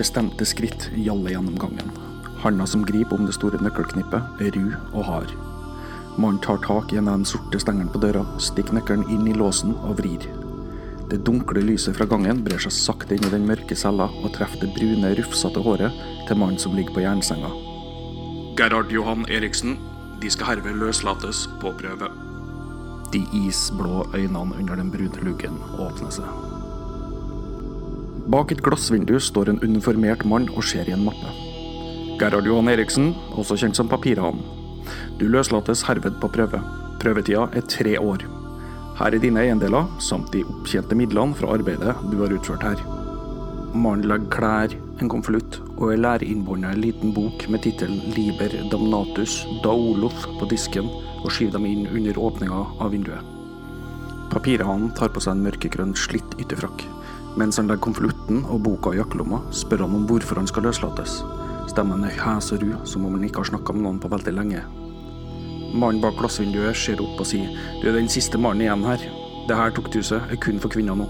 bestemte 0.00 0.46
skritt 0.48 0.88
gjaller 0.96 1.34
gjennom 1.34 1.58
gangen. 1.60 1.92
Handa 2.40 2.66
som 2.66 2.84
griper 2.88 3.18
om 3.20 3.26
det 3.28 3.36
store 3.36 3.60
nøkkelknippet, 3.60 4.40
er 4.40 4.54
ru 4.56 4.70
og 4.96 5.02
hard. 5.04 5.32
Mannen 6.16 6.40
tar 6.42 6.60
tak 6.64 6.92
i 6.92 6.98
en 7.00 7.08
av 7.08 7.20
de 7.20 7.28
sorte 7.28 7.60
stengene 7.60 7.92
på 7.92 8.00
døra, 8.02 8.24
stikker 8.40 8.76
nøkkelen 8.76 9.06
inn 9.12 9.28
i 9.28 9.36
låsen 9.36 9.76
og 9.84 10.00
vrir. 10.00 10.24
Det 11.10 11.20
dunkle 11.26 11.62
lyset 11.66 11.96
fra 11.98 12.06
gangen 12.08 12.42
brer 12.46 12.62
seg 12.62 12.74
sakte 12.76 13.16
inn 13.16 13.26
i 13.26 13.32
den 13.32 13.46
mørke 13.48 13.76
cella 13.76 14.08
og 14.22 14.32
treffer 14.36 14.64
det 14.64 14.72
brune, 14.76 15.12
rufsete 15.18 15.62
håret 15.64 16.02
til 16.28 16.38
mannen 16.40 16.60
som 16.62 16.76
ligger 16.76 16.96
på 16.96 17.04
jernsenga. 17.04 17.50
Gerhard 18.58 18.92
Johan 18.94 19.26
Eriksen, 19.28 19.76
de 20.22 20.30
skal 20.32 20.54
herved 20.54 20.78
løslates 20.80 21.46
på 21.62 21.74
prøve. 21.80 22.12
De 23.10 23.24
isblå 23.42 24.06
øynene 24.14 24.54
under 24.60 24.78
den 24.78 24.92
brune 24.94 25.26
luggen 25.26 25.58
åpner 25.82 26.14
seg. 26.14 26.39
Bak 28.30 28.52
et 28.54 28.60
glassvindu 28.62 29.16
står 29.18 29.48
en 29.50 29.56
uniformert 29.64 30.20
mann 30.28 30.44
og 30.54 30.62
ser 30.62 30.86
i 30.86 30.92
en 30.94 31.02
mappe. 31.02 31.32
Gerhard 32.20 32.46
Johan 32.46 32.70
Eriksen, 32.70 33.08
også 33.34 33.56
kjent 33.58 33.78
som 33.78 33.88
Papirhanen. 33.90 34.44
Du 35.18 35.24
løslates 35.26 35.82
herved 35.88 36.20
på 36.22 36.30
prøve. 36.30 36.60
Prøvetida 37.02 37.48
er 37.56 37.66
tre 37.66 37.96
år. 37.98 38.22
Her 39.00 39.16
er 39.16 39.22
dine 39.22 39.42
eiendeler, 39.42 39.88
samt 39.98 40.30
de 40.34 40.44
opptjente 40.44 40.94
midlene 40.94 41.34
fra 41.34 41.56
arbeidet 41.56 41.96
du 42.12 42.20
har 42.20 42.36
utført 42.36 42.68
her. 42.68 42.84
Mannen 43.74 44.06
legger 44.06 44.30
klær, 44.36 44.78
en 45.00 45.10
konvolutt 45.10 45.58
og 45.80 45.96
læreinnbåndet 45.98 46.76
en 46.76 46.84
liten 46.84 47.14
bok 47.16 47.48
med 47.50 47.64
tittelen 47.66 48.14
Liber 48.14 48.54
Damnatus 48.70 49.40
Daolof 49.64 50.28
på 50.38 50.50
disken, 50.52 50.86
og 51.24 51.34
skyver 51.34 51.58
dem 51.58 51.66
inn 51.66 51.90
under 51.90 52.22
åpninga 52.30 52.62
av 52.78 52.94
vinduet. 52.94 53.26
Papirhanen 54.30 54.94
tar 54.94 55.10
på 55.10 55.22
seg 55.24 55.34
en 55.34 55.46
mørkegrønn, 55.48 55.98
slitt 55.98 56.38
ytterfrakk. 56.38 56.86
Mens 57.38 57.60
han 57.60 57.68
legger 57.70 57.84
konvolutten 57.86 58.42
og 58.50 58.62
boka 58.66 58.94
i 58.94 58.98
jakkelomma, 58.98 59.42
spør 59.54 59.84
han 59.84 59.94
om 60.00 60.06
hvorfor 60.08 60.40
han 60.40 60.48
skal 60.50 60.66
løslates. 60.66 61.20
Stemmen 61.70 62.02
er 62.06 62.16
hes 62.18 62.50
og 62.54 62.64
ru, 62.64 62.72
som 62.88 63.04
om 63.06 63.14
han 63.14 63.26
ikke 63.28 63.44
har 63.44 63.52
snakka 63.52 63.76
med 63.76 63.86
noen 63.86 64.00
på 64.02 64.10
veldig 64.10 64.34
lenge. 64.34 64.62
Mannen 65.70 66.02
bak 66.02 66.16
glassvinduet 66.18 66.74
ser 66.74 67.02
opp 67.02 67.20
og 67.22 67.28
sier 67.30 67.52
du 67.78 67.86
er 67.86 67.94
den 67.94 68.10
siste 68.10 68.40
mannen 68.40 68.64
igjen 68.64 68.82
her. 68.88 69.04
Det 69.46 69.58
her 69.58 69.70
tukthuset 69.74 70.32
er 70.32 70.40
kun 70.42 70.58
for 70.62 70.72
kvinner 70.72 70.98
nå. 70.98 71.06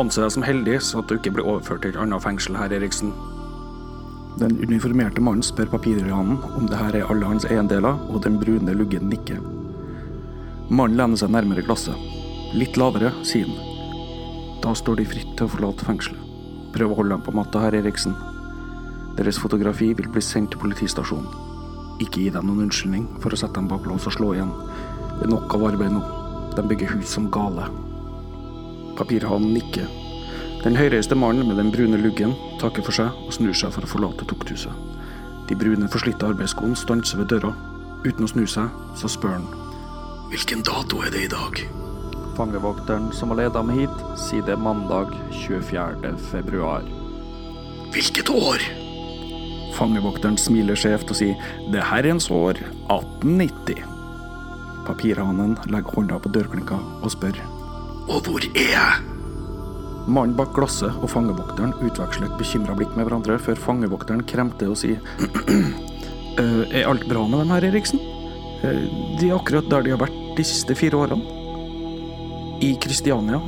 Anse 0.00 0.22
deg 0.22 0.32
som 0.32 0.46
heldig 0.46 0.78
så 0.86 1.02
at 1.02 1.10
du 1.10 1.18
ikke 1.18 1.34
blir 1.36 1.48
overført 1.50 1.84
til 1.84 1.92
et 1.92 2.00
annet 2.00 2.24
fengsel 2.24 2.56
her, 2.56 2.72
Eriksen. 2.72 3.12
Den 4.40 4.56
uniformerte 4.62 5.20
mannen 5.20 5.44
spør 5.44 5.72
papirhanen 5.74 6.38
om 6.56 6.68
det 6.70 6.78
her 6.78 6.96
er 6.96 7.10
alle 7.12 7.28
hans 7.28 7.44
eiendeler, 7.44 7.98
og 8.08 8.22
den 8.24 8.38
brune 8.40 8.76
luggen 8.78 9.10
nikker. 9.12 9.42
Mannen 10.70 10.96
lener 10.96 11.20
seg 11.20 11.34
nærmere 11.34 11.66
glasset. 11.66 12.08
Litt 12.56 12.78
lavere, 12.80 13.12
sier 13.26 13.50
han. 13.50 13.69
Da 14.60 14.74
står 14.76 15.00
de 15.00 15.06
fritt 15.08 15.30
til 15.38 15.46
å 15.46 15.52
forlate 15.54 15.86
fengselet. 15.88 16.26
Prøv 16.74 16.92
å 16.92 16.98
holde 17.00 17.16
dem 17.16 17.22
på 17.24 17.32
matta, 17.34 17.62
herr 17.64 17.78
Eriksen. 17.78 18.12
Deres 19.16 19.40
fotografi 19.40 19.90
vil 19.96 20.10
bli 20.12 20.22
sendt 20.22 20.52
til 20.52 20.60
politistasjonen. 20.62 21.48
Ikke 22.00 22.22
gi 22.22 22.30
dem 22.34 22.46
noen 22.48 22.66
unnskyldning 22.66 23.06
for 23.22 23.32
å 23.32 23.40
sette 23.40 23.56
dem 23.56 23.68
bak 23.70 23.88
lås 23.88 24.06
og 24.08 24.14
slå 24.16 24.34
igjen. 24.36 24.52
Det 25.16 25.26
er 25.26 25.32
nok 25.32 25.56
av 25.56 25.66
arbeid 25.72 25.96
nå. 25.96 26.04
De 26.56 26.64
bygger 26.68 26.92
hus 26.94 27.16
som 27.16 27.30
gale. 27.32 27.66
Papirhanen 29.00 29.56
nikker. 29.56 29.88
Den 30.60 30.76
høyreiste 30.76 31.16
mannen 31.16 31.48
med 31.48 31.56
den 31.56 31.72
brune 31.72 32.00
luggen 32.00 32.36
takker 32.60 32.84
for 32.84 32.96
seg 32.96 33.16
og 33.26 33.32
snur 33.32 33.56
seg 33.56 33.72
for 33.72 33.86
å 33.86 33.90
forlate 33.90 34.28
tukthuset. 34.28 34.88
De 35.48 35.56
brune, 35.58 35.88
forslitte 35.90 36.28
arbeidsskoene 36.28 36.78
stanser 36.78 37.22
ved 37.22 37.32
døra. 37.32 37.54
Uten 38.04 38.28
å 38.28 38.30
snu 38.30 38.44
seg, 38.48 38.68
så 38.96 39.08
spør 39.10 39.40
han. 39.40 39.48
Hvilken 40.30 40.62
dato 40.68 41.00
er 41.02 41.16
det 41.16 41.26
i 41.26 41.32
dag? 41.32 41.64
Fangevokteren 42.40 43.10
som 43.12 43.28
har 43.28 43.36
ledet 43.36 43.60
meg 43.68 43.82
hit, 43.82 44.44
er 44.48 44.56
mandag 44.56 45.10
24. 45.42 46.14
februar. 46.30 46.86
Hvilket 47.92 48.30
år? 48.32 48.62
Fangevokteren 49.76 50.38
smiler 50.40 50.78
skjevt 50.78 51.10
og 51.12 51.18
sier 51.18 51.50
det 51.68 51.82
herrens 51.84 52.30
år 52.32 52.56
1890. 52.88 53.82
Papirhanen 54.86 55.52
legger 55.68 55.92
hånda 55.98 56.16
på 56.24 56.32
dørklinka 56.32 56.78
og 56.80 57.12
spør. 57.12 57.36
Og 58.08 58.22
hvor 58.24 58.46
er 58.54 58.70
jeg? 58.72 59.02
Mannen 60.08 60.32
bak 60.38 60.54
glasset 60.56 60.96
og 60.96 61.12
fangevokteren 61.12 61.74
utveksler 61.76 62.30
et 62.30 62.38
bekymra 62.40 62.78
blikk 62.78 62.94
med 62.96 63.04
hverandre, 63.04 63.36
før 63.36 63.60
fangevokteren 63.66 64.24
kremter 64.24 64.72
og 64.72 64.80
sier 64.80 64.96
«Øh, 66.40 66.64
Er 66.72 66.88
alt 66.88 67.04
bra 67.04 67.26
med 67.28 67.44
dem 67.44 67.52
her, 67.52 67.68
Eriksen? 67.68 68.00
«Øh, 68.64 68.88
De 69.20 69.28
er 69.28 69.36
akkurat 69.36 69.68
der 69.68 69.84
de 69.84 69.92
har 69.92 70.00
vært 70.06 70.16
de 70.40 70.48
siste 70.54 70.74
fire 70.74 70.96
årene. 70.96 71.39
I 72.62 72.76
Kristiania. 72.76 73.40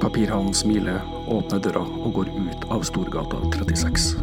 Papirhanen 0.00 0.54
smiler, 0.54 1.00
åpner 1.30 1.60
døra 1.62 1.82
og 1.84 2.08
går 2.16 2.30
ut 2.34 2.64
av 2.74 2.82
Storgata 2.82 3.38
36. 3.52 4.16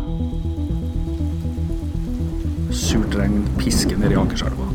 Surt 2.75 3.15
regn 3.15 3.45
pisker 3.61 3.95
ned 4.01 4.11
i 4.11 4.17
Akerselva. 4.19 4.67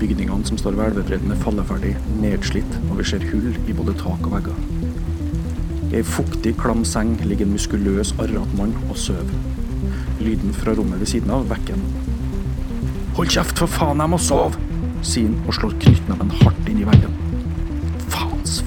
Bygningene 0.00 0.50
som 0.50 0.58
står 0.58 0.74
ved 0.80 0.90
elvebredden 0.90 1.30
er 1.30 1.38
falleferdig, 1.44 1.94
nedslitt, 2.18 2.74
og 2.88 2.98
vi 2.98 3.06
ser 3.12 3.28
hull 3.30 3.54
i 3.70 3.78
både 3.84 3.94
tak 4.02 4.26
og 4.26 4.34
vegger. 4.34 4.58
I 5.92 6.00
ei 6.00 6.04
fuktig, 6.10 6.56
klam 6.58 6.82
seng 6.82 7.14
ligger 7.22 7.46
en 7.46 7.54
muskuløs, 7.54 8.16
arrete 8.18 8.58
mann 8.58 8.74
og 8.88 8.98
sover. 8.98 9.30
Lyden 10.18 10.58
fra 10.58 10.74
rommet 10.74 10.98
ved 10.98 11.14
siden 11.14 11.30
av 11.38 11.46
vekker 11.54 11.78
ham. 11.78 12.12
Hold 13.14 13.30
kjeft, 13.30 13.62
for 13.62 13.70
faen, 13.78 14.02
jeg 14.02 14.10
må 14.10 14.18
sove! 14.18 14.66
sier 15.06 15.30
han 15.30 15.38
og 15.46 15.54
slår 15.54 15.78
knyttneven 15.86 16.38
hardt 16.42 16.66
inn 16.68 16.82
i 16.82 16.90
veggen. 16.90 17.19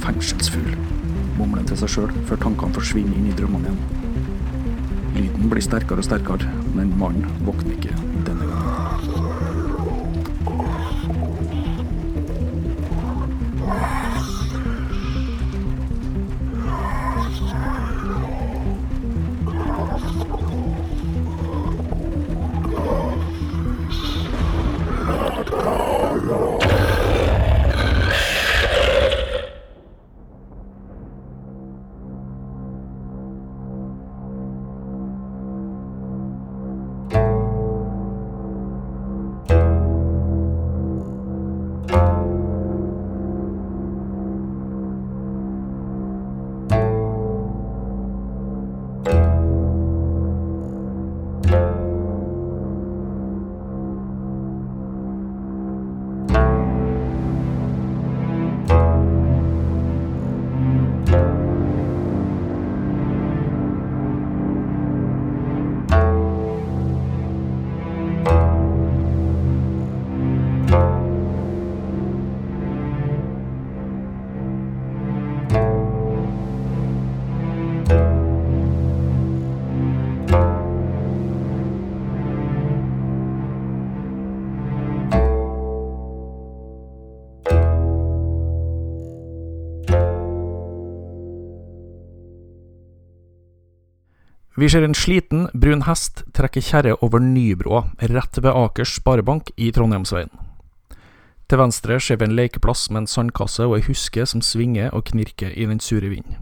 Fengselsfugl, 0.03 0.74
mumler 1.38 1.64
til 1.68 1.80
seg 1.80 1.94
sjøl 1.94 2.16
før 2.28 2.41
tankene 2.44 2.75
forsvinner 2.75 3.19
inn 3.19 3.30
i 3.31 3.36
drømmene 3.38 3.72
igjen. 3.72 4.02
Lyden 5.14 5.52
blir 5.52 5.64
sterkere 5.64 6.03
og 6.03 6.08
sterkere, 6.09 6.50
men 6.75 6.91
mannen 7.00 7.30
våkner 7.47 7.78
ikke 7.78 7.93
Vi 94.55 94.67
ser 94.69 94.83
en 94.85 94.94
sliten, 94.94 95.47
brun 95.57 95.81
hest 95.88 96.21
trekke 96.38 96.61
kjerre 96.61 96.94
over 97.01 97.17
Nybroa, 97.17 97.88
rett 98.11 98.38
ved 98.38 98.53
Akers 98.53 98.91
Sparebank 99.00 99.50
i 99.57 99.71
Trondheimsveien. 99.73 100.29
Til 101.50 101.57
venstre 101.57 101.97
ser 101.97 102.19
vi 102.21 102.27
en 102.27 102.35
lekeplass 102.38 102.91
med 102.91 103.03
en 103.03 103.09
sandkasse 103.09 103.65
og 103.65 103.79
ei 103.79 103.88
huske 103.88 104.27
som 104.29 104.44
svinger 104.45 104.94
og 104.94 105.07
knirker 105.09 105.57
i 105.57 105.65
den 105.65 105.81
sure 105.81 106.11
vinden. 106.11 106.38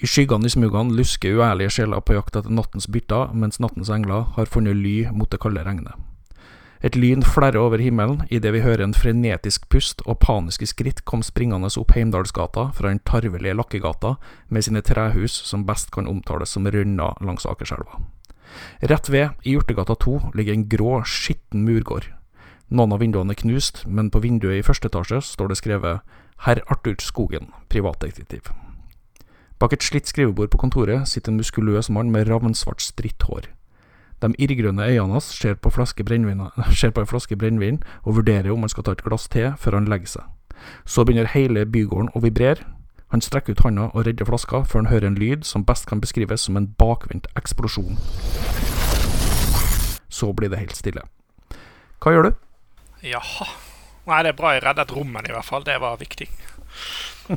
I 0.00 0.08
skyggene 0.08 0.48
i 0.48 0.54
smugene 0.54 0.96
lusker 0.96 1.36
uærlige 1.36 1.74
sjeler 1.76 2.00
på 2.00 2.16
jakt 2.16 2.38
etter 2.38 2.54
nattens 2.54 2.88
bytter, 2.88 3.34
mens 3.36 3.60
nattens 3.60 3.92
engler 3.92 4.24
har 4.38 4.48
funnet 4.48 4.80
ly 4.80 5.10
mot 5.12 5.28
det 5.28 5.42
kalde 5.42 5.66
regnet. 5.68 6.00
Et 6.78 6.94
lyn 6.94 7.24
flerrer 7.26 7.58
over 7.58 7.82
himmelen 7.82 8.20
idet 8.30 8.52
vi 8.54 8.62
hører 8.62 8.84
en 8.84 8.94
frenetisk 8.94 9.66
pust 9.72 10.04
og 10.06 10.20
paniske 10.22 10.68
skritt 10.70 11.02
komme 11.08 11.26
springende 11.26 11.70
opp 11.80 11.94
Heimdalsgata 11.96 12.68
fra 12.76 12.92
den 12.92 13.00
tarvelige 13.02 13.56
Lakkegata 13.58 14.14
med 14.48 14.66
sine 14.66 14.82
trehus 14.86 15.34
som 15.48 15.66
best 15.66 15.90
kan 15.94 16.06
omtales 16.06 16.54
som 16.54 16.68
rønner 16.70 17.18
langs 17.24 17.46
Akerselva. 17.50 17.98
Rett 18.80 19.10
ved, 19.10 19.34
i 19.42 19.56
Hjortegata 19.56 19.94
2, 19.98 20.30
ligger 20.38 20.54
en 20.54 20.68
grå, 20.70 20.92
skitten 21.04 21.66
murgård. 21.66 22.12
Noen 22.70 22.94
av 22.94 23.02
vinduene 23.02 23.34
er 23.34 23.42
knust, 23.42 23.82
men 23.86 24.10
på 24.12 24.22
vinduet 24.22 24.60
i 24.60 24.64
første 24.64 24.88
etasje 24.88 25.20
står 25.24 25.50
det 25.50 25.58
skrevet 25.60 26.16
Herr 26.46 26.62
Arthur 26.70 26.96
Skogen, 27.02 27.50
privatdetektiv. 27.68 28.52
Bak 29.58 29.74
et 29.74 29.82
slitt 29.82 30.06
skrivebord 30.06 30.52
på 30.52 30.60
kontoret 30.62 31.08
sitter 31.10 31.32
en 31.32 31.40
muskuløs 31.40 31.90
mann 31.90 32.12
med 32.14 32.28
ravnsvart 32.30 32.84
stritthår. 32.84 33.50
De 34.22 34.32
irrgrønne 34.38 34.86
øynene 34.88 35.12
hans 35.12 35.24
ser 35.24 35.54
på, 35.54 35.70
ser 36.80 36.90
på 36.90 37.00
en 37.00 37.06
flaske 37.06 37.36
brennevin 37.36 37.82
og 38.02 38.16
vurderer 38.16 38.50
om 38.52 38.60
han 38.60 38.68
skal 38.68 38.84
ta 38.84 38.92
et 38.96 39.04
glass 39.04 39.28
te 39.28 39.52
før 39.58 39.78
han 39.78 39.88
legger 39.88 40.06
seg. 40.06 40.24
Så 40.84 41.04
begynner 41.04 41.30
hele 41.30 41.66
bygården 41.66 42.10
å 42.14 42.22
vibrere. 42.24 42.66
Han 43.08 43.22
strekker 43.24 43.54
ut 43.54 43.62
handa 43.64 43.86
og 43.94 44.06
redder 44.06 44.26
flaska 44.28 44.64
før 44.68 44.82
han 44.82 44.90
hører 44.90 45.06
en 45.06 45.20
lyd 45.20 45.46
som 45.46 45.64
best 45.64 45.86
kan 45.88 46.00
beskrives 46.00 46.44
som 46.44 46.58
en 46.58 46.66
bakvendt 46.78 47.30
eksplosjon. 47.38 47.96
Så 50.08 50.32
blir 50.32 50.50
det 50.50 50.58
helt 50.58 50.76
stille. 50.76 51.06
Hva 52.02 52.12
gjør 52.12 52.28
du? 52.28 52.32
Jaha. 53.06 53.46
Nei, 54.08 54.22
det 54.24 54.32
er 54.32 54.36
bra 54.36 54.54
jeg 54.56 54.64
reddet 54.64 54.92
rommen, 54.96 55.26
i 55.28 55.32
hvert 55.32 55.46
fall. 55.46 55.64
Det 55.64 55.76
var 55.80 55.98
viktig. 56.00 56.28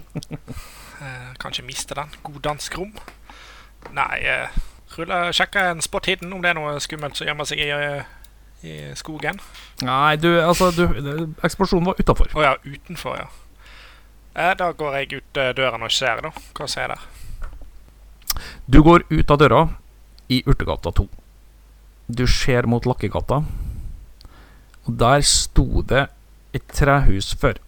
eh, 1.04 1.32
kanskje 1.40 1.66
miste 1.68 1.96
den. 1.98 2.14
God 2.24 2.42
dansk 2.48 2.78
rom. 2.80 2.94
Nei, 3.96 4.22
eh, 4.24 4.62
rulle, 5.00 5.20
sjekke 5.36 5.64
en 5.72 5.84
spot 5.84 6.10
hidden 6.10 6.34
om 6.34 6.42
det 6.44 6.52
er 6.52 6.60
noe 6.60 6.80
skummelt 6.84 7.20
som 7.20 7.30
gjemmer 7.30 7.48
seg 7.48 7.62
i, 7.64 7.70
i 8.68 8.76
skogen. 9.00 9.40
Nei, 9.86 10.16
du, 10.22 10.30
altså 10.42 10.72
du, 10.76 10.86
Eksplosjonen 11.46 11.92
var 11.92 12.02
utafor. 12.02 12.32
Å 12.36 12.46
ja, 12.46 12.56
utenfor, 12.66 13.22
ja. 13.24 13.30
Eh, 14.32 14.54
da 14.56 14.72
går 14.72 15.00
jeg 15.02 15.20
ut 15.20 15.40
eh, 15.42 15.52
døren 15.58 15.84
og 15.84 15.92
ser, 15.92 16.24
da. 16.24 16.32
Hva 16.56 16.68
ser 16.72 16.88
jeg 16.88 16.96
der? 16.96 17.08
Du 18.72 18.80
går 18.86 19.04
ut 19.12 19.32
av 19.34 19.42
døra 19.42 19.66
i 20.32 20.40
Urtegata 20.48 20.94
2. 20.96 21.08
Du 22.12 22.24
ser 22.28 22.68
mot 22.68 22.86
Lakkegata, 22.88 23.42
og 24.88 24.98
der 25.00 25.24
sto 25.28 25.84
det 25.88 26.08
et 26.56 26.68
trehus 26.72 27.34
før. 27.40 27.60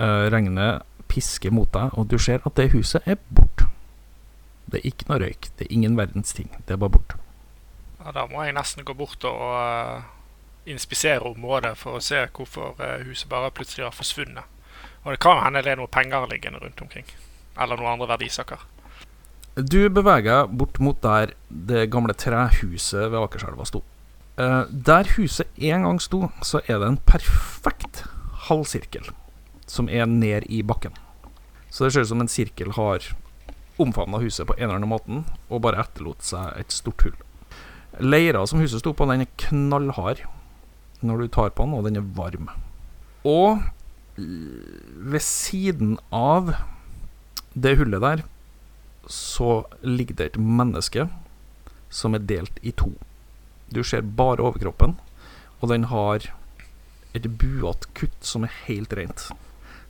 Eh, 0.00 0.26
regnet 0.34 0.82
pisker 1.10 1.54
mot 1.54 1.70
deg, 1.74 1.94
og 1.98 2.10
du 2.10 2.18
ser 2.18 2.42
at 2.46 2.58
det 2.58 2.70
huset 2.74 3.06
er 3.06 3.18
borte. 3.30 3.69
Det 4.70 4.80
er 4.80 4.88
ikke 4.92 5.08
noe 5.10 5.20
røyk, 5.22 5.50
det 5.58 5.66
er 5.66 5.74
ingen 5.74 5.98
verdens 5.98 6.32
ting. 6.36 6.50
Det 6.66 6.76
er 6.76 6.80
bare 6.80 6.94
borte. 6.94 7.18
Ja, 8.00 8.12
da 8.16 8.24
må 8.30 8.44
jeg 8.46 8.56
nesten 8.56 8.86
gå 8.86 8.94
bort 8.96 9.24
og 9.28 9.40
uh, 9.42 10.04
inspisere 10.70 11.26
området 11.28 11.74
for 11.78 11.98
å 11.98 12.04
se 12.04 12.22
hvorfor 12.36 12.78
uh, 12.80 13.02
huset 13.04 13.28
bare 13.30 13.52
plutselig 13.54 13.88
har 13.88 13.96
forsvunnet. 13.96 14.46
Og 15.04 15.14
det 15.14 15.20
kan 15.22 15.42
hende 15.42 15.64
det 15.64 15.74
er 15.74 15.80
noe 15.80 15.90
penger 15.90 16.28
liggende 16.30 16.60
rundt 16.62 16.80
omkring. 16.84 17.08
Eller 17.60 17.80
noen 17.80 17.96
andre 17.96 18.08
verdisaker. 18.14 18.62
Du 19.56 19.82
beveger 19.90 20.30
deg 20.30 20.52
bort 20.60 20.78
mot 20.80 21.00
der 21.02 21.34
det 21.50 21.88
gamle 21.92 22.14
trehuset 22.14 23.10
ved 23.10 23.18
Akerselva 23.20 23.66
sto. 23.68 23.82
Uh, 24.40 24.64
der 24.70 25.10
huset 25.16 25.50
en 25.58 25.84
gang 25.88 26.00
sto, 26.00 26.28
så 26.46 26.62
er 26.66 26.80
det 26.80 26.88
en 26.88 27.00
perfekt 27.04 28.04
halvsirkel 28.46 29.10
som 29.70 29.90
er 29.90 30.06
ned 30.08 30.46
i 30.48 30.62
bakken. 30.66 30.94
Så 31.70 31.84
det 31.84 31.94
ser 31.94 32.06
ut 32.06 32.12
som 32.14 32.22
en 32.24 32.30
sirkel 32.30 32.72
har 32.78 33.04
omfavna 33.80 34.20
huset 34.22 34.48
på 34.48 34.56
en 34.56 34.66
eller 34.68 34.80
annen 34.80 34.92
måte 34.92 35.22
og 35.48 35.62
bare 35.64 35.82
etterlot 35.82 36.24
seg 36.26 36.60
et 36.60 36.74
stort 36.74 37.04
hull. 37.06 37.16
Leira 38.00 38.44
som 38.46 38.62
huset 38.62 38.82
sto 38.82 38.92
på, 38.94 39.08
den 39.10 39.24
er 39.24 39.34
knallhard 39.48 40.22
når 41.00 41.22
du 41.22 41.30
tar 41.32 41.52
på 41.56 41.64
den, 41.64 41.76
og 41.76 41.86
den 41.86 41.98
er 41.98 42.10
varm. 42.16 42.50
Og 43.24 43.62
ved 44.16 45.22
siden 45.24 45.96
av 46.12 46.52
det 47.54 47.76
hullet 47.80 48.04
der, 48.04 48.24
så 49.10 49.64
ligger 49.82 50.18
det 50.18 50.26
et 50.30 50.40
menneske 50.40 51.08
som 51.90 52.14
er 52.14 52.22
delt 52.22 52.60
i 52.62 52.70
to. 52.70 52.92
Du 53.74 53.82
ser 53.86 54.04
bare 54.04 54.44
overkroppen, 54.44 54.96
og 55.60 55.72
den 55.72 55.88
har 55.90 56.28
et 57.16 57.26
buete 57.40 57.90
kutt 57.96 58.26
som 58.26 58.44
er 58.46 58.54
helt 58.66 58.92
rent. 58.94 59.30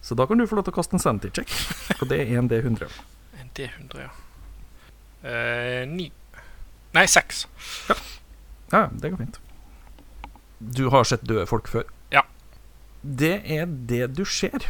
Så 0.01 0.17
da 0.17 0.25
kan 0.27 0.39
du 0.41 0.47
få 0.49 0.57
lov 0.57 0.65
til 0.69 0.73
å 0.73 0.79
kaste 0.79 0.97
en 0.97 1.03
sanity 1.03 1.33
check, 1.37 1.53
og 2.01 2.09
det 2.09 2.23
er 2.23 2.39
en 2.41 2.49
D100. 2.49 2.89
En 3.59 3.91
D100, 3.91 4.01
ja. 4.01 4.11
Eh, 5.31 5.89
ni. 5.89 6.11
Nei, 6.93 7.07
seks. 7.07 7.47
Ja. 7.89 7.95
ja, 8.73 8.89
det 8.93 9.11
går 9.11 9.17
fint. 9.25 9.39
Du 10.59 10.89
har 10.93 11.05
sett 11.05 11.23
døde 11.27 11.47
folk 11.47 11.69
før? 11.69 11.85
Ja. 12.13 12.23
Det 13.03 13.41
er 13.51 13.67
det 13.67 14.15
du 14.17 14.25
ser. 14.25 14.65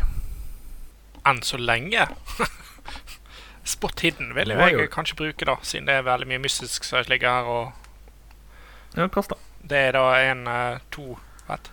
Enn 1.26 1.42
så 1.44 1.58
lenge. 1.60 2.06
Spot 3.70 4.00
hidden 4.00 4.32
vil 4.34 4.50
jeg, 4.54 4.74
jeg 4.78 4.90
kanskje 4.90 5.18
bruke, 5.18 5.46
da, 5.46 5.56
siden 5.62 5.86
det 5.86 5.98
er 6.00 6.06
veldig 6.06 6.28
mye 6.30 6.42
mystisk 6.46 6.86
som 6.88 7.04
ligger 7.10 7.30
her. 7.30 7.50
Og 7.50 8.96
Ja, 8.96 9.06
kast 9.12 9.30
da. 9.30 9.38
det 9.62 9.82
er 9.90 9.92
da 9.98 10.06
en 10.30 10.46
uh, 10.48 10.80
to 10.90 11.18
vet. 11.46 11.70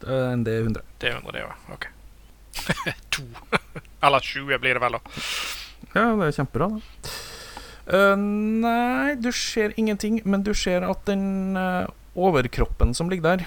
Det 0.00 0.08
er 0.10 0.32
en 0.32 0.46
D100. 0.46 0.80
D100, 1.00 1.36
det 1.36 1.44
òg. 1.44 1.68
OK. 1.76 1.86
to. 3.14 3.26
Eller 4.04 4.20
20 4.20 4.58
blir 4.58 4.74
det 4.78 4.82
vel, 4.82 4.96
da. 4.98 5.20
Ja, 5.92 6.12
det 6.16 6.30
er 6.30 6.36
kjempebra, 6.38 6.70
da. 6.74 7.14
Uh, 7.84 8.16
nei, 8.16 9.12
du 9.20 9.28
ser 9.36 9.74
ingenting, 9.76 10.22
men 10.24 10.44
du 10.46 10.54
ser 10.56 10.86
at 10.88 11.02
den 11.04 11.58
uh, 11.58 11.84
overkroppen 12.16 12.94
som 12.96 13.10
ligger 13.12 13.34
der, 13.34 13.44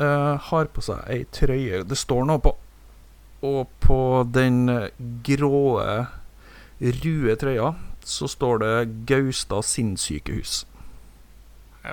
uh, 0.00 0.34
har 0.50 0.72
på 0.74 0.82
seg 0.82 1.04
ei 1.06 1.22
trøye 1.30 1.84
Det 1.86 1.98
står 1.98 2.26
noe 2.26 2.42
på. 2.42 2.56
Og 3.46 3.70
på 3.80 4.00
den 4.28 4.68
eh, 4.68 4.90
grå, 5.24 5.80
røde 6.80 7.36
trøya 7.40 7.70
så 8.04 8.28
står 8.28 8.60
det 8.60 8.74
Gaustad 9.08 9.64
sinnssykehus. 9.64 10.66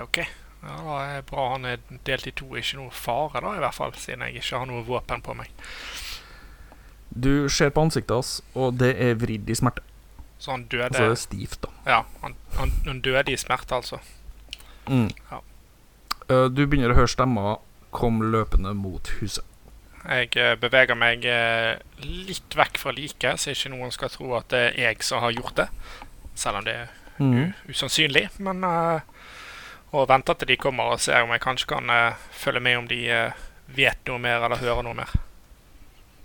OK. 0.02 0.20
Ja, 0.62 0.74
da 0.82 0.98
er 1.04 1.14
det 1.16 1.26
bra 1.30 1.46
han 1.54 1.64
er 1.68 1.80
delt 2.04 2.26
i 2.28 2.34
to. 2.36 2.50
Ikke 2.58 2.80
noe 2.80 2.92
fare, 2.92 3.40
da, 3.44 3.54
i 3.56 3.62
hvert 3.62 3.76
fall, 3.76 3.94
siden 3.96 4.26
jeg 4.26 4.42
ikke 4.42 4.60
har 4.60 4.68
noe 4.68 4.84
våpen 4.84 5.24
på 5.24 5.36
meg. 5.38 5.52
Du 7.10 7.48
ser 7.48 7.70
på 7.70 7.80
ansiktet 7.86 8.14
hans, 8.14 8.42
og 8.54 8.78
det 8.78 8.94
er 9.02 9.14
vridd 9.18 9.48
i 9.50 9.56
smerte. 9.58 9.82
Så 10.38 10.52
han 10.54 10.66
døde 10.70 10.84
Altså 10.84 11.02
det 11.02 11.10
er 11.16 11.20
stivt, 11.22 11.60
da. 11.64 11.68
Ja, 11.86 12.02
han, 12.22 12.34
han, 12.58 12.72
han 12.86 13.00
døde 13.02 13.32
i 13.32 13.36
smerte, 13.36 13.74
altså. 13.74 13.98
Mm. 14.86 15.10
Ja. 15.30 15.40
Eh, 16.28 16.44
du 16.52 16.66
begynner 16.66 16.94
å 16.94 16.98
høre 17.00 17.10
stemmer 17.10 17.56
komme 17.90 18.28
løpende 18.30 18.74
mot 18.76 19.08
huset. 19.18 19.44
Jeg 20.04 20.30
eh, 20.38 20.54
beveger 20.60 20.94
meg 20.96 21.24
eh, 21.26 21.80
litt 22.04 22.54
vekk 22.56 22.78
fra 22.78 22.92
liket, 22.94 23.40
så 23.40 23.50
ikke 23.50 23.72
noen 23.74 23.90
skal 23.92 24.12
tro 24.14 24.30
at 24.38 24.46
det 24.52 24.62
er 24.70 24.78
jeg 24.90 25.02
som 25.02 25.24
har 25.24 25.34
gjort 25.34 25.56
det. 25.58 25.68
Selv 26.38 26.60
om 26.60 26.68
det 26.68 26.76
er 26.84 26.94
Mm. 27.18 27.52
usannsynlig. 27.68 28.28
Men 28.38 28.64
uh, 28.64 29.00
Og 29.90 30.08
venter 30.08 30.34
til 30.38 30.48
de 30.48 30.56
kommer 30.56 30.92
og 30.92 31.00
ser 31.00 31.24
om 31.24 31.30
jeg 31.34 31.40
kanskje 31.40 31.66
kan 31.66 31.90
uh, 31.90 32.14
følge 32.30 32.60
med 32.60 32.76
om 32.78 32.88
de 32.88 32.98
uh, 33.10 33.32
vet 33.74 33.98
noe 34.06 34.18
mer 34.22 34.44
eller 34.44 34.60
hører 34.60 34.82
noe 34.86 34.94
mer. 34.94 35.10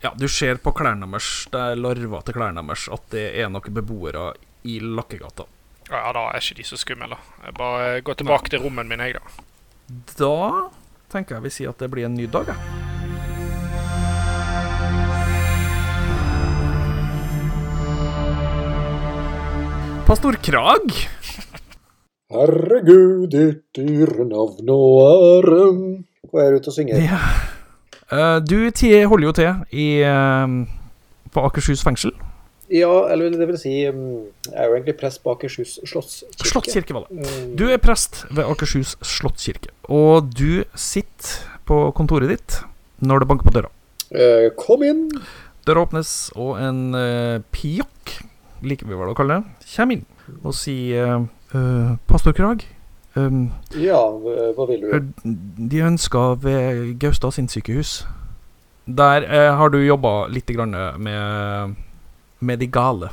Ja, 0.04 0.12
du 0.20 0.28
ser 0.28 0.58
på 0.60 0.74
klærne 0.76 1.08
deres, 1.08 1.28
det 1.52 1.60
er 1.64 1.80
larver 1.80 2.24
til 2.28 2.36
klærne 2.36 2.64
deres, 2.68 2.90
at 2.92 3.06
det 3.14 3.24
er 3.40 3.48
noen 3.52 3.76
beboere 3.78 4.34
i 4.68 4.80
Lakkegata. 4.84 5.46
Ja, 5.88 6.02
da 6.16 6.26
er 6.34 6.40
ikke 6.44 6.58
de 6.60 6.66
så 6.68 6.80
skumle. 6.80 7.08
da. 7.12 7.20
Jeg 7.46 7.56
bare 7.56 7.86
eh, 7.98 8.02
går 8.04 8.20
tilbake 8.20 8.52
til 8.52 8.64
rommene 8.64 8.90
min, 8.90 9.00
jeg, 9.00 9.16
da. 9.16 9.22
Da 10.20 10.34
tenker 11.14 11.38
jeg 11.38 11.46
vi 11.48 11.54
sier 11.56 11.72
at 11.72 11.80
det 11.80 11.92
blir 11.94 12.08
en 12.10 12.18
ny 12.20 12.28
dag, 12.32 12.52
jeg. 12.52 12.80
Pastor 20.06 20.36
Krag, 20.44 20.92
Herregud, 22.34 23.30
ditt 23.32 23.64
dyre 23.78 24.26
navn 24.28 24.70
og 24.74 24.92
ære. 25.08 25.66
Hva 26.28 26.44
er 26.48 26.56
du 26.56 26.60
ute 26.64 26.72
og 26.74 26.76
synger? 26.76 27.04
ja. 27.08 27.20
Eh, 28.14 28.38
du 28.46 28.58
holder 29.10 29.26
jo 29.28 29.34
til 29.34 29.50
i, 29.74 29.88
eh, 30.06 30.48
på 31.34 31.46
Akershus 31.48 31.84
fengsel. 31.86 32.14
Ja, 32.74 32.90
eller 33.12 33.30
det 33.30 33.46
vil 33.50 33.58
si, 33.60 33.74
mm, 33.92 34.24
jeg 34.50 34.58
er 34.58 34.70
jo 34.70 34.76
egentlig 34.78 34.96
prest 34.98 35.22
på 35.24 35.34
Akershus 35.36 35.80
slottskirke. 35.86 36.48
Slottskirke 36.48 36.96
var 36.96 37.08
det. 37.10 37.20
Mm, 37.20 37.56
Du 37.60 37.66
er 37.70 37.78
prest 37.78 38.24
ved 38.32 38.46
Akershus 38.46 38.96
slottskirke, 39.04 39.70
og 39.90 40.32
du 40.34 40.64
sitter 40.74 41.44
på 41.68 41.92
kontoret 41.94 42.30
ditt 42.32 42.62
når 43.04 43.20
det 43.24 43.28
banker 43.28 43.50
på 43.50 43.54
døra. 43.54 43.70
eh, 44.16 44.50
Kom 44.58 44.84
inn. 44.84 45.10
Døra 45.66 45.86
åpnes, 45.86 46.32
og 46.36 46.58
en 46.60 46.94
uh, 46.96 47.40
piokk, 47.52 48.18
liker 48.64 48.88
vi 48.88 48.96
vel 49.00 49.14
å 49.14 49.16
kalle 49.16 49.38
det, 49.40 49.68
kommer 49.76 49.96
inn 49.96 50.06
og 50.44 50.54
sier 50.56 51.28
eh, 51.54 51.96
Pastor 52.08 52.34
Krag, 52.36 52.66
um, 53.16 53.52
Ja, 53.78 54.00
hva 54.56 54.66
vil 54.70 54.82
du? 54.84 55.14
de 55.70 55.82
ønsker 55.88 56.36
ved 56.44 57.00
Gaustad 57.02 57.32
sin 57.36 57.48
sykehus 57.52 58.04
Der 58.88 59.24
eh, 59.24 59.52
har 59.56 59.70
du 59.70 59.78
jobba 59.80 60.28
litt 60.28 60.48
grann 60.52 60.74
med, 61.00 61.76
med 62.44 62.60
de 62.60 62.68
gale. 62.68 63.10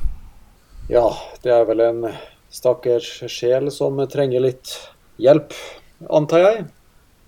Ja, 0.91 1.05
det 1.45 1.53
er 1.55 1.65
vel 1.69 1.81
en 1.85 2.01
stakkars 2.51 3.23
sjel 3.31 3.71
som 3.71 4.01
trenger 4.11 4.43
litt 4.43 4.73
hjelp, 5.23 5.53
antar 6.11 6.43
jeg. 6.43 6.65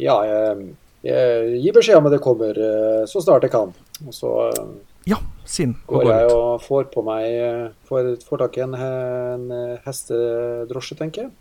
Ja, 0.02 0.16
jeg, 0.26 0.72
jeg 1.06 1.60
gir 1.62 1.76
beskjed 1.76 2.00
om 2.00 2.08
at 2.10 2.16
det 2.16 2.22
kommer 2.24 2.58
eh, 2.58 3.04
så 3.06 3.22
snart 3.22 3.46
jeg 3.46 3.52
kan. 3.54 3.70
Og 4.08 4.16
så 4.16 4.32
eh, 4.48 4.72
Ja, 5.12 5.20
sin. 5.46 5.76
Går 5.86 6.02
går 6.08 6.10
jeg 6.16 6.26
ut. 6.26 6.34
og 6.40 6.66
får 6.66 6.90
på 6.90 7.02
meg 7.06 7.28
eh, 7.30 7.70
Får, 7.86 8.10
får 8.26 8.42
tak 8.42 8.58
i 8.58 8.64
en, 8.66 8.74
en 8.74 9.46
eh, 9.54 9.78
hestedrosje, 9.86 10.98
tenker 10.98 11.28
jeg. 11.28 11.32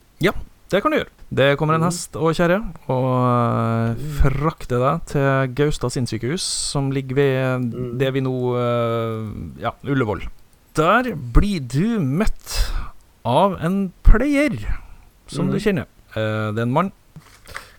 Det 0.72 0.80
kan 0.82 0.92
du 0.94 0.98
gjøre. 1.02 1.10
Det 1.36 1.58
kommer 1.60 1.76
en 1.76 1.82
Mhm. 1.82 1.90
hest 1.90 2.16
og 2.16 2.32
kjerre 2.38 2.60
og 2.88 3.08
eh, 3.92 3.96
frakter 4.22 4.80
deg 4.80 5.06
til 5.12 5.54
Gaustad 5.58 5.92
sinnssykehus, 5.92 6.42
som 6.72 6.92
ligger 6.92 7.16
ved 7.16 7.66
Mhm. 7.66 7.98
det 8.00 8.14
vi 8.14 8.22
nå 8.22 8.36
eh, 8.56 9.62
Ja, 9.62 9.72
Ullevål. 9.84 10.24
Der 10.76 11.12
blir 11.16 11.60
du 11.60 12.00
møtt 12.00 12.72
av 13.26 13.58
en 13.62 13.92
pleier 14.04 14.56
som 15.28 15.48
du 15.52 15.58
Mhm. 15.58 15.60
kjenner. 15.60 15.86
Eh, 16.16 16.52
det 16.56 16.60
er 16.60 16.64
en 16.64 16.72
mann. 16.72 16.92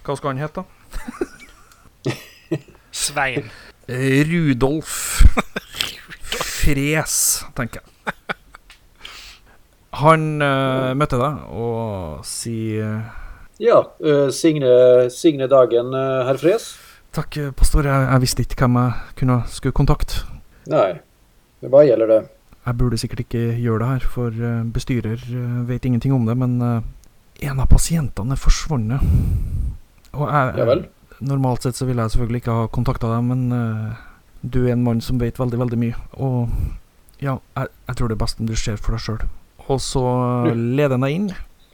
Hva 0.05 0.17
skal 0.17 0.37
han 0.37 0.39
hete, 0.39 0.55
da? 0.61 0.65
Svein. 2.93 3.51
Rudolf 3.89 5.23
Fres, 6.63 7.45
tenker 7.57 7.81
jeg. 7.81 7.92
Han 10.01 10.41
uh, 10.41 10.93
møtte 10.97 11.19
deg 11.21 11.43
og 11.53 12.23
sier 12.25 13.03
Ja, 13.61 13.83
uh, 14.01 14.31
Signe, 14.33 15.11
Signe 15.13 15.49
Dagen, 15.53 15.93
uh, 15.93 16.25
herr 16.27 16.41
Fres? 16.41 16.73
Takk, 17.13 17.37
eh, 17.37 17.51
pastor. 17.53 17.85
Jeg, 17.85 18.07
jeg 18.09 18.21
visste 18.23 18.45
ikke 18.47 18.65
hvem 18.65 18.79
jeg 18.81 19.17
kunne 19.21 19.35
skulle 19.53 19.77
kontakte. 19.77 20.23
Nei, 20.73 20.95
hva 21.69 21.83
gjelder 21.85 22.09
det? 22.09 22.21
Jeg 22.63 22.79
burde 22.79 22.99
sikkert 23.01 23.25
ikke 23.27 23.43
gjøre 23.61 23.83
det 23.83 23.89
her, 23.91 24.07
for 24.15 24.33
eh, 24.33 24.63
bestyrer 24.73 25.21
eh, 25.21 25.59
vet 25.69 25.85
ingenting 25.85 26.15
om 26.17 26.25
det, 26.25 26.39
men 26.41 26.55
eh, 26.63 27.51
en 27.51 27.61
av 27.61 27.69
pasientene 27.69 28.33
er 28.33 28.41
forsvunnet. 28.41 29.05
Og 30.15 30.25
jeg, 30.25 30.57
Ja 30.63 30.69
vel? 30.69 30.87
Normalt 31.23 31.63
sett 31.63 31.77
så 31.79 31.87
ville 31.87 32.03
jeg 32.03 32.15
selvfølgelig 32.15 32.41
ikke 32.43 32.55
ha 32.57 32.71
kontakta 32.73 33.11
deg, 33.13 33.29
men 33.29 33.45
eh, 33.59 34.01
du 34.43 34.63
er 34.65 34.73
en 34.73 34.87
mann 34.87 35.05
som 35.05 35.21
vet 35.21 35.37
veldig, 35.39 35.61
veldig 35.61 35.79
mye. 35.85 36.01
Og 36.17 36.49
ja, 37.23 37.37
jeg, 37.59 37.75
jeg 37.91 37.99
tror 37.99 38.09
det 38.09 38.17
er 38.17 38.25
best 38.25 38.41
om 38.41 38.49
du 38.49 38.57
ser 38.57 38.81
for 38.81 38.97
deg 38.97 39.05
sjøl. 39.05 39.21
Og 39.71 39.79
så 39.83 40.03
leder 40.55 40.97
han 40.97 41.07
deg 41.07 41.17
inn 41.17 41.31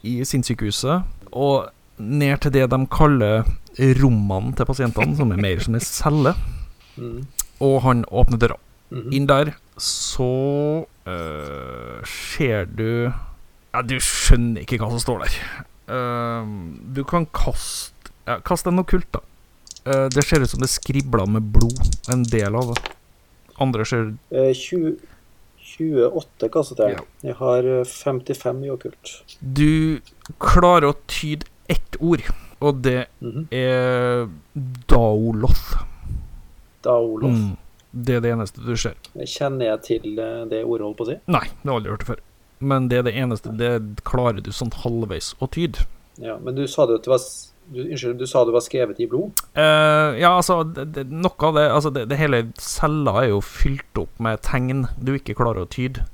i 0.06 0.18
sinnssykehuset, 0.26 1.06
og 1.32 1.70
ned 1.98 2.42
til 2.42 2.54
det 2.54 2.68
de 2.70 2.78
kaller 2.92 3.48
rommene 4.00 4.54
til 4.56 4.68
pasientene, 4.68 5.16
som 5.18 5.32
er 5.32 5.42
mer 5.42 5.62
som 5.62 5.76
en 5.78 5.84
celle. 5.84 6.34
Mm. 6.98 7.22
Og 7.64 7.80
han 7.84 8.04
åpner 8.10 8.40
døra. 8.42 8.58
Mm. 8.90 9.08
Inn 9.12 9.26
der 9.28 9.52
så 9.78 10.84
øh, 11.06 12.04
ser 12.04 12.64
du 12.64 13.12
Ja, 13.74 13.82
du 13.84 13.98
skjønner 14.00 14.64
ikke 14.64 14.78
hva 14.80 14.88
som 14.90 15.02
står 15.02 15.26
der. 15.26 15.34
Uh, 15.88 16.44
du 16.96 17.00
kan 17.08 17.24
kaste 17.32 18.10
ja, 18.26 18.38
Kast 18.44 18.66
en 18.68 18.80
okkult, 18.80 19.08
da. 19.14 19.20
Uh, 19.86 20.08
det 20.12 20.24
ser 20.26 20.42
ut 20.42 20.50
som 20.50 20.60
det 20.60 20.70
skribler 20.72 21.28
med 21.28 21.52
blod. 21.52 21.78
En 22.12 22.24
del 22.28 22.56
av 22.58 22.72
det. 22.72 22.94
Andre 23.60 23.86
ser 23.88 24.10
uh, 24.32 24.50
20, 24.52 24.96
28 25.78 26.48
kastet 26.54 26.78
jeg. 26.84 26.96
Ja. 26.98 27.04
Jeg 27.30 27.36
har 27.40 27.68
eh, 27.78 27.84
55 27.84 28.64
i 28.66 28.70
okkult. 28.74 29.14
Du 29.40 30.00
klarer 30.42 30.90
å 30.90 30.96
tyde 31.06 31.46
ett 31.68 31.96
ord, 32.00 32.22
og 32.60 32.82
det 32.82 33.06
Mhm. 33.20 33.46
er 33.52 34.28
Daoloth. 34.88 35.78
Daoloth. 36.82 37.34
Mm. 37.34 37.56
Det 37.92 38.14
er 38.18 38.20
det 38.20 38.32
eneste 38.34 38.62
du 38.64 38.74
ser. 38.76 38.94
Kjenner 39.24 39.70
jeg 39.72 39.82
til 39.86 40.18
eh, 40.20 40.44
det 40.50 40.64
ordet, 40.64 40.84
holdt 40.86 40.98
på 41.00 41.06
å 41.06 41.10
si? 41.12 41.16
Nei, 41.26 41.44
det 41.48 41.64
har 41.64 41.72
jeg 41.72 41.78
aldri 41.80 41.90
hørt 41.94 42.04
det 42.04 42.10
før. 42.12 42.20
Men 42.60 42.88
det 42.90 42.98
er 42.98 43.02
det 43.06 43.14
eneste. 43.14 43.52
Det 43.56 43.70
klarer 44.08 44.42
du 44.42 44.50
sånn 44.54 44.72
halvveis 44.82 45.32
å 45.40 45.48
tyde. 45.54 45.86
Ja, 46.18 46.36
men 46.42 46.54
du 46.58 46.64
sa 46.66 46.86
det 46.86 46.98
at 46.98 47.06
det 47.06 47.12
var 47.12 47.22
du, 47.68 47.82
Unnskyld, 47.84 48.18
du 48.20 48.26
sa 48.28 48.44
det 48.46 48.54
var 48.54 48.64
skrevet 48.64 49.00
i 49.02 49.08
blod? 49.10 49.42
Uh, 49.56 50.16
ja, 50.18 50.32
altså, 50.34 50.62
det, 50.64 51.06
noe 51.08 51.48
av 51.48 51.56
det 51.56 51.64
Altså, 51.68 51.92
det, 51.94 52.06
det 52.10 52.18
hele 52.20 52.42
cella 52.60 53.16
er 53.22 53.32
jo 53.32 53.42
fylt 53.44 54.00
opp 54.00 54.22
med 54.24 54.40
tegn 54.46 54.86
du 54.96 55.14
ikke 55.16 55.36
klarer 55.38 55.66
å 55.66 55.70
tyde. 55.70 56.06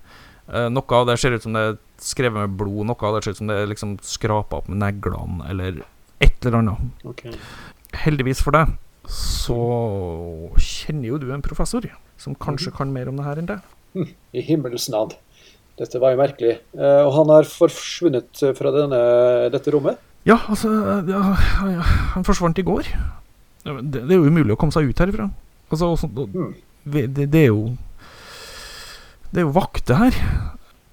Uh, 0.51 0.67
noe 0.73 0.99
av 0.99 1.09
det 1.09 1.19
ser 1.23 1.37
ut 1.37 1.47
som 1.47 1.57
det 1.57 1.65
er 1.71 1.77
skrevet 2.03 2.37
med 2.43 2.57
blod, 2.61 2.85
noe 2.91 3.09
av 3.09 3.17
det 3.17 3.25
ser 3.25 3.37
ut 3.37 3.43
som 3.43 3.51
det 3.51 3.61
er 3.63 3.71
liksom 3.71 3.99
skrapa 4.05 4.61
opp 4.61 4.71
med 4.71 4.83
neglene, 4.83 5.45
eller 5.51 5.85
et 6.25 6.45
eller 6.45 6.61
annet. 6.61 7.05
Ok. 7.09 7.27
Heldigvis 8.05 8.43
for 8.45 8.57
deg 8.57 8.75
så 9.11 9.59
kjenner 10.57 11.11
jo 11.11 11.21
du 11.21 11.29
en 11.35 11.45
professor 11.45 11.85
som 12.21 12.37
kanskje 12.41 12.73
kan 12.75 12.93
mer 12.93 13.11
om 13.11 13.19
det 13.21 13.27
her 13.27 13.41
enn 13.41 13.51
det. 13.51 13.61
I 14.39 14.45
himmelens 14.45 14.89
navn. 14.93 15.15
Dette 15.79 15.99
var 15.99 16.15
jo 16.15 16.21
merkelig. 16.21 16.57
Eh, 16.77 17.01
og 17.03 17.13
han 17.17 17.33
har 17.35 17.49
forsvunnet 17.51 18.43
fra 18.59 18.71
denne, 18.75 19.01
dette 19.53 19.73
rommet? 19.75 19.99
Ja, 20.25 20.39
altså 20.49 20.71
ja, 21.09 21.21
ja, 21.69 21.83
Han 22.15 22.25
forsvant 22.25 22.59
i 22.59 22.65
går. 22.65 22.87
Det, 23.65 23.75
det 23.93 24.03
er 24.13 24.19
jo 24.21 24.29
umulig 24.31 24.55
å 24.55 24.59
komme 24.61 24.73
seg 24.73 24.89
ut 24.89 25.01
herifra. 25.03 25.31
Altså, 25.71 25.91
også, 25.95 26.09
og- 26.17 26.55
vi- 26.85 27.07
det, 27.09 27.31
det 27.33 27.43
er 27.47 27.51
jo 27.53 27.77
Det 29.33 29.41
er 29.41 29.47
jo 29.49 29.55
vakter 29.57 29.95
her. 29.99 30.19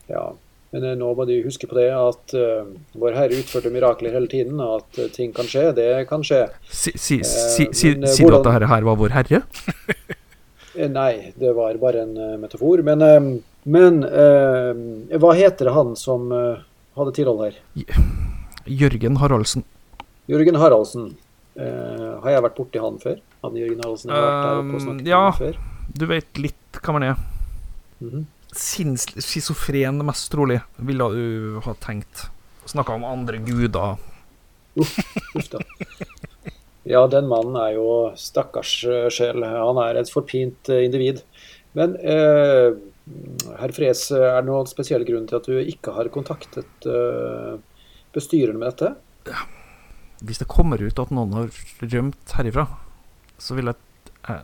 Ja. 0.09 0.31
Men 0.71 0.85
eh, 0.87 0.95
nå 0.95 1.09
må 1.15 1.25
du 1.27 1.33
huske 1.43 1.67
på 1.67 1.75
det 1.75 1.89
at 1.91 2.31
uh, 2.39 2.63
Vår 2.95 3.11
Herre 3.17 3.35
utførte 3.41 3.67
mirakler 3.73 4.13
hele 4.15 4.29
tiden, 4.31 4.55
og 4.63 4.77
at 4.79 4.99
uh, 5.03 5.09
ting 5.11 5.33
kan 5.35 5.45
skje. 5.51 5.65
Det 5.75 6.07
kan 6.07 6.23
skje. 6.23 6.45
Si, 6.71 6.93
si, 6.95 7.17
Eh, 7.19 7.27
si, 7.27 7.65
si, 7.75 7.91
men, 7.91 8.05
eh, 8.07 8.13
sier 8.15 8.31
du 8.31 8.37
at 8.39 8.45
dette 8.47 8.69
her 8.71 8.87
var 8.87 8.95
vår 8.99 9.11
herre? 9.17 9.41
Eh, 10.79 10.87
Nei, 10.87 11.33
det 11.35 11.51
var 11.57 11.75
bare 11.81 12.05
en 12.05 12.15
eh, 12.15 12.37
metafor. 12.39 12.79
Men, 12.87 13.03
eh, 13.03 13.19
men 13.67 13.99
eh, 14.07 15.17
hva 15.19 15.33
heter 15.35 15.73
han 15.75 15.91
som 15.99 16.31
eh, 16.31 16.63
hadde 16.95 17.13
tilhold 17.19 17.43
her? 17.49 17.59
Jørgen 18.65 19.17
Haraldsen. 19.21 19.65
Jørgen 20.31 20.59
Haraldsen. 20.61 21.11
Uh, 21.57 22.21
har 22.23 22.37
jeg 22.37 22.43
vært 22.45 22.57
borti 22.57 22.81
han 22.81 22.99
før? 23.01 23.17
Han 23.43 23.57
Jørgen 23.59 23.81
Haraldsen 23.83 24.13
har 24.13 24.21
vært 24.23 24.37
der 24.37 24.59
oppe 24.61 24.75
og 24.75 24.81
Um, 24.81 24.85
snakket 24.85 25.09
ja. 25.09 25.17
med 25.17 25.31
han 25.31 25.39
før? 25.39 25.57
Du 25.91 26.05
vet 26.07 26.39
litt 26.39 26.81
hva 26.81 26.95
man 26.95 27.07
er. 27.09 27.25
Sinns 28.51 29.07
schizofren, 29.15 29.99
mest 30.07 30.31
trolig, 30.31 30.61
ville 30.79 31.09
du 31.15 31.59
ha 31.65 31.75
tenkt. 31.83 32.27
Snakka 32.69 32.95
om 32.95 33.05
andre 33.07 33.41
guder. 33.43 33.99
Uff 34.79 35.51
da. 35.51 35.59
Ja, 36.87 37.03
den 37.07 37.27
mannen 37.29 37.57
er 37.61 37.75
jo 37.75 37.89
stakkars 38.17 38.71
eh, 38.89 39.07
sjel. 39.13 39.43
Han 39.45 39.79
er 39.83 39.99
et 39.99 40.09
forpint 40.09 40.71
eh, 40.71 40.85
individ. 40.87 41.21
Men 41.77 41.93
uh, 42.01 42.73
herr 43.59 43.73
Fres, 43.75 44.07
er 44.11 44.41
det 44.41 44.49
noen 44.49 44.67
spesiell 44.67 45.05
grunn 45.07 45.27
til 45.29 45.37
at 45.37 45.47
du 45.47 45.59
ikke 45.61 45.93
har 45.95 46.09
kontaktet 46.11 46.87
eh, 48.15 48.47
du 48.51 48.57
med 48.57 48.69
dette? 48.71 48.95
Ja. 49.27 49.45
Hvis 50.21 50.41
det 50.41 50.49
kommer 50.51 50.81
ut 50.81 50.99
at 51.01 51.11
noen 51.13 51.33
har 51.33 51.61
rømt 51.81 52.33
herifra, 52.37 52.67
så 53.41 53.57
vil 53.57 53.71
jeg 53.71 53.87
Jeg, 54.21 54.43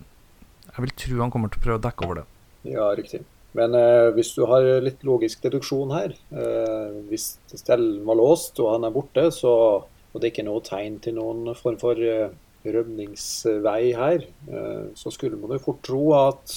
jeg 0.73 0.81
vil 0.81 0.93
tro 0.97 1.17
han 1.21 1.31
kommer 1.31 1.49
til 1.53 1.59
å 1.59 1.63
prøve 1.63 1.77
å 1.77 1.81
dekke 1.83 2.05
over 2.05 2.15
det. 2.17 2.23
Ja, 2.65 2.87
riktig. 2.97 3.19
Men 3.57 3.75
eh, 3.77 4.09
hvis 4.15 4.31
du 4.33 4.41
har 4.49 4.65
litt 4.81 5.03
logisk 5.05 5.43
deduksjon 5.45 5.93
her 5.95 6.13
eh, 6.13 6.97
Hvis 7.09 7.37
stellen 7.53 8.01
var 8.05 8.17
låst 8.19 8.59
og 8.61 8.73
han 8.73 8.87
er 8.87 8.95
borte, 8.95 9.27
så, 9.33 9.53
og 9.85 10.21
det 10.21 10.31
ikke 10.31 10.43
er 10.43 10.49
noe 10.49 10.65
tegn 10.65 10.97
til 11.03 11.17
noen 11.17 11.53
form 11.57 11.77
for 11.81 12.01
eh, 12.01 12.33
rømningsvei 12.67 13.93
her, 13.95 14.25
eh, 14.49 14.83
så 14.97 15.13
skulle 15.13 15.39
man 15.39 15.55
jo 15.55 15.63
fort 15.69 15.83
tro 15.85 16.03
at 16.17 16.55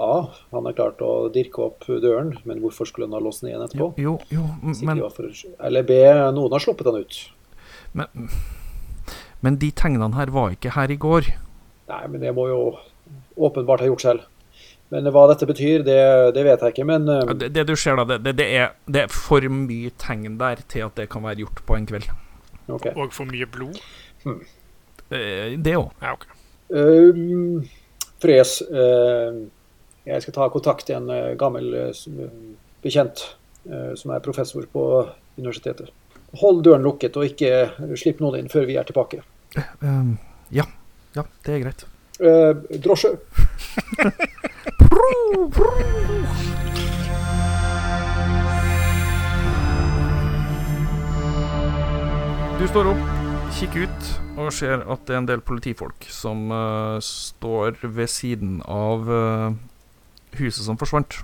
A. 0.00 0.14
Han 0.54 0.66
har 0.68 0.76
klart 0.78 1.02
å 1.04 1.28
dirke 1.32 1.62
opp 1.66 1.86
døren, 2.02 2.32
men 2.48 2.62
hvorfor 2.62 2.88
skulle 2.88 3.08
han 3.08 3.16
ha 3.16 3.22
låst 3.22 3.44
den 3.44 3.52
igjen 3.52 3.66
etterpå? 3.66 3.92
Jo, 4.00 4.16
jo, 4.32 4.46
men, 4.64 5.02
for, 5.14 5.28
eller 5.68 5.86
B. 5.86 6.00
Noen 6.36 6.56
har 6.56 6.64
sluppet 6.64 6.90
han 6.90 7.00
ut. 7.02 7.20
men 7.92 8.30
Men 9.40 9.56
de 9.60 9.70
tegnene 9.72 10.14
her 10.16 10.32
var 10.34 10.52
ikke 10.56 10.74
her 10.76 10.92
i 10.92 10.98
går. 11.00 11.30
Nei, 11.90 12.02
men 12.12 12.20
det 12.22 12.34
må 12.36 12.46
jo 12.50 12.60
åpenbart 13.40 13.82
ha 13.82 13.88
gjort 13.88 14.04
selv. 14.04 14.26
Men 14.90 15.06
hva 15.14 15.22
dette 15.30 15.46
betyr, 15.46 15.84
det, 15.86 16.00
det 16.34 16.42
vet 16.44 16.64
jeg 16.66 16.74
ikke. 16.74 16.86
Men 16.88 17.06
eh, 17.08 17.22
Ja, 17.24 17.36
Det, 17.44 17.52
det 17.54 17.66
du 17.68 17.76
ser 17.78 18.00
da, 18.00 18.04
det, 18.10 18.18
det, 18.26 18.34
det, 18.40 18.48
er, 18.58 18.72
det 18.90 19.04
er 19.06 19.12
for 19.14 19.44
mye 19.54 19.92
tegn 20.02 20.36
der 20.40 20.64
til 20.70 20.88
at 20.88 20.98
det 20.98 21.08
kan 21.12 21.24
være 21.24 21.44
gjort 21.44 21.62
på 21.66 21.78
en 21.78 21.86
kveld. 21.88 22.10
Okay. 22.70 22.92
Og 22.96 23.14
for 23.14 23.30
mye 23.30 23.46
blod. 23.50 23.78
Hmm. 24.24 24.42
Det 25.10 25.74
òg. 25.74 25.88
Ja, 26.02 26.12
ok. 26.14 26.26
Um, 26.70 27.64
Fres, 28.22 28.60
eh, 28.62 29.38
jeg 30.08 30.22
skal 30.24 30.34
ta 30.36 30.48
kontakt 30.52 30.88
med 30.88 30.96
en 30.96 31.10
eh, 31.14 31.36
gammel 31.38 31.74
eh, 31.76 32.26
bekjent 32.84 33.22
eh, 33.68 33.92
som 33.98 34.14
er 34.14 34.24
professor 34.24 34.64
på 34.72 34.84
universitetet. 35.36 35.90
Hold 36.40 36.62
døren 36.64 36.84
lukket, 36.86 37.16
og 37.18 37.26
ikke 37.26 37.96
slipp 37.98 38.20
noen 38.22 38.38
inn 38.38 38.50
før 38.52 38.68
vi 38.68 38.76
er 38.78 38.86
tilbake. 38.86 39.24
Um, 39.82 40.14
ja. 40.54 40.64
Ja, 41.16 41.24
det 41.42 41.56
er 41.56 41.64
greit. 41.64 41.82
Uh, 42.22 42.54
drosje. 42.78 43.16
Du 52.60 52.68
står 52.68 52.92
opp, 52.92 53.02
kikker 53.58 53.88
ut 53.88 54.12
og 54.38 54.52
ser 54.54 54.84
at 54.86 55.02
det 55.08 55.16
er 55.16 55.18
en 55.18 55.28
del 55.32 55.42
politifolk 55.42 56.06
som 56.14 56.46
uh, 56.54 57.02
står 57.02 57.82
ved 57.82 58.12
siden 58.12 58.60
av 58.70 59.10
huset 60.38 60.64
som 60.66 60.78
forsvant. 60.80 61.20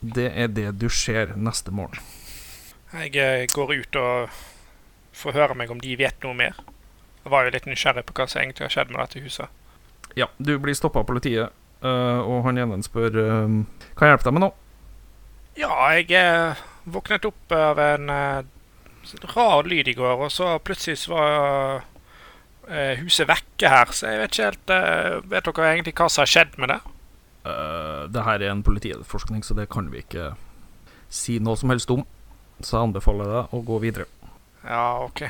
Det 0.00 0.30
er 0.32 0.50
det 0.52 0.70
du 0.80 0.88
ser 0.92 1.34
neste 1.36 1.72
morgen. 1.74 2.00
Jeg 2.94 3.14
eh, 3.18 3.46
går 3.52 3.74
ut 3.74 3.98
og 4.00 4.34
får 5.14 5.36
høre 5.36 5.56
meg 5.58 5.70
om 5.70 5.80
de 5.82 5.96
vet 5.98 6.16
noe 6.24 6.36
mer. 6.36 6.58
Jeg 7.24 7.32
var 7.32 7.46
jo 7.46 7.54
litt 7.54 7.68
nysgjerrig 7.68 8.04
på 8.06 8.16
hva 8.16 8.26
som 8.28 8.42
egentlig 8.42 8.66
har 8.66 8.74
skjedd 8.74 8.92
med 8.92 9.00
dette 9.00 9.22
huset. 9.24 9.62
Ja, 10.18 10.28
du 10.38 10.56
blir 10.62 10.76
stoppa 10.76 11.02
av 11.02 11.08
politiet, 11.08 11.54
eh, 11.82 12.20
og 12.20 12.44
han 12.46 12.60
ene 12.60 12.78
spør 12.86 13.16
eh, 13.18 13.56
Kan 13.96 14.06
jeg 14.06 14.14
hjelpe 14.14 14.28
deg 14.28 14.36
med 14.36 14.44
noe? 14.46 14.54
Ja, 15.58 15.72
jeg 15.94 16.10
eh, 16.18 16.60
våknet 16.84 17.26
opp 17.28 17.54
av 17.54 17.80
en 17.82 18.10
eh, 18.10 18.44
rar 19.34 19.68
lyd 19.68 19.88
i 19.88 19.96
går, 19.96 20.26
og 20.26 20.32
så 20.32 20.56
plutselig 20.62 21.08
var 21.10 21.84
eh, 22.68 22.98
huset 23.00 23.28
vekke 23.30 23.70
her. 23.70 23.92
Så 23.94 24.10
jeg 24.10 24.22
vet 24.22 24.34
ikke 24.34 24.50
helt 24.50 24.74
eh, 24.74 25.20
Vet 25.32 25.48
dere 25.50 25.70
egentlig 25.72 25.96
hva 25.98 26.10
som 26.10 26.24
har 26.24 26.32
skjedd 26.34 26.58
med 26.60 26.74
det? 26.74 26.80
Uh, 27.44 28.08
det 28.08 28.24
her 28.24 28.40
er 28.40 28.52
en 28.52 28.64
politietterforskning, 28.64 29.44
så 29.44 29.56
det 29.56 29.68
kan 29.72 29.90
vi 29.92 30.00
ikke 30.00 30.32
si 31.12 31.38
noe 31.42 31.58
som 31.60 31.72
helst 31.74 31.90
om. 31.92 32.04
Så 32.60 32.76
jeg 32.76 32.88
anbefaler 32.88 33.28
deg 33.28 33.54
å 33.56 33.60
gå 33.66 33.80
videre. 33.82 34.06
Ja, 34.64 35.04
OK. 35.04 35.26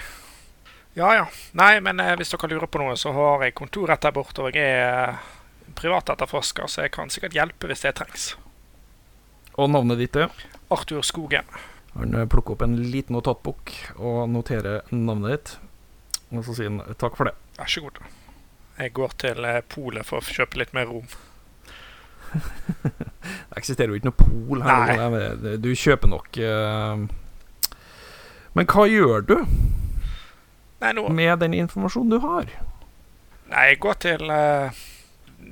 Ja 0.94 1.10
ja. 1.14 1.26
Nei, 1.58 1.80
men 1.82 1.98
eh, 2.00 2.14
hvis 2.18 2.30
dere 2.30 2.52
lurer 2.52 2.70
på 2.70 2.78
noe, 2.78 2.94
så 3.00 3.10
har 3.16 3.42
jeg 3.42 3.56
kontor 3.58 3.90
rett 3.90 4.04
der 4.04 4.14
borte, 4.14 4.44
og 4.44 4.54
jeg 4.54 4.62
er 4.62 5.14
eh, 5.16 5.30
privatetterforsker, 5.74 6.68
så 6.70 6.84
jeg 6.84 6.94
kan 6.94 7.10
sikkert 7.10 7.34
hjelpe 7.34 7.70
hvis 7.70 7.82
det 7.82 7.96
trengs. 7.98 8.26
Og 9.58 9.70
navnet 9.70 9.98
ditt 9.98 10.18
er? 10.18 10.30
Arthur 10.74 11.02
Skogen. 11.06 11.50
Han 11.96 12.14
eh, 12.14 12.28
plukker 12.30 12.54
opp 12.54 12.62
en 12.66 12.78
liten 12.78 13.16
notatbok 13.16 13.74
og 13.96 14.28
noterer 14.30 14.86
navnet 14.94 15.34
ditt. 15.34 15.56
Og 16.34 16.46
så 16.46 16.54
sier 16.56 16.70
han 16.70 16.98
takk 16.98 17.18
for 17.18 17.30
det. 17.30 17.34
Vær 17.58 17.70
så 17.70 17.82
god. 17.84 18.00
Jeg 18.78 18.94
går 18.94 19.18
til 19.22 19.46
eh, 19.50 19.62
polet 19.74 20.06
for 20.06 20.22
å 20.22 20.36
kjøpe 20.38 20.62
litt 20.62 20.74
mer 20.76 20.90
rom. 20.90 21.10
Det 23.24 23.60
eksisterer 23.60 23.92
jo 23.92 23.98
ikke 23.98 24.10
noe 24.10 24.18
pol 24.18 24.64
her. 24.64 24.90
Nei. 25.10 25.54
Du 25.62 25.70
kjøper 25.78 26.10
nok 26.10 26.36
eh, 26.36 27.04
Men 28.58 28.68
hva 28.70 28.86
gjør 28.90 29.24
du 29.24 29.36
Nei, 30.82 30.90
nå 30.98 31.06
med 31.14 31.38
den 31.40 31.54
informasjonen 31.56 32.12
du 32.12 32.18
har? 32.24 32.50
Nei, 33.48 33.62
jeg 33.70 33.78
går 33.80 33.96
til 34.04 34.32
eh, 34.34 34.82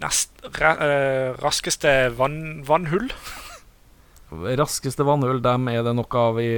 nest, 0.02 0.34
ra, 0.58 0.74
eh, 0.84 1.30
raskeste 1.40 1.92
vann, 2.18 2.60
vannhull. 2.68 3.06
Raskeste 4.60 5.06
vannhull, 5.08 5.40
dem 5.44 5.70
er 5.72 5.86
det 5.86 5.94
nok 5.96 6.16
av 6.20 6.40
i 6.42 6.50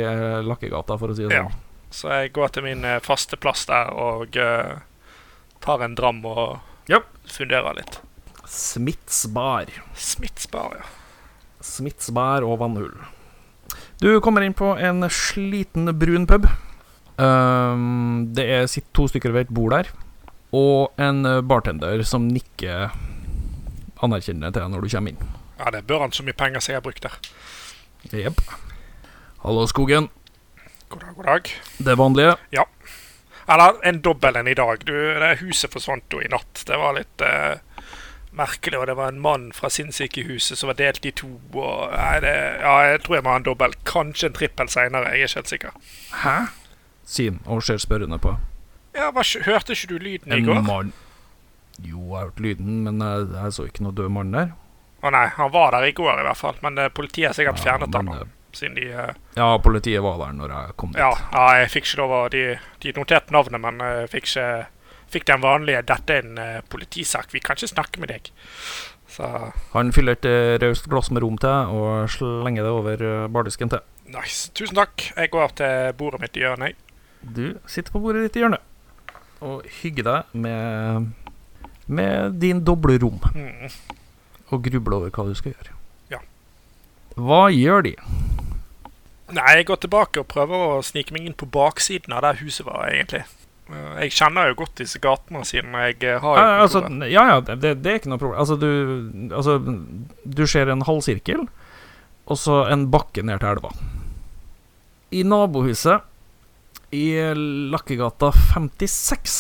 Lakkegata, 0.47 0.97
for 0.99 1.12
å 1.12 1.19
si 1.19 1.26
det 1.28 1.37
Ja. 1.37 1.45
sånn. 1.47 1.61
Så 1.95 2.11
jeg 2.11 2.33
går 2.35 2.50
til 2.57 2.66
min 2.66 2.83
faste 3.07 3.38
plass 3.38 3.69
der 3.71 3.93
og 3.95 4.35
tar 5.62 5.85
en 5.87 5.95
dram 5.95 6.25
og 6.26 6.59
yep. 6.90 7.07
funderer 7.31 7.78
litt. 7.78 8.00
Smitsbar. 8.50 9.70
Smitsbar, 9.96 10.78
ja. 10.80 10.86
Smitsbær 11.64 12.44
og 12.44 12.58
vannhull. 12.60 12.94
Du 14.02 14.08
kommer 14.20 14.44
inn 14.44 14.56
på 14.56 14.74
en 14.76 15.06
sliten, 15.08 15.88
brun 15.98 16.26
pub. 16.28 16.46
Um, 17.16 18.34
det 18.34 18.44
er 18.50 18.66
sitt 18.70 18.90
to 18.92 19.06
stykker 19.08 19.32
ved 19.32 19.46
et 19.46 19.54
bord 19.54 19.72
der. 19.72 19.90
Og 20.54 20.92
en 21.02 21.24
eh, 21.26 21.40
bartender 21.42 22.02
som 22.06 22.28
nikker 22.30 22.92
anerkjennende 24.04 24.52
til 24.52 24.62
deg 24.62 24.70
når 24.70 24.84
du 24.84 24.92
kommer 24.92 25.14
inn. 25.14 25.32
Ja, 25.58 25.70
det 25.74 25.86
bør 25.88 26.04
han 26.04 26.14
så 26.14 26.26
mye 26.26 26.36
penger 26.36 26.62
som 26.62 26.74
jeg 26.74 26.82
har 26.82 26.84
brukt 26.84 27.02
der. 27.02 27.16
Jepp. 28.12 28.42
Hallo, 29.42 29.64
Skogen. 29.70 30.10
God 30.92 31.00
dag, 31.00 31.14
god 31.16 31.30
dag. 31.30 31.50
Det 31.88 31.98
vanlige. 31.98 32.36
Ja. 32.54 32.66
Eller 33.50 33.80
en 33.88 34.00
dobbel 34.04 34.36
en 34.36 34.48
i 34.48 34.54
dag. 34.54 34.84
Du, 34.86 34.94
det 34.94 35.38
huset 35.42 35.72
forsvant 35.72 36.12
jo 36.12 36.22
i 36.22 36.30
natt. 36.30 36.62
Det 36.68 36.78
var 36.78 36.94
litt 36.98 37.24
eh, 37.24 37.58
merkelig. 38.36 38.78
Og 38.80 38.86
det 38.90 38.96
var 38.98 39.12
en 39.12 39.20
mann 39.22 39.46
fra 39.56 39.70
sinnssykehuset 39.72 40.58
som 40.58 40.70
var 40.72 40.78
delt 40.80 41.06
i 41.06 41.12
to. 41.16 41.30
Og, 41.52 41.92
nei, 41.94 42.18
det, 42.24 42.34
ja, 42.64 42.74
jeg 42.90 43.02
tror 43.06 43.16
jeg 43.18 43.24
må 43.26 43.34
ha 43.34 43.40
en 43.42 43.46
dobbel. 43.46 43.76
Kanskje 43.88 44.30
en 44.30 44.36
trippel 44.40 44.68
seinere. 44.72 45.12
Jeg 45.14 45.26
er 45.26 45.30
ikke 45.32 45.40
helt 45.42 45.54
sikker. 45.54 45.78
Hæ? 46.24 46.36
Sin 47.04 47.40
og 47.46 47.62
ser 47.66 47.78
spørrende 47.82 48.18
på. 48.18 48.36
Ja, 48.94 49.10
hva, 49.12 49.24
Hørte 49.44 49.74
ikke 49.74 49.90
du 49.90 49.98
lyden 49.98 50.32
i 50.32 50.38
En 50.38 50.46
går? 50.46 50.60
mann 50.64 50.92
Jo, 51.82 51.98
jeg 51.98 52.14
har 52.14 52.28
hørt 52.28 52.40
lyden, 52.40 52.84
men 52.86 53.00
jeg, 53.02 53.26
jeg 53.34 53.52
så 53.56 53.64
ikke 53.66 53.82
noe 53.82 53.96
død 53.98 54.12
mann 54.14 54.30
der. 54.32 54.52
Å 55.04 55.10
nei, 55.10 55.24
han 55.36 55.50
var 55.52 55.74
der 55.74 55.88
i 55.88 55.92
går 55.92 56.20
i 56.22 56.26
hvert 56.28 56.38
fall. 56.38 56.54
Men 56.62 56.78
eh, 56.78 56.88
politiet 56.94 57.26
har 57.32 57.34
sikkert 57.36 57.58
Ja, 57.58 57.64
fjernet 57.64 57.90
men, 57.90 58.08
han 58.14 58.22
nå. 58.24 58.28
Siden 58.54 58.76
de 58.78 58.84
uh, 58.94 59.08
Ja, 59.34 59.48
politiet 59.58 59.98
var 60.04 60.20
der 60.22 60.32
når 60.38 60.52
jeg 60.54 60.76
kom 60.78 60.92
dit. 60.94 61.00
ja, 61.02 61.10
ja, 61.34 61.46
jeg 61.58 61.72
fikk 61.72 61.88
ikke 61.88 61.98
lov 62.04 62.12
å 62.14 62.20
De, 62.30 62.44
de 62.84 62.92
noterte 62.94 63.34
navnet, 63.34 63.60
men 63.60 63.82
jeg 63.82 64.12
fikk 64.12 64.28
ikke 64.30 64.47
Fikk 65.12 65.26
den 65.26 65.40
vanlige 65.43 65.82
'Dette 65.82 66.14
er 66.14 66.23
en 66.25 66.38
uh, 66.38 66.60
politisak. 66.69 67.32
Vi 67.32 67.38
kan 67.40 67.56
ikke 67.56 67.69
snakke 67.75 68.00
med 68.00 68.08
deg'. 68.08 68.30
Så 69.08 69.52
Han 69.73 69.93
fyller 69.93 70.12
et 70.17 70.25
eh, 70.25 70.58
raust 70.58 70.88
glass 70.90 71.10
med 71.10 71.23
rom 71.23 71.36
til 71.38 71.49
og 71.49 72.08
slenger 72.10 72.62
det 72.64 72.71
over 72.73 73.02
eh, 73.04 73.28
bardisken 73.28 73.69
til. 73.71 73.78
nice. 74.06 74.50
Tusen 74.54 74.75
takk. 74.75 75.12
Jeg 75.17 75.30
går 75.30 75.49
til 75.54 75.93
bordet 75.99 76.21
mitt 76.21 76.36
i 76.36 76.40
hjørnet. 76.40 76.75
Du 77.23 77.58
sitter 77.67 77.93
på 77.93 78.00
bordet 78.00 78.23
ditt 78.26 78.36
i 78.36 78.40
hjørnet 78.43 78.60
og 79.45 79.62
hygger 79.82 80.04
deg 80.04 80.23
med, 80.40 81.12
med 81.86 82.40
din 82.40 82.64
doble 82.64 82.99
rom 83.02 83.21
Mm. 83.34 83.69
og 84.50 84.62
grubler 84.64 84.97
over 84.97 85.10
hva 85.10 85.25
du 85.28 85.34
skal 85.34 85.52
gjøre. 85.52 85.73
Ja. 86.10 86.19
Hva 87.17 87.49
gjør 87.52 87.82
de? 87.82 87.95
Nei, 89.34 89.56
jeg 89.56 89.67
går 89.67 89.76
tilbake 89.84 90.21
og 90.21 90.28
prøver 90.28 90.54
å 90.78 90.82
snike 90.84 91.12
meg 91.12 91.26
inn 91.26 91.34
på 91.34 91.47
baksiden 91.47 92.12
av 92.12 92.23
der 92.23 92.40
huset 92.40 92.67
var, 92.67 92.88
egentlig. 92.88 93.25
Eh, 93.70 94.04
Jeg 94.04 94.12
kjenner 94.18 94.50
jo 94.50 94.58
godt 94.60 94.74
disse 94.82 95.00
gatene 95.00 95.44
siden 95.48 95.72
jeg 95.80 95.96
eh, 96.04 96.18
har 96.20 96.36
Ja, 96.40 96.48
altså, 96.64 96.82
ja, 97.08 97.24
ja, 97.32 97.40
det, 97.40 97.74
det 97.82 97.90
er 97.92 98.00
ikke 98.00 98.12
noe 98.12 98.20
problem. 98.20 98.40
Altså, 98.42 98.56
du, 98.60 99.30
altså, 99.34 99.58
du 100.24 100.44
ser 100.50 100.68
en 100.72 100.84
halvsirkel, 100.84 101.46
og 102.26 102.38
så 102.40 102.64
en 102.72 102.88
bakke 102.92 103.24
ned 103.24 103.40
til 103.40 103.54
elva. 103.54 103.72
I 105.14 105.22
nabohuset, 105.28 106.02
i 106.94 107.06
Lakkegata 107.72 108.30
56, 108.54 109.36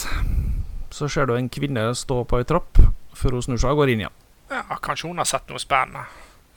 så 0.94 1.08
ser 1.10 1.26
du 1.28 1.34
en 1.36 1.48
kvinne 1.52 1.88
stå 1.98 2.22
på 2.28 2.38
ei 2.40 2.46
trapp 2.48 2.78
før 3.14 3.36
hun 3.36 3.44
snur 3.46 3.60
seg 3.62 3.74
og 3.74 3.82
går 3.82 3.92
inn 3.94 4.04
igjen. 4.04 4.16
Ja, 4.50 4.78
kanskje 4.82 5.08
hun 5.10 5.18
har 5.22 5.26
sett 5.28 5.48
noe 5.50 5.60
spennende. 5.62 6.04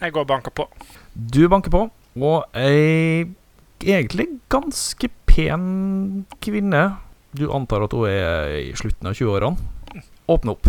Jeg 0.01 0.13
går 0.13 0.25
og 0.25 0.30
banker 0.30 0.53
på. 0.53 0.65
Du 1.15 1.43
banker 1.49 1.73
på, 1.73 1.84
og 2.17 2.58
ei 2.58 3.25
egentlig 3.82 4.27
ganske 4.53 5.10
pen 5.30 6.25
kvinne, 6.41 6.84
du 7.39 7.47
antar 7.54 7.86
at 7.86 7.93
hun 7.95 8.08
er 8.10 8.54
i 8.60 8.76
slutten 8.78 9.10
av 9.10 9.17
20-årene, 9.17 9.73
Åpne 10.28 10.52
opp 10.58 10.67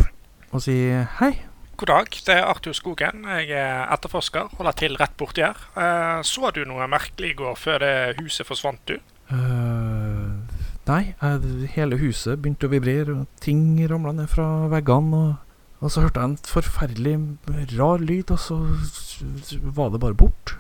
og 0.55 0.63
si 0.63 0.75
hei. 1.19 1.33
God 1.79 1.91
dag, 1.91 2.15
det 2.27 2.35
er 2.35 2.47
Arthur 2.49 2.75
Skogen. 2.75 3.25
Jeg 3.27 3.51
er 3.55 3.85
etterforsker. 3.95 4.49
Holder 4.59 4.77
til 4.79 4.97
rett 4.99 5.13
borti 5.19 5.45
her. 5.45 5.59
Eh, 5.79 6.23
Så 6.27 6.51
du 6.55 6.65
noe 6.67 6.87
merkelig 6.91 7.33
i 7.33 7.39
går 7.39 7.55
før 7.59 7.79
det 7.85 7.93
huset 8.19 8.47
forsvant, 8.49 8.81
du? 8.87 8.97
Uh, 9.31 10.41
nei, 10.89 11.15
eh, 11.23 11.47
hele 11.75 11.99
huset 12.01 12.41
begynte 12.41 12.67
å 12.67 12.73
vibrere, 12.73 13.21
og 13.21 13.27
ting 13.45 13.77
ramla 13.91 14.15
ned 14.17 14.31
fra 14.33 14.67
veggene. 14.73 15.21
Og, 15.21 15.85
og 15.85 15.93
så 15.93 16.03
hørte 16.07 16.23
jeg 16.23 16.33
en 16.33 16.41
forferdelig 16.49 17.15
rar 17.77 18.03
lyd, 18.03 18.33
og 18.35 18.41
så 18.43 18.59
var 19.77 19.93
det 19.95 20.01
bare 20.03 20.19
bort. 20.19 20.57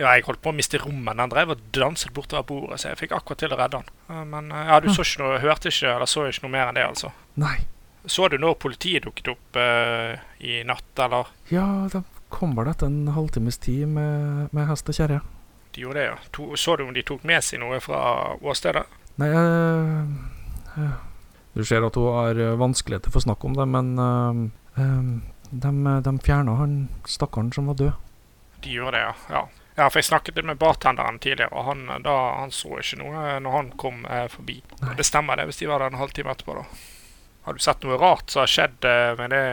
Ja, 0.00 0.14
jeg 0.16 0.24
holdt 0.24 0.40
på 0.40 0.48
å 0.48 0.56
miste 0.56 0.78
rommet. 0.80 1.18
Han 1.20 1.32
drev 1.32 1.52
og 1.52 1.64
danset 1.76 2.14
bortover 2.16 2.46
bordet, 2.48 2.78
så 2.80 2.88
jeg 2.88 3.02
fikk 3.02 3.12
akkurat 3.18 3.42
til 3.42 3.52
å 3.52 3.58
redde 3.60 3.82
han. 3.82 4.30
Men 4.30 4.48
eh, 4.48 4.70
ja, 4.70 4.78
du 4.80 4.88
så 4.94 5.04
ikke 5.04 5.20
noe, 5.20 5.42
hørte 5.42 5.68
ikke 5.68 5.92
eller 5.92 6.08
så 6.08 6.24
ikke 6.30 6.46
noe 6.46 6.54
mer 6.54 6.70
enn 6.70 6.78
det, 6.78 6.86
altså. 6.88 7.10
Nei. 7.40 7.58
Så 8.08 8.30
du 8.32 8.38
når 8.40 8.56
politiet 8.62 9.04
dukket 9.04 9.28
opp 9.34 9.58
uh, 9.60 10.16
i 10.40 10.62
natt, 10.64 10.88
eller? 11.04 11.28
Ja, 11.52 11.66
de 11.92 12.00
kom 12.32 12.56
vel 12.56 12.70
etter 12.72 12.88
en 12.88 13.12
halvtimes 13.12 13.60
tid 13.60 13.90
med, 13.92 14.48
med 14.56 14.70
hest 14.70 14.88
og 14.88 14.96
kjerre. 14.96 15.20
De 15.76 15.84
gjorde 15.84 16.00
det, 16.00 16.08
ja. 16.08 16.16
To, 16.32 16.48
så 16.56 16.78
du 16.80 16.86
om 16.86 16.96
de 16.96 17.04
tok 17.04 17.28
med 17.28 17.44
seg 17.44 17.60
noe 17.60 17.82
fra 17.84 18.00
åstedet? 18.40 18.86
Nei, 19.20 19.28
uh, 19.36 20.80
uh, 20.80 20.98
Du 21.52 21.64
ser 21.68 21.84
at 21.84 22.00
hun 22.00 22.08
har 22.16 22.40
vanskeligheter 22.56 23.12
for 23.12 23.20
å 23.20 23.28
snakke 23.28 23.52
om 23.52 23.58
det, 23.58 23.68
men 23.68 23.92
de, 25.50 25.70
de 26.08 26.18
fjerna 26.24 26.56
han 26.56 26.84
stakkaren 27.04 27.52
som 27.52 27.68
var 27.68 27.76
død. 27.82 28.06
De 28.64 28.78
gjorde 28.80 28.96
det, 28.96 29.08
ja. 29.10 29.14
ja. 29.34 29.48
Ja, 29.80 29.86
for 29.88 30.02
jeg 30.02 30.10
snakket 30.10 30.36
litt 30.36 30.48
med 30.50 30.60
bartenderen 30.60 31.16
tidligere, 31.22 31.54
og 31.56 31.70
han, 31.70 31.86
da, 32.04 32.16
han 32.42 32.52
så 32.52 32.74
ikke 32.82 32.98
noe 33.00 33.38
når 33.40 33.54
han 33.56 33.70
kom 33.80 34.02
eh, 34.04 34.26
forbi. 34.28 34.58
Nei. 34.82 34.96
Det 34.98 35.06
stemmer 35.08 35.40
det, 35.40 35.46
hvis 35.48 35.62
de 35.62 35.70
var 35.70 35.80
der 35.80 35.94
en 35.94 36.02
halvtime 36.02 36.34
etterpå, 36.34 36.58
da. 36.60 36.66
Har 37.48 37.56
du 37.56 37.62
sett 37.64 37.86
noe 37.86 37.96
rart 37.96 38.28
som 38.28 38.42
har 38.42 38.52
skjedd 38.52 38.84
eh, 38.84 39.14
med 39.16 39.32
det 39.32 39.44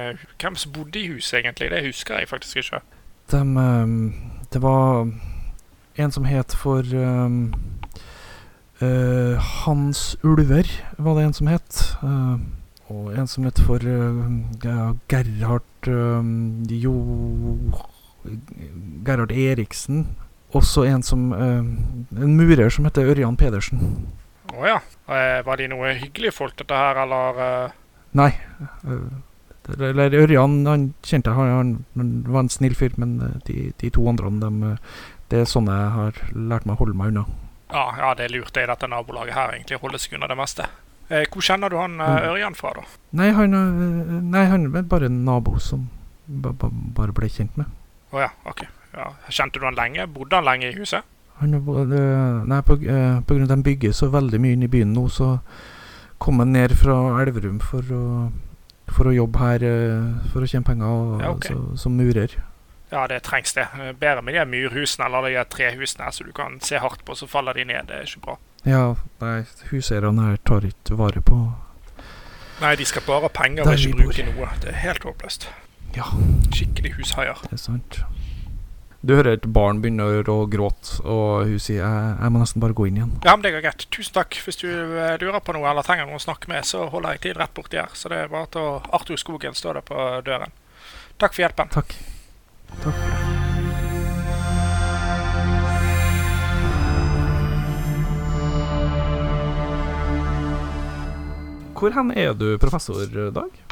Hvem 0.43 0.57
som 0.59 0.73
bodde 0.75 0.99
i 0.99 1.07
huset, 1.13 1.39
egentlig? 1.39 1.69
Det 1.71 1.85
husker 1.85 2.19
jeg 2.19 2.27
faktisk 2.33 2.59
ikke. 2.59 2.81
De, 3.31 3.39
øh, 3.39 3.95
det 4.51 4.61
var 4.65 5.07
en 5.97 6.11
som 6.11 6.27
het 6.29 6.53
for 6.53 6.83
um, 6.93 7.55
uh, 8.81 9.39
Hans 9.39 10.17
Ulver, 10.23 10.67
var 10.97 11.17
det 11.17 11.25
en 11.25 11.33
som 11.33 11.49
het. 11.49 11.79
Uh, 12.03 12.37
og 12.93 13.17
en 13.17 13.27
som 13.27 13.47
het 13.47 13.59
for 13.65 13.81
uh, 13.83 14.27
Gerhard 15.09 15.87
øh, 15.87 16.23
Jo 16.71 16.93
Gerhard 19.05 19.31
Eriksen. 19.31 20.05
Også 20.55 20.85
en 20.87 21.03
som 21.03 21.33
øh, 21.35 21.63
En 22.23 22.35
murer 22.39 22.69
som 22.71 22.85
heter 22.87 23.09
Ørjan 23.11 23.35
Pedersen. 23.37 23.81
Å 24.55 24.63
ja. 24.65 24.77
Eh, 25.11 25.41
var 25.45 25.59
de 25.59 25.67
noe 25.67 25.91
hyggelige 25.99 26.31
folk, 26.35 26.55
dette 26.59 26.75
her, 26.75 26.95
eller 27.03 27.41
eh, 27.43 27.75
Nei. 28.17 28.31
eller 29.79 30.15
Ørjan, 30.15 30.61
han 30.67 30.85
kjente 31.03 31.33
jeg, 31.33 31.51
han, 31.51 31.73
han 31.99 32.11
var 32.27 32.45
en 32.45 32.49
snill 32.51 32.75
fyr, 32.79 32.95
men 32.97 33.17
de, 33.45 33.71
de 33.81 33.89
to 33.93 34.05
andre, 34.07 34.31
øh, 34.71 34.77
det 35.31 35.41
er 35.43 35.49
sånn 35.51 35.67
jeg 35.67 35.91
har 35.97 36.21
lært 36.31 36.65
meg 36.67 36.77
å 36.77 36.81
holde 36.85 36.95
meg 36.97 37.11
unna. 37.11 37.25
ja, 37.73 37.83
ja, 37.99 38.13
det 38.15 38.29
lurte 38.31 38.61
jeg 38.61 38.69
det 38.69 38.73
dette 38.77 38.87
nabolaget 38.87 39.35
her, 39.35 39.55
egentlig. 39.57 39.81
holder 39.83 39.99
seg 39.99 40.15
unna 40.15 40.29
det 40.31 40.37
meste. 40.39 40.69
Eh, 41.09 41.25
hvor 41.31 41.43
kjenner 41.43 41.69
du 41.71 41.77
han 41.79 41.99
eh, 41.99 42.07
Mm. 42.07 42.29
Ørjan 42.31 42.55
fra, 42.55 42.71
da? 42.75 42.85
Nei, 43.19 43.29
han, 43.35 43.51
nei, 44.31 44.45
han 44.47 44.65
er 44.75 44.87
bare 44.87 45.05
en 45.11 45.25
nabo 45.27 45.57
som 45.59 45.89
ba, 46.27 46.51
ba, 46.51 46.69
bare 46.71 47.11
ble 47.15 47.27
kjent 47.31 47.55
med. 47.59 47.67
Å 48.17 48.25
ja, 48.25 48.31
OK. 48.49 48.65
Ja. 48.97 49.11
Kjente 49.29 49.61
du 49.61 49.67
han 49.67 49.77
lenge? 49.77 50.07
Bodde 50.09 50.39
han 50.39 50.47
lenge 50.47 50.71
i 50.71 50.75
huset? 50.77 51.05
Han 51.37 51.53
er 51.53 51.61
nei, 52.49 52.61
på, 52.65 52.79
eh, 52.81 53.19
på 53.21 53.35
grunn 53.35 53.45
av 53.45 53.51
at 53.51 53.59
de 53.59 53.65
bygger 53.69 53.93
så 53.93 54.09
veldig 54.09 54.39
mye 54.41 54.57
inn 54.57 54.65
i 54.65 54.71
byen 54.73 54.95
nå, 54.95 55.05
så 55.13 55.35
kom 56.17 56.41
han 56.41 56.55
ned 56.55 56.73
fra 56.79 56.95
Elverum 57.21 57.59
for 57.61 57.93
å, 57.93 58.05
for 58.89 59.11
å 59.11 59.13
jobbe 59.13 59.43
her 59.43 59.65
eh, 59.67 60.07
for 60.31 60.41
å 60.41 60.49
tjene 60.49 60.65
penger 60.65 60.87
og, 60.89 61.19
Ja, 61.21 61.33
okay. 61.35 61.53
så, 61.53 61.77
som 61.83 61.99
murer. 61.99 62.33
Ja, 62.89 63.03
det 63.11 63.21
trengs 63.27 63.53
det. 63.53 63.67
Eh, 63.77 63.93
Bedre 63.93 64.25
med 64.25 64.33
de 64.33 64.47
murhusene 64.49 65.05
eller 65.05 65.29
de 65.29 65.45
trehusene 65.53 66.09
så 66.15 66.25
du 66.25 66.33
kan 66.33 66.57
se 66.63 66.81
hardt 66.81 67.05
på, 67.05 67.13
så 67.19 67.29
faller 67.29 67.53
de 67.53 67.67
ned. 67.69 67.85
Det 67.91 67.99
er 68.01 68.09
ikke 68.09 68.25
bra. 68.25 68.37
Ja, 68.65 68.83
nei, 69.21 69.37
huseierne 69.69 70.31
her 70.31 70.41
tar 70.41 70.65
ikke 70.65 70.97
vare 70.97 71.21
på 71.23 71.37
Nei, 72.57 72.71
de 72.73 72.87
skal 72.89 73.03
bare 73.05 73.27
ha 73.27 73.29
penger 73.29 73.67
og 73.69 73.75
ikke 73.77 73.99
bruke 73.99 74.23
noe. 74.25 74.47
Det 74.63 74.71
er 74.71 74.79
helt 74.81 75.03
håpløst. 75.05 75.45
Ja. 75.95 76.09
Skikkelig 76.53 76.97
hushaier. 76.97 77.39
Det 77.47 77.57
er 77.57 77.61
sant. 77.61 78.01
Du 79.07 79.13
hører 79.15 79.37
et 79.37 79.45
barn 79.53 79.77
begynner 79.79 80.25
å 80.33 80.39
gråte, 80.51 80.97
og 81.05 81.47
hun 81.47 81.61
sier 81.61 81.83
jeg, 81.83 82.13
jeg 82.17 82.33
må 82.33 82.41
nesten 82.41 82.63
bare 82.63 82.75
gå 82.75 82.87
inn 82.89 82.97
igjen. 82.97 83.13
Ja, 83.23 83.35
men 83.37 83.45
det 83.45 83.53
går 83.53 83.63
greit. 83.63 83.85
Tusen 83.93 84.17
takk. 84.17 84.39
Hvis 84.43 84.59
du 84.59 84.67
eh, 84.67 85.15
lurer 85.21 85.39
på 85.45 85.55
noe 85.55 85.69
eller 85.69 85.85
trenger 85.85 86.09
noen 86.09 86.19
å 86.19 86.25
snakke 86.25 86.49
med, 86.51 86.65
så 86.67 86.87
holder 86.91 87.15
jeg 87.15 87.27
til 87.27 87.37
rett 87.39 87.53
borti 87.55 87.79
her. 87.79 87.93
Så 87.95 88.11
det 88.11 88.23
er 88.25 88.33
bare 88.33 88.49
til 88.51 88.65
å 88.65 88.77
Arthur 88.97 89.21
Skogen 89.21 89.55
står 89.57 89.79
der 89.79 89.87
på 89.87 90.07
døren. 90.27 90.55
Takk 91.21 91.37
for 91.37 91.45
hjelpen. 91.45 91.71
Takk. 91.77 91.97
Takk 92.81 92.83
for 92.91 93.13
det. 93.13 93.37
Hvor 101.77 101.93
hen 101.93 102.09
er 102.17 102.33
du, 102.33 102.55
professor 102.57 103.05
Dag? 103.05 103.66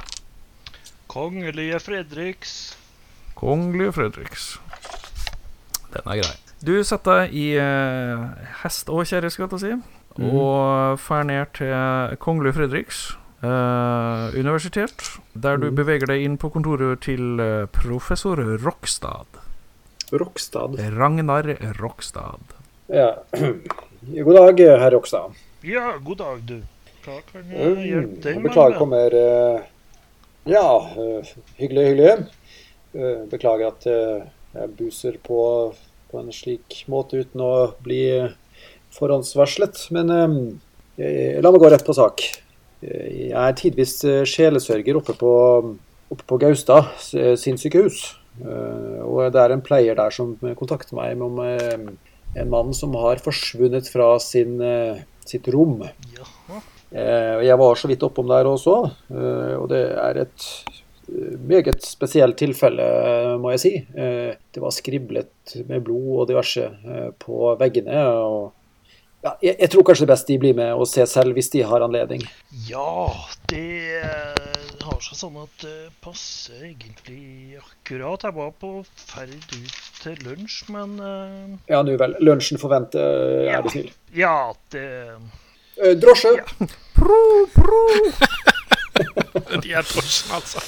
Kongelige 1.15 1.79
Fredriks. 1.79 2.77
Kongelige 3.39 3.91
Fredriks. 3.95 4.59
Den 5.93 6.09
er 6.11 6.17
grei. 6.19 6.33
Du 6.59 6.73
setter 6.83 7.21
deg 7.21 7.35
i 7.39 7.45
eh, 7.55 8.23
hest 8.65 8.89
og 8.91 9.05
kjerre, 9.07 9.29
skal 9.31 9.47
jeg 9.47 9.61
si, 9.61 9.69
mm. 10.19 10.25
og 10.27 10.99
drar 10.99 11.23
ned 11.23 11.53
til 11.55 12.17
Kongelige 12.19 12.57
Fredriks 12.57 12.99
eh, 13.39 14.35
universitet, 14.35 15.05
der 15.31 15.61
du 15.61 15.69
mm. 15.69 15.77
beveger 15.77 16.11
deg 16.11 16.25
inn 16.25 16.35
på 16.41 16.49
kontoret 16.51 17.05
til 17.07 17.39
eh, 17.39 17.63
professor 17.71 18.41
Rokstad. 18.65 19.39
Rokstad. 20.11 20.75
Ragnar 20.97 21.47
Rokstad. 21.79 22.57
Ja. 22.91 23.13
God 24.27 24.35
dag, 24.41 24.65
herr 24.83 24.91
Rokstad. 24.97 25.39
Ja, 25.63 25.93
god 26.03 26.19
dag, 26.25 26.43
du. 26.51 26.59
Hva 27.05 27.21
kan 27.31 27.47
jeg 27.47 27.71
Mm, 27.71 27.81
hjelpe 27.85 28.19
deg 28.27 28.35
med? 28.41 28.49
Beklager, 28.49 28.77
kommer 28.81 29.15
eh, 29.21 29.63
Ja, 30.45 30.89
eh, 30.97 31.25
hyggelig, 31.57 31.85
hyggelig. 31.89 32.25
Eh, 32.93 33.21
Beklager 33.31 33.71
at 33.71 33.85
eh, 33.89 34.25
jeg 34.55 34.73
buser 34.77 35.17
på 35.25 35.39
på 36.11 36.19
en 36.21 36.29
slik 36.31 36.83
måte 36.87 37.17
uten 37.25 37.41
å 37.41 37.53
bli 37.83 38.03
forhåndsvarslet. 38.93 39.87
Men 39.91 40.07
la 40.07 41.51
meg 41.51 41.59
gå 41.59 41.71
rett 41.73 41.83
på 41.83 41.95
sak. 41.97 42.21
Jeg 42.85 43.33
er 43.33 43.57
tidvis 43.57 43.97
sjelesørger 44.29 44.99
oppe 45.01 45.15
på, 45.17 45.31
oppe 46.13 46.27
på 46.29 46.37
Gaustad 46.39 46.93
sinnssykehus. 47.41 47.97
Eh, 48.45 49.01
Og 49.01 49.33
det 49.33 49.41
er 49.41 49.55
en 49.57 49.65
pleier 49.65 49.97
der 49.97 50.13
som 50.13 50.37
kontakter 50.55 50.95
meg 51.01 51.19
om 51.19 51.41
en 51.41 52.53
mann 52.53 52.71
som 52.77 52.95
har 53.01 53.19
forsvunnet 53.25 53.89
fra 53.91 54.13
sin, 54.23 54.61
sitt 55.25 55.49
rom. 55.51 55.81
Jaha. 56.15 56.34
Eh, 56.95 57.43
Jeg 57.45 57.57
var 57.59 57.75
så 57.75 57.89
vidt 57.91 58.03
oppom 58.07 58.27
der 58.31 58.47
også, 58.47 58.75
eh, 59.11 59.55
og 59.59 59.67
det 59.73 59.81
er 59.99 60.21
et 60.23 60.45
eh, 61.11 61.33
meget 61.43 61.83
spesielt 61.83 62.37
tilfelle, 62.39 62.85
må 63.41 63.51
jeg 63.55 63.59
si. 63.65 63.73
Eh, 63.97 64.35
Det 64.55 64.61
var 64.63 64.71
skriblet 64.71 65.57
med 65.67 65.83
blod 65.83 66.21
og 66.23 66.27
diverse 66.31 66.69
på 67.19 67.55
veggene. 67.59 68.05
og 68.23 68.53
ja, 69.25 69.31
jeg, 69.41 69.55
jeg 69.59 69.69
tror 69.73 69.83
kanskje 69.87 70.05
det 70.05 70.09
er 70.11 70.13
best 70.13 70.27
de 70.29 70.35
blir 70.37 70.53
med 70.55 70.71
og 70.77 70.85
ser 70.87 71.07
selv 71.09 71.33
hvis 71.33 71.49
de 71.49 71.63
har 71.65 71.81
anledning. 71.81 72.21
Ja, 72.69 73.09
det 73.49 74.03
har 74.85 74.99
seg 75.01 75.17
sånn 75.17 75.39
at 75.41 75.63
det 75.65 75.89
passer 76.05 76.61
egentlig 76.69 77.57
akkurat. 77.57 78.21
Jeg 78.27 78.35
var 78.37 78.51
på 78.61 78.69
ferd 78.85 79.33
ut 79.33 79.79
til 80.03 80.21
lunsj, 80.27 80.59
men 80.69 80.93
Ja, 81.67 81.81
nå 81.81 81.97
vel. 81.97 82.13
Lunsjen 82.21 82.61
forventer, 82.61 83.49
er 83.49 83.65
du 83.65 83.69
snill. 83.73 83.89
ja, 84.13 84.53
det 84.71 84.85
Eh, 85.83 85.95
Drosje! 85.99 86.37
Pro, 86.95 87.21
pro! 87.53 87.83
De 89.61 89.73
er 89.75 89.83
drosjen, 89.83 90.31
altså. 90.31 90.61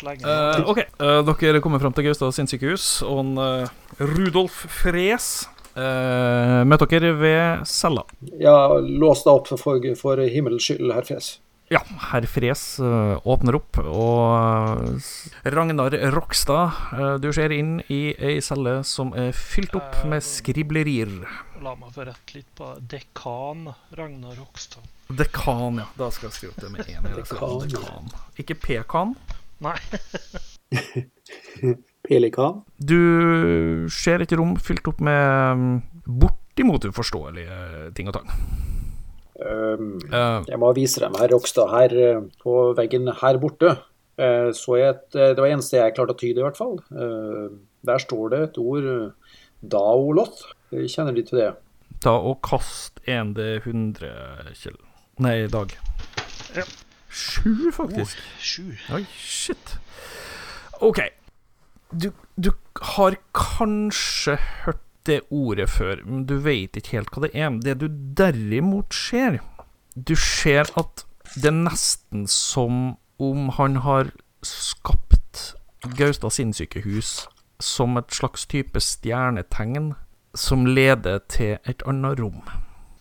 Eh, 0.00 0.60
ok, 0.70 0.78
uh, 1.02 1.32
dere 1.42 1.60
kommer 1.60 1.82
fram 1.82 1.92
til 1.92 2.06
Gaustad 2.06 2.32
sinnssykehus, 2.32 3.02
og 3.04 3.24
en, 3.24 3.32
uh, 3.36 3.96
Rudolf 4.00 4.64
Fres 4.80 5.48
Uh, 5.70 6.64
møter 6.66 6.88
dere 6.90 7.12
ved 7.14 7.60
cella. 7.70 8.02
Ja, 8.42 8.74
lås 8.82 9.20
deg 9.22 9.30
opp 9.30 9.52
for, 9.54 9.84
for 9.96 10.18
himmelens 10.18 10.66
skyld, 10.66 10.90
herr 10.90 11.06
Fres. 11.06 11.36
Ja, 11.70 11.84
herr 12.10 12.24
Fres 12.26 12.80
eh, 12.82 13.26
åpner 13.30 13.54
opp, 13.60 13.78
og 13.78 14.80
eh, 14.98 15.50
Ragnar 15.54 15.94
Rokstad, 16.10 16.80
eh, 16.96 17.12
du 17.22 17.28
ser 17.30 17.52
inn 17.54 17.76
i 17.86 18.00
ei 18.18 18.40
celle 18.42 18.80
som 18.82 19.12
er 19.14 19.30
fylt 19.30 19.76
opp 19.78 20.00
med 20.10 20.24
skriblerier. 20.26 21.12
La 21.62 21.76
meg 21.78 21.92
få 21.94 22.08
rette 22.08 22.40
litt 22.40 22.48
på 22.58 22.72
dekan 22.90 23.68
Ragnar 23.94 24.34
Rokstad. 24.40 24.82
Dekan, 25.14 25.78
ja. 25.84 25.86
Da 25.94 26.08
skal 26.10 26.26
jeg 26.32 26.40
skrive 26.40 26.56
opp 26.56 26.64
det 26.64 26.72
med 26.74 26.90
én. 26.90 27.06
Dekan. 27.20 27.62
Dekan. 27.62 28.10
Ikke 28.42 28.58
pekan. 28.58 29.14
Nei, 29.62 29.76
Pelikan. 32.10 32.64
Du 32.82 33.86
ser 33.94 34.26
et 34.26 34.34
rom 34.34 34.56
fylt 34.58 34.90
opp 34.90 34.98
med 35.06 35.62
mm, 35.62 35.78
bortimot 36.18 36.90
uforståelige 36.90 37.94
ting 37.94 38.10
og 38.10 38.18
tang. 38.18 38.34
Um, 39.40 39.98
Eh, 40.12 40.44
Jeg 40.48 40.58
må 40.60 40.72
vise 40.76 41.00
dem 41.00 41.14
her, 41.16 41.28
Rokstad 41.32 41.70
her 41.70 41.94
eh, 41.96 42.20
på 42.42 42.74
veggen 42.76 43.08
her 43.22 43.38
borte. 43.38 43.78
eh, 44.18 44.50
Så 44.52 44.76
jeg 44.78 44.88
et, 44.94 45.14
eh, 45.16 45.32
det 45.34 45.38
var 45.38 45.48
eneste 45.54 45.78
jeg 45.80 45.94
klarte 45.96 46.12
å 46.14 46.18
tyde, 46.20 46.40
i 46.40 46.44
hvert 46.44 46.56
fall. 46.60 46.78
Eh, 46.92 47.56
Der 47.84 47.98
står 47.98 48.30
det 48.30 48.40
et 48.50 48.58
ord 48.58 49.14
Daoloth. 49.62 50.42
Kjenner 50.72 51.14
de 51.14 51.22
til 51.22 51.38
det? 51.38 51.50
ta 52.00 52.12
og 52.16 52.38
kast 52.42 53.00
1D100, 53.06 54.54
Kjell. 54.56 54.76
Nei, 55.20 55.46
Dag. 55.52 55.74
Ja. 56.56 56.62
Sju, 57.10 57.70
faktisk. 57.74 58.16
sju. 58.40 58.70
Oi, 58.94 59.02
shit. 59.18 59.74
OK. 60.80 61.00
Du, 61.92 62.10
du 62.40 62.50
har 62.94 63.16
kanskje 63.34 64.38
hørt 64.64 64.80
det 65.06 65.20
ordet 65.30 65.68
før, 65.70 66.02
men 66.04 66.24
du 66.28 66.36
vet 66.44 66.76
ikke 66.76 66.98
helt 66.98 67.14
hva 67.14 67.26
det 67.26 67.32
er. 67.34 67.50
Det 67.64 67.78
du 67.80 67.88
derimot 67.88 68.94
ser 68.94 69.40
Du 69.96 70.14
ser 70.14 70.68
at 70.78 71.04
det 71.34 71.50
er 71.50 71.56
nesten 71.56 72.26
som 72.30 72.96
om 73.20 73.48
han 73.58 73.82
har 73.84 74.12
skapt 74.42 75.54
Gaustad 75.96 76.32
sinnssykehus 76.34 77.26
som 77.60 77.96
et 77.96 78.12
slags 78.12 78.46
type 78.46 78.80
stjernetegn 78.80 79.92
som 80.36 80.66
leder 80.66 81.20
til 81.28 81.58
et 81.68 81.82
annet 81.88 82.20
rom. 82.20 82.40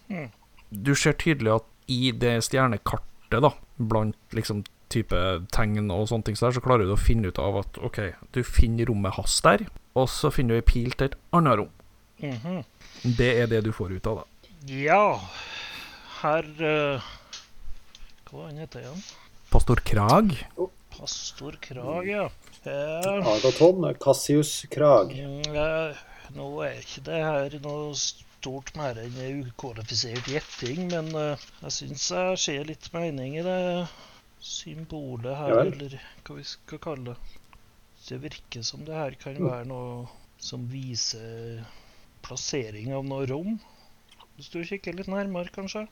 Mm. 0.10 0.30
Du 0.72 0.96
ser 0.96 1.18
tydelig 1.20 1.60
at 1.60 1.68
i 1.90 2.12
det 2.12 2.40
stjernekartet, 2.46 3.42
da, 3.44 3.52
blant 3.78 4.18
liksom 4.36 4.64
type 4.90 5.18
tegn 5.54 5.92
og 5.94 6.08
sånne 6.10 6.28
ting, 6.28 6.38
så, 6.38 6.48
der, 6.48 6.58
så 6.58 6.64
klarer 6.66 6.88
du 6.88 6.96
å 6.96 7.00
finne 7.00 7.30
ut 7.30 7.42
av 7.42 7.60
at 7.62 7.78
OK, 7.86 8.02
du 8.34 8.42
finner 8.46 8.90
rommet 8.90 9.18
hans 9.18 9.40
der, 9.46 9.68
og 9.98 10.10
så 10.12 10.32
finner 10.34 10.58
du 10.58 10.62
ei 10.64 10.66
pil 10.66 10.96
til 10.96 11.12
et 11.12 11.20
annet 11.36 11.60
rom. 11.62 11.74
Mhm. 12.20 12.64
Det 13.18 13.30
er 13.42 13.48
det 13.48 13.62
du 13.64 13.72
får 13.72 13.94
ut 13.96 14.08
av 14.12 14.22
da. 14.22 14.26
Ja, 14.68 15.22
herr 16.22 16.44
uh, 16.60 17.02
Hva 18.28 18.34
var 18.42 18.50
han 18.50 18.58
heter 18.60 18.84
igjen? 18.84 19.04
Pastor 19.50 19.80
Krag. 19.88 20.36
Pastor 20.98 21.56
Krag, 21.64 22.10
ja. 22.12 22.26
Eh, 22.68 23.28
Agaton 23.34 23.88
Cassius 24.04 24.66
Krag. 24.70 25.14
mm, 25.16 25.56
eh, 25.56 25.96
nå 26.36 26.50
er 26.68 26.82
ikke 26.84 27.02
det 27.08 27.22
her 27.24 27.56
noe 27.64 27.96
stort 27.98 28.74
mer 28.78 29.00
enn 29.00 29.16
en 29.24 29.40
ukvalifisert 29.48 30.28
gjetting, 30.30 30.90
men 30.92 31.08
eh, 31.16 31.48
jeg 31.64 31.72
syns 31.78 32.10
jeg 32.12 32.38
ser 32.44 32.68
litt 32.70 32.92
mening 32.94 33.40
i 33.40 33.46
det 33.48 33.88
symbolet 34.44 35.36
her, 35.40 35.50
Ja 35.56 35.64
eller 35.66 35.96
hva 36.28 36.36
vi 36.38 36.46
skal 36.48 36.80
kalle 36.84 37.14
det. 37.16 37.18
Det 38.10 38.22
virker 38.24 38.64
som 38.64 38.84
det 38.86 38.96
her 38.96 39.16
kan 39.20 39.36
Mm. 39.40 39.50
være 39.50 39.66
noe 39.72 40.08
som 40.40 40.68
viser 40.72 41.64
plassering 42.26 42.94
av 42.96 43.06
noe 43.08 43.26
rom. 43.30 43.60
Hvis 44.40 44.52
du 44.54 44.62
kikker 44.64 44.96
litt 44.96 45.10
nærmere, 45.12 45.52
kanskje? 45.56 45.86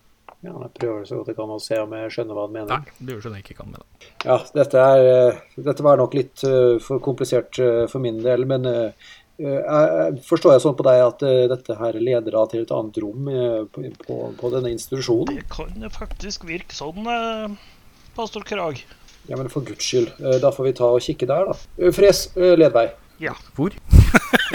Ja, 0.44 0.52
jeg 0.54 0.72
prøver 0.78 1.06
så 1.08 1.18
godt 1.22 1.30
jeg 1.32 1.38
kan 1.40 1.52
å 1.52 1.58
se 1.64 1.78
om 1.82 1.94
jeg 1.98 2.12
skjønner 2.14 2.36
hva 2.38 2.44
han 2.46 2.54
mener. 2.54 2.82
Nei, 2.84 3.06
du 3.08 3.14
skjønner 3.24 3.40
ikke 3.42 3.56
hva 3.58 3.64
han 3.66 3.72
mener. 3.74 4.10
Ja, 4.28 4.36
dette, 4.56 4.82
er, 4.84 5.08
eh, 5.32 5.62
dette 5.66 5.86
var 5.86 5.98
nok 6.02 6.14
litt 6.18 6.44
eh, 6.46 6.76
for 6.84 7.02
komplisert 7.04 7.58
eh, 7.64 7.86
for 7.92 8.04
min 8.04 8.20
del, 8.24 8.44
men 8.50 8.68
jeg- 8.68 10.20
forstår 10.28 10.56
jeg 10.56 10.64
sånn 10.64 10.76
på 10.80 10.86
deg 10.88 11.02
at 11.06 11.20
dette 11.52 11.76
her 11.78 11.98
leder 12.02 12.34
da 12.34 12.46
til 12.50 12.64
et 12.64 12.72
annet 12.74 12.96
rom 13.04 13.28
på, 13.74 13.84
på, 14.06 14.16
på 14.40 14.50
denne 14.56 14.72
institusjonen? 14.74 15.36
Det 15.38 15.46
kan 15.54 15.90
faktisk 15.94 16.48
virke 16.50 16.74
sånn, 16.74 17.06
pastor 18.18 18.42
Krag. 18.50 18.82
Ja, 19.30 19.38
men 19.38 19.50
for 19.54 19.62
guds 19.68 19.86
skyld, 19.86 20.10
da 20.42 20.50
får 20.56 20.70
vi 20.72 20.74
ta 20.80 20.90
og 20.90 21.04
kikke 21.06 21.28
der, 21.30 21.52
da. 21.52 21.92
Fres, 21.94 22.28
led 22.36 22.74
vei. 22.74 22.88
Ja. 23.22 23.36
Hvor? 23.58 23.74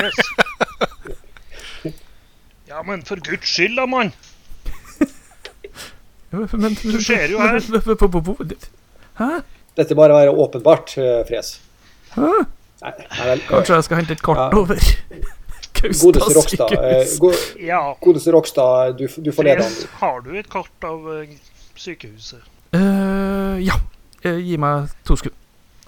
Yes. 0.03 0.19
Ja, 2.73 2.83
men 2.89 3.03
for 3.05 3.21
guds 3.21 3.49
skyld, 3.53 3.77
da, 3.77 3.85
mann! 3.87 4.13
Men, 6.33 6.73
Du 6.83 6.97
ser 7.05 7.29
jo 7.29 7.39
her. 7.39 7.59
Hæ? 9.19 9.29
Dette 9.77 9.95
bare 9.95 10.15
være 10.17 10.31
åpenbart, 10.31 10.95
eh, 10.99 11.21
Fres. 11.29 11.51
Hæ? 12.15 12.21
Nei, 12.83 12.93
nei. 13.19 13.37
Kanskje 13.49 13.75
jeg 13.77 13.85
skal 13.85 13.97
hente 14.01 14.13
et 14.17 14.23
kart 14.25 14.39
Ja. 14.39 14.59
over 14.59 14.75
Gaustad 15.83 16.03
Godeste 16.07 16.39
Rokstad. 16.39 16.73
eh, 16.73 17.05
sykehus? 17.07 17.19
go- 17.21 17.61
Ja, 17.67 17.93
Godeste 18.01 18.33
Rokstad, 18.33 18.97
du, 18.99 19.07
du 19.25 19.33
får 19.33 19.43
lede 19.43 19.65
an. 19.67 19.73
har 20.01 20.21
du 20.21 20.33
et 20.39 20.49
kart 20.51 20.85
av 20.89 21.07
eh, 21.23 21.29
sykehuset? 21.77 22.41
Eh, 22.73 23.61
ja. 23.67 23.77
Gi 24.25 24.57
meg 24.57 24.89
to 25.05 25.17
skudd. 25.17 25.35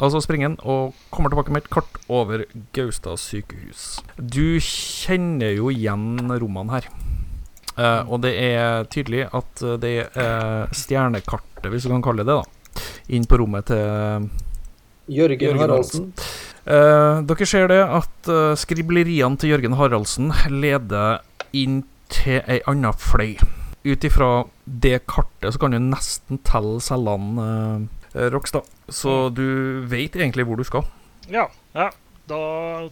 Og 0.03 0.11
så 0.11 0.21
springer 0.25 0.51
han 0.51 0.57
og 0.67 0.97
kommer 1.15 1.31
tilbake 1.31 1.55
med 1.55 1.65
et 1.65 1.71
kart 1.73 1.99
over 2.11 2.43
Gaustad 2.75 3.21
sykehus. 3.23 4.01
Du 4.19 4.59
kjenner 4.59 5.55
jo 5.55 5.71
igjen 5.71 6.25
rommene 6.33 6.75
her. 6.75 6.89
Uh, 7.75 8.03
og 8.07 8.21
det 8.23 8.35
er 8.39 8.87
tydelig 8.91 9.29
at 9.35 9.63
det 9.83 9.95
er 10.15 10.75
stjernekartet, 10.75 11.71
hvis 11.71 11.87
du 11.87 11.95
kan 11.95 12.05
kalle 12.07 12.27
det 12.27 12.31
det, 12.31 12.43
da. 12.43 12.83
Inn 13.15 13.27
på 13.31 13.39
rommet 13.39 13.71
til 13.71 14.29
Jørgen 15.15 15.43
Jørgen 15.43 15.63
Haraldsen. 15.63 16.11
Uh, 16.65 17.21
dere 17.29 17.47
ser 17.47 17.69
det 17.69 17.83
at 17.83 18.31
uh, 18.33 18.55
skribleriene 18.57 19.37
til 19.37 19.53
Jørgen 19.53 19.77
Haraldsen 19.77 20.33
leder 20.49 21.21
inn 21.53 21.83
til 22.13 22.41
ei 22.49 22.63
anna 22.71 22.95
fløy. 22.97 23.37
Ut 23.85 24.07
ifra 24.07 24.31
det 24.65 25.03
kartet 25.11 25.53
så 25.53 25.61
kan 25.61 25.77
du 25.77 25.83
nesten 25.83 26.41
telle 26.47 26.81
cellene, 26.83 27.51
uh, 28.15 28.31
Rokstad. 28.33 28.65
Så 28.89 29.29
du 29.33 29.85
vet 29.89 30.17
egentlig 30.17 30.47
hvor 30.49 30.61
du 30.61 30.65
skal. 30.67 30.85
Ja, 31.31 31.49
ja. 31.73 31.91
Da 32.29 32.41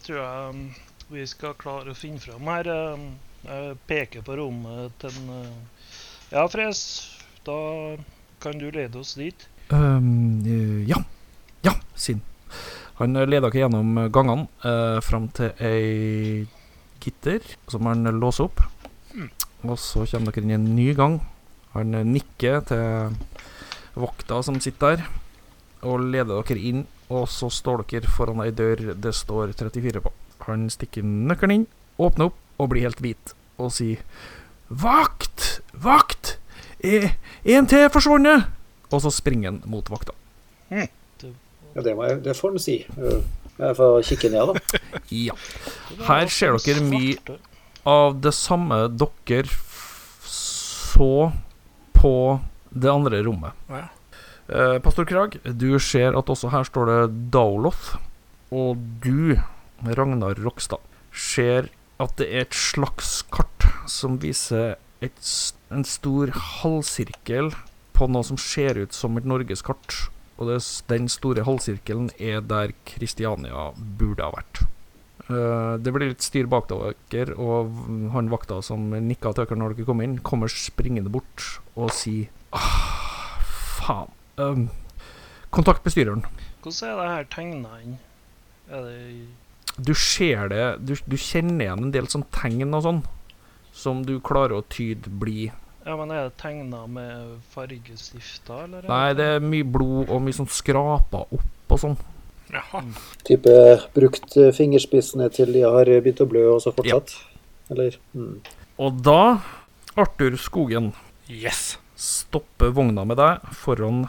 tror 0.04 0.18
jeg 0.18 0.48
um, 0.52 0.64
vi 1.12 1.24
skal 1.28 1.54
klare 1.60 1.92
å 1.92 1.96
finne 1.96 2.20
fram 2.20 2.48
her. 2.52 2.68
Um, 2.68 3.06
jeg 3.42 3.78
peker 3.88 4.24
på 4.24 4.36
rommet 4.38 4.92
til 5.02 5.14
en 5.22 5.30
uh, 5.32 5.86
Ja, 6.32 6.44
Fres, 6.52 6.82
da 7.44 7.56
kan 8.44 8.60
du 8.60 8.68
lede 8.72 9.00
oss 9.00 9.14
dit. 9.20 9.48
Um, 9.72 10.42
eh, 10.44 10.82
ja. 10.88 11.00
Ja, 11.64 11.74
Sinn. 11.94 12.20
Han 13.00 13.16
eh, 13.16 13.28
leder 13.28 13.48
dere 13.48 13.64
gjennom 13.64 13.96
gangene 14.12 14.48
uh, 14.64 15.00
fram 15.04 15.28
til 15.36 15.52
ei 15.64 16.46
gitter 17.02 17.44
som 17.72 17.88
han 17.88 18.06
låser 18.20 18.48
opp. 18.48 18.62
Og 19.62 19.78
så 19.78 20.06
kommer 20.10 20.34
dere 20.34 20.44
inn 20.44 20.52
i 20.52 20.58
en 20.58 20.70
ny 20.76 20.88
gang. 20.98 21.20
Han 21.76 21.94
eh, 21.94 22.06
nikker 22.06 22.62
til 22.68 23.14
vakta 23.94 24.40
som 24.44 24.58
sitter 24.62 24.96
der, 24.96 25.06
og 25.82 26.04
leder 26.12 26.42
dere 26.46 26.58
inn. 26.70 26.84
Og 27.12 27.26
så 27.28 27.50
står 27.52 27.84
dere 27.90 28.10
foran 28.10 28.42
ei 28.44 28.50
dør 28.54 28.94
det 28.94 29.14
står 29.16 29.52
34 29.58 30.02
på. 30.04 30.12
Han 30.46 30.66
stikker 30.72 31.04
nøkkelen 31.06 31.60
inn, 31.62 31.66
åpner 32.02 32.30
opp 32.30 32.38
og 32.62 32.72
blir 32.72 32.86
helt 32.86 33.02
hvit 33.02 33.34
og 33.62 33.70
sier 33.74 34.00
Vakt! 34.72 35.60
Vakt! 35.76 36.36
En 36.82 37.68
til 37.68 37.86
forsvunnet! 37.92 38.48
Og 38.92 39.02
så 39.04 39.12
springer 39.12 39.52
han 39.52 39.60
mot 39.70 39.86
vakta. 39.92 40.14
Ja, 40.72 41.80
det, 41.80 41.94
må 41.96 42.04
jeg, 42.08 42.20
det 42.24 42.34
får 42.36 42.52
han 42.52 42.60
si. 42.62 42.78
Jeg 43.58 43.76
får 43.78 44.02
kikke 44.08 44.30
ned, 44.32 44.52
da. 44.52 44.80
Ja. 45.28 45.36
Her 46.08 46.28
ser 46.32 46.56
dere 46.64 46.84
mye 46.84 47.36
av 47.88 48.18
det 48.24 48.32
samme 48.36 48.84
dere 49.00 49.48
så 50.28 51.32
på 51.96 52.14
det 52.72 52.90
andre 52.92 53.22
rommet. 53.24 53.56
Ja. 53.72 53.86
Eh, 54.52 54.78
Pastor 54.84 55.06
Krag, 55.08 55.38
du 55.44 55.78
ser 55.80 56.12
at 56.18 56.28
også 56.28 56.50
her 56.52 56.66
står 56.68 56.90
det 56.90 57.28
Daoloth. 57.32 57.96
Og 58.52 58.76
du, 59.00 59.38
Ragnar 59.80 60.36
Rokstad, 60.44 60.82
ser 61.08 61.70
at 62.02 62.18
det 62.20 62.28
er 62.28 62.44
et 62.44 62.56
slags 62.56 63.22
kart 63.32 63.68
som 63.88 64.18
viser 64.20 64.76
et, 65.00 65.32
en 65.72 65.86
stor 65.88 66.34
halvsirkel 66.60 67.52
på 67.96 68.10
noe 68.12 68.26
som 68.28 68.36
ser 68.40 68.82
ut 68.82 68.92
som 68.92 69.16
et 69.16 69.28
norgeskart. 69.28 69.96
Og 70.36 70.50
det, 70.50 70.60
den 70.90 71.08
store 71.12 71.46
halvsirkelen 71.48 72.12
er 72.20 72.44
der 72.44 72.76
Kristiania 72.88 73.70
burde 73.72 74.26
ha 74.26 74.36
vært. 74.36 74.64
Uh, 75.30 75.78
det 75.80 75.94
blir 75.94 76.10
litt 76.10 76.24
styr 76.24 76.48
bak 76.50 76.68
dere, 76.68 77.38
og 77.40 77.72
han 78.12 78.28
vakta 78.32 78.58
som 78.64 78.90
nikka 78.92 79.32
til 79.32 79.46
dere 79.46 79.60
når 79.60 79.78
dere 79.78 79.88
kom 79.88 80.02
inn, 80.04 80.18
kommer 80.20 80.50
springende 80.52 81.12
bort 81.14 81.46
og 81.72 81.94
sier 81.94 82.28
ah, 82.52 83.38
faen. 83.78 84.12
Um, 84.42 84.68
kontakt 85.54 85.84
bestyreren. 85.86 86.24
Hvordan 86.62 86.88
er 86.88 87.00
det 87.02 87.08
her 87.12 87.24
tegna 87.36 87.78
inn? 87.82 87.96
Er 88.72 88.84
det 88.86 89.82
Du 89.86 89.94
ser 89.98 90.48
det 90.52 90.64
Du, 90.86 90.94
du 91.08 91.16
kjenner 91.18 91.64
igjen 91.66 91.86
en 91.88 91.92
del 91.94 92.06
sånn 92.12 92.24
tegn 92.34 92.74
og 92.76 92.84
sånn, 92.86 93.00
som 93.72 94.02
du 94.06 94.18
klarer 94.20 94.58
å 94.60 94.64
tyde 94.70 95.10
blir 95.20 95.50
Ja, 95.84 95.96
men 95.98 96.12
er 96.14 96.28
det 96.28 96.36
tegna 96.38 96.84
med 96.86 97.40
fargestifter, 97.54 98.64
eller? 98.68 98.84
er 98.84 98.88
Nei, 98.92 99.14
det 99.18 99.26
er 99.36 99.40
mye 99.42 99.66
blod 99.66 100.12
og 100.12 100.22
mye 100.22 100.36
sånn 100.36 100.50
skrapa 100.52 101.24
opp 101.34 101.72
og 101.74 101.80
sånn. 101.82 101.96
Jaha. 102.52 102.82
Type 103.26 103.54
brukt 103.96 104.36
eh, 104.38 104.52
fingerspissene 104.54 105.26
til 105.34 105.50
de 105.56 105.64
har 105.66 105.88
begynt 106.04 106.20
å 106.22 106.28
blø, 106.30 106.44
og 106.54 106.60
så 106.62 106.70
fortsatt? 106.76 107.14
Ja. 107.16 107.74
Eller? 107.74 107.96
Mm. 108.14 108.36
Og 108.78 109.00
da, 109.02 109.40
Arthur 109.98 110.36
Skogen, 110.38 110.92
Yes. 111.32 111.78
stopper 111.96 112.70
vogna 112.76 113.02
med 113.08 113.16
deg 113.18 113.40
foran 113.56 114.04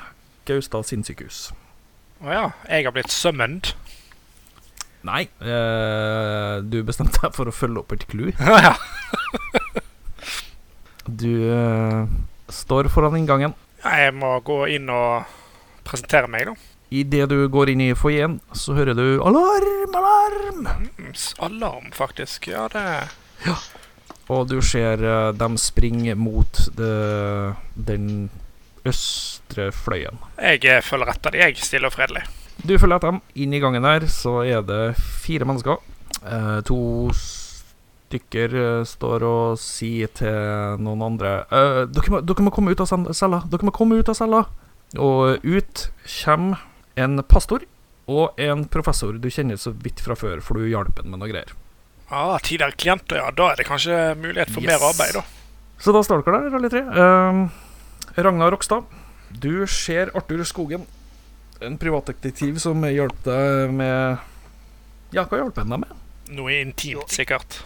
Gaustad 0.47 0.87
sinnssykehus. 0.89 1.51
Å 2.23 2.31
ja. 2.31 2.43
Jeg 2.69 2.87
har 2.87 2.95
blitt 2.95 3.11
summoned. 3.13 3.73
Nei, 5.03 5.25
eh, 5.43 6.61
du 6.63 6.77
bestemte 6.87 7.19
deg 7.25 7.33
for 7.35 7.49
å 7.51 7.55
følge 7.55 7.81
opp 7.83 7.95
et 7.95 8.05
clou. 8.07 8.31
Ja. 8.63 8.75
Du 11.05 11.51
eh, 11.51 12.05
står 12.47 12.87
foran 12.93 13.17
inngangen. 13.19 13.53
Jeg 13.83 14.13
må 14.15 14.37
gå 14.47 14.61
inn 14.71 14.87
og 14.93 15.27
presentere 15.83 16.29
meg, 16.31 16.47
da. 16.47 16.55
Idet 16.93 17.25
du 17.31 17.35
går 17.51 17.73
inn 17.73 17.81
i 17.83 17.93
foajeen, 17.97 18.37
så 18.55 18.75
hører 18.77 18.95
du 18.95 19.05
alarm, 19.25 19.97
alarm! 19.99 20.67
Mm, 20.95 21.11
Alarm, 21.49 21.89
faktisk. 21.95 22.47
Ja, 22.53 22.67
det 22.71 22.85
Ja. 23.47 23.57
Og 24.31 24.47
du 24.47 24.61
ser 24.63 25.01
eh, 25.03 25.33
dem 25.35 25.57
springe 25.59 26.15
mot 26.15 26.61
det, 26.77 26.93
den 27.75 28.29
østre 28.89 29.69
fløyen. 29.75 30.17
Jeg 30.41 30.63
eh, 30.65 30.81
følger 30.83 31.11
etter 31.13 31.31
dem, 31.35 31.43
jeg. 31.45 31.57
Stille 31.63 31.87
og 31.89 31.95
fredelig. 31.95 32.23
Du 32.63 32.75
følger 32.77 32.97
etter 32.99 33.13
dem. 33.13 33.21
Inn 33.43 33.53
i 33.55 33.61
gangen 33.63 33.85
der 33.87 34.07
så 34.11 34.41
er 34.45 34.61
det 34.67 34.81
fire 35.23 35.47
mennesker. 35.49 35.79
Eh, 36.23 36.59
to 36.67 36.79
stykker 37.17 38.53
eh, 38.59 38.83
står 38.87 39.25
og 39.27 39.57
sier 39.61 40.11
til 40.15 40.77
noen 40.83 41.01
andre 41.07 41.31
eh, 41.49 41.79
dere, 41.89 42.11
må, 42.13 42.21
dere 42.21 42.45
må 42.45 42.53
komme 42.53 42.73
ut 42.75 42.83
av 42.83 42.91
cella. 43.17 43.41
Dere 43.49 43.67
må 43.69 43.73
komme 43.75 43.97
ut 43.99 44.11
av 44.11 44.19
cella. 44.19 44.43
Og 45.01 45.41
ut 45.41 45.87
kommer 46.05 46.61
en 47.01 47.23
pastor 47.25 47.63
og 48.05 48.37
en 48.43 48.65
professor 48.69 49.15
du 49.17 49.29
kjenner 49.31 49.57
så 49.57 49.71
vidt 49.73 50.01
fra 50.03 50.13
før, 50.19 50.41
for 50.43 50.59
du 50.59 50.67
hjalp 50.69 50.99
ham 50.99 51.07
med 51.13 51.21
noe 51.23 51.31
greier. 51.31 51.53
Ah, 52.13 52.35
tidligere 52.43 52.75
klienter, 52.77 53.17
ja. 53.23 53.31
Da 53.33 53.47
er 53.53 53.61
det 53.61 53.65
kanskje 53.65 53.95
mulighet 54.19 54.51
for 54.53 54.61
Yes. 54.61 54.69
mer 54.69 54.83
arbeid, 54.91 55.15
da. 55.17 55.23
Så 55.81 55.93
da 55.95 56.01
står 56.05 56.21
dere 56.27 56.41
der, 56.43 56.57
alle 56.59 56.69
tre. 56.69 56.81
Eh, 56.83 57.39
Ragnar 58.15 58.51
Rokstad, 58.51 58.83
du 59.29 59.67
ser 59.67 60.11
Arthur 60.13 60.43
Skogen, 60.43 60.85
en 61.61 61.77
privatdetektiv 61.81 62.59
som 62.61 62.83
hjalp 62.85 63.23
deg 63.25 63.73
med 63.73 64.21
Ja, 65.15 65.23
hva 65.25 65.39
hjalp 65.39 65.57
han 65.57 65.73
deg 65.73 65.81
med? 65.81 65.95
Noe 66.37 66.59
intimt, 66.61 67.09
sikkert. 67.09 67.57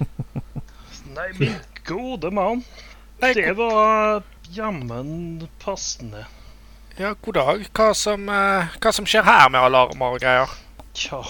Nei, 1.16 1.30
min 1.38 1.56
gode 1.88 2.28
mann. 2.30 2.60
Det 3.20 3.56
var 3.56 4.20
jammen 4.52 5.48
passende. 5.64 6.26
Ja, 7.00 7.14
god 7.24 7.40
dag. 7.40 7.66
Hva 7.72 7.90
som, 7.96 8.28
eh, 8.28 8.78
hva 8.84 8.92
som 8.92 9.08
skjer 9.08 9.24
her 9.24 9.48
med 9.48 9.64
alarmer 9.64 10.16
og 10.16 10.20
greier? 10.20 10.52
Tja, 10.92 11.24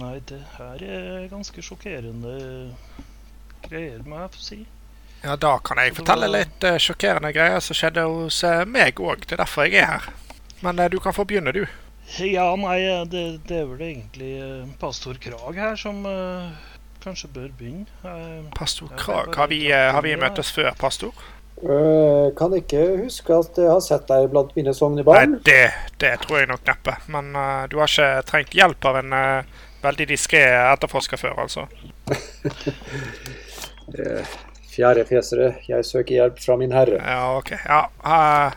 nei, 0.00 0.16
det 0.24 0.40
her 0.56 0.84
er 0.88 1.28
ganske 1.28 1.60
sjokkerende 1.64 2.36
greier, 3.68 4.00
må 4.08 4.24
jeg 4.24 4.36
få 4.36 4.46
si. 4.48 4.62
Ja, 5.22 5.36
da 5.36 5.58
kan 5.64 5.78
jeg 5.82 5.94
fortelle 5.98 6.30
litt 6.32 6.64
eh, 6.64 6.78
sjokkerende 6.80 7.32
greier 7.36 7.60
som 7.60 7.76
skjedde 7.76 8.06
hos 8.08 8.40
eh, 8.46 8.62
meg 8.64 9.00
òg. 9.04 9.26
Det 9.26 9.36
er 9.36 9.42
derfor 9.42 9.68
jeg 9.68 9.82
er 9.82 9.90
her. 9.92 10.08
Men 10.64 10.80
eh, 10.80 10.88
du 10.92 10.96
kan 11.04 11.16
få 11.16 11.26
begynne, 11.28 11.52
du. 11.52 11.66
Ja, 12.24 12.48
nei, 12.56 12.80
det, 13.12 13.24
det 13.46 13.58
er 13.62 13.68
vel 13.68 13.82
egentlig 13.86 14.32
pastor 14.80 15.20
Krag 15.22 15.60
her 15.60 15.76
som 15.78 16.00
uh, 16.02 16.50
kanskje 17.04 17.28
bør 17.30 17.52
begynne. 17.54 17.86
Uh, 18.02 18.48
Pastor 18.56 18.90
Krag, 18.98 19.36
har 19.38 19.46
vi, 19.52 19.60
uh, 19.70 19.92
har 19.94 20.02
vi 20.02 20.16
møttes 20.18 20.50
før, 20.50 20.72
pastor? 20.80 21.14
Uh, 21.60 22.32
kan 22.34 22.56
ikke 22.56 22.80
huske 23.04 23.36
at 23.36 23.60
jeg 23.60 23.70
har 23.70 23.82
sett 23.84 24.08
deg 24.08 24.26
blant 24.32 24.56
mine 24.56 24.72
Nei, 24.72 25.26
det, 25.46 25.62
det 26.00 26.14
tror 26.24 26.40
jeg 26.40 26.50
nok 26.50 26.66
neppe. 26.66 26.96
Men 27.12 27.30
uh, 27.36 27.68
du 27.70 27.78
har 27.78 27.92
ikke 27.92 28.26
trengt 28.32 28.58
hjelp 28.58 28.90
av 28.90 29.02
en 29.04 29.14
uh, 29.14 29.60
veldig 29.84 30.10
diskré 30.10 30.42
etterforsker 30.72 31.20
før, 31.20 31.44
altså? 31.46 31.68
Eh, 34.80 35.06
fjesere, 35.08 35.54
jeg 35.68 35.84
søker 35.84 36.14
hjelp 36.16 36.40
fra 36.40 36.56
min 36.56 36.72
herre. 36.72 37.00
Ja, 37.02 37.36
OK. 37.38 37.52
Ja. 37.64 37.82
Uh, 38.04 38.52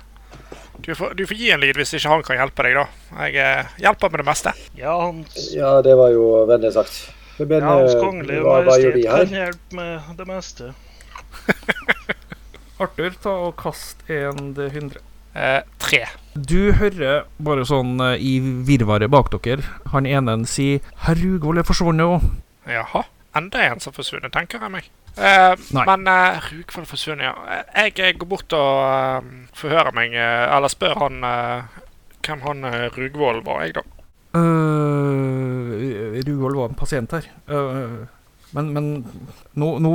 du, 0.86 0.94
får, 0.96 1.14
du 1.20 1.26
får 1.28 1.38
gi 1.40 1.52
en 1.52 1.60
lyd 1.64 1.76
hvis 1.80 1.94
ikke 1.98 2.10
han 2.14 2.24
kan 2.24 2.40
hjelpe 2.40 2.66
deg, 2.68 2.78
da. 2.80 2.86
Jeg 3.28 3.44
uh, 3.44 3.76
hjelper 3.84 4.14
med 4.14 4.24
det 4.24 4.28
meste. 4.32 4.56
ja, 4.80 4.96
hans... 5.02 5.50
Ja, 5.56 5.76
det 5.86 5.98
var 6.00 6.14
jo 6.16 6.46
vennlig 6.50 6.74
sagt. 6.76 7.04
Men 7.40 7.50
Ja, 7.50 7.70
Hans 7.80 7.96
Kongelige 7.98 8.04
kongelig 8.04 8.42
hva, 8.46 8.60
hva 8.62 8.76
gjør 8.78 8.94
majestet 8.94 9.12
her? 9.12 9.26
kan 9.26 9.40
hjelpe 9.40 9.78
med 9.80 10.18
det 10.20 10.28
meste. 10.30 10.74
Arthur, 12.84 13.16
ta 13.24 13.34
og 13.48 13.56
kast 13.58 14.04
en 14.12 14.54
D100. 14.58 15.00
Eh, 15.34 15.62
tre. 15.82 16.04
Du 16.38 16.74
hører 16.78 17.24
bare 17.42 17.66
sånn 17.66 17.98
eh, 18.06 18.22
i 18.22 18.36
virvaret 18.68 19.10
bak 19.10 19.32
dere, 19.34 19.66
han 19.94 20.06
ene 20.06 20.36
sier 20.46 20.82
'Herr 21.06 21.18
Rugvold 21.18 21.64
er 21.64 21.66
forsvunnet 21.66 22.06
òg'. 22.06 22.28
Jaha. 22.70 23.06
Enda 23.34 23.64
en 23.66 23.82
som 23.82 23.94
forsvunnet, 23.96 24.30
tenker 24.32 24.62
jeg 24.62 24.70
meg. 24.70 24.92
Eh, 25.18 25.54
Nei. 25.78 25.84
men 25.86 26.08
uh, 26.10 26.40
Rugvold 26.50 26.88
forsvunnet, 26.90 27.28
ja. 27.28 27.34
Eh, 27.60 27.84
Jeg, 27.86 27.98
jeg 28.00 28.18
går 28.18 28.30
bort 28.32 28.54
og 28.58 28.72
uh, 28.82 29.28
forhører 29.54 29.94
meg, 29.94 30.16
uh, 30.18 30.56
eller 30.56 30.72
spør 30.74 30.96
han 31.04 31.20
eh, 31.28 31.78
hvem 32.26 32.42
han 32.48 32.66
uh, 32.66 32.88
Rugvold 32.98 33.44
var, 33.46 33.62
jeg, 33.68 33.76
da. 33.78 33.84
Uh, 34.34 36.20
Rugvold 36.26 36.58
var 36.58 36.72
en 36.72 36.80
pasient 36.80 37.14
her. 37.14 37.30
Men 38.54 38.68
men 38.74 38.88
nå, 39.58 39.68
nå, 39.82 39.92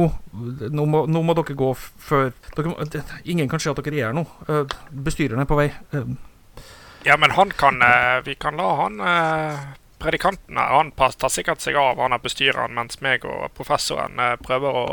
nå, 0.70 0.84
må, 0.90 1.04
nå 1.06 1.20
må 1.22 1.34
dere 1.38 1.54
gå 1.58 1.68
før 1.78 2.32
dere 2.56 2.72
må, 2.72 2.74
det, 2.90 3.04
Ingen 3.30 3.46
kan 3.50 3.62
se 3.62 3.70
at 3.70 3.78
dere 3.86 3.94
er 4.00 4.08
her 4.08 4.16
nå. 4.18 4.24
Uh, 4.48 4.64
bestyreren 4.90 5.42
er 5.42 5.50
på 5.50 5.58
vei. 5.58 5.68
Uh, 5.94 6.14
Ja, 7.06 7.14
men 7.16 7.30
han 7.30 7.52
kan 7.54 7.78
eh, 7.82 8.18
Vi 8.26 8.34
kan 8.42 8.56
la 8.58 8.64
han 8.80 8.96
eh, 9.00 9.60
Predikanten 9.98 10.58
her, 10.60 10.74
han 10.76 10.92
tar 10.94 11.32
sikkert 11.32 11.64
seg 11.64 11.78
av 11.80 11.98
han 11.98 12.14
er 12.14 12.22
bestyreren, 12.22 12.74
mens 12.76 13.00
meg 13.04 13.26
og 13.26 13.48
professoren 13.58 14.20
eh, 14.22 14.36
prøver 14.42 14.76
å 14.82 14.84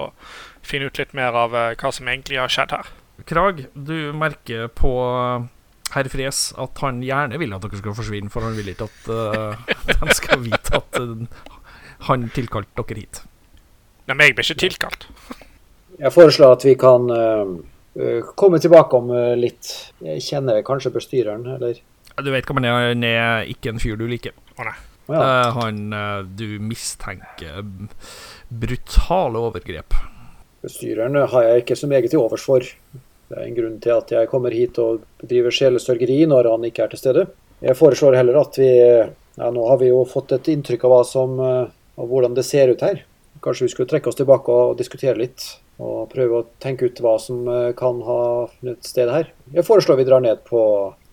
finne 0.65 0.89
ut 0.89 1.01
litt 1.01 1.13
mer 1.17 1.37
av 1.37 1.53
eh, 1.55 1.73
hva 1.77 1.91
som 1.93 2.09
egentlig 2.09 2.41
har 2.41 2.51
skjedd 2.51 2.73
her. 2.73 2.89
Krag, 3.29 3.65
du 3.73 4.11
merker 4.17 4.67
på 4.75 4.89
uh, 4.99 5.45
herr 5.93 6.09
Fres 6.11 6.49
at 6.59 6.81
han 6.83 6.99
gjerne 7.05 7.39
vil 7.39 7.55
at 7.55 7.63
dere 7.63 7.79
skal 7.79 7.95
forsvinne, 7.95 8.31
for 8.33 8.43
han 8.43 8.57
vil 8.57 8.73
ikke 8.73 8.89
at 8.89 9.07
uh, 9.07 9.77
de 10.01 10.17
skal 10.17 10.43
vite 10.43 10.81
at 10.81 10.99
uh, 10.99 11.23
han 12.09 12.27
tilkalte 12.35 12.83
dere 12.83 13.05
hit. 13.05 13.21
Nei, 14.05 14.17
meg 14.19 14.35
blir 14.37 14.45
ikke 14.45 14.61
tilkalt. 14.67 15.07
Jeg 15.95 16.11
foreslår 16.13 16.57
at 16.57 16.65
vi 16.67 16.75
kan 16.77 17.07
eh, 17.13 17.53
eh, 18.01 18.33
komme 18.37 18.59
tilbake 18.61 18.99
om 18.99 19.13
eh, 19.15 19.33
litt. 19.39 19.71
Jeg 20.03 20.23
kjenner 20.25 20.65
kanskje 20.67 20.93
bestyreren, 20.93 21.45
eller? 21.55 21.79
Du 22.21 22.29
vet 22.31 22.47
hva 22.47 22.57
man 22.57 22.67
er, 22.67 22.89
han 22.91 23.07
er 23.07 23.49
ikke 23.51 23.73
en 23.73 23.81
fyr 23.81 23.97
du 23.99 24.05
liker. 24.09 24.35
Å 24.59 24.67
ja. 25.07 25.21
Eh, 25.21 25.49
han 25.59 25.81
uh, 25.93 26.21
du 26.25 26.59
mistenker 26.59 27.63
brutale 28.49 29.41
overgrep. 29.49 29.97
Bestyreren 30.65 31.17
har 31.29 31.49
jeg 31.49 31.63
ikke 31.63 31.77
så 31.77 31.89
meget 31.89 32.09
til 32.09 32.23
overs 32.23 32.45
for. 32.45 32.65
Det 33.25 33.37
er 33.37 33.47
en 33.47 33.57
grunn 33.57 33.77
til 33.81 33.93
at 33.95 34.11
jeg 34.13 34.29
kommer 34.29 34.53
hit 34.53 34.77
og 34.81 35.05
bedriver 35.21 35.53
sjelesørgeri 35.53 36.23
når 36.29 36.49
han 36.51 36.65
ikke 36.67 36.85
er 36.85 36.93
til 36.93 37.01
stede. 37.01 37.25
Jeg 37.63 37.77
foreslår 37.79 38.17
heller 38.19 38.41
at 38.41 38.57
vi 38.59 38.71
ja, 39.35 39.49
Nå 39.51 39.67
har 39.67 39.79
vi 39.81 39.89
jo 39.89 40.05
fått 40.07 40.31
et 40.35 40.47
inntrykk 40.53 40.85
av 40.87 41.03
som, 41.07 41.39
eh, 41.39 41.67
av 41.99 42.07
hvordan 42.07 42.35
det 42.37 42.45
ser 42.47 42.71
ut 42.71 42.81
her. 42.81 43.03
Kanskje 43.43 43.65
vi 43.65 43.73
skulle 43.73 43.89
trekke 43.91 44.07
oss 44.07 44.15
tilbake 44.15 44.51
og 44.51 44.77
diskutere 44.79 45.19
litt. 45.19 45.43
Og 45.75 46.07
prøve 46.09 46.39
å 46.39 46.45
tenke 46.63 46.87
ut 46.87 47.01
hva 47.03 47.17
som 47.19 47.47
eh, 47.51 47.73
kan 47.75 47.99
ha 48.07 48.47
funnet 48.53 48.87
sted 48.87 49.11
her. 49.11 49.31
Jeg 49.51 49.67
foreslår 49.67 49.99
vi 49.99 50.07
drar 50.07 50.23
ned 50.23 50.45
på 50.47 50.61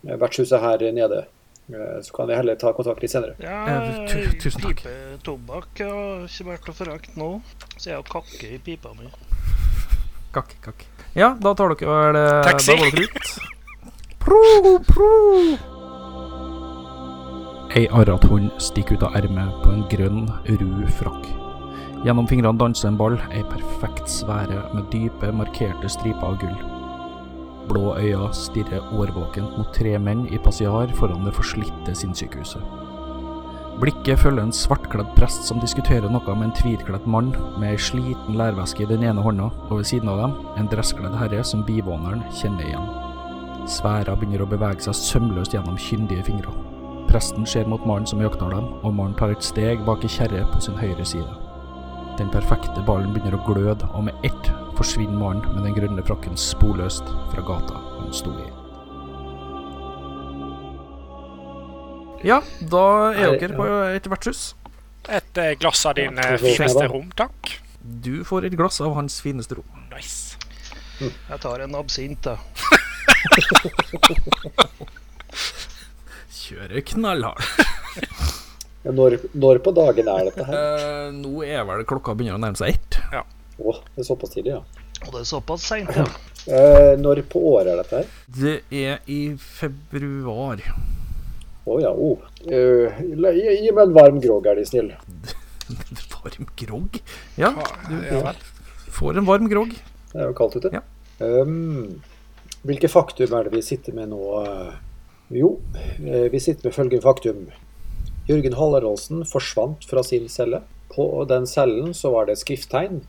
eh, 0.06 0.14
vertshuset 0.14 0.62
her 0.62 0.84
nede. 0.94 1.24
Eh, 1.70 2.00
Så 2.02 2.12
kan 2.12 2.26
vi 2.28 2.34
heller 2.34 2.54
ta 2.56 2.72
kontakt 2.72 3.00
litt 3.02 3.10
senere. 3.10 3.34
Ja, 3.38 3.66
Eh, 3.66 4.06
tusen 4.40 4.60
takk. 4.60 4.82
pipe 4.82 5.18
tobakk 5.22 5.78
har 5.78 6.24
ikke 6.26 6.44
vært 6.50 6.68
å 6.68 6.74
forakte 6.74 7.16
nå. 7.16 7.40
Så 7.78 7.86
jeg 7.90 7.94
har 7.94 8.02
kakke 8.02 8.54
i 8.54 8.58
pipa 8.58 8.88
mi. 8.98 9.08
Kakk, 10.32 10.56
kakk. 10.62 10.84
Ja, 11.14 11.34
da 11.34 11.54
tar 11.54 11.68
dere 11.74 12.12
vel 12.12 12.42
Taxi. 12.44 12.72
Da 12.72 12.82
går 12.82 12.90
dere 12.90 13.04
ut. 13.04 13.38
Pro, 14.18 14.78
pro. 14.78 15.58
Ei 17.74 17.86
arret 17.88 18.24
hånd 18.28 18.50
stikker 18.60 18.94
ut 18.98 19.02
av 19.02 19.14
ermet 19.16 19.62
på 19.64 19.72
en 19.72 19.84
grønn, 19.88 20.26
ru 20.46 20.86
frakk. 20.88 21.24
Gjennom 22.04 22.26
fingrene 22.28 22.58
danser 22.58 22.88
en 22.88 22.96
ball, 22.98 23.16
ei 23.30 23.42
perfekt 23.48 24.08
sfære 24.08 24.74
med 24.74 24.90
dype, 24.90 25.32
markerte 25.32 25.88
striper 25.88 26.26
av 26.26 26.38
gull. 26.42 26.81
Blå 27.68 27.96
øyne 27.98 28.30
stirrer 28.34 28.94
årvåkent 28.94 29.58
mot 29.58 29.70
tre 29.74 29.98
menn 29.98 30.26
i 30.32 30.40
passiar 30.42 30.90
foran 30.98 31.26
det 31.26 31.34
forslitte 31.36 31.94
sinnssykehuset. 31.94 32.62
Blikket 33.80 34.20
følger 34.20 34.44
en 34.44 34.52
svartkledd 34.54 35.14
prest 35.16 35.46
som 35.48 35.60
diskuterer 35.62 36.10
noe 36.12 36.34
med 36.36 36.50
en 36.50 36.56
tvirkledd 36.58 37.06
mann 37.08 37.32
med 37.58 37.72
ei 37.72 37.78
sliten 37.80 38.36
lærveske 38.38 38.84
i 38.84 38.90
den 38.90 39.02
ene 39.08 39.24
hånda, 39.24 39.48
og 39.70 39.80
ved 39.80 39.88
siden 39.88 40.10
av 40.12 40.20
dem 40.20 40.34
en 40.60 40.68
dresskledd 40.70 41.16
herre 41.18 41.40
som 41.46 41.64
bivåneren 41.66 42.22
kjenner 42.36 42.68
igjen. 42.68 42.90
Sværa 43.70 44.14
begynner 44.18 44.44
å 44.44 44.50
bevege 44.50 44.84
seg 44.84 44.98
sømløst 44.98 45.56
gjennom 45.56 45.78
kyndige 45.80 46.26
fingre. 46.28 46.52
Presten 47.08 47.46
ser 47.48 47.66
mot 47.70 47.82
mannen 47.88 48.06
som 48.06 48.22
jakter 48.22 48.52
dem, 48.54 48.68
og 48.82 48.94
mannen 48.94 49.16
tar 49.18 49.32
et 49.34 49.46
steg 49.46 49.82
bak 49.88 50.04
ei 50.04 50.12
kjerre 50.12 50.44
på 50.52 50.60
sin 50.62 50.78
høyre 50.78 51.06
side. 51.06 51.38
Den 52.18 52.30
perfekte 52.30 52.84
ballen 52.86 53.14
begynner 53.14 53.38
å 53.38 53.44
gløde, 53.48 53.88
og 53.96 54.06
med 54.06 54.28
ett 54.28 54.52
forsvinner 54.82 55.14
mannen 55.14 55.46
med 55.54 55.62
den 55.62 55.74
grønne 55.76 56.02
frakken 56.02 56.34
sporløst 56.38 57.06
fra 57.30 57.42
gata 57.46 57.78
han 58.00 58.08
sto 58.16 58.32
i. 58.34 58.48
Ja, 62.26 62.40
da 62.70 63.12
er 63.14 63.36
dere 63.38 63.54
på 63.54 63.66
et 63.94 64.08
vertshus. 64.10 64.40
Et 65.06 65.38
eh, 65.38 65.52
glass 65.58 65.84
av 65.86 65.94
din 65.98 66.18
eh, 66.18 66.34
Ja, 66.34 66.38
fineste 66.42 66.86
rom, 66.90 67.10
takk. 67.18 67.52
Du 67.78 68.24
får 68.26 68.48
et 68.48 68.56
glass 68.58 68.80
av 68.82 68.94
hans 68.98 69.20
fineste 69.22 69.54
rom. 69.58 69.70
Nice. 69.92 70.38
Jeg 71.02 71.38
tar 71.42 71.62
en 71.62 71.74
absint, 71.78 72.26
da. 72.26 72.36
Kjører 76.42 76.82
knallhardt. 76.90 77.42
Når, 78.82 79.18
når 79.38 79.62
på 79.62 79.70
dagen 79.78 80.10
er 80.10 80.26
dette 80.26 80.42
her? 80.48 80.58
Uh, 80.58 81.14
nå 81.14 81.46
er 81.46 81.62
vel 81.70 81.86
klokka 81.86 82.16
begynner 82.18 82.38
å 82.40 82.42
nærme 82.42 82.58
seg 82.58 82.74
ett. 82.74 82.98
Å, 83.62 83.74
det 83.94 84.02
er 84.02 84.08
såpass 84.08 84.34
tidlig, 84.34 84.56
ja. 84.56 84.62
Og 85.02 85.10
det 85.14 85.22
er 85.22 85.28
såpass 85.28 85.66
seint, 85.66 85.90
ja. 85.96 86.06
Eh, 86.42 86.92
når 86.98 87.22
på 87.30 87.42
året 87.52 87.72
er 87.72 87.82
dette 87.82 88.00
her? 88.00 88.14
Det 88.38 88.56
er 88.74 88.98
i 89.10 89.20
februar. 89.38 90.62
Å 91.62 91.78
ja, 91.78 91.92
oh. 91.94 92.22
Uh, 92.42 93.02
gi, 93.06 93.58
gi 93.62 93.70
meg 93.70 93.84
en 93.84 93.94
varm 93.94 94.18
grog, 94.22 94.48
er 94.50 94.58
De 94.58 94.66
snill. 94.66 94.90
Varm 96.22 96.48
grog? 96.58 96.98
Ja, 97.38 97.50
Ja, 97.90 98.00
ja 98.26 98.32
får 98.92 99.18
en 99.18 99.26
varm 99.26 99.48
grog. 99.48 99.72
Det 100.12 100.20
er 100.20 100.28
jo 100.28 100.34
kaldt 100.36 100.58
ute. 100.60 100.70
Ja. 100.74 100.82
Um, 101.18 102.02
hvilke 102.66 102.90
faktum 102.92 103.32
er 103.34 103.46
det 103.46 103.54
vi 103.56 103.62
sitter 103.64 103.96
med 103.96 104.12
nå? 104.12 104.20
Jo, 105.32 105.56
eh, 106.04 106.28
vi 106.30 106.40
sitter 106.40 106.68
med 106.68 106.76
følgende 106.76 107.02
faktum. 107.02 107.46
Jørgen 108.28 108.54
Hallerolsen 108.58 109.24
forsvant 109.26 109.86
fra 109.88 110.04
sin 110.04 110.28
celle. 110.28 110.60
På 110.92 111.24
den 111.28 111.46
cellen 111.48 111.94
så 111.96 112.12
var 112.12 112.28
det 112.28 112.36
skrifttegn. 112.38 113.00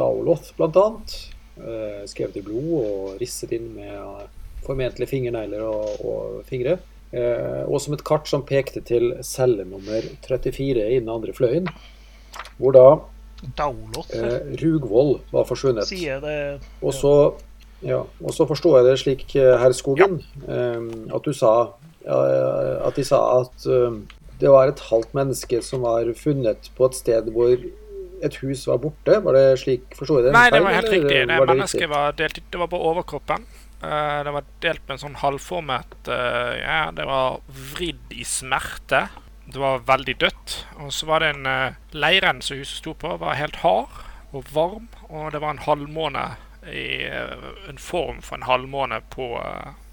Daoloth 0.00 0.54
bl.a. 0.58 0.86
Uh, 1.60 2.02
skrevet 2.08 2.40
i 2.40 2.44
blod 2.44 2.70
og 2.80 3.18
risset 3.20 3.52
inn 3.52 3.66
med 3.76 3.92
eh, 3.92 4.28
formentlig 4.64 5.08
fingernegler 5.10 5.64
og, 5.66 6.00
og 6.00 6.40
fingre. 6.48 6.78
Eh, 7.10 7.62
og 7.66 7.80
som 7.82 7.96
et 7.96 8.04
kart 8.06 8.28
som 8.30 8.44
pekte 8.46 8.82
til 8.86 9.16
celle 9.26 9.64
nummer 9.66 10.04
34 10.26 10.84
i 10.86 11.00
den 11.00 11.10
andre 11.10 11.34
fløyen. 11.34 11.66
Hvor 12.60 12.76
da 12.76 12.86
Daulot. 13.58 14.12
eh, 14.14 14.54
Rugvoll 14.62 15.18
var 15.32 15.48
forsvunnet. 15.48 15.90
Det 15.90 16.60
Og 16.82 16.94
så, 16.94 17.14
ja, 17.82 18.02
og 18.04 18.34
så 18.36 18.46
forstår 18.46 18.78
jeg 18.78 18.86
det 18.86 18.98
slik, 19.02 19.26
eh, 19.36 19.58
herr 19.58 19.74
Skogen, 19.74 20.20
eh, 20.46 21.14
at 21.14 21.24
du 21.24 21.32
sa 21.32 21.72
ja, 22.00 22.16
At 22.86 22.96
de 22.96 23.04
sa 23.04 23.18
at 23.42 23.66
eh, 23.68 24.00
det 24.40 24.48
var 24.48 24.70
et 24.70 24.80
halvt 24.80 25.12
menneske 25.12 25.58
som 25.62 25.82
var 25.84 26.08
funnet 26.16 26.70
på 26.76 26.86
et 26.88 26.94
sted 26.96 27.26
hvor 27.34 27.58
et 28.26 28.36
hus 28.42 28.66
var 28.68 28.80
borte. 28.82 29.16
Var 29.24 29.36
det 29.36 29.46
slik 29.62 29.96
Forstår 29.98 30.20
jeg 30.20 30.28
det? 30.28 30.34
Nei, 30.36 30.46
det 30.52 30.62
var 30.64 30.76
helt 30.76 30.92
riktig. 30.92 31.16
Det 31.16 31.38
var 31.38 31.46
det 31.46 31.56
mennesket 31.56 31.80
riktig? 31.80 31.90
var 31.94 32.20
delt 32.20 32.38
i, 32.38 32.44
Det 32.50 32.60
var 32.60 32.70
på 32.72 32.82
overkroppen. 32.90 33.46
Eh, 33.82 34.20
det 34.26 34.34
var 34.36 34.52
delt 34.60 34.84
med 34.84 34.94
en 34.96 35.02
sånn 35.06 35.18
halvformet 35.22 36.12
eh, 36.12 36.52
Ja, 36.60 36.80
det 36.92 37.06
var 37.08 37.40
vridd 37.48 38.12
i 38.12 38.26
smerte. 38.28 39.06
Det 39.50 39.58
var 39.58 39.82
veldig 39.88 40.16
dødt. 40.20 40.56
Og 40.84 40.92
så 40.94 41.08
var 41.08 41.24
det 41.24 41.32
en 41.34 41.48
uh, 41.48 41.78
Leiren 41.96 42.42
som 42.44 42.60
huset 42.60 42.78
sto 42.78 42.94
på, 42.94 43.16
var 43.18 43.38
helt 43.40 43.62
hard 43.64 43.96
og 44.30 44.46
varm. 44.54 44.86
Og 45.08 45.32
det 45.34 45.40
var 45.42 45.56
en 45.56 45.64
halvmåne 45.64 46.28
i 46.70 47.08
eh, 47.08 47.48
En 47.68 47.78
form 47.80 48.20
for 48.22 48.36
en 48.36 48.44
halvmåne 48.44 49.00
på 49.10 49.32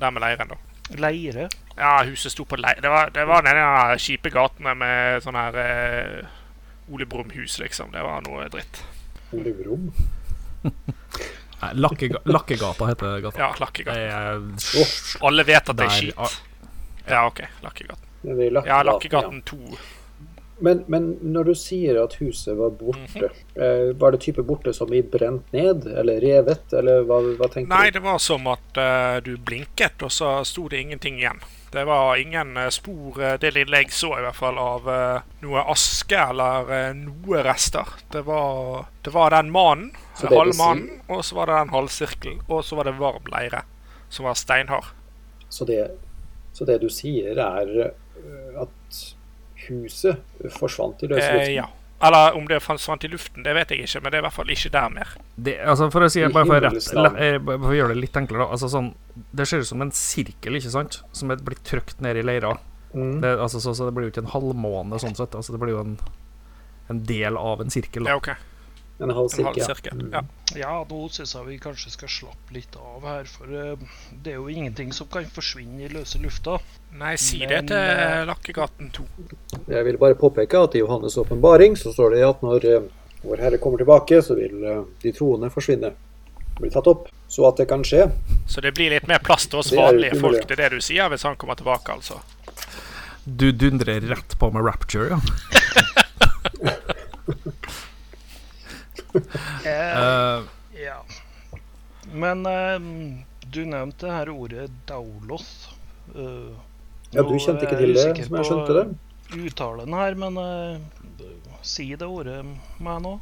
der 0.02 0.12
med 0.12 0.22
leiren, 0.22 0.52
da. 0.52 0.58
leire. 1.00 1.48
Ja, 1.78 2.04
huset 2.04 2.34
sto 2.34 2.44
på 2.46 2.60
leir. 2.60 2.82
Det 2.82 2.90
var, 2.92 3.10
det 3.16 3.24
var 3.28 3.46
den 3.46 3.56
der 3.56 3.98
kjipe 4.02 4.30
gatene 4.34 4.74
med 4.76 5.24
sånn 5.24 5.38
her 5.40 5.58
eh, 5.62 6.28
Ole 6.88 7.06
Brumhus, 7.06 7.60
liksom. 7.60 7.92
Det 7.92 8.04
var 8.04 8.22
noe 8.28 8.48
dritt. 8.50 8.84
Ole 9.32 9.54
Brum? 9.54 9.92
Nei, 11.62 11.72
Lakkega 11.74 12.22
Lakkegata 12.30 12.88
heter 12.88 13.20
gata. 13.20 13.40
Ja, 13.40 13.54
Lakkegata. 13.60 14.00
Er 14.00 15.26
Alle 15.26 15.44
vet 15.44 15.70
at 15.70 15.78
det 15.78 15.88
er 15.88 15.96
skit. 15.96 16.42
Ja, 17.08 17.28
OK. 17.28 17.42
Lakkegaten. 17.62 18.66
Ja. 18.66 18.84
Lakkegaten 18.84 19.42
2. 19.42 19.58
Men, 20.60 20.84
men 20.88 21.12
når 21.22 21.44
du 21.44 21.56
sier 21.56 22.00
at 22.02 22.16
huset 22.18 22.58
var 22.58 22.70
borte, 22.70 23.30
mm 23.30 23.30
-hmm. 23.56 23.94
var 24.00 24.12
det 24.12 24.22
type 24.22 24.44
borte 24.44 24.74
som 24.74 24.94
i 24.94 25.02
brent 25.02 25.54
ned, 25.54 25.86
eller 25.86 26.22
revet, 26.22 26.74
eller 26.74 27.04
hva, 27.04 27.22
hva 27.38 27.48
tenker 27.48 27.76
Nei, 27.76 27.86
du? 27.86 27.92
det 27.92 28.00
var 28.00 28.18
som 28.18 28.48
at 28.48 28.78
uh, 28.78 29.24
du 29.24 29.38
blinket, 29.38 30.02
og 30.02 30.12
så 30.12 30.44
sto 30.46 30.68
det 30.68 30.82
ingenting 30.82 31.18
igjen. 31.18 31.40
Det 31.72 31.84
var 31.86 32.16
ingen 32.16 32.58
eh, 32.58 32.70
spor, 32.70 33.22
eh, 33.24 33.36
det 33.40 33.52
lille 33.56 33.82
jeg 33.82 33.92
så 33.92 34.14
i 34.18 34.24
hvert 34.24 34.38
fall, 34.38 34.60
av 34.62 34.88
eh, 34.90 35.26
noe 35.44 35.64
aske 35.74 36.20
eller 36.30 36.94
noe 36.96 37.44
rester. 37.44 37.92
Det 38.12 38.24
var, 38.28 38.88
det 39.04 39.14
var 39.16 39.36
den 39.36 39.52
mannen, 39.52 39.92
halvmannen, 40.22 41.02
og 41.12 41.26
så 41.26 41.36
var 41.42 41.52
det 41.52 41.60
den 41.60 41.76
halvsirkelen, 41.76 42.42
og 42.48 42.64
så 42.66 42.80
var 42.80 42.88
det 42.88 42.96
varm 43.02 43.28
leire, 43.34 43.66
som 44.10 44.30
var 44.30 44.40
steinhard. 44.40 44.94
Så 45.50 45.68
det, 45.68 45.84
så 46.54 46.66
det 46.68 46.80
du 46.84 46.90
sier, 46.92 47.36
er 47.36 47.92
at 48.64 49.02
huset 49.68 50.24
forsvant 50.58 51.04
i 51.04 51.12
løse 51.12 51.28
Eh, 51.28 51.52
ja. 51.58 51.68
Eller 52.00 52.36
om 52.38 52.46
det 52.46 52.60
forsvant 52.62 53.04
i 53.04 53.10
luften, 53.10 53.42
det 53.44 53.56
vet 53.58 53.72
jeg 53.74 53.88
ikke, 53.88 54.04
men 54.04 54.14
det 54.14 54.20
er 54.20 54.22
i 54.22 54.26
hvert 54.28 54.36
fall 54.36 54.52
ikke 54.54 54.70
der 54.74 54.92
mer. 54.94 55.14
Det, 55.34 55.56
altså 55.66 55.88
for 55.94 56.06
å 56.06 56.10
si 56.14 56.22
bare 56.30 56.46
for, 56.46 56.62
rett, 56.62 56.90
eh, 56.94 57.38
bare 57.42 57.62
for 57.64 57.74
å 57.74 57.78
gjøre 57.78 57.96
det 57.96 58.04
litt 58.04 58.20
enklere, 58.22 58.46
da. 58.46 58.54
Altså 58.54 58.70
sånn, 58.70 58.92
det 59.34 59.48
ser 59.50 59.64
ut 59.64 59.70
som 59.72 59.82
en 59.82 59.94
sirkel, 59.98 60.60
ikke 60.60 60.74
sant? 60.74 61.00
Som 61.18 61.34
er 61.34 61.42
blitt 61.42 61.64
trykt 61.66 62.04
ned 62.06 62.20
i 62.22 62.26
leira. 62.26 62.54
Mm. 62.94 63.18
Det, 63.24 63.34
altså, 63.42 63.62
så, 63.64 63.74
så 63.74 63.90
det 63.90 63.96
blir 63.98 64.08
jo 64.08 64.14
ikke 64.14 64.28
en 64.28 64.34
halvmåne 64.36 65.02
sånn 65.02 65.18
sett. 65.18 65.34
Altså, 65.38 65.56
det 65.56 65.62
blir 65.64 65.74
jo 65.74 65.82
en, 65.88 65.98
en 66.94 67.02
del 67.10 67.40
av 67.42 67.66
en 67.66 67.74
sirkel. 67.74 68.06
Da. 68.06 68.14
Ja, 68.14 68.22
OK. 68.22 68.30
En 69.00 69.12
halv 69.14 69.30
En 69.38 69.46
halv 69.46 69.56
sirkel. 69.60 69.64
sirkel. 69.64 70.00
Mm. 70.02 70.14
Ja. 70.14 70.22
Ja, 70.58 70.86
nå 70.90 71.00
syns 71.14 71.36
jeg 71.36 71.46
vi 71.46 71.58
kanskje 71.62 71.92
skal 71.94 72.10
slappe 72.10 72.56
litt 72.56 72.74
av 72.80 73.04
her, 73.06 73.28
for 73.30 73.52
eh, 73.54 73.76
det 74.24 74.32
er 74.34 74.40
jo 74.40 74.48
ingenting 74.50 74.94
som 74.96 75.10
kan 75.12 75.28
forsvinne 75.30 75.86
i 75.86 75.90
løse 75.92 76.18
lufta. 76.24 76.58
Nei, 76.98 77.14
si 77.22 77.44
Men, 77.44 77.50
det 77.52 77.60
til 77.70 77.78
eh, 77.78 78.24
Lakkegaten 78.26 78.90
2. 78.96 79.06
Jeg 79.70 79.86
vil 79.86 80.00
bare 80.02 80.18
påpeke 80.18 80.64
at 80.66 80.78
i 80.78 80.82
Johannes' 80.82 81.18
åpenbaring 81.22 81.78
så 81.78 81.94
står 81.94 82.16
det 82.16 82.24
at 82.26 82.42
når 82.46 82.66
øh, 82.72 82.90
Vår 83.28 83.42
Herre 83.42 83.58
kommer 83.58 83.82
tilbake, 83.82 84.22
så 84.22 84.36
vil 84.38 84.62
de 85.02 85.12
troende 85.12 85.50
forsvinne. 85.52 85.90
Bli 86.60 86.70
tatt 86.72 86.88
opp. 86.88 87.08
Så 87.28 87.44
at 87.48 87.58
det 87.60 87.66
kan 87.68 87.82
skje, 87.84 88.06
Så 88.48 88.62
det 88.62 88.72
blir 88.78 88.94
litt 88.94 89.08
mer 89.10 89.20
plass 89.20 89.50
til 89.50 89.60
oss 89.60 89.74
vanlige 89.76 90.16
folk. 90.22 90.46
Det 90.48 90.56
er 90.56 90.62
det 90.70 90.78
du 90.78 90.86
sier 90.86 91.10
hvis 91.12 91.26
han 91.28 91.36
kommer 91.36 91.58
tilbake, 91.60 91.92
altså. 91.92 92.22
Du 93.26 93.52
dundrer 93.52 94.06
rett 94.08 94.38
på 94.40 94.52
med 94.54 94.64
rapture, 94.64 95.18
ja. 95.18 95.20
Eh, 99.66 99.98
Eh, 99.98 100.44
ja. 100.84 101.00
Men 102.14 102.46
eh, 102.46 102.80
du 103.52 103.66
nevnte 103.66 104.06
det 104.06 104.14
her 104.14 104.30
ordet 104.30 104.70
daulos. 104.86 105.70
Uh, 106.16 106.56
Ja, 107.12 107.24
du 107.24 107.38
kjente 107.40 107.64
ikke 107.64 107.80
til 107.80 107.94
det, 107.96 108.04
som 108.28 108.36
jeg 108.36 108.48
skjønte 108.50 108.76
det. 108.76 108.86
Uttalen 109.48 109.94
her, 109.96 110.16
men 110.20 110.40
uh, 110.40 111.28
si 111.64 111.90
det 111.96 112.08
ordet 112.08 112.42
meg 112.84 113.02
nå. 113.04 113.14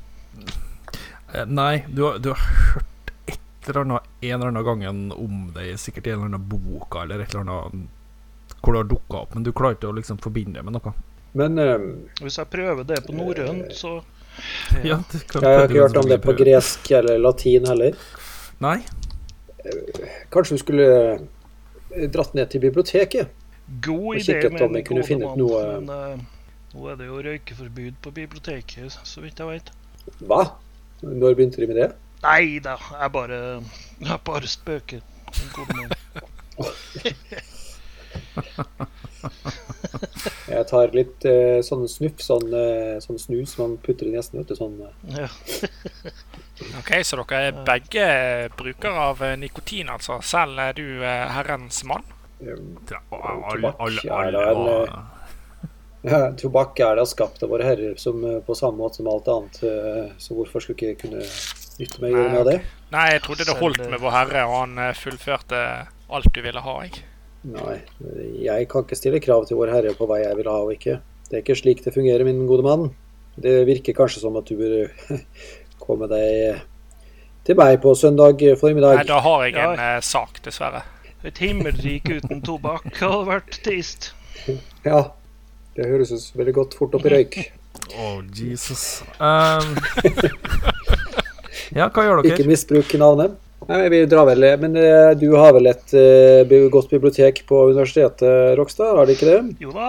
nei, 1.45 1.83
du 1.87 2.05
har, 2.07 2.17
du 2.21 2.31
har 2.33 2.41
hørt 2.41 3.13
et 3.25 3.69
eller 3.69 3.81
annet 3.81 4.09
en 4.21 4.35
eller 4.35 4.51
annen 4.51 4.65
gangen 4.65 5.03
om 5.13 5.51
det, 5.55 5.67
sikkert 5.81 6.07
i 6.07 6.13
en 6.13 6.19
eller 6.19 6.33
annen 6.33 6.49
boka 6.49 7.03
eller 7.05 7.23
et 7.25 7.33
eller 7.33 7.45
annet 7.45 7.93
hvor 8.61 8.73
det 8.73 8.81
har 8.81 8.89
dukka 8.89 9.21
opp, 9.21 9.33
men 9.37 9.45
du 9.45 9.51
klarer 9.53 9.77
ikke 9.77 9.91
å 9.91 9.97
liksom 9.97 10.17
forbinde 10.21 10.57
det 10.57 10.65
med 10.65 10.73
noe. 10.77 10.93
Men 11.37 11.59
øh, 11.61 11.85
Hvis 12.21 12.37
jeg 12.39 12.49
prøver 12.49 12.87
det 12.87 13.01
på 13.05 13.13
norrønt, 13.13 13.73
så 13.77 13.99
Ja, 14.83 14.97
jeg 14.99 15.41
har 15.41 15.65
ikke 15.67 15.81
hørt 15.81 15.97
om 15.97 16.09
det 16.09 16.19
på 16.23 16.33
gresk 16.37 16.91
eller 16.97 17.17
latin 17.21 17.65
heller. 17.69 17.97
Nei. 18.63 18.77
Kanskje 20.33 20.57
du 20.57 20.61
skulle 20.61 20.87
øh, 20.91 22.07
dratt 22.13 22.35
ned 22.37 22.47
til 22.51 22.61
biblioteket? 22.63 23.31
God 23.81 24.15
Og 24.15 24.19
idé 24.19 24.35
kikket 24.41 24.61
om 24.61 24.75
jeg 24.77 24.85
kunne 24.85 25.05
finne 25.07 25.25
ut 25.31 25.37
noe- 25.39 25.79
Men 25.79 25.89
eh, 25.89 26.17
nå 26.75 26.89
er 26.91 26.95
det 26.99 27.07
jo 27.09 27.21
røykeforbud 27.25 27.95
på 28.03 28.09
biblioteket, 28.13 28.99
så 29.03 29.23
vidt 29.23 29.39
jeg 29.41 29.47
vet. 29.47 29.71
Hva? 30.21 30.41
Når 31.01 31.33
begynte 31.37 31.61
de 31.61 31.67
med 31.71 31.81
det? 31.81 31.89
Nei 32.25 32.59
da, 32.63 32.75
jeg 33.01 33.11
bare, 33.13 33.39
jeg 34.01 34.19
bare 34.25 34.47
spøker. 34.49 35.01
Jeg 40.55 40.67
tar 40.69 40.93
litt 40.95 41.25
uh, 41.27 41.59
sånn 41.65 41.85
snuff, 41.89 42.21
sånn, 42.23 42.49
uh, 42.53 42.97
sånn 43.03 43.19
snus 43.21 43.55
man 43.59 43.77
putter 43.83 44.09
i 44.09 44.15
nesen. 44.15 44.39
vet 44.41 44.51
du, 44.51 44.57
sånn... 44.57 44.77
eh. 44.85 45.21
Ja. 45.21 45.29
OK, 46.79 46.91
så 47.03 47.19
dere 47.19 47.49
er 47.49 47.63
begge 47.67 48.05
brukere 48.55 49.07
av 49.09 49.23
nikotin, 49.39 49.91
altså. 49.91 50.21
Selv 50.25 50.61
er 50.63 50.77
du 50.77 50.85
uh, 51.03 51.25
herrens 51.35 51.83
mann. 51.87 52.05
Er 52.43 52.59
en, 56.05 56.25
tobakk 56.37 56.77
er 56.85 56.99
da 56.99 57.05
skapt 57.09 57.41
av 57.41 57.49
våre 57.49 57.65
herrer 57.65 57.95
som, 57.97 58.19
på 58.45 58.55
samme 58.57 58.77
måte 58.77 58.99
som 58.99 59.07
alt 59.09 59.29
annet. 59.31 59.55
Så 60.21 60.37
hvorfor 60.37 60.61
skulle 60.61 60.77
ikke 60.77 61.07
kunne 61.07 61.23
nytte 61.79 62.03
meg 62.03 62.13
av 62.21 62.45
det? 62.45 62.59
Nei, 62.93 63.07
jeg 63.15 63.23
trodde 63.25 63.47
det 63.47 63.55
holdt 63.57 63.81
med 63.89 63.97
Vår 64.03 64.13
Herre, 64.13 64.43
og 64.45 64.59
han 64.59 64.93
fullførte 64.99 65.63
alt 66.13 66.29
du 66.35 66.43
ville 66.45 66.61
ha, 66.61 66.75
jeg. 66.85 67.01
Nei, 67.45 67.79
jeg 68.41 68.69
kan 68.71 68.85
ikke 68.85 68.97
stille 68.97 69.21
krav 69.21 69.45
til 69.45 69.59
vår 69.59 69.73
herre 69.73 69.93
på 69.97 70.07
hva 70.09 70.17
jeg 70.21 70.37
vil 70.39 70.49
ha 70.49 70.55
og 70.63 70.71
ikke. 70.73 70.97
Det 71.29 71.37
er 71.37 71.43
ikke 71.43 71.57
slik 71.59 71.83
det 71.85 71.93
fungerer, 71.93 72.25
min 72.25 72.45
gode 72.49 72.65
mann. 72.65 72.87
Det 73.41 73.65
virker 73.67 73.97
kanskje 73.97 74.23
som 74.23 74.37
at 74.39 74.49
du 74.49 74.57
bør 74.57 74.89
komme 75.85 76.09
deg 76.09 76.63
til 77.45 77.57
meg 77.59 77.77
på 77.83 77.93
søndag 77.97 78.41
formiddag. 78.61 79.01
Nei, 79.01 79.07
da 79.09 79.19
har 79.21 79.45
jeg 79.45 79.57
en 79.61 79.77
ja. 79.77 79.99
sak, 80.01 80.41
dessverre. 80.45 80.81
Et 81.25 81.37
himmelrike 81.41 82.19
uten 82.21 82.41
tobakk 82.45 82.89
hadde 83.01 83.25
vært 83.29 83.61
trist. 83.65 84.13
Ja, 84.85 84.99
det 85.73 85.87
høres 85.89 86.11
ut 86.13 86.35
veldig 86.37 86.53
godt 86.53 86.75
fort 86.77 86.93
opp 86.97 87.05
i 87.07 87.11
røyk. 87.13 87.37
Oh, 87.97 88.19
Jesus. 88.35 89.01
Um, 89.17 89.73
ja, 91.77 91.87
hva 91.89 92.05
gjør 92.05 92.21
dere? 92.21 92.35
Ikke 92.35 92.45
misbruk 92.45 92.93
navnet. 93.01 93.39
Nei, 93.67 93.89
vi 93.89 93.99
drar 94.05 94.27
vel, 94.29 94.45
men 94.61 94.75
eh, 94.77 95.11
du 95.17 95.31
har 95.39 95.53
vel 95.55 95.65
et 95.71 95.93
eh, 95.97 96.55
godt 96.69 96.89
bibliotek 96.91 97.39
på 97.49 97.63
universitetet, 97.71 98.53
Rokstad? 98.59 98.91
Har 98.99 99.07
du 99.09 99.13
ikke 99.15 99.29
det? 99.31 99.39
Jo 99.63 99.71
da, 99.73 99.87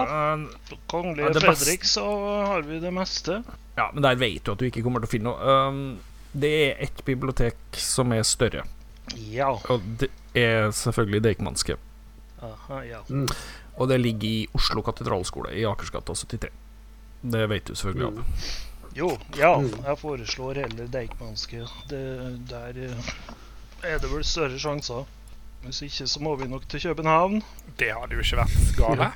på 0.69 0.77
Ja, 0.77 0.79
Kongelige 0.89 1.33
det 1.35 1.43
Fredrik 1.43 1.83
så 1.85 2.05
har 2.47 2.61
vi 2.65 2.79
det 2.81 2.91
meste. 2.95 3.41
ja, 3.77 3.89
men 3.93 4.01
der 4.03 4.15
vet 4.17 4.43
du 4.47 4.51
at 4.55 4.57
du 4.61 4.65
ikke 4.65 4.81
kommer 4.85 5.03
til 5.03 5.09
å 5.09 5.13
finne 5.13 5.29
noe. 5.29 5.57
Um, 5.69 5.99
det 6.33 6.53
er 6.71 6.81
ett 6.87 7.03
bibliotek 7.05 7.57
som 7.77 8.11
er 8.13 8.23
større, 8.25 8.63
Ja. 9.31 9.51
og 9.69 9.81
det 10.01 10.09
er 10.33 10.71
selvfølgelig 10.73 11.23
Deichmanske. 11.23 11.77
Aha, 12.41 12.81
ja. 12.85 12.99
Og 13.77 13.89
det 13.89 13.99
ligger 14.01 14.27
i 14.29 14.47
Oslo 14.57 14.81
katedralskole 14.85 15.53
i 15.57 15.65
Akersgata 15.69 16.13
73. 16.17 16.49
Det 17.21 17.47
vet 17.49 17.65
du 17.69 17.75
selvfølgelig 17.75 18.23
Mm. 18.23 18.23
Jo, 18.97 19.11
ja. 19.37 19.51
Mm. 19.61 19.69
Jeg 19.85 19.97
foreslår 20.01 20.55
heller 20.63 20.87
Deichmanske. 20.89 21.59
Det, 21.89 21.99
der 22.49 22.77
eh, 22.87 23.11
er 23.83 23.99
det 24.01 24.09
vel 24.11 24.23
større 24.23 24.57
sjanser. 24.59 25.05
Hvis 25.65 25.81
ikke 25.83 26.07
så 26.07 26.21
må 26.23 26.35
vi 26.39 26.47
nok 26.47 26.67
til 26.69 26.79
København. 26.79 27.41
Det 27.79 27.89
hadde 27.93 28.15
jo 28.15 28.23
ikke 28.23 28.37
vært 28.39 28.77
gale. 28.77 29.11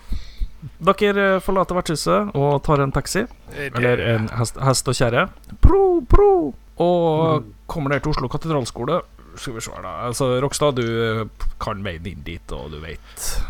Dere 0.82 1.24
eh, 1.36 1.39
forlater 1.41 1.78
vertshuset 1.78 2.36
og 2.38 2.59
tar 2.66 2.82
en 2.84 2.91
taxi, 2.93 3.24
Eh, 3.51 3.70
Det- 3.70 3.76
eller 3.76 3.97
en 4.16 4.28
hest, 4.30 4.57
hest 4.62 4.88
og 4.88 4.93
kjerre. 4.95 5.30
Pro, 5.62 6.01
pro! 6.09 6.53
Og 6.78 7.43
kommer 7.68 7.89
ned 7.89 8.01
til 8.01 8.12
Oslo 8.12 8.28
katedralskole. 8.28 9.01
Skal 9.36 9.53
vi 9.53 9.62
se 9.62 9.72
her, 9.72 9.82
da. 9.82 10.07
Altså, 10.07 10.39
Rokstad, 10.43 10.76
du 10.76 10.84
eh, 10.84 11.26
kan 11.59 11.82
veien 11.84 12.05
inn 12.05 12.24
dit, 12.24 12.51
og 12.51 12.72
du 12.72 12.80
vet. 12.80 13.41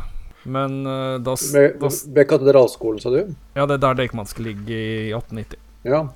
Men 0.46 0.86
uh, 0.88 1.18
da, 1.22 1.36
Ved, 1.54 1.78
ved 2.16 2.26
katedralskolen, 2.28 3.00
sa 3.00 3.10
du? 3.14 3.36
Ja, 3.56 3.66
det 3.70 3.76
er 3.76 3.78
der 3.84 3.94
Deichmanske 4.00 4.42
ligger 4.42 4.74
i 4.74 5.12
1890. 5.14 5.58
Ja. 5.86 6.08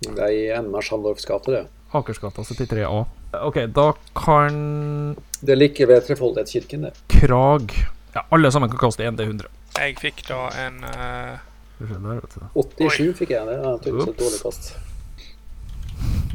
Det 0.00 0.18
er 0.18 0.32
i 0.32 0.42
enden 0.52 0.74
av 0.74 0.82
Schandorfs 0.82 1.24
gate, 1.28 1.50
det. 1.50 1.62
Akersgata 1.92 2.42
73A. 2.42 3.06
OK, 3.32 3.58
da 3.74 3.92
kan 4.16 5.16
Det 5.40 5.56
ligger 5.58 5.86
ved 5.86 6.06
Trefoldighetskirken, 6.06 6.82
det. 6.88 6.92
Krag 7.08 7.74
Ja, 8.14 8.24
alle 8.34 8.50
sammen 8.50 8.70
kan 8.72 8.78
kaste 8.82 9.04
1 9.06 9.14
D100. 9.20 9.46
Jeg 9.78 9.94
fikk 10.02 10.24
da 10.26 10.48
en 10.58 10.80
eh, 10.84 11.38
vet 11.80 12.34
du. 12.34 12.40
87 12.58 13.12
fikk 13.20 13.30
jeg 13.36 13.46
det. 13.46 13.54
Er 13.60 13.78
tydeligvis 13.84 14.08
et 14.10 14.18
dårlig 14.18 14.40
kast. 14.42 14.72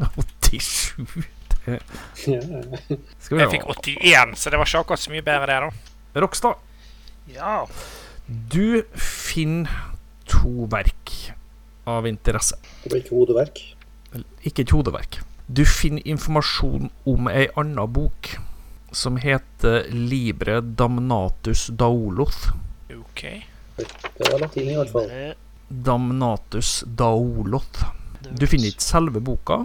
87 0.46 1.26
det. 1.66 1.80
Skal 3.20 3.38
vi 3.38 3.42
Jeg 3.42 3.52
fikk 3.52 3.68
81, 3.68 4.36
så 4.40 4.54
det 4.54 4.60
var 4.62 4.70
ikke 4.70 4.82
akkurat 4.86 5.02
så 5.04 5.12
mye 5.14 5.26
bedre, 5.26 5.46
det, 5.50 5.60
da. 5.66 6.22
Rokstad, 6.24 6.56
Ja. 7.34 7.66
du 8.28 8.84
finner 8.96 9.70
to 10.30 10.68
verk 10.72 11.12
av 11.86 12.08
interesse. 12.08 12.56
Det 12.84 12.92
var 12.94 13.02
ikke 13.02 13.16
hodeverk. 13.18 13.60
Ikke 14.46 14.62
et 14.64 14.72
hodeverk. 14.74 15.20
Du 15.48 15.62
finner 15.66 16.02
informasjon 16.08 16.90
om 17.06 17.28
ei 17.30 17.46
anna 17.56 17.86
bok 17.86 18.32
som 18.92 19.20
heter 19.22 19.86
Libre 19.94 20.62
Damnatus 20.62 21.68
Daoloth. 21.68 22.50
OK. 22.90 23.22
Det 23.78 24.32
var 24.32 24.40
latin 24.42 24.72
i 24.72 24.78
hvert 24.80 24.90
fall. 24.90 25.14
Damnatus 25.70 26.84
Daoloth. 26.88 27.86
Du 28.26 28.48
finner 28.50 28.72
ikke 28.74 28.88
selve 28.88 29.22
boka, 29.22 29.60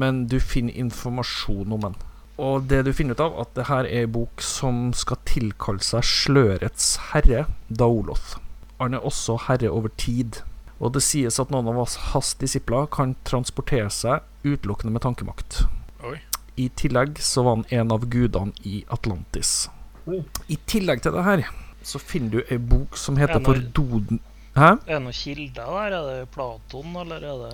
men 0.00 0.24
du 0.32 0.38
finner 0.40 0.72
informasjon 0.72 1.76
om 1.76 1.88
den. 1.90 2.00
Og 2.40 2.64
det 2.72 2.86
du 2.88 2.92
finner 2.96 3.16
ut 3.16 3.24
av, 3.26 3.36
at 3.44 3.52
det 3.56 3.68
her 3.68 3.84
er 3.84 4.06
ei 4.06 4.08
bok 4.08 4.40
som 4.40 4.94
skal 4.96 5.20
tilkalle 5.28 5.84
seg 5.84 6.08
slørets 6.08 6.94
herre, 7.12 7.44
Daoloth. 7.68 8.38
Han 8.80 8.96
er 8.96 9.04
også 9.04 9.36
herre 9.44 9.68
over 9.68 9.92
tid. 10.00 10.40
Og 10.76 10.92
det 10.92 11.02
sies 11.04 11.40
at 11.40 11.52
noen 11.52 11.70
av 11.72 11.78
oss 11.86 11.96
hans 12.12 12.34
disipler 12.40 12.88
kan 12.92 13.14
transportere 13.28 13.88
seg 13.92 14.24
utelukkende 14.44 14.92
med 14.92 15.04
tankemakt. 15.06 15.62
Oi. 16.04 16.18
I 16.56 16.68
tillegg 16.76 17.20
så 17.24 17.44
var 17.46 17.58
han 17.58 17.66
en 17.80 17.94
av 17.96 18.04
gudene 18.12 18.52
i 18.68 18.82
Atlantis. 18.92 19.68
Oi. 20.06 20.22
I 20.52 20.58
tillegg 20.68 21.02
til 21.04 21.16
det 21.16 21.24
her, 21.26 21.44
så 21.86 22.00
finner 22.02 22.36
du 22.36 22.52
ei 22.52 22.58
bok 22.60 22.96
som 23.00 23.18
heter 23.20 23.40
noe, 23.40 23.48
For 23.48 23.68
Doden 23.76 24.22
Hæ? 24.56 24.70
Er 24.88 24.94
det 24.96 25.02
noen 25.04 25.16
kilder 25.16 25.66
der? 25.68 25.94
Er 25.98 26.06
det 26.06 26.28
Platon, 26.32 26.94
eller 26.96 27.24
er 27.28 27.42
det 27.42 27.50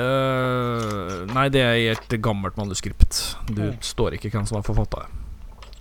uh, 0.00 1.26
nei, 1.34 1.48
det 1.52 1.60
er 1.60 1.74
i 1.76 1.90
et 1.92 2.14
gammelt 2.24 2.56
manuskript. 2.56 3.18
Du 3.50 3.66
Oi. 3.66 3.74
står 3.84 4.16
ikke 4.16 4.30
hvem 4.32 4.46
som 4.48 4.56
har 4.56 4.64
forfatta 4.64 5.04
det. 5.04 5.26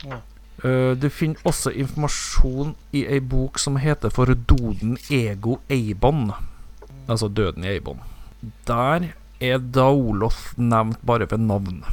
Ja. 0.10 0.20
Eh, 0.64 0.92
du 1.00 1.08
finner 1.10 1.40
også 1.48 1.72
informasjon 1.72 2.74
i 2.92 3.06
ei 3.08 3.20
bok 3.24 3.60
som 3.62 3.78
heter 3.80 4.12
For 4.12 4.34
Doden 4.36 4.98
Ego 5.08 5.60
Eibon. 5.72 6.34
Altså 7.10 7.28
Døden 7.28 7.66
i 7.66 7.74
Eibon. 7.74 8.04
Der 8.70 9.10
er 9.42 9.58
Daoloth 9.60 10.60
nevnt 10.60 11.02
bare 11.06 11.28
ved 11.32 11.42
navn. 11.42 11.84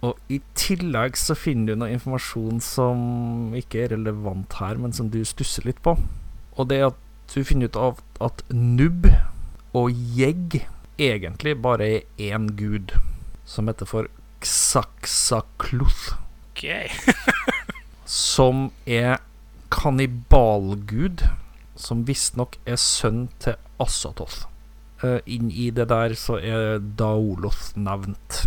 Og 0.00 0.16
i 0.32 0.40
tillegg 0.56 1.18
så 1.20 1.36
finner 1.36 1.74
du 1.74 1.82
noe 1.82 1.92
informasjon 1.92 2.62
som 2.64 3.52
ikke 3.56 3.84
er 3.84 3.94
relevant 3.94 4.56
her, 4.60 4.80
men 4.80 4.96
som 4.96 5.10
du 5.12 5.20
stusser 5.28 5.68
litt 5.68 5.80
på. 5.84 5.94
Og 6.56 6.70
det 6.70 6.80
er 6.80 6.88
at 6.90 7.00
du 7.34 7.44
finner 7.46 7.70
ut 7.70 7.78
av 7.78 8.00
at 8.24 8.42
nubb 8.50 9.06
og 9.76 9.92
jegg 10.16 10.62
egentlig 11.00 11.54
bare 11.62 11.86
er 11.86 12.32
én 12.32 12.48
gud, 12.58 12.96
som 13.44 13.68
heter 13.70 13.88
for 13.88 14.10
Xaxakluth, 14.40 16.16
Okay. 16.50 16.90
som 18.04 18.66
er 18.84 19.20
kannibalgud, 19.72 21.22
som 21.80 22.04
visstnok 22.08 22.58
er 22.68 22.78
sønn 22.80 23.26
til 23.42 23.58
Asatoth. 23.82 24.46
Uh, 25.00 25.18
inn 25.24 25.48
i 25.48 25.70
det 25.72 25.88
der 25.90 26.14
så 26.18 26.36
er 26.38 26.78
Daoloth 26.78 27.72
nevnt. 27.80 28.44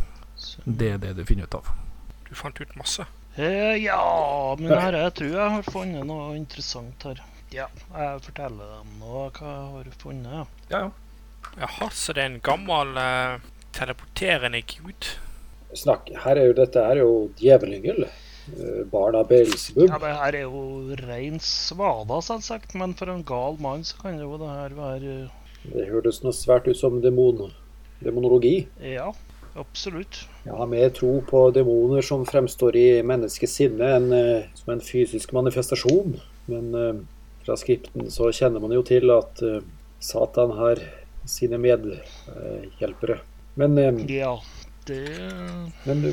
Det 0.66 0.94
er 0.96 1.02
det 1.02 1.16
du 1.18 1.24
finner 1.26 1.50
ut 1.50 1.58
av. 1.58 1.70
Du 2.28 2.34
fant 2.38 2.60
ut 2.62 2.76
masse. 2.78 3.06
Eh, 3.36 3.76
ja, 3.82 4.56
men 4.60 4.70
her, 4.78 4.94
jeg 4.94 5.14
tror 5.18 5.32
jeg 5.34 5.54
har 5.56 5.64
funnet 5.66 6.06
noe 6.06 6.36
interessant 6.38 7.06
her. 7.08 7.22
Ja, 7.54 7.66
jeg 7.94 8.22
forteller 8.28 8.76
dem 8.78 9.00
nå 9.02 9.24
hva 9.34 9.54
jeg 9.54 9.72
har 9.72 9.90
funnet. 10.02 10.60
Ja, 10.70 10.84
ja. 10.86 10.92
Jaha, 11.60 11.90
så 11.94 12.14
det 12.16 12.24
er 12.24 12.30
en 12.32 12.40
gammel 12.46 12.96
uh, 12.98 13.42
teleporterende 13.76 14.62
gud. 14.70 15.10
Snakk, 15.78 16.10
her 16.24 16.40
er 16.40 16.50
jo, 16.50 16.56
dette 16.58 16.82
er 16.82 17.02
jo 17.02 17.10
djevelyngel. 17.38 18.06
Eh, 18.52 18.84
Barn 18.92 19.16
av 19.20 19.28
Beelzebub. 19.32 19.88
Ja, 19.90 20.00
det 20.02 20.14
her 20.20 20.38
er 20.40 20.46
jo 20.46 20.96
rein 21.04 21.40
svada, 21.44 22.20
selvsagt, 22.26 22.76
men 22.80 22.96
for 23.00 23.12
en 23.14 23.24
gal 23.28 23.60
mann 23.64 23.86
så 23.88 24.00
kan 24.02 24.20
jo 24.20 24.38
det 24.42 24.50
her 24.52 24.78
være 24.78 25.18
Det 25.64 25.88
hørtes 25.90 26.24
noe 26.24 26.36
svært 26.36 26.68
ut 26.68 26.78
som 26.80 27.00
demon, 27.04 27.52
demonologi. 28.04 28.68
Ja, 28.84 29.12
absolutt. 29.56 30.26
Jeg 30.44 30.58
har 30.60 30.68
mer 30.68 30.90
tro 30.96 31.16
på 31.30 31.46
demoner 31.56 32.04
som 32.04 32.26
fremstår 32.28 32.76
i 32.76 32.88
menneskets 33.06 33.60
sinne 33.62 33.94
enn 33.98 34.12
eh, 34.18 34.50
som 34.60 34.76
en 34.76 34.84
fysisk 34.84 35.32
manifestasjon. 35.36 36.18
Men 36.52 36.74
eh, 36.76 36.98
fra 37.46 37.56
skripten 37.60 38.12
så 38.12 38.32
kjenner 38.36 38.64
man 38.64 38.76
jo 38.76 38.84
til 38.88 39.12
at 39.16 39.40
eh, 39.44 39.62
Satan 40.04 40.52
har 40.60 40.84
sine 41.30 41.60
medhjelpere. 41.64 43.22
Men, 43.56 43.78
eh, 43.80 44.04
Ja, 44.12 44.36
det 44.88 45.00
men, 45.88 46.04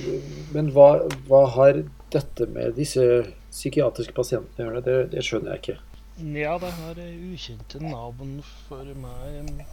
men 0.55 0.71
hva, 0.75 0.93
hva 1.27 1.45
har 1.57 1.83
dette 2.13 2.47
med 2.51 2.75
disse 2.79 3.05
psykiatriske 3.51 4.15
pasientene 4.17 4.67
gjør 4.67 4.81
det, 4.81 4.85
Det, 4.87 4.99
det 5.15 5.25
skjønner 5.27 5.55
jeg 5.55 5.63
ikke. 5.65 5.79
Ja, 6.21 6.57
det 6.61 6.73
her 6.77 6.99
er 7.01 7.13
ukjente 7.33 7.81
navn 7.81 8.41
for 8.69 8.85
meg, 9.01 9.65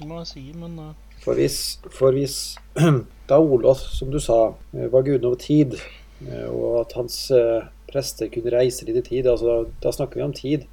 må 0.00 0.22
jeg 0.22 0.28
si, 0.30 0.42
men 0.56 0.78
eh, 0.80 1.18
For 1.22 1.38
hvis, 1.38 1.58
for 1.94 2.16
hvis 2.16 2.56
da 3.30 3.38
Olof, 3.38 3.82
som 3.94 4.10
du 4.12 4.18
sa, 4.22 4.54
eh, 4.74 4.88
var 4.92 5.06
guden 5.06 5.28
over 5.28 5.40
tid, 5.40 5.78
eh, 6.26 6.48
og 6.48 6.82
at 6.82 6.96
hans 6.98 7.18
prester 7.92 8.30
kunne 8.32 8.54
reise 8.54 8.88
litt 8.88 8.98
i 9.02 9.06
tid, 9.08 9.28
altså, 9.30 9.62
da 9.84 9.92
snakker 9.94 10.20
vi 10.20 10.26
om 10.26 10.34
tid. 10.36 10.66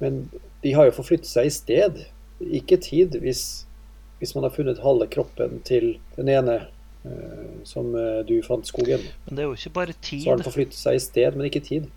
Men 0.00 0.26
de 0.64 0.74
har 0.76 0.88
jo 0.88 0.96
forflyttet 0.96 1.28
seg 1.28 1.48
i 1.48 1.54
sted, 1.54 2.02
ikke 2.40 2.80
tid, 2.80 3.16
hvis, 3.20 3.66
hvis 4.20 4.34
man 4.36 4.46
har 4.46 4.54
funnet 4.54 4.80
halve 4.84 5.08
kroppen 5.12 5.60
til 5.68 5.94
den 6.16 6.30
ene 6.32 6.62
som 7.64 7.94
eh, 7.96 8.20
du 8.28 8.42
fant 8.44 8.66
skogen. 8.66 9.00
Men 9.26 9.36
det 9.36 9.44
er 9.44 9.48
jo 9.48 9.56
ikke 9.56 9.74
bare 9.78 9.96
tid. 10.00 10.24
Så 10.24 10.34
har 10.34 10.40
den 10.40 10.48
forflyttet 10.48 10.78
seg 10.78 10.98
i 10.98 11.02
sted, 11.02 11.36
men 11.36 11.48
ikke 11.48 11.64
tid. 11.64 11.88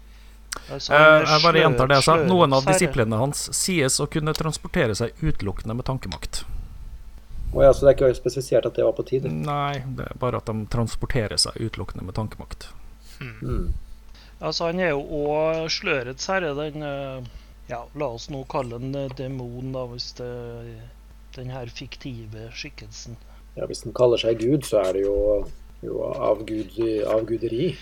Altså, 0.70 0.94
Eh, 0.94 1.24
jeg 1.28 1.44
bare 1.44 1.60
gjentar 1.60 1.90
det 1.90 2.00
jeg 2.00 2.08
sa. 2.08 2.16
Noen 2.30 2.54
av 2.54 2.66
disiplene 2.68 3.20
hans 3.20 3.48
sies 3.58 4.00
å 4.00 4.08
kunne 4.08 4.34
transportere 4.38 4.96
seg 4.96 5.18
utelukkende 5.22 5.76
med 5.76 5.88
tankemakt. 5.90 6.44
Oh, 7.54 7.62
ja, 7.62 7.74
så 7.74 7.86
det 7.86 7.92
er 7.92 7.98
ikke 8.00 8.18
spesifisert 8.18 8.66
at 8.66 8.78
det 8.78 8.86
var 8.86 8.96
på 8.98 9.06
tid. 9.06 9.28
Nei, 9.30 9.84
det 9.98 10.08
er 10.10 10.18
bare 10.18 10.40
at 10.42 10.50
de 10.50 10.66
transporterer 10.74 11.38
seg 11.38 11.60
utelukkende 11.60 12.06
med 12.08 12.16
tankemakt. 12.18 12.70
Mm. 13.22 13.74
Altså, 14.40 14.72
han 14.72 14.82
er 14.82 14.96
jo 14.96 15.04
òg 15.28 15.70
slørets 15.72 16.26
herre, 16.32 16.54
den 16.58 16.84
eh, 16.84 17.32
Ja, 17.70 17.86
la 17.96 18.10
oss 18.12 18.26
nå 18.34 18.42
kalle 18.52 18.80
den 18.82 18.96
eh, 18.98 19.14
demon, 19.18 19.72
da, 19.76 19.86
hvis 19.92 20.12
det 20.18 20.32
Den 21.36 21.54
her 21.54 21.70
fiktive 21.70 22.50
skikkelsen. 22.54 23.16
Ja, 23.56 23.68
hvis 23.70 23.84
den 23.86 23.94
kaller 23.94 24.18
seg 24.18 24.40
Gud, 24.42 24.66
så 24.66 24.82
er 24.82 24.94
det 24.98 25.04
jo, 25.06 25.46
jo 25.86 26.02
avgud, 26.10 26.78
avguderi. 27.06 27.74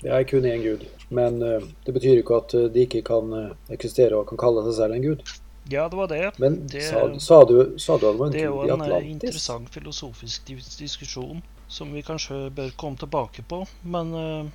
Det 0.00 0.10
er 0.16 0.24
kun 0.24 0.46
én 0.48 0.62
gud. 0.64 0.86
Men 1.10 1.42
uh, 1.42 1.60
det 1.84 1.92
betyr 1.92 2.22
ikke 2.22 2.36
at 2.40 2.54
eh, 2.56 2.68
de 2.72 2.86
ikke 2.86 3.02
kan 3.04 3.32
eh, 3.36 3.48
eksistere 3.74 4.16
og 4.16 4.28
kan 4.30 4.38
kalle 4.40 4.62
seg 4.68 4.76
selv 4.78 4.96
en 4.96 5.02
gud. 5.04 5.24
Ja, 5.70 5.88
det 5.90 5.98
var 5.98 6.08
det. 6.08 6.30
Men 6.38 6.66
Det- 6.66 6.86
sa, 6.86 7.02
sa, 7.18 7.44
du, 7.44 7.78
sa 7.78 7.98
du 7.98 8.06
at 8.08 8.14
det 8.14 8.20
var 8.20 8.26
en 8.26 8.32
Det 8.32 8.40
er 8.40 8.48
jo 8.48 8.62
en 8.96 9.10
interessant 9.10 9.68
filosofisk 9.74 10.48
diskusjon 10.78 11.42
som 11.68 11.92
vi 11.92 12.02
kanskje 12.02 12.48
bør 12.54 12.72
komme 12.76 12.96
tilbake 12.98 13.44
på, 13.46 13.64
men 13.82 14.14
uh, 14.14 14.46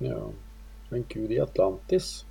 Ja, 0.00 0.18
en 0.90 1.04
gud 1.08 1.30
i 1.30 1.38
Atlantis. 1.40 2.24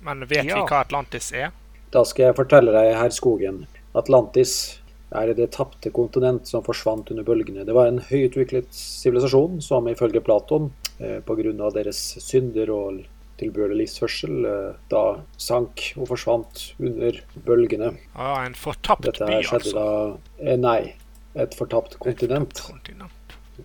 Men 0.00 0.24
vet 0.26 0.46
Ja. 0.46 0.62
vi 0.62 0.70
hva 0.70 0.80
Atlantis 0.86 1.32
er? 1.32 1.50
Da 1.92 2.04
skal 2.04 2.30
jeg 2.30 2.36
fortelle 2.38 2.72
deg, 2.72 2.94
herr 2.96 3.10
Skogen. 3.10 3.66
Atlantis 3.94 4.80
er 5.10 5.32
det 5.34 5.50
tapte 5.56 5.90
kontinent 5.94 6.48
som 6.48 6.64
forsvant 6.64 7.10
under 7.12 7.24
bølgene. 7.24 7.64
Det 7.64 7.76
var 7.76 7.88
en 7.88 8.00
høyutviklet 8.04 8.68
sivilisasjon 8.74 9.60
som 9.64 9.88
ifølge 9.88 10.20
Platon, 10.24 10.70
eh, 10.98 11.20
pga. 11.24 11.70
deres 11.72 12.00
synder 12.20 12.70
og 12.70 13.04
tilbørlig 13.38 13.84
livsførsel, 13.84 14.44
eh, 14.44 14.74
da 14.90 15.20
sank 15.36 15.94
og 15.96 16.08
forsvant 16.08 16.74
under 16.78 17.20
bølgene. 17.46 17.96
Ja, 18.14 18.44
en 18.44 18.54
fortapt 18.54 19.06
by, 19.06 19.40
skjedde 19.42 19.54
altså. 19.54 19.72
da 19.78 20.50
eh, 20.52 20.58
Nei, 20.58 20.94
et 21.34 21.54
fortapt 21.54 21.98
kontinent. 21.98 22.60
Kontinent. 22.60 23.12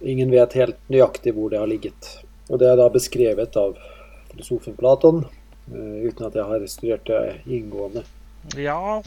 Ingen 0.02 0.32
vet 0.32 0.54
helt 0.54 0.80
nøyaktig 0.89 1.34
hvor 1.34 1.50
det 1.50 1.60
har 1.60 1.68
ligget. 1.68 2.24
Og 2.50 2.60
det 2.60 2.70
er 2.70 2.78
da 2.78 2.89
beskrevet 2.89 3.56
av 3.58 3.76
filosofen 4.32 4.76
Platon, 4.76 5.26
uten 5.70 6.26
at 6.26 6.36
jeg 6.36 6.44
har 6.44 6.66
studert 6.68 7.06
det 7.08 7.41
inngående. 7.46 8.04
Ja, 8.58 9.04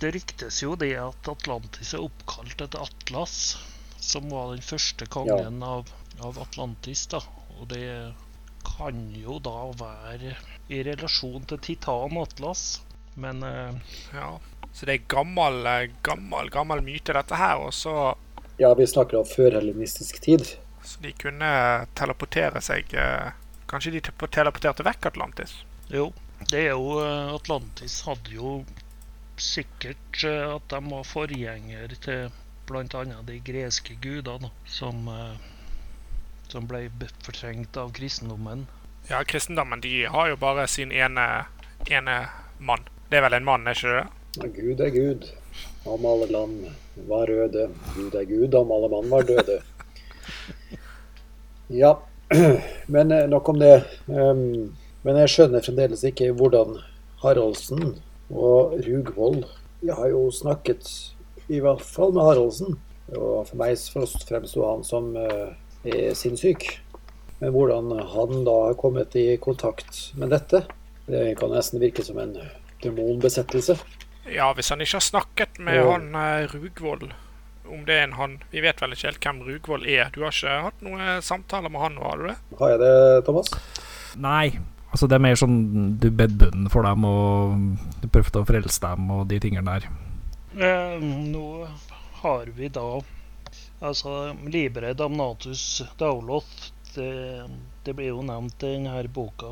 det 0.00 0.10
ryktes 0.14 0.62
jo 0.62 0.76
det 0.76 0.92
at 1.00 1.28
Atlantis 1.28 1.94
er 1.96 2.04
oppkalt 2.04 2.60
etter 2.60 2.84
Atlas, 2.84 3.56
som 4.00 4.28
var 4.30 4.52
den 4.54 4.62
første 4.62 5.06
kongen 5.10 5.62
av, 5.66 5.88
av 6.22 6.38
Atlantis, 6.42 7.06
da. 7.10 7.20
Og 7.58 7.68
det 7.72 8.12
kan 8.66 8.98
jo 9.16 9.38
da 9.42 9.70
være 9.78 10.34
i 10.68 10.82
relasjon 10.86 11.46
til 11.48 11.58
Titan 11.62 12.16
Atlas, 12.20 12.82
men 13.14 13.42
eh, 13.46 13.72
Ja. 14.14 14.36
Så 14.76 14.84
det 14.84 14.92
er 14.98 15.06
gammel, 15.08 15.62
eh, 15.66 15.86
gammel, 16.04 16.50
gammel 16.52 16.82
myte, 16.84 17.14
dette 17.16 17.38
her. 17.40 17.62
Og 17.64 17.72
så 17.72 18.14
Ja, 18.60 18.74
vi 18.76 18.86
snakker 18.86 19.18
om 19.22 19.24
førhellenistisk 19.28 20.20
tid. 20.20 20.44
så 20.84 21.00
de 21.02 21.12
kunne 21.12 21.86
teleportere 21.94 22.60
seg 22.62 22.92
eh, 22.94 23.32
Kanskje 23.66 23.96
de 23.96 24.00
teleporterte 24.30 24.84
vekk 24.86 25.06
Atlantis? 25.10 25.64
Jo, 25.90 26.12
det 26.50 26.60
er 26.66 26.74
jo 26.74 26.98
eh, 27.02 27.34
Atlantis 27.34 28.00
hadde 28.06 28.34
jo 28.34 28.50
sikkert 29.40 30.24
eh, 30.24 30.54
at 30.54 30.68
de 30.70 30.80
var 30.90 31.06
forgjenger 31.06 31.94
til 32.04 32.30
bl.a. 32.66 33.02
de 33.26 33.38
greske 33.46 33.96
gudene, 34.02 34.50
som, 34.66 35.06
eh, 35.10 35.34
som 36.50 36.66
ble 36.70 36.86
fortrengt 37.26 37.76
av 37.78 37.92
kristendommen. 37.96 38.66
Ja, 39.10 39.22
kristendommen 39.24 39.82
de 39.82 40.04
har 40.10 40.30
jo 40.32 40.38
bare 40.38 40.66
sin 40.70 40.92
ene, 40.92 41.46
ene 41.90 42.16
mann. 42.58 42.86
Det 43.10 43.18
er 43.18 43.26
vel 43.26 43.38
en 43.38 43.46
mann, 43.46 43.66
er 43.66 43.78
ikke 43.78 43.98
det? 43.98 44.06
Ja, 44.36 44.48
Gud 44.54 44.80
er 44.82 44.90
Gud, 44.94 45.28
om 45.86 46.06
alle 46.06 46.30
land 46.30 46.56
var 47.10 47.30
røde. 47.30 47.68
Gud 47.94 48.14
er 48.18 48.26
Gud, 48.26 48.54
om 48.54 48.74
alle 48.74 48.90
mann 48.94 49.10
var 49.10 49.26
døde. 49.26 49.62
Ja, 51.66 51.96
men 52.94 53.10
nok 53.26 53.48
om 53.50 53.56
det. 53.58 53.72
Um, 54.06 54.76
men 55.06 55.20
jeg 55.22 55.30
skjønner 55.30 55.62
fremdeles 55.62 56.02
ikke 56.08 56.32
hvordan 56.34 56.80
Haraldsen 57.22 57.94
og 58.34 58.74
Rugvold 58.82 59.44
Jeg 59.86 59.94
har 59.94 60.10
jo 60.10 60.26
snakket 60.34 60.88
i 61.46 61.60
hvert 61.62 61.84
fall 61.86 62.10
med 62.16 62.26
Haraldsen, 62.26 62.74
og 63.14 63.46
for 63.46 63.60
meg 63.60 63.78
fremsto 63.78 64.64
han 64.66 64.82
som 64.82 65.12
eh, 65.20 65.52
er 65.86 66.16
sinnssyk. 66.18 66.64
Men 67.38 67.52
hvordan 67.54 67.92
han 68.10 68.42
da 68.48 68.56
har 68.64 68.78
kommet 68.80 69.14
i 69.14 69.36
kontakt 69.38 70.08
med 70.18 70.34
dette, 70.34 70.64
det 71.06 71.36
kan 71.38 71.54
nesten 71.54 71.78
virke 71.78 72.02
som 72.02 72.18
en 72.18 72.34
demonbesettelse. 72.82 73.78
Ja, 74.26 74.50
hvis 74.58 74.72
han 74.74 74.82
ikke 74.82 74.98
har 74.98 75.06
snakket 75.06 75.60
med 75.62 75.84
og... 75.84 75.92
han 75.92 76.18
eh, 76.18 76.50
Rugvold 76.50 77.12
om 77.66 77.82
det 77.86 77.96
er 77.98 78.04
en 78.06 78.14
han 78.14 78.36
Vi 78.52 78.62
vet 78.62 78.78
vel 78.82 78.94
ikke 78.94 79.08
helt 79.08 79.24
hvem 79.26 79.42
Rugvold 79.46 79.86
er. 79.90 80.10
Du 80.14 80.24
har 80.24 80.34
ikke 80.34 80.62
hatt 80.66 80.82
noen 80.86 81.22
samtaler 81.22 81.70
med 81.70 81.82
han 81.82 81.98
nå, 81.98 82.06
har 82.06 82.18
du 82.18 82.30
det? 82.32 82.40
Har 82.58 82.74
jeg 82.74 82.82
det, 82.82 82.96
Thomas? 83.26 83.54
Nei, 84.18 84.56
Altså, 84.92 85.08
det 85.10 85.16
er 85.18 85.24
mer 85.26 85.36
sånn 85.38 85.56
du 86.00 86.08
bed 86.14 86.36
bunnen 86.40 86.70
for 86.72 86.86
dem, 86.86 87.04
og 87.04 87.56
du 88.02 88.06
prøvde 88.12 88.40
å 88.42 88.46
frelse 88.48 88.80
dem, 88.84 89.10
og 89.12 89.26
de 89.28 89.40
tingene 89.42 89.66
der. 89.76 89.88
Eh, 90.56 91.02
nå 91.02 91.66
har 92.22 92.52
vi 92.56 92.68
da 92.72 92.86
Altså, 93.84 94.32
Libre 94.48 94.94
Damnatus 94.96 95.82
Dauloth, 96.00 96.70
det, 96.94 97.44
det 97.84 97.92
blir 97.98 98.08
jo 98.08 98.22
nevnt 98.24 98.62
i 98.64 98.70
denne 98.72 99.02
boka. 99.12 99.50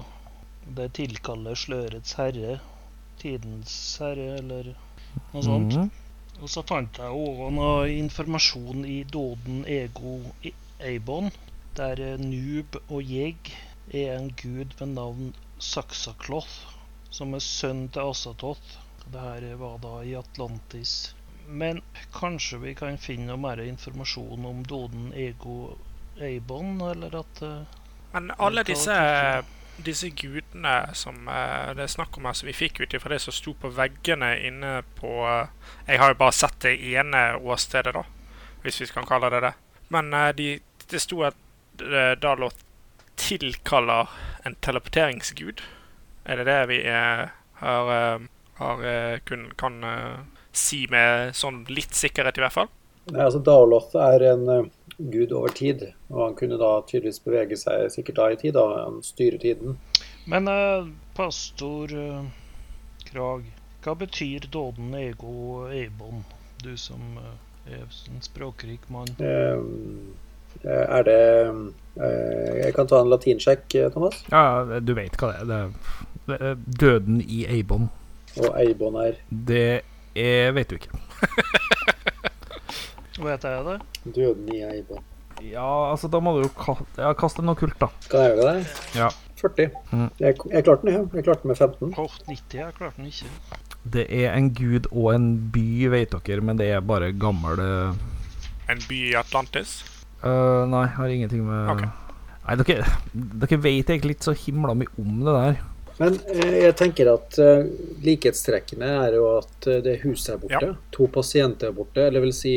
Det 0.65 0.87
tilkaller 0.97 1.59
slørets 1.61 2.15
herre, 2.17 2.55
tidens 3.21 3.75
herre, 4.01 4.39
eller 4.41 4.71
noe 5.35 5.43
sånt. 5.45 5.77
Mm. 5.77 5.91
Og 6.41 6.49
så 6.51 6.65
fant 6.67 6.97
jeg 6.99 7.13
òg 7.21 7.43
noe 7.53 7.85
informasjon 7.93 8.81
i 8.89 9.03
Doden 9.05 9.61
Ego 9.71 10.17
I- 10.43 10.55
Eibon, 10.89 11.29
der 11.77 12.01
Noob 12.19 12.81
og 12.89 13.03
Jeg 13.05 13.37
er 13.93 14.15
en 14.17 14.31
gud 14.43 14.75
ved 14.79 14.95
navn 14.95 15.35
Saksakloth, 15.59 16.65
som 17.11 17.35
er 17.35 17.43
sønn 17.45 17.89
til 17.93 18.11
Asatoth. 18.11 18.79
Dette 19.05 19.57
var 19.61 19.79
da 19.83 19.99
i 20.03 20.15
Atlantis. 20.17 21.15
Men 21.47 21.83
kanskje 22.15 22.59
vi 22.63 22.75
kan 22.75 22.97
finne 22.99 23.33
noe 23.33 23.41
mer 23.41 23.61
informasjon 23.61 24.47
om 24.49 24.63
Doden 24.65 25.13
Ego 25.13 25.77
Eibon, 26.17 26.81
eller 26.81 27.19
at 27.21 27.43
eh, 27.43 27.77
Men 28.15 28.31
alle 28.39 28.65
disse, 28.65 28.97
disse 29.85 30.09
gudene 30.09 30.75
som 30.97 31.29
eh, 31.29 31.75
det 31.77 31.85
er 31.85 31.93
snakk 31.93 32.17
om 32.17 32.29
her, 32.31 32.39
som 32.39 32.49
vi 32.49 32.57
fikk 32.57 32.81
ut 32.81 32.97
ifra 32.97 33.13
det 33.13 33.21
som 33.27 33.35
sto 33.35 33.53
på 33.59 33.73
veggene 33.77 34.33
inne 34.47 34.77
på 34.97 35.13
eh, 35.29 35.53
Jeg 35.89 36.01
har 36.01 36.15
jo 36.15 36.21
bare 36.23 36.39
sett 36.39 36.61
det 36.65 36.77
ene 36.95 37.25
åstedet, 37.37 37.93
da, 37.93 38.05
hvis 38.65 38.81
vi 38.81 38.93
kan 38.95 39.09
kalle 39.09 39.31
det 39.35 39.43
det. 39.45 39.55
Men 39.93 40.15
de, 40.39 40.55
det 40.89 41.03
sto 41.03 41.27
at 41.29 41.37
Dalot 42.23 42.57
tilkaller 43.17 44.11
en 44.45 44.57
teleporteringsgud. 44.65 45.63
Er 46.25 46.41
det 46.41 46.47
det 46.49 46.61
vi 46.71 46.79
eh, 46.89 47.27
har, 47.61 47.93
eh, 47.97 48.29
har 48.61 48.87
eh, 48.93 49.19
kun, 49.25 49.51
kan 49.61 49.83
si 50.53 50.85
med 50.91 51.35
sånn 51.37 51.65
litt 51.69 51.95
sikkerhet, 51.95 52.39
i 52.39 52.45
hvert 52.47 52.57
fall? 52.57 52.73
Nei, 53.11 53.27
altså 53.27 53.43
Daoloth 53.45 53.97
er 54.01 54.23
en 54.31 54.71
gud 54.97 55.33
over 55.33 55.49
tid, 55.49 55.83
og 56.09 56.21
han 56.23 56.37
kunne 56.39 56.59
da 56.61 56.79
tydeligvis 56.87 57.21
bevege 57.25 57.59
seg 57.59 57.91
sikkert 57.93 58.21
da 58.21 58.31
i 58.33 58.39
tid. 58.41 58.55
da, 58.55 58.65
Han 58.85 59.03
styrer 59.05 59.39
tiden. 59.39 59.79
Men 60.31 60.49
eh, 60.49 60.89
pastor 61.17 61.93
eh, 61.93 62.25
Krag, 63.11 63.49
hva 63.85 63.97
betyr 64.01 64.49
Doden 64.51 64.95
Ego 64.97 65.67
ebon, 65.69 66.25
Du 66.63 66.77
som 66.81 67.19
eh, 67.21 67.75
er 67.75 67.83
en 67.85 68.23
språkrik 68.25 68.89
mann. 68.89 69.11
Eh, 69.19 70.71
er 70.71 71.03
det 71.05 71.25
Jeg 71.97 72.75
kan 72.75 72.89
ta 72.91 73.01
en 73.03 73.11
latinsjekk, 73.13 73.67
eh, 73.79 73.91
Thomas. 73.95 74.25
Ja, 74.33 74.81
du 74.83 74.95
vet 74.97 75.15
hva 75.21 75.31
det 75.31 75.59
er. 75.61 75.75
Det 76.25 76.39
er, 76.39 76.45
er 76.51 76.63
døden 76.81 77.21
i 77.23 77.45
Eibon. 77.47 77.91
Og 78.41 78.55
Eibon 78.59 78.97
er 78.99 79.19
Det 79.29 79.83
er, 80.15 80.53
vet 80.57 80.71
du 80.71 80.79
ikke. 80.81 80.95
Vet 83.25 83.45
jeg 83.47 83.63
det? 83.63 83.77
døden 84.17 84.49
i 84.51 84.63
Eibon. 84.67 85.05
Ja, 85.43 85.91
altså, 85.91 86.09
da 86.11 86.19
må 86.23 86.33
du 86.37 86.45
jo 86.45 86.51
kaste, 86.59 86.99
ja, 86.99 87.13
kaste 87.19 87.45
noe 87.45 87.59
kult, 87.59 87.77
da. 87.81 87.89
Kan 88.11 88.25
jeg 88.25 88.35
gjøre 88.35 88.55
det? 88.57 88.75
Ja. 88.99 89.11
40. 89.41 89.71
Mm. 89.93 90.09
Jeg, 90.19 90.37
jeg 90.51 90.65
klarte 90.67 90.87
den, 90.87 90.93
ja. 90.95 91.03
Jeg 91.15 91.27
klarte 91.27 91.43
den 91.45 91.53
med 91.53 91.61
15. 91.61 91.95
Kort 91.95 92.21
90, 92.27 92.59
jeg 92.59 92.77
klarte 92.79 92.99
den 92.99 93.11
ikke. 93.11 93.61
Det 93.95 94.05
er 94.09 94.35
en 94.35 94.51
gud 94.57 94.89
og 94.91 95.11
en 95.15 95.29
by, 95.55 95.67
vet 95.93 96.15
dere, 96.27 96.45
men 96.45 96.59
det 96.59 96.71
er 96.73 96.81
bare 96.81 97.13
gammel 97.13 97.61
En 98.73 98.81
by 98.89 99.01
i 99.11 99.17
Atlantis? 99.21 99.83
Nei, 100.25 100.87
har 100.97 101.09
ingenting 101.13 101.45
med 101.47 101.71
okay. 101.75 101.89
Nei, 102.45 102.57
dere, 102.61 102.85
dere 103.15 103.59
vet 103.65 103.91
egentlig 103.95 104.17
ikke 104.19 104.31
så 104.31 104.35
himla 104.37 104.75
mye 104.77 104.91
om 105.01 105.21
det 105.25 105.35
der. 105.39 105.61
Men 105.99 106.17
eh, 106.35 106.57
jeg 106.65 106.75
tenker 106.77 107.09
at 107.13 107.37
eh, 107.39 107.67
likhetstrekkene 108.05 108.89
er 109.07 109.15
jo 109.19 109.29
at 109.39 109.69
eh, 109.71 109.79
det 109.85 110.01
huset 110.03 110.35
er 110.35 110.41
borte. 110.43 110.73
To 110.97 111.07
pasienter 111.15 111.71
er 111.71 111.77
borte, 111.77 112.03
eller 112.09 112.25
vil 112.25 112.35
si 112.37 112.55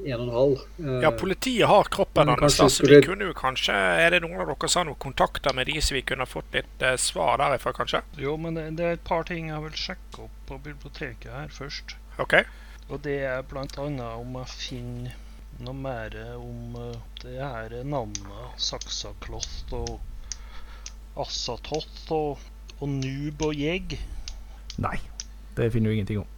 en 0.00 0.16
og 0.16 0.24
en 0.26 0.34
halv. 0.34 0.64
Eh, 0.80 0.98
Ja, 1.04 1.10
politiet 1.16 1.68
har 1.70 1.88
kroppen 1.92 2.28
hans, 2.34 2.56
så 2.58 2.68
skulle- 2.72 2.98
vi 3.00 3.06
kunne 3.06 3.28
jo 3.30 3.34
kanskje 3.36 3.72
Er 3.76 4.10
det 4.10 4.22
noen 4.24 4.40
av 4.40 4.48
dere 4.50 4.68
som 4.68 4.80
har 4.82 4.90
noen 4.90 4.98
kontakter 5.06 5.54
med 5.54 5.66
de, 5.70 5.78
så 5.80 5.94
vi 5.96 6.02
kunne 6.02 6.26
fått 6.26 6.52
litt 6.56 6.82
eh, 6.82 6.96
svar 6.96 7.38
derifra, 7.38 7.72
kanskje? 7.76 8.02
Jo, 8.18 8.36
men 8.36 8.54
det, 8.58 8.66
det 8.76 8.84
er 8.90 8.92
et 8.98 9.04
par 9.04 9.24
ting 9.28 9.48
jeg 9.52 9.62
vil 9.62 9.76
sjekke 9.86 10.24
opp 10.26 10.36
på 10.50 10.58
biblioteket 10.68 11.30
her 11.32 11.48
først. 11.48 11.96
OK? 12.18 12.40
Og 12.90 13.00
det 13.06 13.20
er 13.22 13.42
blant 13.46 13.76
annet 13.78 14.18
om 14.18 14.34
jeg 14.42 14.48
finner 14.56 15.12
noe 15.64 15.76
mer 15.76 16.16
om 16.36 16.76
eh, 16.80 16.96
det 17.22 17.36
her 17.38 17.74
navnet 17.84 18.60
Saksakloth 18.60 19.74
og 19.76 19.98
Assatoth 21.20 22.12
og, 22.14 22.42
og 22.80 22.88
Noob 22.88 23.44
og 23.44 23.54
Jeg. 23.58 24.00
Nei, 24.80 24.96
det 25.58 25.72
finner 25.74 25.90
du 25.90 25.98
ingenting 25.98 26.22
om. 26.22 26.28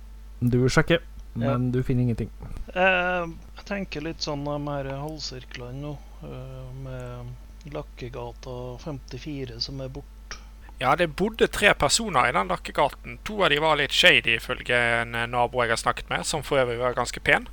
Du 0.43 0.59
sjekker, 0.73 1.03
men 1.39 1.71
du 1.75 1.83
finner 1.87 2.09
ingenting. 2.09 2.33
Eh, 2.75 3.27
jeg 3.59 3.69
tenker 3.69 4.05
litt 4.05 4.25
sånn 4.25 4.43
de 4.49 4.59
her 4.67 4.91
halvsirklene 5.05 5.85
nå, 5.85 5.93
eh, 6.27 6.73
med 6.83 7.73
Lakkegata 7.73 8.57
54 8.83 9.61
som 9.63 9.81
er 9.85 9.93
borte. 9.93 10.41
Ja, 10.83 10.97
det 10.99 11.13
bodde 11.15 11.47
tre 11.47 11.71
personer 11.79 12.27
i 12.27 12.35
den 12.35 12.49
lakkegaten. 12.51 13.21
To 13.23 13.45
av 13.45 13.53
de 13.53 13.61
var 13.63 13.77
litt 13.79 13.95
shady, 13.95 14.35
ifølge 14.41 14.75
en 14.75 15.15
eh, 15.15 15.29
nabo 15.31 15.63
jeg 15.63 15.77
har 15.77 15.79
snakket 15.79 16.11
med, 16.11 16.27
som 16.27 16.43
for 16.43 16.59
øvrig 16.59 16.81
var 16.81 16.97
ganske 16.99 17.23
pen. 17.23 17.47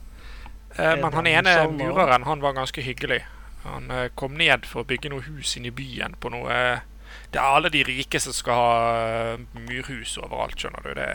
Eh, 0.76 0.96
men 1.02 1.14
han 1.14 1.28
ene 1.28 1.56
mureren, 1.74 2.24
han 2.24 2.44
var 2.44 2.54
ganske 2.58 2.82
hyggelig. 2.82 3.24
Han 3.64 3.92
eh, 3.92 4.08
kom 4.16 4.38
ned 4.40 4.68
for 4.70 4.84
å 4.84 4.90
bygge 4.90 5.12
noe 5.14 5.26
hus 5.28 5.56
inne 5.58 5.72
i 5.72 5.76
byen 5.76 6.16
på 6.20 6.32
noe 6.32 6.54
eh, 6.54 6.86
Det 7.34 7.42
er 7.42 7.58
alle 7.58 7.72
de 7.74 7.84
rike 7.84 8.22
som 8.22 8.34
skal 8.34 8.60
ha 8.60 9.38
murhus 9.54 10.16
overalt, 10.18 10.58
skjønner 10.58 10.86
du. 10.86 10.94
Det 10.98 11.10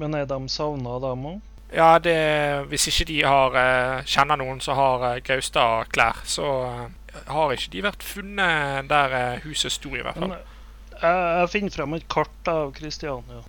Men 0.00 0.14
er 0.14 0.28
de 0.28 0.38
savna, 0.52 0.98
dem 1.02 1.26
òg? 1.32 1.40
Ja, 1.74 1.98
det, 2.00 2.16
hvis 2.70 2.86
ikke 2.88 3.04
de 3.10 3.18
har, 3.28 3.56
kjenner 4.08 4.40
noen 4.40 4.62
som 4.64 4.78
har 4.78 5.04
eh, 5.10 5.20
Gaustad 5.24 5.90
klær, 5.92 6.22
så 6.24 6.46
har 7.28 7.52
ikke 7.52 7.74
de 7.74 7.84
vært 7.84 8.06
funnet 8.06 8.88
der 8.88 9.42
huset 9.44 9.74
sto, 9.74 9.92
i 9.92 10.00
hvert 10.00 10.16
fall. 10.16 10.32
Men, 10.36 10.56
jeg, 10.98 11.20
jeg 11.40 11.50
finner 11.52 11.74
frem 11.74 11.94
et 11.98 12.08
kart 12.10 12.50
av 12.50 12.72
Kristiania. 12.76 13.42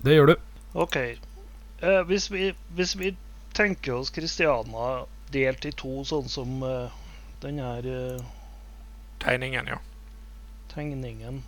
Det 0.00 0.16
gjør 0.16 0.32
du. 0.32 0.36
OK. 0.74 0.96
Eh, 0.96 2.02
hvis, 2.06 2.30
vi, 2.32 2.52
hvis 2.76 2.98
vi 2.98 3.14
tenker 3.52 3.92
oss 3.92 4.12
Christiana, 4.14 5.06
delt 5.30 5.64
i 5.64 5.72
to, 5.72 6.00
sånn 6.04 6.28
som 6.28 6.62
uh, 6.62 6.92
den 7.42 7.60
her 7.62 7.86
uh, 7.86 8.28
Tegningen, 9.20 9.66
ja. 9.68 9.76
tegningen 10.72 11.42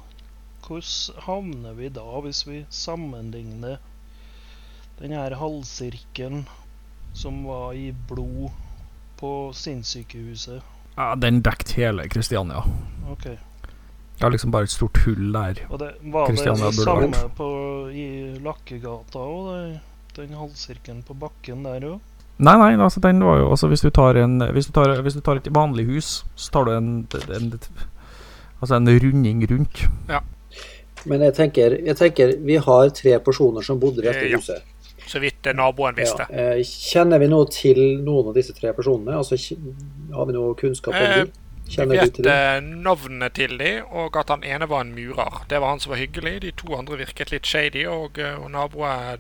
Hvordan 0.63 1.23
havner 1.25 1.73
vi 1.79 1.89
da, 1.89 2.05
hvis 2.23 2.45
vi 2.47 2.59
sammenligner 2.71 3.81
den 5.01 5.15
her 5.17 5.35
halvsirkelen 5.41 6.45
som 7.17 7.43
var 7.45 7.73
i 7.75 7.91
blod 8.09 8.53
på 9.19 9.53
sinnssykehuset? 9.57 10.63
Ja, 10.95 11.15
Den 11.17 11.43
dekket 11.43 11.73
hele 11.81 12.07
Kristiania. 12.09 12.63
OK. 13.11 13.25
Det 13.25 14.27
er 14.27 14.31
liksom 14.31 14.53
bare 14.55 14.69
et 14.69 14.71
stort 14.71 15.01
hull 15.03 15.33
der. 15.35 15.65
Og 15.69 15.81
det, 15.81 15.95
var 16.03 16.31
det 16.31 16.45
det 16.45 16.75
samme 16.77 17.25
på, 17.37 17.49
i 17.91 18.07
Lakkegata 18.39 19.19
òg? 19.19 19.81
Den 20.17 20.35
halvsirkelen 20.37 21.03
på 21.09 21.15
bakken 21.17 21.63
der 21.65 21.85
òg? 21.89 22.01
Nei, 22.43 22.55
nei, 22.59 22.73
altså 22.81 23.01
den 23.05 23.21
var 23.25 23.39
jo 23.39 23.51
altså 23.53 23.69
Hvis 23.71 23.83
du 23.85 23.91
tar 23.95 24.17
en 24.19 24.39
Hvis 24.57 24.67
du 24.67 24.73
tar, 24.73 24.95
hvis 25.05 25.15
du 25.15 25.21
tar 25.25 25.39
et 25.39 25.49
vanlig 25.55 25.85
hus, 25.91 26.25
så 26.35 26.51
tar 26.57 26.65
du 26.67 26.73
en, 26.75 26.91
en, 27.37 27.53
Altså 28.61 28.75
en 28.79 28.89
runding 28.89 29.45
rundt. 29.51 29.85
Ja. 30.09 30.21
Men 31.05 31.21
jeg 31.27 31.35
tenker, 31.35 31.75
jeg 31.87 31.97
tenker 31.99 32.37
vi 32.47 32.57
har 32.63 32.91
tre 32.95 33.17
personer 33.21 33.65
som 33.67 33.81
bodde 33.83 34.03
i 34.05 34.07
dette 34.07 34.23
Eh, 34.27 34.31
ja. 34.31 34.39
huset. 34.39 34.63
Så 35.11 35.19
vidt 35.19 35.47
eh, 35.51 35.55
naboen 35.59 35.97
visste. 35.99 36.27
Ja, 36.31 36.53
eh, 36.55 36.63
kjenner 36.63 37.19
vi 37.19 37.27
noe 37.33 37.49
til 37.51 37.81
noen 38.07 38.29
av 38.31 38.37
disse 38.39 38.55
tre 38.55 38.71
personene? 38.77 39.17
Altså, 39.19 39.35
har 40.15 40.29
vi 40.29 40.37
noe 40.37 40.55
kunnskap 40.61 40.95
om 40.95 41.01
Eh, 41.03 41.17
dem? 41.25 41.33
Vi 41.67 41.75
Kjenner 41.75 41.95
du 41.99 42.01
vet 42.05 42.15
til 42.21 42.25
det? 42.29 42.37
eh, 42.39 42.61
navnet 42.87 43.35
til 43.35 43.59
dem, 43.59 43.85
og 43.91 44.17
at 44.23 44.31
han 44.31 44.45
ene 44.47 44.69
var 44.71 44.85
en 44.87 44.95
murer. 44.95 45.43
Det 45.51 45.59
var 45.63 45.75
han 45.75 45.81
som 45.83 45.91
var 45.97 45.99
hyggelig. 46.05 46.37
De 46.47 46.53
to 46.63 46.71
andre 46.79 46.99
virket 47.03 47.33
litt 47.35 47.47
shady, 47.51 47.83
og, 47.87 48.19
eh, 48.19 48.39
og 48.39 48.51
naboen, 48.55 49.13
eh, 49.15 49.19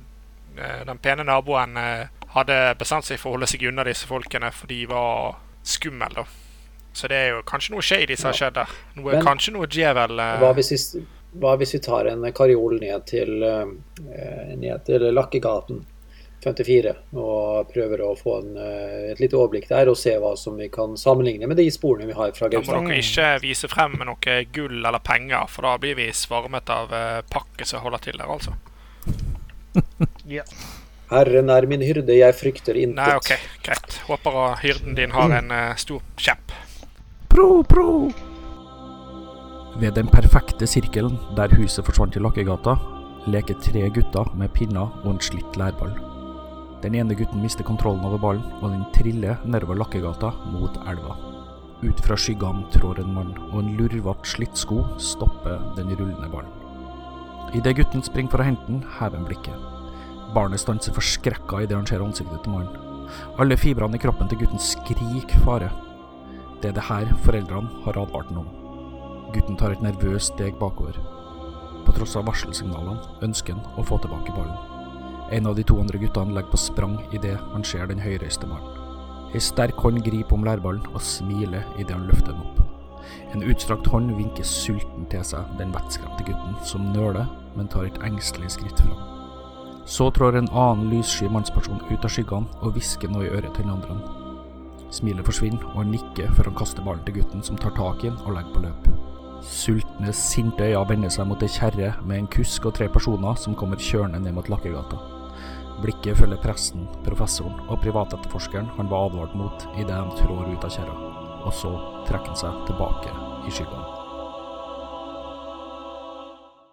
den 0.87 0.99
pene 1.03 1.25
naboen 1.25 1.77
eh, 1.77 2.07
hadde 2.35 2.59
bestemt 2.81 3.09
seg 3.09 3.21
for 3.21 3.33
å 3.33 3.37
holde 3.37 3.49
seg 3.51 3.65
unna 3.69 3.85
disse 3.87 4.09
folkene, 4.09 4.53
for 4.55 4.71
de 4.71 4.85
var 4.91 5.37
skumle, 5.63 6.09
da. 6.17 6.27
Så 6.93 7.09
det 7.09 7.17
er 7.17 7.31
jo 7.33 7.45
kanskje 7.49 7.73
noe 7.75 7.85
shady 7.85 8.17
som 8.21 8.31
har 8.31 8.39
skjedd 8.39 8.59
der. 8.61 8.75
Noe, 8.99 9.13
Men- 9.15 9.25
kanskje 9.25 9.55
noe 9.55 9.69
djevel 9.71 10.19
eh, 10.21 10.35
Hva 10.43 10.53
hvis, 10.57 10.73
vi, 10.73 11.05
hva 11.41 11.57
hvis 11.61 11.75
vi 11.77 11.81
tar 11.85 12.11
en 12.11 12.27
karjol 12.37 12.79
ned 12.83 13.07
til, 13.09 13.43
eh, 13.43 14.53
ned 14.57 14.85
til 14.85 15.09
Lakkegaten 15.13 15.87
54 16.43 16.93
og 17.15 17.71
prøver 17.71 18.03
å 18.03 18.11
få 18.19 18.35
en, 18.41 18.57
eh, 18.59 19.13
et 19.13 19.21
lite 19.23 19.39
overblikk 19.39 19.69
der 19.71 19.89
og 19.89 19.97
se 19.97 20.17
hva 20.19 20.35
som 20.37 20.57
vi 20.59 20.69
kan 20.69 20.97
sammenligne 20.99 21.47
med 21.47 21.57
de 21.57 21.69
sporene 21.71 22.11
vi 22.11 22.19
har 22.19 22.35
fra 22.37 22.51
Da 22.51 22.61
må 22.61 22.83
dere 22.83 22.99
ikke 22.99 23.41
vise 23.41 23.71
frem 23.71 23.97
med 23.97 24.11
noe 24.11 24.45
gull 24.53 24.85
eller 24.85 24.99
penger, 24.99 25.49
for 25.49 25.63
da 25.63 25.79
blir 25.79 25.97
vi 25.97 26.11
svarmet 26.11 26.69
av 26.69 26.89
pakket 26.91 27.31
pakke 27.31 27.65
som 27.67 27.81
holder 27.81 27.99
til 27.99 28.19
der, 28.19 28.27
altså. 28.27 28.59
Ja. 30.29 30.45
Herren 31.13 31.51
er 31.53 31.67
min 31.69 31.83
hyrde, 31.85 32.15
jeg 32.17 32.35
frykter 32.39 32.79
intet. 32.79 33.03
Nei, 33.03 33.17
OK, 33.19 33.33
greit. 33.67 33.99
Håper 34.09 34.39
at 34.47 34.63
hyrden 34.65 34.97
din 34.97 35.13
har 35.13 35.35
en 35.37 35.53
uh, 35.53 35.75
stor 35.77 36.01
kjepp. 36.17 36.55
Pro, 37.33 37.63
pro! 37.69 38.09
Ved 39.81 39.97
den 39.97 40.09
perfekte 40.13 40.69
sirkelen 40.69 41.19
der 41.37 41.53
huset 41.57 41.85
forsvant 41.85 42.17
i 42.17 42.23
Lakkegata, 42.23 42.77
leker 43.33 43.61
tre 43.65 43.87
gutter 43.95 44.33
med 44.37 44.53
pinner 44.57 44.89
og 45.03 45.15
en 45.15 45.21
slitt 45.25 45.57
lærball. 45.61 45.93
Den 46.83 46.97
ene 46.99 47.15
gutten 47.17 47.45
mister 47.45 47.65
kontrollen 47.65 48.05
over 48.09 48.21
ballen, 48.21 48.49
og 48.61 48.73
den 48.73 48.89
triller 48.97 49.41
nedover 49.45 49.79
Lakkegata 49.81 50.33
mot 50.53 50.81
elva. 50.91 51.17
Ut 51.83 52.01
fra 52.05 52.17
skyggene 52.19 52.69
trår 52.75 53.03
en 53.03 53.15
mann, 53.15 53.37
og 53.51 53.61
en 53.63 53.77
lurvete 53.79 54.33
slitt 54.33 54.59
sko 54.59 54.85
stopper 55.03 55.61
den 55.77 55.93
rullende 55.95 56.29
ballen. 56.33 56.62
Idet 57.53 57.77
gutten 57.77 58.01
springer 58.05 58.33
for 58.33 58.41
å 58.41 58.47
hente 58.47 58.65
den, 58.69 58.81
hever 58.97 59.19
han 59.19 59.29
blikket. 59.29 59.69
Barnet 60.33 60.63
stanser 60.63 60.95
forskrekka 60.97 61.61
idet 61.61 61.77
han 61.77 61.89
ser 61.89 62.05
ansiktet 62.05 62.41
til 62.45 62.55
mannen. 62.55 63.09
Alle 63.43 63.59
fibrene 63.61 63.99
i 63.99 64.01
kroppen 64.01 64.31
til 64.31 64.41
gutten 64.41 64.63
skriker 64.63 65.43
fare. 65.45 65.69
Det 66.63 66.71
er 66.71 66.77
det 66.79 66.87
her 66.87 67.11
foreldrene 67.27 67.83
har 67.85 67.99
advart 68.01 68.31
ham 68.33 68.47
om. 68.47 68.53
Gutten 69.35 69.59
tar 69.61 69.75
et 69.75 69.85
nervøst 69.85 70.33
steg 70.33 70.57
bakover. 70.61 70.97
På 71.85 71.93
tross 71.93 72.17
av 72.17 72.25
varselsignalene 72.31 73.21
ønsker 73.27 73.59
han 73.59 73.77
å 73.77 73.85
få 73.85 73.99
tilbake 74.01 74.33
ballen. 74.33 74.57
En 75.33 75.49
av 75.49 75.57
de 75.57 75.65
to 75.69 75.77
andre 75.81 76.01
guttene 76.01 76.33
legger 76.33 76.53
på 76.55 76.61
sprang 76.61 76.97
idet 77.13 77.37
han 77.53 77.65
ser 77.65 77.89
den 77.91 78.01
høyreiste 78.01 78.49
ballen. 78.49 78.81
Ei 79.33 79.41
sterk 79.41 79.77
hånd 79.81 80.01
griper 80.05 80.37
om 80.37 80.45
lærballen 80.49 80.89
og 80.93 81.05
smiler 81.05 81.69
idet 81.77 81.97
han 81.97 82.09
løfter 82.09 82.33
den 82.33 82.45
opp. 82.45 82.59
En 83.33 83.45
utstrakt 83.45 83.89
hånd 83.93 84.13
vinker 84.17 84.45
sulten 84.47 85.05
til 85.13 85.25
seg 85.27 85.57
den 85.59 85.73
vettskremte 85.75 86.25
gutten, 86.29 86.57
som 86.69 86.93
nøler, 86.93 87.29
men 87.57 87.69
tar 87.69 87.89
et 87.89 88.01
engstelig 88.07 88.55
skritt 88.57 88.81
fram. 88.81 88.99
Så 89.87 90.11
trår 90.15 90.39
en 90.39 90.51
annen 90.55 90.91
lyssky 90.93 91.29
mannsperson 91.29 91.83
ut 91.91 92.05
av 92.05 92.13
skyggene 92.13 92.61
og 92.63 92.77
hvisker 92.77 93.11
noe 93.11 93.27
i 93.27 93.33
øret 93.33 93.55
til 93.57 93.67
den 93.67 93.75
andre. 93.75 93.97
Smilet 94.93 95.27
forsvinner, 95.27 95.65
og 95.73 95.81
han 95.81 95.95
nikker 95.95 96.35
før 96.37 96.51
han 96.51 96.59
kaster 96.59 96.85
ballen 96.85 97.03
til 97.07 97.17
gutten, 97.17 97.43
som 97.43 97.57
tar 97.59 97.75
tak 97.79 98.05
i 98.05 98.11
den 98.11 98.21
og 98.27 98.37
legger 98.37 98.53
på 98.55 98.63
løp. 98.67 98.91
Sultne, 99.43 100.13
sinte 100.15 100.69
øyne 100.69 100.85
vender 100.89 101.11
seg 101.11 101.27
mot 101.27 101.43
ei 101.43 101.51
kjerre 101.51 101.95
med 102.07 102.21
en 102.21 102.29
kusk 102.31 102.69
og 102.69 102.77
tre 102.77 102.87
personer 102.93 103.35
som 103.41 103.57
kommer 103.59 103.81
kjørende 103.81 104.21
ned 104.23 104.37
mot 104.37 104.51
Lakkegata. 104.53 105.01
Blikket 105.83 106.21
følger 106.21 106.39
presten, 106.45 106.85
professoren 107.03 107.59
og 107.67 107.81
privatetterforskeren 107.83 108.69
han 108.77 108.91
var 108.93 109.09
advart 109.09 109.35
mot 109.35 109.67
idet 109.75 109.97
de 109.97 110.21
trår 110.21 110.53
ut 110.53 110.69
av 110.69 110.77
kjerra, 110.77 110.95
og 111.43 111.53
så 111.59 111.73
trekker 112.07 112.31
han 112.31 112.39
seg 112.45 112.63
tilbake 112.69 113.17
i 113.49 113.57
skyggene. 113.57 113.89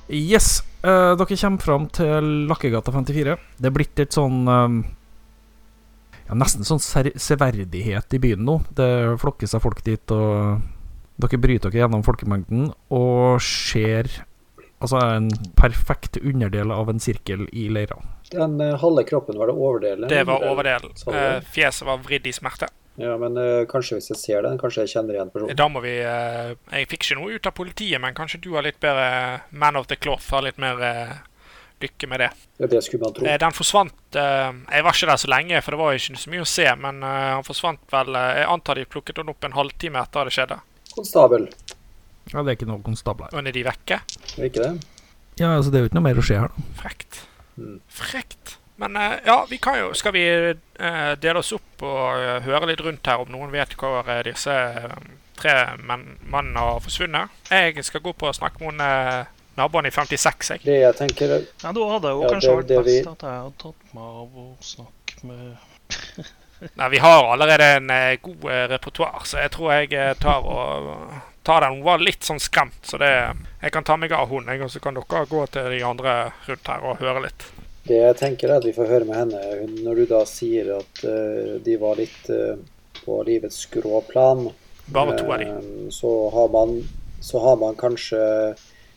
Yes, 0.10 0.60
eh, 0.84 1.12
dere 1.20 1.38
kommer 1.42 1.64
fram 1.64 1.90
til 1.96 2.32
Lakkegata 2.50 2.94
54. 2.96 3.36
Det 3.58 3.70
er 3.70 3.76
blitt 3.76 4.02
et 4.04 4.16
sånn 4.16 4.42
eh, 4.48 4.80
ja, 6.30 6.38
Nesten 6.38 6.68
sånn 6.68 6.82
ser 6.84 7.12
severdighet 7.18 8.14
i 8.14 8.22
byen 8.22 8.46
nå. 8.46 8.60
Det 8.78 8.90
flokker 9.22 9.50
seg 9.50 9.64
folk 9.64 9.84
dit, 9.86 10.14
og 10.14 10.62
dere 11.20 11.42
bryter 11.42 11.72
dere 11.72 11.84
gjennom 11.84 12.06
folkemengden 12.06 12.70
og 12.96 13.42
ser 13.44 14.12
altså 14.80 15.02
en 15.04 15.28
perfekt 15.60 16.18
underdel 16.22 16.72
av 16.72 16.90
en 16.92 17.02
sirkel 17.04 17.48
i 17.52 17.68
leira. 17.74 17.98
Den 18.32 18.60
uh, 18.62 18.78
halve 18.80 19.04
kroppen, 19.10 19.38
var 19.40 19.50
det 19.52 19.58
overdelen? 19.58 20.10
Det 20.10 20.24
var 20.30 20.46
overdelen. 20.48 20.94
Eh, 21.12 21.42
fjeset 21.52 21.88
var 21.88 22.00
vridd 22.06 22.30
i 22.30 22.34
smerte. 22.36 22.70
Ja, 23.00 23.14
men 23.22 23.38
uh, 23.40 23.64
kanskje 23.70 23.96
hvis 23.96 24.10
jeg 24.12 24.20
ser 24.20 24.44
den, 24.44 24.58
kanskje 24.60 24.84
jeg 24.84 24.92
kjenner 24.98 25.16
igjen 25.16 25.30
personen. 25.32 25.56
Da 25.56 25.70
må 25.72 25.80
vi 25.86 25.94
uh, 26.04 26.52
Jeg 26.74 26.90
fikk 26.92 27.06
ikke 27.08 27.16
noe 27.22 27.38
ut 27.38 27.48
av 27.48 27.56
politiet, 27.56 28.02
men 28.04 28.18
kanskje 28.18 28.42
du 28.44 28.50
har 28.58 28.66
litt 28.66 28.80
bedre 28.84 29.06
man 29.56 29.80
of 29.80 29.88
the 29.88 29.96
cloth, 29.96 30.28
har 30.36 30.44
litt 30.44 30.60
mer 30.60 30.82
uh, 30.84 31.14
lykke 31.80 32.10
med 32.12 32.20
det. 32.26 32.30
Ja, 32.60 32.68
det 32.68 32.82
skulle 32.84 33.08
man 33.08 33.16
tro. 33.16 33.24
Eh, 33.24 33.38
Den 33.40 33.56
forsvant 33.56 34.20
eh, 34.20 34.50
Jeg 34.52 34.84
var 34.84 34.98
ikke 34.98 35.08
der 35.14 35.22
så 35.24 35.32
lenge, 35.32 35.62
for 35.64 35.72
det 35.72 35.80
var 35.80 35.96
ikke 35.96 36.20
så 36.20 36.34
mye 36.34 36.44
å 36.44 36.50
se, 36.52 36.66
men 36.76 37.00
han 37.08 37.46
forsvant 37.48 37.86
vel 37.94 38.20
Jeg 38.20 38.50
antar 38.52 38.82
de 38.82 38.84
plukket 38.92 39.22
den 39.22 39.32
opp 39.32 39.48
en 39.48 39.56
halvtime 39.56 40.04
etter 40.04 40.28
det 40.28 40.36
skjedde. 40.36 40.60
Konstabel, 40.92 41.48
Ja, 42.34 42.44
det 42.44 42.52
er 42.52 42.58
ikke 42.60 42.68
noe 42.68 42.84
konstabel 42.84 43.30
her. 43.30 43.32
Og 43.40 43.48
er 43.48 43.56
de 43.56 43.64
vekke? 43.70 44.02
er 44.04 44.50
ikke 44.52 44.66
det? 44.68 44.74
Ja, 45.40 45.54
altså 45.56 45.72
det 45.72 45.80
er 45.80 45.86
jo 45.86 45.94
ikke 45.94 46.02
noe 46.02 46.08
mer 46.10 46.20
å 46.20 46.28
se 46.28 46.36
her, 46.44 46.52
da. 46.52 46.68
Frekt. 46.84 47.22
Mm. 47.56 47.80
Frekt. 47.88 48.59
Men 48.80 48.96
eh, 48.96 49.18
ja, 49.26 49.46
vi 49.50 49.58
kan 49.60 49.76
jo 49.80 49.90
Skal 49.98 50.14
vi 50.16 50.24
eh, 50.30 51.16
dele 51.20 51.40
oss 51.42 51.52
opp 51.56 51.84
og 51.84 52.22
eh, 52.24 52.38
høre 52.46 52.70
litt 52.70 52.84
rundt 52.86 53.08
her 53.12 53.20
om 53.24 53.32
noen 53.34 53.52
vet 53.52 53.74
hvor 53.80 54.08
disse 54.24 54.56
tre 55.40 55.56
mannene 55.88 56.60
har 56.60 56.80
forsvunnet? 56.84 57.30
Jeg 57.52 57.84
skal 57.88 58.02
gå 58.04 58.14
på 58.14 58.28
og 58.30 58.36
snakke 58.38 58.64
med 58.64 58.80
noen 58.80 58.86
eh, 58.88 59.36
naboen 59.60 59.88
i 59.88 59.92
56, 59.92 60.50
jeg. 60.54 60.64
Det 60.64 60.78
jeg 60.82 60.96
tenker 61.00 61.34
er- 61.38 61.48
Ja, 61.64 61.72
da 61.76 61.88
hadde 61.94 62.12
jo 62.16 62.22
Ja, 62.24 62.30
kanskje 62.32 62.50
det- 62.50 62.58
vært 62.60 62.86
best 62.86 62.88
vi- 62.88 63.12
at 63.12 63.24
jeg 63.28 63.40
hadde 63.44 63.58
tatt 63.64 63.94
meg 63.94 64.04
av 64.04 64.38
å 64.44 64.48
snakke 64.64 65.24
med 65.24 66.26
Nei, 66.76 66.90
vi 66.92 66.98
har 67.00 67.24
allerede 67.32 67.68
en 67.78 67.88
god 68.22 68.44
repertoar, 68.72 69.22
så 69.24 69.38
jeg 69.40 69.52
tror 69.52 69.72
jeg 69.80 70.18
tar 70.20 70.44
og 70.44 71.14
tar 71.48 71.62
den. 71.64 71.78
Hun 71.80 71.86
var 71.86 72.02
litt 72.04 72.20
sånn 72.28 72.40
skremt, 72.44 72.82
så 72.84 72.98
det 73.00 73.12
Jeg 73.62 73.72
kan 73.72 73.84
ta 73.88 73.96
meg 73.96 74.12
av 74.12 74.28
hun, 74.28 74.46
jeg, 74.52 74.62
og 74.62 74.70
så 74.72 74.80
kan 74.84 74.94
dere 75.00 75.26
gå 75.26 75.46
til 75.52 75.70
de 75.72 75.80
andre 75.88 76.34
rundt 76.48 76.68
her 76.68 76.84
og 76.84 77.00
høre 77.00 77.24
litt. 77.30 77.46
Det 77.88 78.00
jeg 78.00 78.18
tenker 78.20 78.50
er 78.50 78.60
at 78.60 78.68
vi 78.68 78.76
får 78.76 78.90
høre 78.90 79.08
med 79.08 79.18
henne. 79.18 79.44
Når 79.86 80.02
du 80.02 80.06
da 80.10 80.24
sier 80.30 80.74
at 80.78 81.04
uh, 81.06 81.56
de 81.64 81.78
var 81.82 82.00
litt 82.00 82.32
uh, 82.34 82.58
på 83.00 83.22
livets 83.28 83.64
skråplan, 83.66 84.50
Bare 84.90 85.16
to 85.18 85.30
av 85.30 85.40
de. 85.40 85.48
eh, 85.48 85.88
så, 85.94 86.12
har 86.34 86.50
man, 86.54 86.80
så 87.22 87.42
har 87.44 87.60
man 87.62 87.78
kanskje 87.80 88.20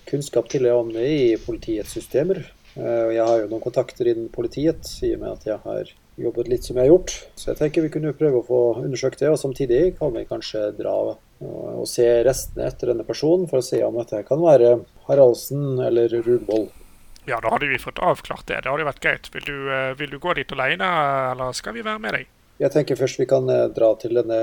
kunnskap 0.08 0.48
til 0.50 0.66
det 0.66 0.72
om 0.74 0.90
det 0.92 1.04
i 1.04 1.24
politiets 1.40 1.92
systemer. 1.94 2.42
Jeg 2.72 3.20
har 3.20 3.42
jo 3.42 3.50
noen 3.50 3.60
kontakter 3.60 4.08
innen 4.08 4.30
politiet, 4.32 4.88
i 5.04 5.10
og 5.12 5.20
med 5.20 5.34
at 5.34 5.44
jeg 5.44 5.58
har 5.60 5.90
jobbet 6.16 6.48
litt 6.48 6.64
som 6.64 6.78
jeg 6.78 6.88
har 6.88 6.94
gjort. 6.94 7.12
Så 7.36 7.50
jeg 7.50 7.58
tenker 7.60 7.84
vi 7.84 7.92
kunne 7.92 8.14
prøve 8.16 8.40
å 8.40 8.46
få 8.46 8.60
undersøkt 8.80 9.20
det, 9.20 9.28
og 9.28 9.40
samtidig 9.40 9.82
kan 9.98 10.14
vi 10.16 10.24
kanskje 10.28 10.70
dra 10.78 10.96
og 11.42 11.86
se 11.90 12.06
restene 12.24 12.68
etter 12.70 12.92
denne 12.92 13.06
personen, 13.06 13.48
for 13.50 13.60
å 13.60 13.66
se 13.66 13.82
om 13.84 13.98
dette 14.00 14.22
kan 14.24 14.40
være 14.42 14.76
Haraldsen 15.08 15.82
eller 15.82 16.12
Rudvold. 16.24 16.70
Ja, 17.26 17.38
da 17.40 17.52
hadde 17.54 17.68
vi 17.70 17.78
fått 17.78 18.00
avklart 18.02 18.46
det. 18.50 18.62
Det 18.64 18.70
hadde 18.72 18.86
vært 18.88 19.00
greit. 19.04 19.28
Vil 19.34 19.44
du, 19.46 19.56
eh, 19.72 19.92
vil 19.98 20.10
du 20.10 20.18
gå 20.18 20.34
dit 20.34 20.52
alene, 20.52 20.88
eller 21.32 21.52
skal 21.54 21.74
vi 21.76 21.84
være 21.86 22.00
med 22.02 22.16
deg? 22.18 22.26
Jeg 22.62 22.70
tenker 22.74 22.98
først 22.98 23.18
vi 23.20 23.26
kan 23.30 23.48
eh, 23.50 23.68
dra 23.74 23.92
til 24.00 24.14
denne 24.18 24.38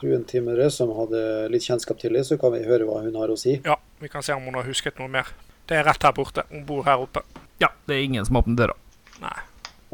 fruen 0.00 0.24
Timmerød, 0.28 0.70
som 0.74 0.90
hadde 0.98 1.20
litt 1.52 1.64
kjennskap 1.64 1.98
til 2.02 2.12
det, 2.18 2.26
så 2.28 2.36
kan 2.40 2.52
vi 2.52 2.64
høre 2.66 2.84
hva 2.88 3.00
hun 3.04 3.14
har 3.16 3.32
å 3.32 3.38
si. 3.38 3.60
Ja, 3.64 3.78
vi 4.02 4.10
kan 4.12 4.22
se 4.26 4.34
om 4.36 4.44
hun 4.44 4.58
har 4.58 4.66
husket 4.68 4.98
noe 5.00 5.08
mer. 5.08 5.30
Det 5.66 5.78
er 5.78 5.86
rett 5.88 6.02
her 6.02 6.12
borte. 6.14 6.44
Hun 6.50 6.66
bor 6.68 6.84
her 6.86 7.00
oppe. 7.06 7.22
Ja, 7.62 7.70
det 7.88 7.96
er 7.96 8.02
ingen 8.04 8.26
som 8.28 8.36
åpner 8.42 8.66
døra. 8.66 8.76
Nei. 9.22 9.36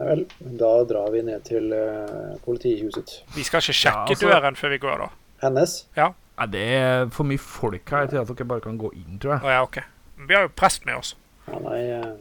Ja 0.01 0.09
vel, 0.09 0.25
da 0.59 0.71
drar 0.89 1.11
vi 1.13 1.21
ned 1.23 1.45
til 1.45 1.69
uh, 1.77 2.35
politihuset. 2.47 3.13
Vi 3.37 3.45
skal 3.45 3.61
ikke 3.61 3.77
sjekke 3.77 4.09
Ja, 4.09 4.17
altså- 4.17 4.29
døren 4.33 4.57
før 4.59 4.73
vi 4.73 4.79
går, 4.83 5.05
da. 5.05 5.09
Hennes? 5.45 5.75
Ja. 5.97 6.11
Nei, 6.41 6.47
det 6.51 6.63
er 6.81 7.07
for 7.13 7.29
mye 7.29 7.39
folk 7.39 7.91
her 7.93 8.09
til 8.11 8.19
at 8.23 8.31
dere 8.33 8.49
bare 8.49 8.65
kan 8.65 8.79
gå 8.81 8.91
inn, 8.97 9.19
tror 9.21 9.37
jeg. 9.37 9.45
Å 9.45 9.53
ja, 9.53 9.63
OK. 9.63 9.79
Men 10.17 10.27
Vi 10.31 10.35
har 10.35 10.49
jo 10.49 10.53
prest 10.57 10.87
med 10.89 10.97
oss. 10.97 11.15
Ja, 11.49 11.59
nei, 11.59 11.81
eh, 11.91 12.13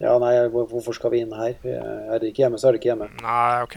ja, 0.00 0.18
nei 0.18 0.34
hvor- 0.48 0.68
hvorfor 0.70 0.94
skal 0.94 1.10
vi 1.10 1.20
inn 1.20 1.32
her? 1.32 1.54
Eh, 1.64 2.14
Er 2.14 2.18
det 2.18 2.32
ikke 2.34 2.44
hjemme, 2.46 2.58
så 2.58 2.68
er 2.68 2.72
det 2.72 2.80
ikke 2.82 2.94
hjemme. 2.94 3.08
Nei, 3.22 3.62
OK. 3.62 3.76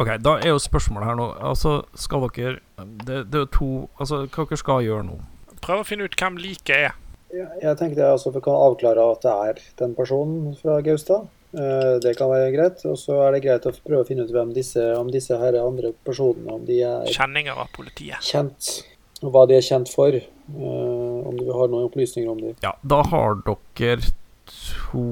Ok, 0.00 0.08
da 0.22 0.34
er 0.36 0.48
jo 0.52 0.58
spørsmålet 0.58 1.04
her 1.08 1.14
nå 1.16 1.26
Altså, 1.42 1.82
skal 1.96 2.20
dere 2.28 2.58
Det, 2.78 3.30
det 3.30 3.34
er 3.34 3.38
jo 3.38 3.46
to 3.46 3.88
Altså, 3.98 4.26
hva 4.28 4.44
dere 4.48 4.56
skal 4.58 4.82
gjøre 4.84 5.04
nå? 5.06 5.18
Prøv 5.62 5.80
å 5.80 5.86
finne 5.86 6.04
ut 6.04 6.14
hvem 6.16 6.36
liket 6.38 6.76
er. 6.76 6.92
Ja, 7.34 7.46
jeg 7.60 7.76
tenkte 7.78 8.04
altså 8.12 8.32
vi 8.32 8.40
kan 8.40 8.54
avklare 8.54 9.10
at 9.12 9.20
det 9.22 9.32
er 9.32 9.62
den 9.78 9.94
personen 9.94 10.54
fra 10.60 10.80
Gaustad. 10.82 11.26
Eh, 11.54 11.98
Det 12.00 12.16
kan 12.16 12.28
være 12.28 12.52
greit. 12.54 12.84
Og 12.86 12.96
så 12.96 13.26
er 13.26 13.32
det 13.32 13.42
greit 13.44 13.66
å 13.66 13.72
prøve 13.84 14.04
å 14.04 14.06
finne 14.06 14.22
ut 14.24 14.30
hvem 14.30 14.52
disse, 14.54 14.76
om 14.96 15.10
disse 15.10 15.36
her 15.36 15.52
andre 15.58 15.92
personene 16.04 16.52
om 16.52 16.64
de 16.64 16.82
er 16.82 17.04
Kjenninger 17.06 17.56
av 17.56 17.68
politiet. 17.72 18.20
kjent, 18.20 18.84
og 19.22 19.32
hva 19.32 19.46
de 19.48 19.54
er 19.56 19.60
kjent 19.60 19.88
for. 19.92 20.08
Eh, 20.12 21.28
Om 21.28 21.36
du 21.36 21.52
har 21.52 21.68
noen 21.68 21.90
opplysninger 21.90 22.30
om 22.30 22.38
dem. 22.40 22.54
Ja, 22.62 22.72
da 22.86 23.02
har 23.02 23.34
dere 23.76 24.00
to 24.48 25.02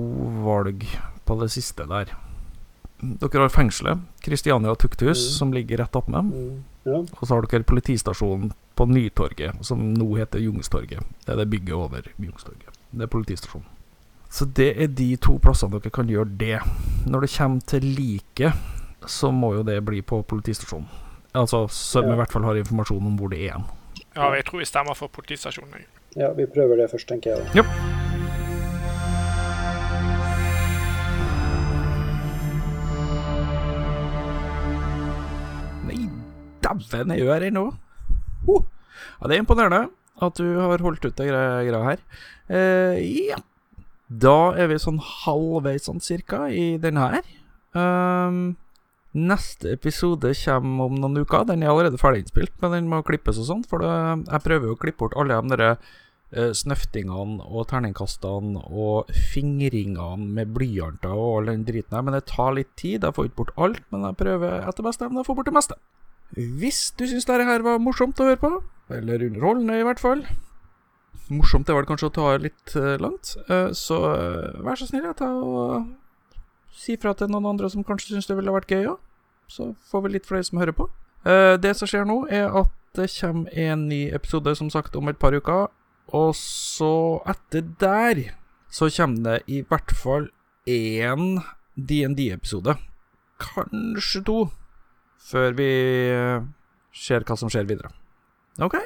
valg 0.45 0.85
på 1.27 1.37
det 1.41 1.51
siste 1.55 1.87
der. 1.89 2.13
Dere 3.01 3.43
har 3.45 3.53
fengselet, 3.53 3.99
Kristiania 4.25 4.75
tukthus, 4.75 5.21
Mm. 5.21 5.33
som 5.39 5.53
ligger 5.53 5.79
rett 5.79 5.97
attmed. 5.97 6.25
Mm, 6.33 6.63
Ja. 6.87 6.99
Og 6.99 7.23
så 7.27 7.35
har 7.35 7.43
dere 7.43 7.65
politistasjonen 7.65 8.53
på 8.77 8.87
Nytorget, 8.87 9.65
som 9.67 9.79
nå 9.95 10.17
heter 10.17 10.39
Jungstorget. 10.39 11.03
Det 11.27 11.33
er 11.33 11.37
det 11.37 11.51
bygget 11.51 11.75
over 11.75 12.03
Jungstorget. 12.21 12.69
Det 12.93 13.03
er 13.03 13.07
politistasjonen. 13.07 13.67
Så 14.31 14.45
det 14.55 14.81
er 14.81 14.87
de 14.87 15.17
to 15.17 15.39
plassene 15.39 15.71
dere 15.81 15.91
kan 15.91 16.07
gjøre 16.07 16.37
det. 16.39 16.61
Når 17.07 17.21
det 17.21 17.31
kommer 17.37 17.61
til 17.67 17.81
liket, 17.83 18.53
så 19.07 19.31
må 19.33 19.55
jo 19.57 19.63
det 19.63 19.85
bli 19.85 20.01
på 20.03 20.23
politistasjonen. 20.25 20.87
Altså, 21.35 21.67
så 21.69 22.01
vi 22.03 22.07
Ja. 22.09 22.13
i 22.13 22.17
hvert 22.17 22.33
fall 22.33 22.43
har 22.45 22.55
informasjon 22.55 23.07
om 23.07 23.19
hvor 23.19 23.29
det 23.31 23.51
er. 23.51 23.63
Ja, 24.17 24.31
jeg 24.33 24.45
tror 24.45 24.59
vi 24.59 24.65
stemmer 24.65 24.95
for 24.97 25.09
politistasjonen. 25.09 25.85
ja, 26.17 26.31
vi 26.33 26.47
prøver 26.47 26.77
det 26.77 26.91
først, 26.91 27.09
tenker 27.09 27.37
jeg. 27.37 27.47
Ja. 27.55 27.63
Dæven, 36.75 37.15
jeg 37.15 37.25
gjør 37.25 37.47
her 37.47 37.55
nå! 37.55 37.67
Oh. 38.47 38.65
Ja, 39.21 39.29
det 39.29 39.37
er 39.37 39.45
imponerende 39.45 39.87
at 40.25 40.39
du 40.41 40.47
har 40.59 40.83
holdt 40.85 41.05
ut 41.05 41.19
greia, 41.21 41.63
greia 41.67 41.83
her. 41.91 42.05
Uh, 42.49 42.97
ja. 43.31 43.41
Da 44.07 44.55
er 44.55 44.71
vi 44.71 44.79
sånn 44.79 45.01
halvveis 45.03 45.89
sånn 45.89 46.01
cirka 46.05 46.47
i 46.53 46.77
denne 46.81 47.09
her. 47.11 47.27
Um, 47.77 48.57
neste 49.17 49.73
episode 49.75 50.31
kommer 50.45 50.87
om 50.87 50.99
noen 51.01 51.21
uker. 51.25 51.47
Den 51.49 51.65
er 51.65 51.73
allerede 51.73 52.01
ferdig 52.01 52.25
innspilt, 52.25 52.55
men 52.63 52.77
den 52.77 52.91
må 52.93 53.03
klippes 53.07 53.41
og 53.43 53.49
sånn. 53.51 53.65
For 53.67 53.83
det, 53.83 53.93
jeg 54.31 54.45
prøver 54.47 54.71
jo 54.71 54.77
å 54.77 54.81
klippe 54.81 55.03
bort 55.05 55.17
alle 55.19 55.41
de 55.43 55.57
der 55.57 55.67
uh, 55.75 56.53
snøftingene 56.55 57.43
og 57.51 57.67
terningkastene 57.73 58.63
og 58.71 59.11
fingringene 59.33 60.31
med 60.39 60.55
blyanter 60.55 61.13
og 61.13 61.41
all 61.41 61.53
den 61.53 61.67
driten 61.69 61.99
her, 61.99 62.07
men 62.07 62.17
det 62.17 62.29
tar 62.31 62.55
litt 62.57 62.73
tid. 62.79 63.03
Jeg 63.03 63.17
får 63.19 63.29
ikke 63.29 63.43
bort 63.43 63.55
alt, 63.59 63.83
men 63.91 64.07
jeg 64.07 64.21
prøver 64.23 64.63
etter 64.63 64.87
beste 64.87 65.11
evne 65.11 65.25
å 65.25 65.29
få 65.29 65.37
bort 65.37 65.51
det 65.51 65.59
meste. 65.59 65.81
Hvis 66.35 66.91
du 66.99 67.07
syns 67.07 67.29
dette 67.29 67.47
her 67.47 67.63
var 67.65 67.79
morsomt 67.83 68.19
å 68.21 68.27
høre 68.27 68.41
på, 68.41 68.51
eller 68.93 69.23
underholdende 69.27 69.81
i 69.81 69.87
hvert 69.87 69.99
fall 69.99 70.21
Morsomt 71.27 71.67
det 71.67 71.75
var 71.75 71.83
det 71.83 71.91
kanskje 71.91 72.07
å 72.07 72.15
ta 72.15 72.27
litt 72.39 72.75
eh, 72.79 72.93
langt, 73.03 73.33
eh, 73.51 73.73
så 73.75 73.97
eh, 74.13 74.59
vær 74.63 74.79
så 74.79 74.87
snill, 74.87 75.09
ta 75.19 75.27
og 75.43 75.89
si 76.77 76.95
fra 77.03 77.17
til 77.19 77.33
noen 77.33 77.49
andre 77.51 77.71
som 77.73 77.83
kanskje 77.87 78.13
syns 78.13 78.29
det 78.31 78.37
ville 78.39 78.55
vært 78.55 78.71
gøy 78.71 78.93
òg. 78.93 79.01
Så 79.51 79.73
får 79.91 80.05
vi 80.05 80.13
litt 80.13 80.29
flere 80.29 80.47
som 80.47 80.61
hører 80.61 80.77
på. 80.77 80.87
Det 81.27 81.73
som 81.75 81.89
skjer 81.91 82.07
nå, 82.07 82.21
er 82.31 82.53
at 82.55 82.71
det 82.95 83.09
kommer 83.17 83.51
en 83.59 83.89
ny 83.91 84.05
episode, 84.15 84.55
som 84.59 84.71
sagt, 84.71 84.95
om 84.95 85.11
et 85.11 85.19
par 85.19 85.35
uker. 85.35 85.67
Og 86.15 86.31
så, 86.39 87.19
etter 87.27 87.65
der, 87.81 88.21
så 88.71 88.91
kommer 88.95 89.25
det 89.25 89.41
i 89.51 89.63
hvert 89.67 89.95
fall 89.99 90.29
én 90.71 91.41
DND-episode. 91.75 92.77
Kanskje 93.43 94.23
to. 94.27 94.39
Før 95.27 95.57
vi 95.59 95.71
eh, 96.15 96.45
ser 96.95 97.25
hva 97.27 97.35
som 97.39 97.51
skjer 97.51 97.67
videre. 97.67 97.91
OK? 98.63 98.77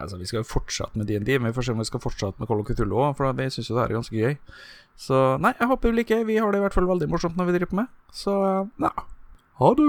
Altså, 0.00 0.16
vi 0.16 0.28
skal 0.28 0.40
jo 0.40 0.48
fortsette 0.48 0.96
med 0.96 1.10
DND, 1.10 1.34
men 1.36 1.50
vi 1.50 1.56
får 1.56 1.66
se 1.66 1.74
om 1.74 1.82
vi 1.82 1.88
skal 1.88 2.00
fortsette 2.00 2.40
med 2.40 2.52
of 2.54 2.62
Cthulhu 2.68 2.96
òg, 2.96 3.16
for 3.18 3.32
vi 3.36 3.50
syns 3.52 3.68
jo 3.68 3.76
det 3.76 3.82
her 3.82 3.92
er 3.92 3.98
ganske 3.98 4.16
gøy. 4.16 4.36
Så 4.96 5.18
nei, 5.42 5.52
jeg 5.58 5.68
håper 5.68 5.90
du 5.90 5.98
liker. 5.98 6.24
Vi 6.28 6.38
har 6.40 6.52
det 6.52 6.60
i 6.60 6.64
hvert 6.64 6.76
fall 6.76 6.88
veldig 6.88 7.08
morsomt 7.10 7.36
når 7.36 7.50
vi 7.50 7.56
driver 7.58 7.72
på 7.72 7.80
med. 7.82 7.90
Så 8.12 8.32
ja. 8.80 8.92
Ha 9.60 9.72
det! 9.76 9.88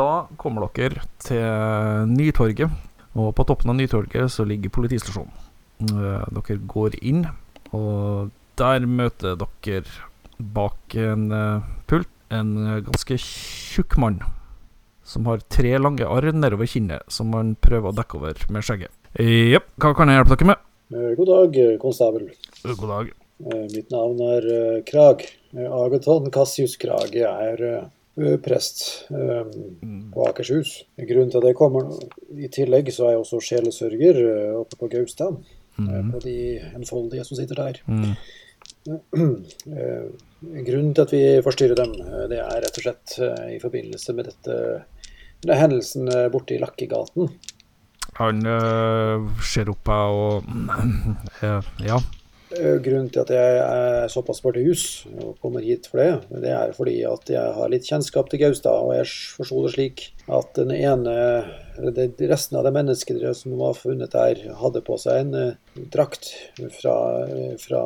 Da 0.00 0.10
kommer 0.40 0.64
dere 0.78 1.04
til 1.20 2.08
Nytorget, 2.14 2.72
og 3.18 3.34
på 3.36 3.44
toppen 3.44 3.74
av 3.74 3.76
Nytorget 3.76 4.32
så 4.32 4.46
ligger 4.48 4.72
politistasjonen. 4.72 5.49
Eh, 5.80 6.24
Dere 6.36 6.58
går 6.68 6.96
inn, 7.00 7.24
og 7.72 8.30
der 8.60 8.84
møter 8.84 9.38
dere 9.40 9.84
bak 10.40 10.96
en 11.00 11.30
eh, 11.32 11.68
pult 11.88 12.10
en 12.30 12.50
ganske 12.86 13.16
tjukk 13.18 13.96
mann 13.98 14.20
som 15.02 15.24
har 15.26 15.40
tre 15.50 15.72
lange 15.80 16.06
arr 16.06 16.28
nedover 16.36 16.68
kinnet, 16.70 17.02
som 17.10 17.32
han 17.34 17.56
prøver 17.58 17.90
å 17.90 17.96
dekke 17.96 18.18
over 18.20 18.44
med 18.52 18.62
skjegget. 18.62 18.92
Jepp, 19.18 19.72
hva 19.82 19.94
kan 19.98 20.12
jeg 20.12 20.20
hjelpe 20.20 20.36
dere 20.36 20.50
med? 20.52 20.60
Eh, 20.94 21.08
God 21.18 21.32
dag, 21.32 21.58
konstabel. 21.82 22.28
God 22.68 22.92
dag. 22.92 23.10
Mitt 23.72 23.88
navn 23.90 24.20
er 24.36 24.46
Krag. 24.86 25.24
Agaton 25.56 26.28
Cassius 26.30 26.76
Krag. 26.78 27.16
Jeg 27.16 27.56
er 27.56 27.88
prest 28.44 29.08
eh, 29.10 29.48
på 30.12 30.26
Akershus. 30.28 30.82
Grunnen 31.00 31.32
til 31.32 31.40
at 31.40 31.48
jeg 31.48 31.56
kommer 31.58 31.88
I 32.36 32.50
tillegg 32.52 32.92
så 32.92 33.08
er 33.08 33.16
jeg 33.16 33.24
også 33.24 33.40
sjelesørger 33.48 34.20
oppe 34.60 34.76
på 34.76 34.90
Gaustad. 34.92 35.40
Eh, 35.88 36.10
På 36.12 36.20
de 36.24 36.36
enfoldige 36.74 37.24
som 37.24 37.38
sitter 37.38 37.62
der. 37.62 37.80
Mm. 37.86 38.12
Eh, 38.86 40.04
Grunnen 40.40 40.94
til 40.96 41.04
at 41.04 41.12
vi 41.12 41.22
forstyrrer 41.44 41.76
dem, 41.76 41.94
eh, 42.00 42.26
det 42.32 42.40
er 42.40 42.62
rett 42.64 42.78
og 42.80 42.84
slett 42.86 43.16
eh, 43.20 43.56
i 43.56 43.60
forbindelse 43.62 44.16
med 44.16 44.30
dette 44.30 44.56
denne 45.40 45.56
hendelsen 45.56 46.08
eh, 46.12 46.28
borte 46.32 46.56
i 46.56 46.60
Lakkegaten. 46.60 47.30
Han 48.20 48.40
øh, 48.46 49.28
ser 49.46 49.70
opp 49.72 49.88
og 49.88 50.48
Ja. 51.90 52.00
Eh, 52.50 52.80
Grunnen 52.82 53.10
til 53.14 53.22
at 53.22 53.30
jeg 53.30 53.58
er 53.62 54.08
såpass 54.10 54.40
bardus 54.42 55.04
og 55.22 55.36
kommer 55.42 55.62
hit 55.62 55.86
for 55.86 56.02
det, 56.02 56.40
det 56.42 56.50
er 56.50 56.72
fordi 56.74 56.96
at 57.06 57.30
jeg 57.30 57.52
har 57.54 57.70
litt 57.70 57.86
kjennskap 57.86 58.30
til 58.30 58.42
Gaustad, 58.42 58.74
og 58.74 58.96
jeg 58.96 59.06
forsto 59.38 59.62
det 59.62 59.70
slik 59.76 60.02
at 60.26 60.50
den 60.58 60.72
ene, 60.74 61.14
det, 61.94 62.08
resten 62.30 62.58
av 62.58 62.66
de 62.66 62.74
menneskene 62.74 63.32
som 63.38 63.54
var 63.60 63.78
funnet 63.78 64.16
der, 64.16 64.42
hadde 64.58 64.82
på 64.82 64.98
seg 64.98 65.22
en 65.22 65.38
eh, 65.38 65.80
drakt 65.94 66.32
fra, 66.80 66.96
eh, 67.28 67.54
fra 67.62 67.84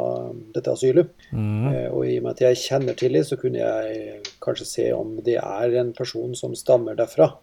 dette 0.57 0.73
asylet. 0.73 1.13
Mm. 1.37 1.69
Og 1.93 2.01
i 2.09 2.17
og 2.17 2.25
med 2.25 2.33
at 2.33 2.45
jeg 2.49 2.63
kjenner 2.65 2.97
til 2.97 3.19
det, 3.19 3.27
så 3.29 3.37
kunne 3.41 3.61
jeg 3.61 4.21
kanskje 4.45 4.71
se 4.71 4.91
om 4.97 5.19
det 5.25 5.41
er 5.45 5.81
en 5.83 5.93
person 5.97 6.33
som 6.39 6.57
stammer 6.57 6.97
derfra. 6.97 7.35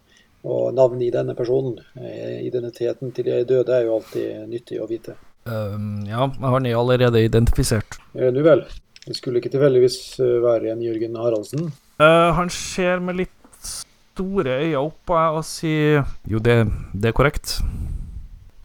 Og 0.42 0.72
navnet 0.74 1.06
i 1.06 1.14
denne 1.14 1.38
personen, 1.38 1.78
identiteten 2.02 3.14
til 3.14 3.30
de 3.30 3.44
døde, 3.46 3.76
er 3.76 3.86
jo 3.86 4.00
alltid 4.00 4.48
nyttig 4.50 4.82
å 4.82 4.90
vite. 4.90 5.22
Øhm, 5.50 6.06
ja, 6.06 6.28
han 6.28 6.66
er 6.66 6.78
allerede 6.78 7.24
identifisert. 7.26 7.98
Eh, 8.16 8.32
Nu 8.34 8.44
vel. 8.44 8.66
Det 9.08 9.16
skulle 9.18 9.42
ikke 9.42 9.50
tilfeldigvis 9.50 10.20
eh, 10.20 10.38
være 10.44 10.72
en 10.72 10.82
Jørgen 10.82 11.16
Haraldsen. 11.18 11.72
Uh, 12.02 12.30
han 12.38 12.50
ser 12.50 13.00
med 13.02 13.18
litt 13.18 13.32
store 13.66 14.60
øyne 14.62 14.78
opp 14.78 14.98
på 15.06 15.18
meg 15.18 15.38
og 15.38 15.46
sier 15.46 16.04
Jo, 16.30 16.40
det, 16.42 16.68
det 16.94 17.10
er 17.10 17.16
korrekt. 17.18 17.56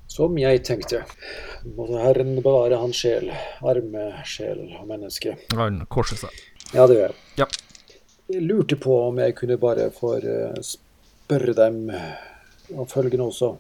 Som 0.08 0.36
jeg 0.40 0.62
tenkte. 0.64 1.02
Måtte 1.76 2.00
Herren 2.00 2.36
bevare 2.44 2.78
hans 2.80 3.00
sjel, 3.00 3.30
arme 3.64 4.06
sjel 4.28 4.62
og 4.78 4.86
menneske. 4.88 5.36
Han 5.56 5.82
korser 5.92 6.20
seg. 6.20 6.36
Ja, 6.72 6.86
det 6.88 6.96
gjør 6.96 7.12
jeg. 7.12 7.18
Ja. 7.40 7.48
Jeg 8.32 8.42
lurte 8.48 8.76
på 8.80 8.96
om 9.08 9.20
jeg 9.20 9.36
kunne 9.36 9.58
bare 9.60 9.90
få 9.94 10.16
spørre 10.64 11.52
dem 11.56 11.84
om 12.74 12.88
følgende 12.88 13.28
også. 13.28 13.52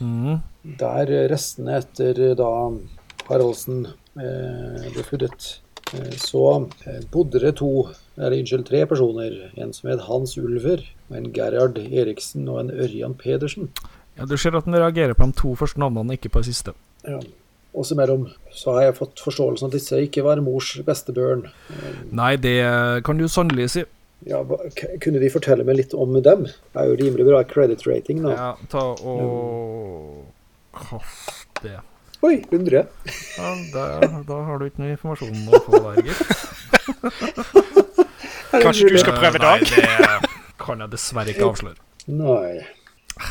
Mhm. 0.00 0.40
Der 0.78 1.10
restene 1.30 1.78
etter 1.80 2.34
da 2.38 2.50
Haraldsen 3.28 3.86
eh, 4.16 4.84
ble 4.92 5.04
funnet, 5.06 5.48
eh, 5.92 6.14
så 6.20 6.44
eh, 6.86 7.00
bodde 7.12 7.42
det 7.42 7.56
to, 7.60 7.88
eller 8.16 8.38
unnskyld, 8.40 8.66
tre 8.68 8.84
personer. 8.88 9.36
En 9.56 9.72
som 9.76 9.90
het 9.92 10.06
Hans 10.08 10.36
Ulver, 10.40 10.84
en 11.14 11.30
Gerhard 11.34 11.78
Eriksen 11.78 12.48
og 12.48 12.62
en 12.64 12.72
Ørjan 12.72 13.16
Pedersen. 13.18 13.72
Ja, 14.18 14.26
du 14.26 14.36
ser 14.36 14.56
at 14.58 14.66
han 14.66 14.78
reagerer 14.78 15.14
på 15.14 15.28
de 15.28 15.36
to 15.38 15.54
første 15.58 15.80
navnene, 15.80 16.18
ikke 16.18 16.32
på 16.32 16.42
det 16.42 16.50
siste. 16.50 16.74
Ja. 17.06 17.20
Også 17.78 17.94
mellom 17.94 18.24
så 18.50 18.72
har 18.74 18.88
jeg 18.88 18.96
fått 18.96 19.20
forståelsen 19.22 19.68
at 19.68 19.76
disse 19.76 20.00
ikke 20.02 20.24
var 20.26 20.40
mors 20.42 20.72
beste 20.82 21.12
børn. 21.14 21.44
Nei, 22.10 22.32
det 22.40 22.56
kan 23.06 23.20
du 23.20 23.28
sannelig 23.30 23.68
si. 23.70 23.84
Ja, 24.26 24.40
hva- 24.42 24.64
kunne 25.00 25.20
de 25.22 25.28
fortelle 25.30 25.64
meg 25.64 25.76
litt 25.78 25.94
om 25.94 26.16
dem? 26.22 26.48
Det 26.48 26.80
er 26.82 26.88
jo 26.90 26.96
rimelig 26.98 27.26
bra 27.28 27.42
credit 27.46 27.86
rating 27.86 28.22
nå. 28.24 28.32
Ja, 28.34 28.56
ta 28.72 28.82
og 28.98 30.26
Kast 30.74 31.46
det. 31.62 31.78
Oi, 32.26 32.40
100. 32.50 32.82
Ja, 33.38 33.50
da, 33.72 33.84
da 34.26 34.40
har 34.42 34.58
du 34.58 34.66
ikke 34.66 34.82
noe 34.82 34.90
informasjon 34.96 35.48
å 35.54 35.60
få 35.62 35.78
der, 35.84 36.02
gitt. 36.08 36.18
Kanskje 38.64 38.88
du 38.90 38.98
skal 38.98 39.14
prøve 39.20 39.38
i 39.38 39.42
Dag? 39.44 39.62
Nei, 39.62 39.86
det 39.86 40.30
kan 40.58 40.82
jeg 40.82 40.90
dessverre 40.96 41.30
ikke 41.34 41.46
avsløre. 41.52 41.78
Nei, 42.10 42.66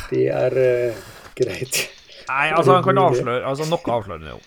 det 0.08 0.24
er 0.32 0.56
uh, 0.56 1.02
greit. 1.36 1.82
Nei, 2.28 2.48
altså, 2.52 2.74
han 2.76 2.84
kan 2.84 3.00
avsløre 3.00 3.40
altså, 3.48 3.66
Noe 3.70 3.94
avslører 3.94 4.26
jo. 4.30 4.38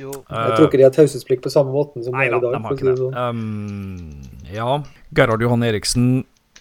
jo. 0.00 0.14
Eh, 0.26 0.38
Jeg 0.38 0.56
tror 0.56 0.66
ikke 0.68 0.80
de 0.80 0.86
har 0.86 0.94
taushetsplikt 0.96 1.44
på 1.44 1.52
samme 1.54 1.74
måten 1.74 2.04
som 2.06 2.16
Nei, 2.16 2.26
i 2.26 2.32
dag. 2.32 2.42
De 2.42 2.62
har 2.64 2.76
ikke 2.78 2.88
det. 2.88 2.96
Sånn. 2.98 3.14
Um, 3.14 4.48
ja. 4.50 4.80
Gerhard 5.14 5.44
Johan 5.44 5.66
Eriksen, 5.66 6.08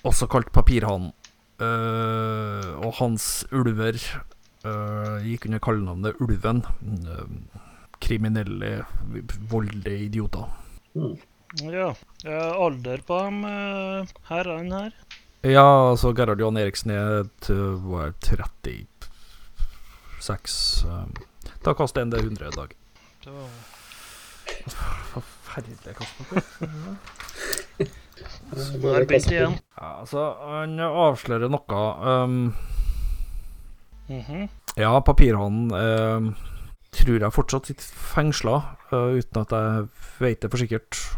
også 0.07 0.30
kalt 0.32 0.51
Papirhanen, 0.53 1.12
uh, 1.62 2.70
og 2.82 2.93
hans 2.99 3.32
ulver 3.53 3.97
uh, 4.66 5.18
gikk 5.26 5.49
under 5.49 5.62
kallenavnet 5.64 6.22
Ulven. 6.22 6.64
Uh, 6.82 7.68
kriminelle, 8.01 8.86
voldelige 9.49 10.07
idioter. 10.07 10.47
Mm. 10.97 11.18
Ja. 11.68 11.91
Alder 12.26 13.03
på 13.05 13.18
dem 13.26 13.43
eh, 13.45 14.14
herrene 14.30 14.86
her? 14.86 14.93
Ja, 15.43 15.66
altså 15.91 16.14
Gerhard 16.16 16.39
Johan 16.39 16.57
Eriksen 16.62 16.93
er 16.95 17.28
32 17.43 18.88
seks 20.22 20.56
ehm, 20.88 21.14
Da 21.66 21.74
kaster 21.78 22.02
jeg 22.02 22.10
en 22.10 22.14
D100 22.14 22.48
i 22.48 22.56
dag. 22.56 22.76
Det 23.22 23.34
var 23.36 23.50
forferdelig 25.12 25.96
kastnokk. 25.98 26.32
Nå 28.82 28.94
er 28.94 29.06
igjen. 29.08 29.58
Ja, 29.78 29.90
altså, 30.02 30.24
han 30.46 30.80
avslører 30.86 31.52
noe. 31.52 31.82
Um, 32.02 32.54
mm 34.08 34.22
-hmm. 34.22 34.50
Ja, 34.78 35.00
papirhånden 35.00 35.72
um, 35.72 36.36
tror 36.92 37.20
jeg 37.20 37.34
fortsatt 37.34 37.66
sitter 37.66 37.84
fengsla, 38.14 38.56
uh, 38.92 38.98
eh, 38.98 39.18
uten 39.20 39.42
at 39.42 39.52
jeg 39.52 39.88
vet 40.20 40.42
det 40.42 40.52
for 40.52 40.58
sikkert. 40.58 41.18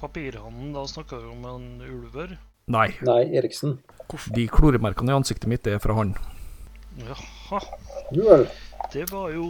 Papirhannen, 0.00 0.72
da 0.72 0.86
snakker 0.86 1.16
vi 1.20 1.28
om 1.28 1.44
en 1.44 1.82
ulver? 1.82 2.38
Nei. 2.66 2.88
Nei, 3.02 3.36
Eriksen. 3.36 3.78
Hvorfor? 4.08 4.34
De 4.34 4.48
kloremerkene 4.48 5.12
i 5.12 5.14
ansiktet 5.14 5.48
mitt 5.48 5.66
er 5.66 5.78
fra 5.78 5.94
han. 5.94 6.14
Jaha 6.98 7.60
vel. 8.12 8.46
det 8.92 9.04
var 9.12 9.30
jo 9.30 9.44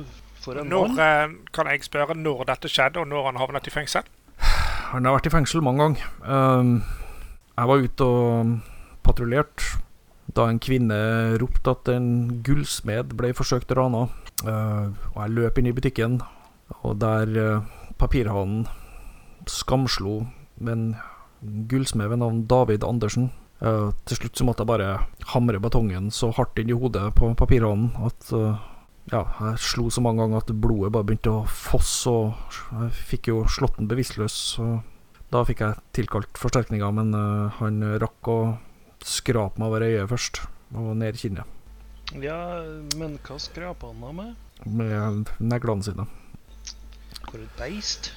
eh, 0.00 0.04
for 0.42 0.58
en 0.58 0.68
Når, 0.68 0.88
mann. 0.88 0.98
eh, 0.98 1.52
kan 1.54 1.66
jeg 1.70 1.84
spørre 1.84 2.14
når 2.18 2.44
dette 2.50 2.68
skjedde, 2.68 3.00
og 3.00 3.08
når 3.08 3.30
han 3.30 3.36
havnet 3.40 3.66
i 3.66 3.70
fengsel? 3.74 4.02
Han 4.92 5.04
har 5.06 5.14
vært 5.16 5.26
i 5.30 5.32
fengsel 5.32 5.62
mange 5.64 5.80
ganger. 5.80 6.08
Um, 6.26 6.82
jeg 7.56 7.68
var 7.68 7.84
ute 7.86 8.04
og 8.04 8.50
patruljerte 9.06 9.78
da 10.36 10.46
en 10.48 10.58
kvinne 10.62 10.98
ropte 11.40 11.70
at 11.72 11.88
en 11.92 12.42
gullsmed 12.44 13.14
ble 13.16 13.32
forsøkt 13.36 13.72
rana. 13.76 14.06
Uh, 14.42 14.90
og 15.14 15.18
jeg 15.22 15.34
løp 15.36 15.58
inn 15.58 15.70
i 15.70 15.72
butikken, 15.76 16.20
og 16.82 16.98
der 17.00 17.32
uh, 17.38 17.62
papirhanen 18.00 18.66
skamslo 19.48 20.26
med 20.58 20.72
en 20.72 20.96
gullsmed 21.68 22.08
ved 22.12 22.20
navn 22.22 22.44
David 22.50 22.84
Andersen. 22.84 23.30
Eh, 23.62 23.88
til 24.10 24.18
slutt 24.18 24.38
så 24.40 24.44
måtte 24.46 24.64
jeg 24.64 24.72
bare 24.72 24.90
hamre 25.30 25.60
betongen 25.62 26.10
så 26.10 26.32
hardt 26.34 26.58
inn 26.58 26.72
i 26.72 26.76
hodet 26.76 27.12
på 27.14 27.28
papirhånden 27.38 27.92
at 28.08 28.32
uh, 28.34 28.58
ja, 29.12 29.20
jeg 29.38 29.60
slo 29.62 29.84
så 29.90 30.02
mange 30.02 30.22
ganger 30.22 30.42
at 30.42 30.50
blodet 30.64 30.90
bare 30.94 31.06
begynte 31.06 31.30
å 31.30 31.44
fosse, 31.46 32.10
og 32.10 32.56
jeg 32.74 32.90
fikk 33.12 33.30
jo 33.30 33.44
slått 33.50 33.78
den 33.78 33.90
bevisstløs. 33.90 34.36
Da 35.32 35.42
fikk 35.46 35.62
jeg 35.62 35.78
tilkalt 35.94 36.38
forsterkninger, 36.38 36.90
men 36.94 37.14
uh, 37.14 37.54
han 37.60 37.78
rakk 38.02 38.30
å 38.30 38.38
skrape 39.06 39.62
meg 39.62 39.70
over 39.70 39.86
øyet 39.86 40.10
først, 40.10 40.42
og 40.74 40.96
ned 40.98 41.18
kinnet, 41.22 41.46
Ja, 42.18 42.38
men 42.98 43.16
hva 43.22 43.38
skrapa 43.40 43.92
han 43.92 44.02
da 44.02 44.12
med? 44.16 44.34
med 44.66 45.30
neglene 45.42 45.86
sine. 45.86 46.06
Hvor 47.26 47.38
et 47.38 47.56
beist? 47.58 48.12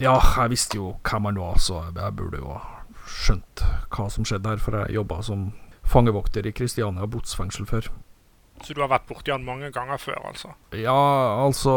Ja, 0.00 0.18
jeg 0.20 0.52
visste 0.52 0.80
jo 0.80 0.94
hvem 1.04 1.28
han 1.28 1.40
var, 1.40 1.58
så 1.60 1.82
jeg 1.88 2.16
burde 2.16 2.40
jo 2.40 2.54
ha 2.56 2.81
skjønt 3.12 3.62
hva 3.92 4.08
som 4.10 4.24
skjedde 4.28 4.48
her, 4.54 4.60
for 4.62 4.76
jeg 4.80 4.96
jobba 4.96 5.20
som 5.26 5.50
fangevokter 5.88 6.46
i 6.48 6.52
Kristiania 6.56 7.06
botsfengsel 7.10 7.66
før. 7.68 7.88
Så 8.62 8.74
du 8.76 8.80
har 8.84 8.90
vært 8.92 9.08
borti 9.08 9.32
han 9.34 9.44
mange 9.44 9.70
ganger 9.74 9.98
før, 9.98 10.20
altså? 10.28 10.52
Ja, 10.78 10.94
altså 11.44 11.72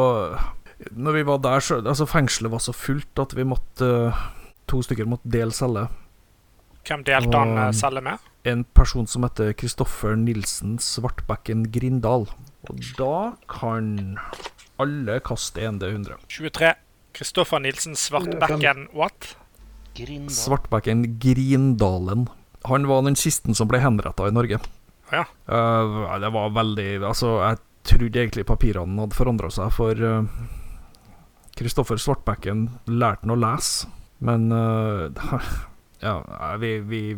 Når 0.91 1.11
vi 1.15 1.23
var 1.25 1.39
der, 1.41 1.59
så 1.63 1.79
Altså, 1.81 2.05
fengselet 2.05 2.51
var 2.51 2.59
så 2.61 2.73
fullt 2.75 3.17
at 3.23 3.33
vi 3.35 3.43
måtte 3.47 3.87
To 4.67 4.81
stykker 4.83 5.05
måtte 5.09 5.29
dele 5.31 5.51
celle. 5.55 5.87
Hvem 6.85 7.03
delte 7.07 7.37
han 7.37 7.57
eh, 7.57 7.67
Og- 7.69 7.75
celle 7.75 8.01
med? 8.01 8.17
En 8.45 8.63
person 8.77 9.07
som 9.07 9.23
heter 9.23 9.53
Kristoffer 9.57 10.15
Nilsen 10.15 10.77
Svartbekken 10.77 11.71
Grindal. 11.71 12.27
Og 12.69 12.81
da 12.97 13.33
kan 13.49 14.19
alle 14.77 15.19
kaste 15.25 15.63
en 15.65 15.79
D100. 15.81 16.19
23. 16.29 16.73
Kristoffer 17.13 17.59
Nilsen 17.63 17.95
Svartbekken 17.95 18.87
what? 18.93 19.35
Grindal. 19.95 20.35
Svartbekken 20.35 21.05
Grindalen. 21.21 22.27
Han 22.69 22.87
var 22.89 23.05
den 23.05 23.17
siste 23.19 23.53
som 23.57 23.69
ble 23.69 23.79
henretta 23.83 24.27
i 24.27 24.33
Norge. 24.35 24.59
Ja. 25.11 25.25
Uh, 25.45 26.09
det 26.19 26.31
var 26.33 26.55
veldig 26.55 26.89
Altså, 27.05 27.35
jeg 27.43 27.61
trodde 27.85 28.23
egentlig 28.23 28.47
papirene 28.49 29.03
hadde 29.03 29.17
forandra 29.17 29.51
seg, 29.53 29.69
for 29.75 29.93
Kristoffer 29.95 30.25
Kristoffer 31.55 32.01
Svartbekken 32.01 32.65
lærte 32.89 33.23
han 33.23 33.35
å 33.35 33.39
lese, 33.39 33.91
men 34.25 34.49
uh, 34.51 35.07
Ja, 36.05 36.55
vi, 36.59 36.79
vi 36.79 37.17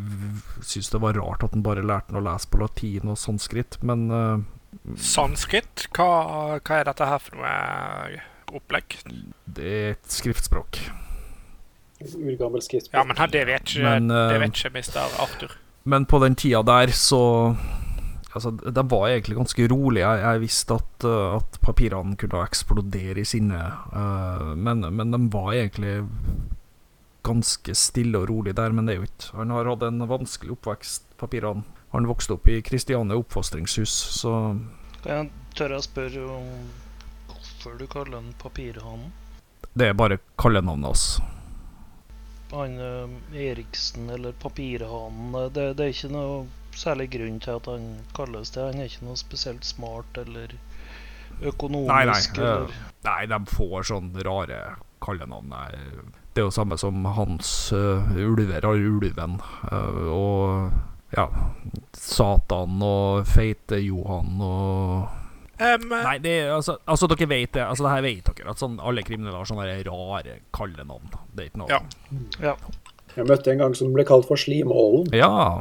syntes 0.61 0.89
det 0.89 1.01
var 1.01 1.17
rart 1.17 1.43
at 1.43 1.55
han 1.55 1.63
bare 1.65 1.85
lærte 1.85 2.13
han 2.13 2.21
å 2.21 2.27
lese 2.27 2.49
på 2.51 2.61
latin 2.61 3.09
og 3.11 3.17
sanskrit, 3.19 3.79
men 3.83 4.05
eh, 4.13 4.45
Sanskrit? 5.01 5.87
Hva, 5.95 6.59
hva 6.61 6.77
er 6.77 6.87
dette 6.87 7.09
her 7.09 7.23
for 7.23 7.39
noe 7.39 7.55
eh, 8.13 8.29
opplegg? 8.55 8.99
det 9.57 9.73
er 9.73 9.91
et 9.95 10.13
skriftspråk. 10.13 10.79
Urgammel 11.99 12.61
skriftspråk. 12.61 12.99
Ja, 12.99 13.03
men 13.07 13.31
det 13.31 13.45
vet 13.49 13.71
ikke, 13.71 13.83
Men, 13.83 14.11
det 14.11 14.35
eh, 14.35 14.41
vet 14.43 14.59
ikke 14.59 14.73
mister 14.75 15.17
Arthur. 15.23 15.57
Men 15.87 16.05
på 16.05 16.19
den 16.23 16.35
tida 16.35 16.63
der 16.65 16.93
så 16.93 17.55
Altså, 18.35 18.51
de 18.51 18.81
var 18.91 19.07
egentlig 19.07 19.33
ganske 19.33 19.65
rolig. 19.71 20.01
Jeg, 20.03 20.19
jeg 20.21 20.41
visste 20.43 20.75
at, 20.77 21.05
uh, 21.09 21.37
at 21.39 21.55
papirene 21.63 22.13
kunne 22.21 22.41
eksplodere 22.45 23.23
i 23.23 23.25
sinne, 23.25 23.57
uh, 23.89 24.51
men, 24.53 24.83
men 24.93 25.15
de 25.15 25.19
var 25.33 25.55
egentlig 25.55 26.03
ganske 27.25 27.73
stille 27.73 28.19
og 28.19 28.27
rolig 28.29 28.53
der. 28.59 28.75
Men 28.75 28.85
det 28.85 28.93
er 28.93 28.99
jo 28.99 29.07
ikke 29.07 29.39
Han 29.39 29.55
har 29.55 29.71
hatt 29.71 29.87
en 29.87 30.05
vanskelig 30.11 30.53
oppvekst, 30.53 31.07
papirene. 31.17 31.65
Han 31.95 32.05
vokste 32.05 32.35
opp 32.35 32.45
i 32.51 32.59
Kristiania 32.61 33.17
oppfostringshus, 33.17 33.95
så 34.19 34.35
Kan 35.01 35.15
jeg 35.15 35.31
tørre 35.57 35.79
å 35.79 35.87
spørre 35.87 36.27
om 36.29 36.51
hvorfor 37.31 37.79
du 37.79 37.87
kaller 37.89 38.19
han 38.19 38.35
Papirhanen? 38.37 39.09
det 39.77 39.91
er 39.91 39.97
bare 39.97 40.17
kallenavnet 40.39 40.89
hans. 40.89 41.03
Han 42.51 42.79
eh, 42.79 43.41
Eriksen 43.49 44.09
eller 44.09 44.31
Papirhanen, 44.31 45.35
eh, 45.35 45.51
det, 45.51 45.73
det 45.77 45.85
er 45.85 45.95
ikke 45.95 46.13
noe 46.13 46.45
særlig 46.77 47.09
grunn 47.17 47.39
til 47.43 47.57
at 47.59 47.69
han 47.71 47.87
kalles 48.15 48.53
det. 48.55 48.65
Han 48.69 48.81
er 48.81 48.91
ikke 48.91 49.07
noe 49.09 49.19
spesielt 49.19 49.65
smart 49.67 50.19
eller 50.21 50.53
økonomisk 51.41 51.91
Nei, 51.91 52.05
nei, 52.09 52.19
eller 52.37 52.75
Nei, 53.07 53.21
de 53.29 53.39
får 53.51 53.89
sånn 53.91 54.11
rare 54.25 54.61
kallenavn. 55.03 55.53
Det 56.33 56.41
er 56.41 56.47
jo 56.47 56.53
samme 56.53 56.77
som 56.79 57.05
hans 57.17 57.51
uh, 57.73 58.05
ulver 58.17 58.65
har 58.65 58.87
ulven. 58.91 59.39
Uh, 59.71 60.05
og 60.13 61.15
ja 61.15 61.27
Satan 61.95 62.81
og 62.83 63.27
Feite-Johan 63.29 64.41
og 64.43 65.26
Em, 65.59 65.87
Nei, 65.89 66.17
det 66.21 66.35
altså, 66.53 66.77
altså 66.85 67.07
dere 67.09 67.27
vet 67.31 67.51
det. 67.55 67.63
Altså 67.65 67.83
det 67.87 67.91
her 67.95 68.03
vet 68.05 68.29
dere. 68.29 68.51
At 68.53 68.61
sånn, 68.61 68.75
alle 68.83 69.01
kriminelle 69.05 69.37
har 69.39 69.47
sånne 69.49 69.65
rare 69.87 70.39
kallenavn. 70.53 71.09
Det 71.33 71.47
er 71.47 71.49
ikke 71.51 71.63
noe 71.63 71.81
Ja. 72.43 72.55
Jeg 73.17 73.25
møtte 73.25 73.49
en 73.51 73.57
gang 73.63 73.73
som 73.73 73.93
ble 73.95 74.03
kalt 74.05 74.27
for 74.29 74.37
Slimålen. 74.37 75.07
Ja. 75.17 75.59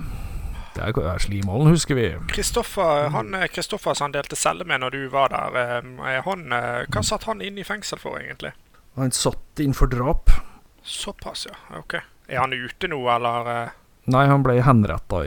Det 0.76 0.82
er, 0.84 1.18
Slimålen, 1.24 1.70
husker 1.72 1.96
vi. 1.96 2.10
Kristoffer 2.28 3.08
han, 3.14 3.32
eh, 3.34 3.46
Kristoffer 3.48 3.94
som 3.96 4.10
han 4.10 4.12
delte 4.18 4.36
celle 4.36 4.66
med 4.68 4.82
når 4.82 4.92
du 4.92 5.08
var 5.08 5.32
der, 5.32 5.56
er 5.56 6.20
han, 6.26 6.52
eh, 6.52 6.84
hva 6.92 7.02
satt 7.02 7.24
han 7.24 7.40
inne 7.40 7.60
i 7.60 7.64
fengsel 7.64 7.98
for, 7.98 8.18
egentlig? 8.20 8.52
Han 8.96 9.10
satt 9.10 9.60
inn 9.64 9.72
for 9.72 9.86
drap. 9.88 10.28
Såpass, 10.84 11.46
ja. 11.48 11.56
Ok. 11.78 11.94
Er 12.28 12.42
han 12.42 12.52
ute 12.52 12.88
nå, 12.92 13.00
eller? 13.16 13.48
eh? 13.54 13.70
Nei, 14.12 14.26
han 14.26 14.42
ble 14.44 14.60
henretta 14.62 15.22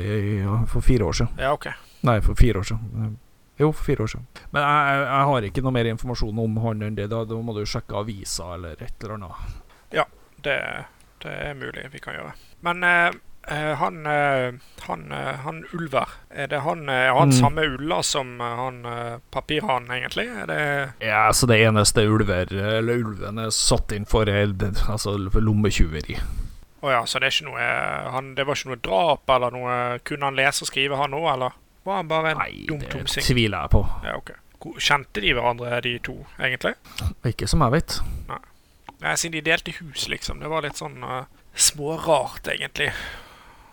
for 0.69 0.81
fire 0.85 1.09
år 1.09 1.17
siden. 1.17 1.33
Ja, 1.41 1.53
ok. 1.57 1.67
Nei, 2.07 2.19
for 2.21 2.37
fire 2.39 2.61
år 2.61 2.69
siden. 2.69 3.17
Jo, 3.59 3.71
for 3.75 3.83
fire 3.89 4.05
år 4.05 4.11
siden. 4.13 4.27
Men 4.55 4.63
jeg, 4.63 4.99
jeg, 5.03 5.23
har 5.29 5.47
ikke 5.49 5.63
noe 5.65 5.75
mer 5.75 5.89
informasjon 5.91 6.39
om 6.45 6.59
han 6.63 6.85
enn 6.87 6.95
det. 6.95 7.09
Da, 7.11 7.25
da 7.27 7.39
må 7.43 7.55
du 7.57 7.65
sjekke 7.67 7.97
avisa 7.99 8.53
eller 8.55 8.79
et 8.79 9.03
eller 9.03 9.17
annet. 9.19 9.57
Det, 10.39 10.53
det 11.19 11.31
er 11.49 11.57
mulig 11.59 11.89
vi 11.91 11.99
kan 11.99 12.15
gjøre. 12.15 12.29
Men 12.63 12.83
eh, 12.87 13.09
eh, 13.51 13.73
han, 13.81 13.97
eh, 14.07 14.53
han, 14.85 15.01
eh, 15.11 15.41
han 15.43 15.57
ulver, 15.75 16.13
er 16.31 16.47
det 16.47 16.61
han, 16.63 16.85
er 16.87 17.09
han 17.11 17.33
Mm. 17.33 17.35
samme 17.35 17.65
ulla 17.75 17.97
som 18.03 18.39
han 18.39 18.79
papirhanen, 19.35 19.91
egentlig? 19.91 20.29
Er 20.31 20.47
det 20.47 20.61
Ja, 21.03 21.25
så 21.33 21.45
det 21.51 21.59
eneste 21.59 22.07
ulver, 22.07 22.47
eller 22.55 23.03
ulven 23.03 23.37
er 23.43 23.51
satt 23.51 23.91
inn 23.91 24.05
for, 24.07 24.23
altså, 24.31 25.17
for 25.31 25.41
lommetyveri. 25.43 26.15
Å 26.79 26.91
ja, 26.93 27.01
så 27.05 27.19
det 27.19 27.27
er 27.27 27.35
ikke 27.35 27.49
noe 27.51 27.65
han, 28.15 28.35
Det 28.35 28.45
var 28.47 28.55
ikke 28.55 28.69
noe 28.71 28.79
drap 28.79 29.29
eller 29.35 29.51
noe 29.51 29.73
Kunne 30.07 30.29
han 30.29 30.37
lese 30.39 30.63
og 30.63 30.69
skrive, 30.69 30.95
han 30.95 31.11
òg, 31.11 31.33
eller 31.33 31.57
var 31.89 32.03
han 32.03 32.11
bare 32.11 32.35
en 32.35 32.43
Nei, 32.43 32.53
dum 32.69 32.85
det 32.85 33.25
tviler 33.25 33.65
jeg 33.65 33.73
på. 33.73 33.83
Ja, 34.05 34.15
ok. 34.19 34.35
Kjente 34.79 35.23
de 35.23 35.33
hverandre, 35.33 35.79
de 35.85 35.95
to, 36.03 36.15
egentlig? 36.39 36.75
Ikke 37.27 37.47
som 37.47 37.63
jeg 37.65 37.77
vet. 37.77 37.99
Nei, 38.99 39.15
siden 39.15 39.37
de 39.37 39.43
delte 39.45 39.73
hus, 39.79 40.09
liksom. 40.11 40.41
Det 40.43 40.51
var 40.51 40.65
litt 40.65 40.79
sånn 40.79 40.99
uh, 40.99 41.23
smårart, 41.55 42.51
egentlig. 42.51 42.89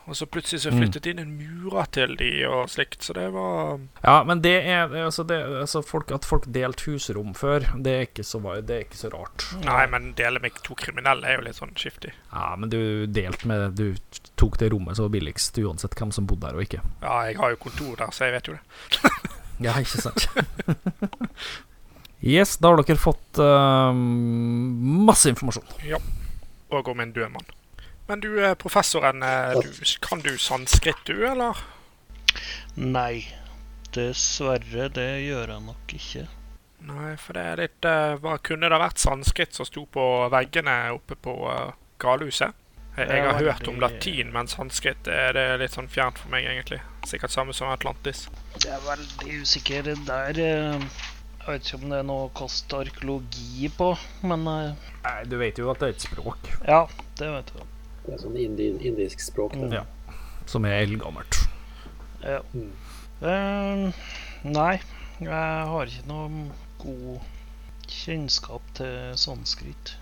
Og 0.06 0.16
så 0.16 0.26
plutselig 0.30 0.62
så 0.62 0.70
flyttet 0.70 0.96
flyttet 0.96 1.06
inn 1.10 1.18
en 1.18 1.32
murer 1.34 1.88
til 1.94 2.14
de 2.18 2.30
og 2.46 2.70
slikt, 2.70 3.02
så 3.02 3.14
det 3.16 3.26
var 3.34 3.80
Ja, 4.02 4.22
men 4.24 4.40
det 4.42 4.54
er 4.62 4.92
altså, 5.04 5.24
det, 5.26 5.38
altså 5.62 5.82
folk, 5.82 6.12
At 6.14 6.24
folk 6.24 6.46
delte 6.46 6.86
husrom 6.86 7.34
før, 7.34 7.66
det 7.82 7.94
er 7.94 8.22
så, 8.22 8.40
det 8.62 8.76
er 8.76 8.84
ikke 8.86 9.00
så 9.00 9.10
rart. 9.12 9.48
Nei, 9.64 9.86
men 9.90 10.12
dele 10.18 10.40
med 10.42 10.56
to 10.64 10.76
kriminelle 10.78 11.26
er 11.26 11.40
jo 11.40 11.46
litt 11.48 11.58
sånn 11.58 11.74
skiftig. 11.76 12.14
Ja, 12.32 12.54
men 12.56 12.70
du 12.70 13.06
delte 13.06 13.48
med 13.50 13.76
Du 13.76 13.96
tok 14.36 14.58
det 14.60 14.70
rommet 14.72 14.96
som 14.96 15.08
var 15.08 15.16
billigst, 15.16 15.58
uansett 15.58 15.96
hvem 15.98 16.14
som 16.14 16.28
bodde 16.28 16.46
der 16.46 16.58
og 16.58 16.66
ikke. 16.66 16.82
Ja, 17.02 17.18
jeg 17.28 17.40
har 17.40 17.54
jo 17.54 17.62
kontor 17.66 17.98
der, 17.98 18.14
så 18.14 18.28
jeg 18.28 18.38
vet 18.38 18.52
jo 18.52 18.58
det. 18.58 19.12
Ja, 19.56 19.72
ikke 19.80 20.02
sant? 20.04 20.26
yes, 22.20 22.58
da 22.60 22.68
har 22.68 22.82
dere 22.82 23.00
fått 23.00 23.40
uh, 23.40 23.88
masse 23.96 25.32
informasjon. 25.32 25.64
Ja. 25.88 25.96
Og 26.76 26.90
om 26.92 27.00
en 27.00 27.14
død 27.16 27.30
mann. 27.32 27.54
Men 28.06 28.20
du, 28.20 28.44
eh, 28.44 28.54
professoren, 28.54 29.22
eh, 29.22 29.50
du, 29.50 29.84
kan 30.00 30.20
du 30.20 30.38
sanskrit, 30.38 30.96
du, 31.04 31.26
eller? 31.26 31.56
Nei. 32.74 33.26
Dessverre, 33.96 34.88
det 34.92 35.10
gjør 35.24 35.54
jeg 35.54 35.64
nok 35.64 35.94
ikke. 35.96 36.26
Nei, 36.86 37.14
for 37.18 37.34
det 37.34 37.42
er 37.42 37.60
litt 37.62 37.86
eh, 37.88 38.14
Hva 38.20 38.36
kunne 38.44 38.68
det 38.70 38.78
vært 38.78 39.00
sanskrit 39.02 39.56
som 39.56 39.66
sto 39.66 39.86
på 39.90 40.04
veggene 40.30 40.74
oppe 40.94 41.16
på 41.18 41.34
uh, 41.48 41.72
galhuset? 42.02 42.54
Jeg, 42.96 43.08
jeg 43.10 43.24
har 43.26 43.40
hørt 43.40 43.68
om 43.68 43.80
latin, 43.80 44.30
men 44.32 44.48
sanskrit 44.48 45.08
er 45.10 45.34
det 45.36 45.46
litt 45.60 45.74
sånn 45.74 45.90
fjernt 45.90 46.20
for 46.20 46.32
meg, 46.32 46.46
egentlig. 46.46 46.78
Sikkert 47.08 47.34
samme 47.34 47.56
som 47.56 47.72
Atlantis. 47.72 48.26
Jeg 48.62 48.72
er 48.76 48.84
veldig 48.86 49.40
usikker 49.42 49.90
der. 50.06 50.40
Jeg 50.40 51.46
vet 51.46 51.66
ikke 51.66 51.82
om 51.82 51.90
det 51.90 51.98
er 52.00 52.08
noe 52.08 52.30
å 52.30 52.34
kaste 52.38 52.80
arkeologi 52.86 53.72
på, 53.76 53.90
men 54.24 54.46
Nei, 54.46 55.16
du 55.28 55.36
vet 55.42 55.60
jo 55.60 55.72
at 55.74 55.82
det 55.82 55.90
er 55.90 55.96
et 55.98 56.06
språk 56.08 56.52
ja, 56.64 56.84
det 57.20 57.32
vet 57.34 57.52
jeg. 57.56 57.72
Det 58.06 58.14
er 58.14 58.22
sånn 58.22 58.36
indi 58.38 58.70
indisk 58.86 59.22
språk. 59.24 59.56
Det. 59.58 59.82
Ja. 59.82 59.84
som 60.46 60.64
er 60.64 60.84
eldgammelt. 60.84 61.40
Ja. 62.22 62.40
Mm. 62.54 62.70
Uh, 63.22 64.04
nei, 64.46 64.74
jeg 65.18 65.70
har 65.72 65.90
ikke 65.90 66.06
noe 66.10 66.44
god 66.78 67.24
kjennskap 67.90 68.62
til 68.78 69.16
sanskrit. 69.18 69.96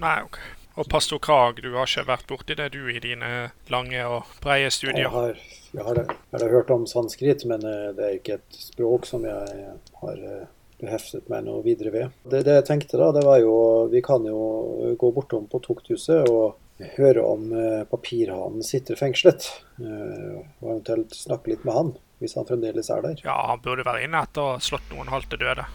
Nei, 0.00 0.20
OK. 0.24 0.38
Og 0.80 0.86
pastor 0.88 1.18
Krag, 1.20 1.58
du 1.60 1.74
har 1.74 1.88
ikke 1.88 2.06
vært 2.08 2.28
borti 2.30 2.54
det, 2.56 2.70
du, 2.72 2.86
i 2.88 3.00
dine 3.02 3.50
lange 3.72 4.04
og 4.06 4.30
breie 4.40 4.68
Jeg 4.68 4.76
studier? 4.78 5.10
har, 5.12 5.34
jeg, 5.74 5.82
har, 5.84 5.98
jeg 6.06 6.40
har 6.40 6.54
hørt 6.54 6.70
om 6.72 6.86
sanskrit, 6.88 7.44
men 7.44 7.66
eh, 7.66 7.90
det 7.96 8.06
er 8.06 8.16
ikke 8.16 8.38
et 8.38 8.56
språk 8.62 9.08
som 9.08 9.26
jeg 9.28 9.66
har 10.00 10.22
eh, 10.30 10.46
beheftet 10.80 11.28
meg 11.28 11.44
noe 11.44 11.60
videre 11.66 11.92
ved. 11.92 12.16
Det, 12.24 12.44
det 12.46 12.60
jeg 12.60 12.68
tenkte 12.70 13.00
da, 13.02 13.10
det 13.12 13.26
var 13.26 13.42
jo 13.42 13.54
Vi 13.92 14.00
kan 14.04 14.24
jo 14.24 14.94
gå 14.96 15.12
bortom 15.12 15.50
på 15.50 15.60
tukthuset 15.66 16.30
og 16.30 16.56
høre 16.96 17.22
om 17.24 17.50
eh, 17.56 17.82
papirhanen 17.90 18.64
sitter 18.66 18.98
fengslet. 18.98 19.46
Eh, 19.80 20.40
og 20.60 20.66
eventuelt 20.72 21.14
snakke 21.16 21.52
litt 21.52 21.66
med 21.68 21.76
han, 21.76 21.92
hvis 22.22 22.36
han 22.38 22.48
fremdeles 22.48 22.90
er 22.92 23.04
der. 23.04 23.22
Ja, 23.24 23.36
han 23.50 23.62
burde 23.64 23.86
være 23.86 24.04
inne 24.06 24.22
etter 24.24 24.42
å 24.42 24.52
ha 24.54 24.62
slått 24.64 24.88
noen 24.92 25.12
halvt 25.12 25.32
til 25.34 25.42
døde. 25.44 25.66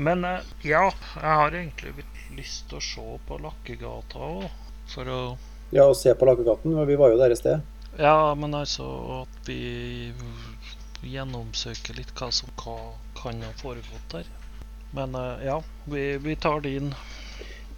Men 0.00 0.24
eh, 0.28 0.48
ja, 0.66 0.86
jeg 1.16 1.36
har 1.42 1.56
egentlig 1.56 1.94
litt 2.00 2.24
lyst 2.36 2.68
til 2.70 2.80
å 2.80 2.84
se 2.84 3.06
på 3.28 3.40
Lakkegata 3.42 4.24
òg. 4.30 4.48
For 4.90 5.06
å 5.10 5.20
Ja, 5.70 5.86
og 5.86 5.94
se 5.98 6.14
på 6.18 6.26
Lakkegaten, 6.26 6.74
men 6.74 6.88
vi 6.88 6.98
var 6.98 7.12
jo 7.12 7.20
der 7.20 7.34
i 7.34 7.38
sted. 7.38 7.62
Ja, 7.98 8.34
men 8.38 8.54
altså 8.54 8.86
at 9.20 9.48
vi 9.48 10.10
gjennomsøker 11.06 11.96
litt 11.96 12.10
hva 12.18 12.28
som 12.34 12.50
hva 12.60 12.76
kan 13.18 13.40
ha 13.44 13.50
foregått 13.60 14.14
der. 14.14 14.28
Men 14.94 15.14
ja, 15.44 15.60
vi, 15.86 16.04
vi 16.18 16.34
tar 16.42 16.64
din. 16.66 16.90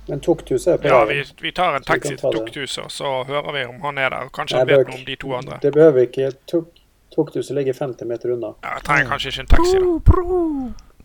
Men 0.09 0.21
Tukthuset 0.21 0.73
er 0.75 0.79
på 0.83 0.89
Ja, 0.91 1.05
vi, 1.07 1.23
vi 1.41 1.53
tar 1.55 1.77
en 1.79 1.85
taxi 1.87 2.17
til. 2.17 2.33
Tukthuset, 2.35 2.91
så 2.91 3.11
hører 3.29 3.53
vi 3.55 3.65
om 3.71 3.81
han 3.85 3.99
er 4.03 4.11
der. 4.11 4.31
Kanskje 4.35 4.59
Nei, 4.59 4.63
han 4.67 4.71
vet 4.73 4.89
noe 4.89 4.99
om 4.99 5.05
de 5.07 5.17
to 5.17 5.35
andre. 5.39 5.59
Det 5.63 5.73
behøver 5.75 5.99
vi 6.01 6.07
ikke. 6.11 6.31
Tuk- 6.51 6.81
Tukthuset 7.15 7.55
ligger 7.55 7.77
50 7.77 8.09
meter 8.09 8.33
unna. 8.35 8.55
Ja, 8.65 8.73
jeg 8.79 8.85
trenger 8.89 9.11
kanskje 9.13 9.33
ikke 9.35 9.45
en 9.45 9.51
taxi, 9.53 9.75
da. 9.79 9.93
Pro, 10.11 10.17
pro. 10.27 10.41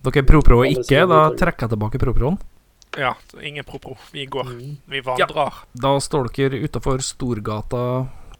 Dere 0.07 0.21
er 0.23 0.27
pro-pro 0.29 0.61
ikke, 0.65 1.01
da 1.11 1.19
trekker 1.35 1.67
jeg 1.67 1.73
tilbake 1.75 1.99
pro-proen. 1.99 2.37
Ja, 2.97 3.11
ingen 3.43 3.65
pro-pro. 3.67 3.97
Vi 4.15 4.25
går. 4.25 4.49
Mm. 4.55 4.77
Vi 4.89 5.01
vandrer. 5.05 5.57
Da 5.75 5.91
står 6.01 6.31
dere 6.37 6.61
utafor 6.63 7.03
Storgata 7.03 7.83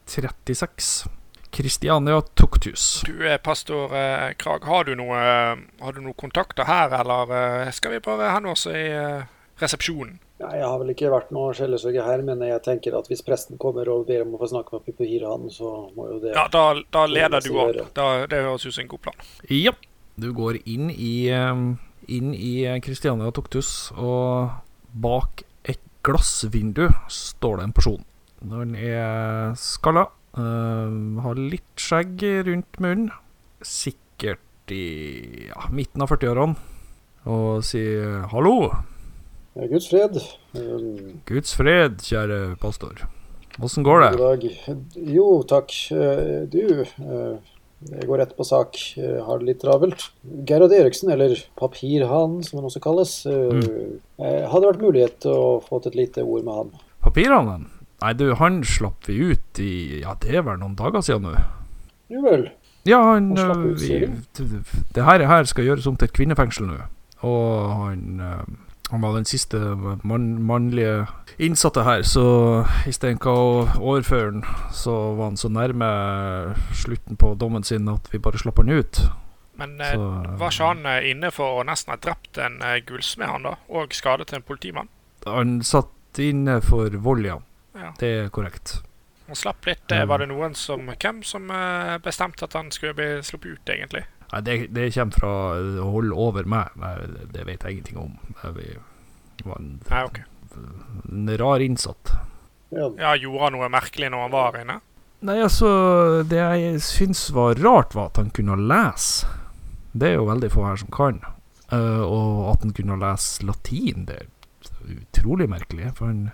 36. 0.08 1.10
Kristiania 1.52 2.22
Tukthus. 2.36 3.02
Du, 3.08 3.20
er 3.28 3.38
pastor 3.44 3.94
eh, 3.96 4.32
Krag, 4.40 4.64
har 4.68 4.84
du, 4.88 4.94
noe, 5.00 5.16
eh, 5.18 5.60
har 5.84 5.94
du 5.96 6.02
noen 6.04 6.16
kontakter 6.20 6.68
her, 6.68 6.92
eller 7.02 7.32
eh, 7.34 7.72
skal 7.76 7.92
vi 7.96 8.00
bare 8.04 8.32
hende 8.36 8.52
oss 8.52 8.66
i 8.72 8.84
eh, 8.92 9.24
resepsjonen? 9.62 10.20
Nei, 10.38 10.52
jeg 10.60 10.68
har 10.70 10.78
vel 10.78 10.92
ikke 10.94 11.10
vært 11.10 11.32
noe 11.34 11.54
skjellesøker 11.58 12.06
her, 12.06 12.22
men 12.26 12.44
jeg 12.46 12.62
tenker 12.66 12.94
at 12.98 13.08
hvis 13.10 13.24
presten 13.26 13.58
kommer 13.62 13.90
og 13.90 14.06
ber 14.06 14.22
om 14.22 14.36
å 14.38 14.42
få 14.42 14.52
snakke 14.52 14.78
med 14.78 15.24
han, 15.26 15.48
så 15.50 15.72
må 15.98 16.12
jo 16.12 16.20
det 16.22 16.36
Ja, 16.36 16.46
da, 16.54 16.66
da 16.94 17.06
leder 17.10 17.42
du 17.42 17.56
opp. 17.58 17.80
Da, 17.98 18.28
det 18.30 18.44
høres 18.46 18.68
ut 18.68 18.76
som 18.76 18.84
en 18.86 18.92
god 18.92 19.02
plan. 19.08 19.24
Ja. 19.50 19.74
Du 20.18 20.32
går 20.34 20.62
inn 20.66 20.90
i 20.94 21.30
Inn 22.08 22.32
i 22.32 22.64
Kristiania 22.80 23.34
Toktus, 23.36 23.92
og 24.00 24.54
bak 24.96 25.42
et 25.68 25.82
glassvindu 26.08 26.86
står 27.12 27.60
det 27.60 27.66
en 27.66 27.76
person. 27.76 28.06
Den 28.40 28.78
er 28.80 29.58
skalla, 29.60 30.06
uh, 30.38 30.94
har 31.26 31.42
litt 31.42 31.82
skjegg 31.82 32.24
rundt 32.48 32.80
munnen, 32.80 33.10
sikkert 33.60 34.72
i 34.72 35.50
ja, 35.50 35.68
midten 35.74 36.06
av 36.06 36.14
40-årene, 36.14 36.56
og 37.28 37.66
sier 37.68 38.24
'hallo'. 38.32 38.97
Guds 39.72 39.88
fred. 39.90 40.18
Um, 40.56 41.22
Guds 41.26 41.54
fred, 41.58 41.98
kjære 42.06 42.58
pastor. 42.62 43.06
Åssen 43.64 43.84
går 43.86 44.04
det? 44.04 44.10
God 44.18 44.42
dag. 44.42 44.82
Jo, 45.18 45.28
takk. 45.50 45.72
Eh, 45.92 46.44
Du, 46.52 46.60
eh, 46.84 47.38
jeg 47.90 48.06
går 48.10 48.20
rett 48.22 48.36
på 48.38 48.46
sak. 48.46 48.78
Jeg 48.98 49.24
har 49.26 49.40
det 49.42 49.48
litt 49.48 49.62
travelt. 49.64 50.10
Gerhard 50.46 50.74
Eriksen, 50.78 51.10
eller 51.14 51.34
Papirhanen 51.58 52.44
som 52.46 52.60
han 52.60 52.68
også 52.70 52.82
kalles. 52.84 53.16
eh, 53.26 53.98
eh, 54.22 54.46
Hadde 54.52 54.70
vært 54.70 54.82
mulighet 54.86 55.20
til 55.26 55.32
å 55.34 55.50
få 55.66 55.82
til 55.82 55.92
et 55.96 56.00
lite 56.04 56.24
ord 56.26 56.44
med 56.46 56.54
han. 56.54 56.72
Papirhanen? 57.02 57.66
Nei, 58.02 58.14
du, 58.14 58.36
han 58.36 58.62
slapp 58.64 59.08
vi 59.10 59.18
ut 59.34 59.58
i 59.60 60.02
Ja, 60.04 60.14
det 60.22 60.36
er 60.36 60.44
vel 60.46 60.60
noen 60.62 60.76
dager 60.78 61.02
siden 61.02 61.24
nå. 61.26 61.34
Jo 62.14 62.22
vel. 62.22 62.50
Ja, 62.86 63.02
han 63.16 63.34
Han 63.36 63.72
ut, 63.74 63.82
vi, 63.82 64.06
Det 64.94 65.04
her, 65.04 65.26
her 65.26 65.44
skal 65.50 65.66
gjøres 65.66 65.88
om 65.90 65.98
til 65.98 66.06
et 66.08 66.14
kvinnefengsel 66.14 66.68
nå. 66.70 66.78
Og 67.26 67.72
han 67.74 68.22
Han 68.90 69.02
var 69.04 69.18
den 69.18 69.26
siste 69.28 69.60
mann, 70.08 70.44
mannlige 70.48 71.08
innsatte 71.38 71.84
her, 71.84 72.06
så 72.08 72.24
istedenfor 72.88 73.36
å 73.36 73.50
overføre 73.82 74.30
han, 74.32 74.46
så 74.72 74.94
var 75.18 75.34
han 75.34 75.40
så 75.40 75.52
nærme 75.52 75.90
slutten 76.72 77.20
på 77.20 77.34
dommen 77.36 77.68
sin 77.68 77.90
at 77.92 78.08
vi 78.14 78.22
bare 78.24 78.40
slapp 78.40 78.62
han 78.64 78.72
ut. 78.72 79.02
Men 79.58 79.82
eh, 79.82 79.92
Så 79.92 80.08
var 80.40 80.54
ikke 80.54 80.72
han 80.72 80.86
eh, 80.86 81.10
inne 81.12 81.32
for 81.36 81.60
å 81.60 81.68
nesten 81.68 81.96
ha 81.96 82.00
drept 82.00 82.40
en 82.40 82.62
eh, 82.62 82.80
gullsmed, 82.88 83.28
han 83.28 83.48
da? 83.50 83.56
Og 83.74 83.96
skadet 83.98 84.32
en 84.34 84.46
politimann? 84.46 84.92
Han 85.26 85.60
satt 85.66 86.22
inne 86.22 86.62
for 86.64 86.94
vold, 87.04 87.26
ja. 87.28 87.42
Ja. 87.78 87.92
Det 88.00 88.12
er 88.22 88.30
korrekt. 88.34 88.78
Han 89.28 89.36
slapp 89.36 89.68
litt. 89.68 89.84
Var 89.92 90.22
det 90.24 90.30
noen 90.32 90.56
som 90.56 90.88
Hvem 90.88 91.20
som 91.28 91.52
bestemte 92.02 92.48
at 92.48 92.56
han 92.56 92.72
skulle 92.72 92.96
bli 92.96 93.10
sluppet 93.28 93.58
ut, 93.58 93.70
egentlig? 93.74 94.06
Nei, 94.34 94.42
det, 94.44 94.56
det 94.76 94.90
kommer 94.96 95.16
fra 95.22 95.34
å 95.84 95.90
holde 95.94 96.16
over 96.20 96.48
meg. 96.50 96.74
Nei, 96.82 96.94
det 97.32 97.46
vet 97.48 97.64
jeg 97.64 97.78
ingenting 97.78 97.98
om. 98.02 98.18
Vi- 98.58 98.76
var 99.46 99.60
en, 99.62 99.80
Nei, 99.90 100.04
ok. 100.04 100.20
en 101.12 101.30
rar 101.38 101.60
innsatt. 101.64 102.12
Ja. 102.74 102.90
Ja, 102.98 103.14
Gjorde 103.16 103.44
han 103.46 103.54
noe 103.56 103.70
merkelig 103.72 104.10
når 104.12 104.26
han 104.26 104.34
var 104.34 104.58
inne? 104.60 104.80
Nei, 105.28 105.38
altså 105.42 105.70
Det 106.28 106.38
jeg 106.38 106.82
syns 106.84 107.30
var 107.34 107.56
rart, 107.64 107.96
var 107.96 108.10
at 108.12 108.18
han 108.20 108.30
kunne 108.36 108.58
lese. 108.60 109.28
Det 109.98 110.10
er 110.12 110.18
jo 110.20 110.28
veldig 110.28 110.50
få 110.54 110.66
her 110.68 110.76
som 110.82 110.90
kan. 110.94 111.22
Uh, 111.72 112.04
og 112.06 112.52
at 112.54 112.66
han 112.66 112.74
kunne 112.76 113.00
lese 113.02 113.46
latin, 113.48 114.06
det 114.10 114.20
er 114.24 114.28
utrolig 114.98 115.48
merkelig. 115.50 115.94
For 115.98 116.08
han 116.12 116.28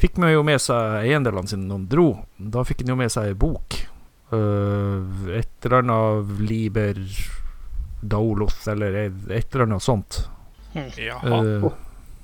fikk 0.00 0.18
med 0.20 0.34
jo 0.34 0.44
med 0.46 0.60
seg 0.62 1.00
eiendelene 1.04 1.50
sine 1.50 1.66
når 1.66 1.80
han 1.80 1.88
dro. 1.90 2.06
Da 2.38 2.62
fikk 2.68 2.84
han 2.84 2.92
jo 2.94 3.00
med 3.00 3.12
seg 3.12 3.32
ei 3.32 3.38
bok. 3.46 3.80
Eh, 4.32 5.38
et 5.38 5.66
eller 5.66 5.78
annet 5.82 6.40
Liber 6.40 6.98
Daulos, 8.00 8.68
eller 8.68 8.94
et 8.94 9.54
eller 9.54 9.64
annet 9.64 9.82
sånt. 9.82 10.28
Jaha. 10.96 11.42
Uh, 11.42 11.72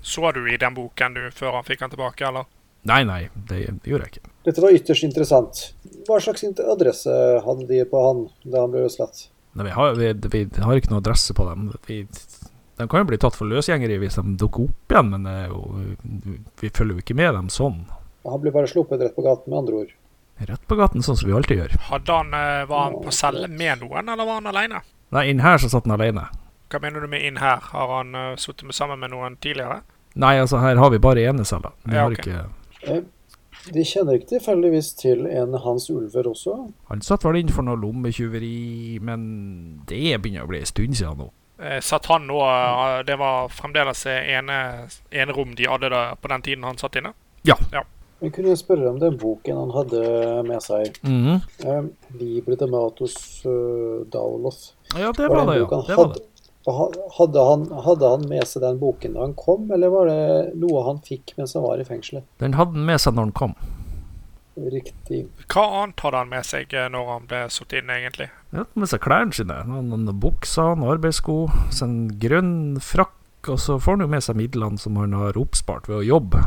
Så 0.03 0.33
du 0.33 0.45
i 0.53 0.57
den 0.57 0.75
boken 0.75 1.15
du 1.15 1.25
før 1.35 1.59
han 1.59 1.67
fikk 1.67 1.83
den 1.83 1.97
tilbake, 1.97 2.29
eller? 2.29 2.47
nei, 2.87 3.01
nei, 3.03 3.23
det, 3.35 3.65
det 3.83 3.91
gjorde 3.91 4.07
jeg 4.07 4.13
ikke. 4.15 4.31
Dette 4.47 4.63
var 4.63 4.77
ytterst 4.79 5.05
interessant. 5.09 5.63
Hva 6.07 6.21
slags 6.23 6.45
adresse 6.47 7.11
hadde 7.43 7.67
de 7.67 7.81
på 7.91 8.03
han 8.05 8.21
da 8.45 8.63
han 8.63 8.71
ble 8.71 8.85
løslatt? 8.85 9.25
Nei, 9.59 9.67
vi, 9.67 9.73
har, 9.75 9.99
vi, 9.99 10.13
vi 10.31 10.45
har 10.63 10.79
ikke 10.79 10.93
noe 10.93 11.03
adresse 11.03 11.35
på 11.35 11.49
dem. 11.49 11.73
Vi, 11.89 12.05
de 12.07 12.87
kan 12.87 13.03
jo 13.03 13.09
bli 13.11 13.19
tatt 13.19 13.35
for 13.35 13.51
løsgjengere 13.51 13.99
hvis 13.99 14.21
de 14.21 14.37
dukker 14.39 14.69
opp 14.69 14.95
igjen, 14.95 15.11
men 15.17 15.27
jo, 15.51 15.61
vi 16.63 16.71
følger 16.71 16.95
jo 16.95 17.03
ikke 17.03 17.19
med 17.19 17.35
dem 17.35 17.51
sånn. 17.51 17.83
Han 18.27 18.43
ble 18.43 18.55
bare 18.55 18.71
sluppet 18.71 19.03
rett 19.03 19.19
på 19.19 19.27
gaten, 19.27 19.51
med 19.51 19.65
andre 19.65 19.83
ord. 19.83 19.95
Rett 20.39 20.67
på 20.69 20.77
gaten, 20.77 21.01
sånn 21.03 21.17
som 21.17 21.29
vi 21.31 21.35
alltid 21.35 21.59
gjør. 21.63 21.77
Hadde 21.89 22.13
han, 22.13 22.35
eh, 22.35 22.65
Var 22.69 22.83
han 22.85 22.93
på 23.03 23.13
celle 23.13 23.49
med 23.49 23.81
noen, 23.81 24.09
eller 24.09 24.25
var 24.29 24.35
han 24.43 24.47
alene? 24.53 24.83
Nei, 25.13 25.29
inn 25.31 25.41
her 25.41 25.57
så 25.59 25.69
satt 25.71 25.87
han 25.87 25.95
alene. 26.01 26.27
Hva 26.69 26.81
mener 26.83 27.01
du 27.01 27.07
med 27.09 27.23
inn 27.25 27.37
her? 27.39 27.61
Har 27.73 27.97
han 27.97 28.15
uh, 28.15 28.37
sittet 28.37 28.75
sammen 28.75 28.99
med 28.99 29.11
noen 29.11 29.37
tidligere? 29.41 29.81
Nei, 30.19 30.35
altså 30.41 30.59
her 30.61 30.77
har 30.77 30.91
vi 30.91 30.99
bare 30.99 31.23
eneceller. 31.31 31.73
Vi 31.85 31.95
Ja, 31.95 32.03
har 32.03 32.13
okay. 32.13 32.33
ikke 32.33 32.49
Eh, 32.87 33.01
De 33.73 33.83
kjenner 33.85 34.15
ikke 34.19 34.29
tilfeldigvis 34.39 34.93
til 34.99 35.27
en 35.27 35.55
Hans 35.65 35.89
Ulver 35.91 36.29
også? 36.31 36.73
Han 36.89 37.01
satt 37.01 37.25
vel 37.25 37.37
inn 37.41 37.49
for 37.49 37.63
noe 37.67 37.77
lommetyveri, 37.81 38.99
men 39.01 39.83
det 39.87 40.21
begynner 40.23 40.45
å 40.45 40.51
bli 40.51 40.61
en 40.61 40.67
stund 40.67 40.95
siden 40.97 41.19
nå. 41.19 41.31
Eh, 41.59 41.81
satt 41.81 42.07
han 42.07 42.27
nå 42.29 42.39
Det 43.07 43.17
var 43.19 43.49
fremdeles 43.49 44.05
ene, 44.07 44.89
ene 45.11 45.33
rom 45.33 45.55
de 45.55 45.65
hadde 45.67 45.89
da, 45.91 46.15
på 46.15 46.29
den 46.29 46.43
tiden 46.43 46.65
han 46.65 46.77
satt 46.77 46.97
inne? 46.97 47.15
Ja. 47.45 47.57
kunne 47.57 47.85
jeg 48.21 48.57
spørre 48.59 48.89
om 48.91 48.99
den 49.01 49.19
boken 49.21 49.59
han 49.61 49.75
hadde 49.75 50.03
med 50.49 50.63
seg? 50.65 50.97
Mhm. 51.05 51.41
Eh, 51.65 51.83
Libre 52.17 52.57
de 52.57 52.67
Matos 52.71 53.17
uh, 53.45 54.05
Daulos. 54.13 54.75
Ja, 54.97 55.13
det 55.13 55.29
var 55.29 55.47
det, 55.47 55.59
ja. 55.61 55.67
Det 55.67 55.97
var 55.97 56.15
det. 56.15 56.23
hadde- 56.67 57.45
han, 57.47 57.67
hadde 57.85 58.09
han 58.11 58.29
med 58.29 58.47
seg 58.49 58.63
den 58.63 58.79
boken 58.81 59.13
da 59.15 59.21
han 59.21 59.35
kom, 59.35 59.71
eller 59.71 59.93
var 59.93 60.07
det 60.11 60.55
noe 60.59 60.83
han 60.89 60.99
fikk 61.05 61.35
mens 61.37 61.55
han 61.55 61.63
var 61.63 61.79
i 61.79 61.85
fengselet? 61.85 62.25
Den 62.39 62.55
hadde 62.59 62.73
han 62.75 62.87
med 62.89 63.01
seg 63.01 63.15
når 63.15 63.29
han 63.29 63.37
kom. 63.37 63.55
Riktig. 64.57 65.27
Hva 65.53 65.67
annet 65.83 66.01
hadde 66.01 66.17
han 66.23 66.31
med 66.33 66.47
seg 66.49 66.73
eh, 66.73 66.89
når 66.89 67.11
han 67.13 67.27
ble 67.29 67.43
satt 67.53 67.75
inn, 67.77 67.91
egentlig? 67.93 68.31
Han 68.55 68.63
hadde 68.65 68.81
med 68.83 68.89
seg 68.89 69.03
klærne 69.05 69.37
sine. 69.37 69.59
Noen, 69.69 69.91
noen 69.93 70.21
bukser, 70.23 70.73
noen 70.81 70.95
arbeidssko, 70.97 71.37
en 71.85 71.97
grønn 72.23 72.55
frakk, 72.81 73.13
og 73.53 73.61
så 73.63 73.77
får 73.79 73.99
han 73.99 74.07
jo 74.07 74.13
med 74.17 74.25
seg 74.25 74.39
midlene 74.41 74.81
som 74.81 74.97
han 74.99 75.13
har 75.15 75.37
oppspart 75.39 75.91
ved 75.93 76.01
å 76.01 76.07
jobbe. 76.09 76.41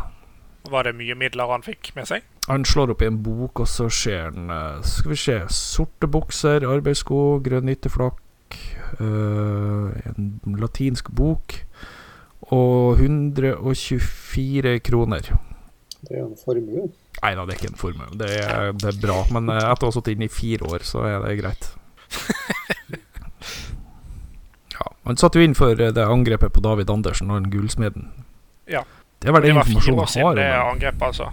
Var 0.70 0.84
det 0.90 0.96
mye 1.00 1.16
midler 1.18 1.50
han 1.50 1.64
fikk 1.66 1.91
med 1.96 2.06
seg? 2.10 2.26
Han 2.50 2.66
slår 2.66 2.91
opp 2.94 3.02
i 3.02 3.08
en 3.10 3.18
bok, 3.26 3.60
og 3.64 3.68
så 3.70 3.88
ser 3.94 4.28
han 4.30 4.50
eh, 4.54 4.82
Skal 4.86 5.12
vi 5.14 5.18
se 5.22 5.38
Sorte 5.54 6.08
bukser, 6.12 6.66
arbeidssko, 6.70 7.40
grønn 7.46 7.70
ytterflakk, 7.74 8.58
øh, 9.00 9.94
en 10.10 10.30
latinsk 10.62 11.10
bok 11.18 11.58
og 12.50 12.98
124 13.02 14.80
kroner. 14.82 15.28
Det 16.02 16.16
er 16.16 16.22
jo 16.24 16.30
en 16.32 16.38
formue. 16.40 16.88
Nei 17.20 17.34
da, 17.36 17.44
det 17.46 17.54
er 17.54 17.60
ikke 17.60 17.72
en 17.74 17.78
formue. 17.82 18.08
Det, 18.18 18.30
er- 18.40 18.72
det 18.80 18.88
er 18.94 19.00
bra. 19.04 19.18
Men 19.36 19.50
eh, 19.54 19.60
etter 19.70 19.86
å 19.86 19.91
ha 19.91 19.98
sittet 19.98 20.16
inne 20.16 20.30
i 20.30 20.34
fire 20.34 20.70
år, 20.70 20.86
så 20.88 21.04
er 21.10 21.20
det 21.28 21.38
greit. 21.41 21.70
Ja, 24.80 24.86
Han 25.06 25.18
satt 25.20 25.36
jo 25.36 25.41
inn 25.44 25.56
for 25.58 25.76
eh, 25.76 25.91
det 25.96 26.06
angrepet 26.08 26.54
på 26.56 26.62
David 26.64 26.90
Andersen 26.94 27.32
og 27.34 27.41
den 27.41 27.52
gullsmeden. 27.54 28.10
Ja. 28.70 28.84
Det 29.20 29.32
var 29.34 29.44
Det 29.44 29.52
var 29.54 29.64
informasjonen 29.66 30.06
vi 30.06 30.20
jeg 30.20 30.26
har 30.28 30.38
det 30.38 30.50
angrepet, 30.60 31.02
altså. 31.10 31.32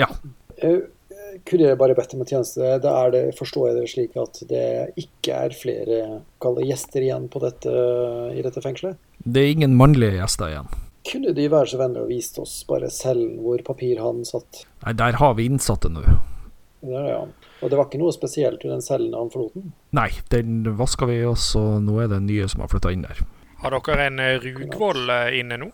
Ja. 0.00 0.08
Kunne 1.48 1.64
jeg 1.64 1.78
bare 1.80 1.94
bedt 1.96 2.12
om 2.14 2.20
en 2.20 2.28
tjeneste? 2.28 2.74
Da 2.84 2.92
er 3.06 3.12
det, 3.14 3.22
forstår 3.38 3.70
jeg 3.70 3.76
det 3.78 3.84
slik 3.88 4.16
at 4.20 4.40
det 4.50 4.66
ikke 5.00 5.38
er 5.46 5.54
flere 5.56 6.00
kalde 6.44 6.66
gjester 6.68 7.04
igjen 7.06 7.28
på 7.32 7.40
dette, 7.42 7.72
i 8.36 8.44
dette 8.44 8.60
fengselet? 8.64 9.00
Det 9.24 9.40
er 9.40 9.54
ingen 9.54 9.76
mannlige 9.78 10.18
gjester 10.18 10.52
igjen. 10.52 10.68
kunne 11.08 11.32
de 11.34 11.48
være 11.50 11.66
så 11.72 11.78
vennlige 11.80 12.04
og 12.04 12.12
vist 12.12 12.36
oss 12.38 12.52
bare 12.68 12.90
cellen 12.92 13.40
hvor 13.42 13.62
papirhanen 13.66 14.28
satt? 14.28 14.66
Nei, 14.84 14.92
der 15.00 15.16
har 15.18 15.34
vi 15.38 15.48
innsatte 15.48 15.88
nå. 15.90 16.04
Det 16.04 16.92
det, 16.92 17.02
ja. 17.08 17.24
Og 17.62 17.70
det 17.70 17.78
var 17.78 17.88
ikke 17.88 18.00
noe 18.02 18.12
spesielt 18.14 18.64
i 18.66 18.70
den 18.70 18.82
cellen 18.82 19.14
han 19.14 19.30
forlot 19.32 19.54
den? 19.54 19.72
Nei, 19.94 20.10
den 20.34 20.62
vaska 20.78 21.06
vi 21.06 21.20
oss, 21.26 21.52
og 21.58 21.80
nå 21.86 21.96
er 22.02 22.10
det 22.10 22.20
nye 22.26 22.48
som 22.50 22.62
har 22.64 22.70
flytta 22.70 22.92
inn 22.92 23.04
der. 23.06 23.22
Har 23.62 23.74
dere 23.76 24.06
en 24.08 24.18
eh, 24.22 24.38
Rugvoll 24.42 25.10
eh, 25.14 25.38
inne 25.38 25.60
nå? 25.62 25.68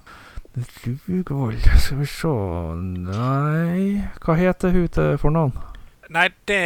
Rugvoll, 1.09 1.56
skal 1.78 1.98
vi 2.01 2.06
se 2.10 2.30
Nei 2.78 4.05
Hva 4.24 4.36
heter 4.39 4.72
hun 4.74 4.89
til 4.93 5.18
fornavn? 5.20 5.56
Nei, 6.09 6.28
det 6.48 6.62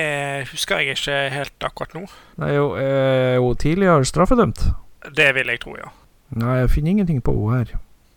husker 0.52 0.78
jeg 0.78 0.94
ikke 0.94 1.16
helt 1.34 1.64
akkurat 1.66 1.96
nå. 1.96 2.04
Nei, 2.38 2.52
jo, 2.54 2.68
er 2.78 3.40
hun 3.42 3.58
tidligere 3.58 4.06
straffedømt. 4.06 4.62
Det 5.16 5.32
vil 5.34 5.50
jeg 5.50 5.62
tro, 5.64 5.74
ja. 5.80 5.90
Nei, 6.38 6.60
jeg 6.60 6.70
finner 6.76 6.94
ingenting 6.94 7.18
på 7.26 7.34
henne 7.34 7.64
her. 7.64 7.72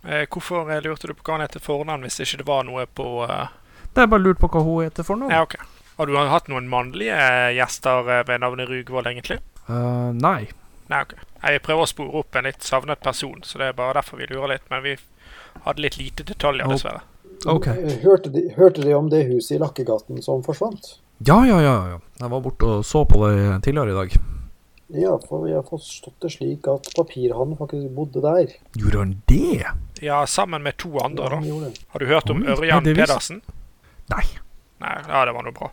Eh, 0.06 0.26
hvorfor 0.30 0.70
eh, 0.70 0.84
lurte 0.84 1.10
du 1.10 1.16
på 1.18 1.26
hva 1.26 1.40
hun 1.40 1.42
heter 1.42 1.62
fornavn 1.64 2.06
hvis 2.06 2.20
ikke 2.22 2.44
det 2.44 2.46
var 2.46 2.62
noe 2.68 2.86
på 2.86 3.08
uh... 3.26 3.48
Det 3.96 4.04
er 4.04 4.12
bare 4.12 4.22
lurt 4.22 4.38
på 4.38 4.52
hva 4.52 4.62
hun 4.62 4.86
heter 4.86 5.06
fornavn. 5.08 5.34
Ja, 5.34 5.42
ok. 5.42 5.58
Har 5.96 6.06
du 6.06 6.14
hatt 6.30 6.50
noen 6.52 6.70
mannlige 6.70 7.18
gjester 7.56 8.06
eh, 8.06 8.22
ved 8.28 8.44
navnet 8.44 8.70
Rugvold, 8.70 9.10
egentlig? 9.10 9.40
Uh, 9.66 10.14
nei. 10.14 10.46
Nei, 10.92 11.02
ok. 11.02 11.16
Jeg 11.46 11.62
prøver 11.62 11.86
å 11.86 11.90
spore 11.90 12.22
opp 12.22 12.38
en 12.38 12.48
litt 12.48 12.64
savnet 12.66 13.02
person, 13.02 13.42
så 13.46 13.60
det 13.60 13.70
er 13.70 13.76
bare 13.78 13.98
derfor 14.00 14.20
vi 14.20 14.28
lurer 14.30 14.56
litt. 14.56 14.64
Men 14.72 14.82
vi 14.84 14.96
hadde 15.66 15.84
litt 15.84 15.98
lite 16.00 16.26
detaljer, 16.26 16.68
dessverre. 16.70 17.04
Ok. 17.46 17.68
Hørte 18.02 18.32
de, 18.32 18.48
hørte 18.56 18.82
de 18.82 18.94
om 18.96 19.10
det 19.12 19.26
huset 19.28 19.56
i 19.56 19.60
Lakkegaten 19.62 20.22
som 20.24 20.42
forsvant? 20.46 20.96
Ja, 21.18 21.38
ja, 21.46 21.60
ja. 21.62 21.76
ja. 21.94 22.00
Jeg 22.20 22.32
var 22.32 22.42
borte 22.44 22.78
og 22.78 22.86
så 22.86 23.04
på 23.08 23.20
det 23.24 23.60
tidligere 23.64 23.94
i 23.94 23.98
dag. 24.00 24.16
Ja, 24.86 25.16
for 25.18 25.42
vi 25.46 25.54
har 25.54 25.64
forstått 25.66 26.20
det 26.22 26.30
slik 26.36 26.66
at 26.70 26.86
papirhannen 26.94 27.58
faktisk 27.58 27.88
bodde 27.96 28.22
der. 28.22 28.52
Gjorde 28.78 29.00
han 29.02 29.14
det? 29.26 29.64
Ja, 30.04 30.20
sammen 30.30 30.62
med 30.62 30.76
to 30.78 30.92
andre, 31.02 31.30
da. 31.32 31.40
Ja. 31.42 31.72
Har 31.94 32.02
du 32.02 32.06
hørt 32.06 32.30
om 32.30 32.44
Oi, 32.44 32.52
Ørjan 32.54 32.86
nei, 32.86 32.94
Pedersen? 32.94 33.42
Nei. 34.12 34.22
Nei, 34.84 34.94
ja, 35.08 35.24
det 35.26 35.34
var 35.34 35.46
noe 35.46 35.56
bra. 35.56 35.72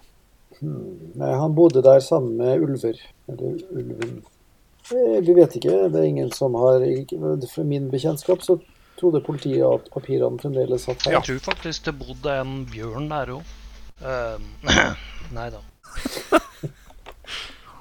Hmm. 0.61 1.11
Nei, 1.19 1.33
han 1.37 1.53
bodde 1.57 1.83
der 1.85 2.01
sammen 2.01 2.39
med 2.39 2.63
ulver. 2.65 2.97
Eller 3.29 3.59
ulven. 3.69 4.21
Eh, 4.91 5.19
Vi 5.23 5.33
vet 5.37 5.55
ikke. 5.59 5.89
Det 5.93 5.99
er 6.01 6.03
ingen 6.09 6.31
som 6.35 6.53
har 6.59 6.83
Fra 7.53 7.63
min 7.63 7.89
bekjentskap 7.91 8.41
så 8.43 8.59
trodde 8.99 9.23
politiet 9.25 9.63
at 9.65 9.87
papirene 9.93 10.39
fremdeles 10.39 10.83
satt 10.85 11.01
her. 11.07 11.13
Jeg 11.17 11.23
tror 11.23 11.39
faktisk 11.53 11.85
det 11.85 11.95
bodde 11.99 12.35
en 12.41 12.65
bjørn 12.69 13.07
der 13.09 13.31
òg. 13.37 13.43
nei 15.33 15.49
da. 15.49 15.61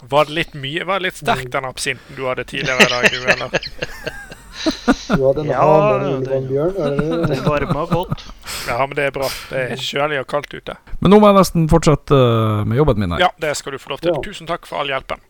Var 0.09 0.25
det 0.27 0.35
litt 0.35 0.55
mye? 0.59 0.85
Var 0.85 0.99
det 0.99 1.07
litt 1.11 1.21
sterk 1.21 1.51
den 1.53 1.65
absinten 1.69 2.17
du 2.19 2.25
hadde 2.27 2.45
tidligere 2.45 2.87
i 2.87 2.91
dag, 2.91 3.11
du, 3.13 3.19
eller? 3.35 3.49
Du 5.13 5.23
hadde 5.27 5.43
en 5.43 5.49
Ja, 5.51 5.63
hane, 5.63 6.07
en 6.07 6.15
ulv 6.15 6.25
det- 6.25 6.33
og 6.33 6.37
en 6.37 6.49
bjørn. 6.49 6.77
Er 6.79 7.27
det 7.31 7.39
varma 7.51 7.85
godt. 7.91 8.23
Ja, 8.69 8.77
men 8.87 8.95
det 8.97 9.07
er 9.09 9.15
bra. 9.15 9.29
Det 9.51 9.63
er 9.73 9.81
kjølig 9.81 10.21
og 10.23 10.27
kaldt 10.31 10.55
ute. 10.55 10.77
Men 11.01 11.11
nå 11.15 11.19
må 11.23 11.31
jeg 11.31 11.39
nesten 11.41 11.67
fortsette 11.71 12.15
eh, 12.15 12.63
med 12.71 12.79
jobben 12.79 13.01
min 13.03 13.15
her. 13.17 13.25
Ja, 13.27 13.31
det 13.43 13.57
skal 13.59 13.75
du 13.75 13.79
få 13.83 13.95
lov 13.95 14.03
til. 14.05 14.13
Ja. 14.15 14.21
Tusen 14.23 14.47
takk 14.51 14.67
for 14.71 14.83
all 14.83 14.91
hjelpen. 14.93 15.23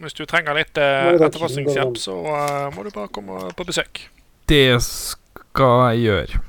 Hvis 0.00 0.16
du 0.16 0.24
trenger 0.28 0.56
litt 0.56 0.78
eh, 0.80 1.12
etterforskningshjelp, 1.18 1.98
så 2.00 2.16
eh, 2.32 2.70
må 2.74 2.84
du 2.86 2.90
bare 2.94 3.10
komme 3.12 3.50
på 3.56 3.66
besøk. 3.68 4.06
Det 4.48 4.80
skal 4.84 5.90
jeg 5.92 6.06
gjøre. 6.06 6.40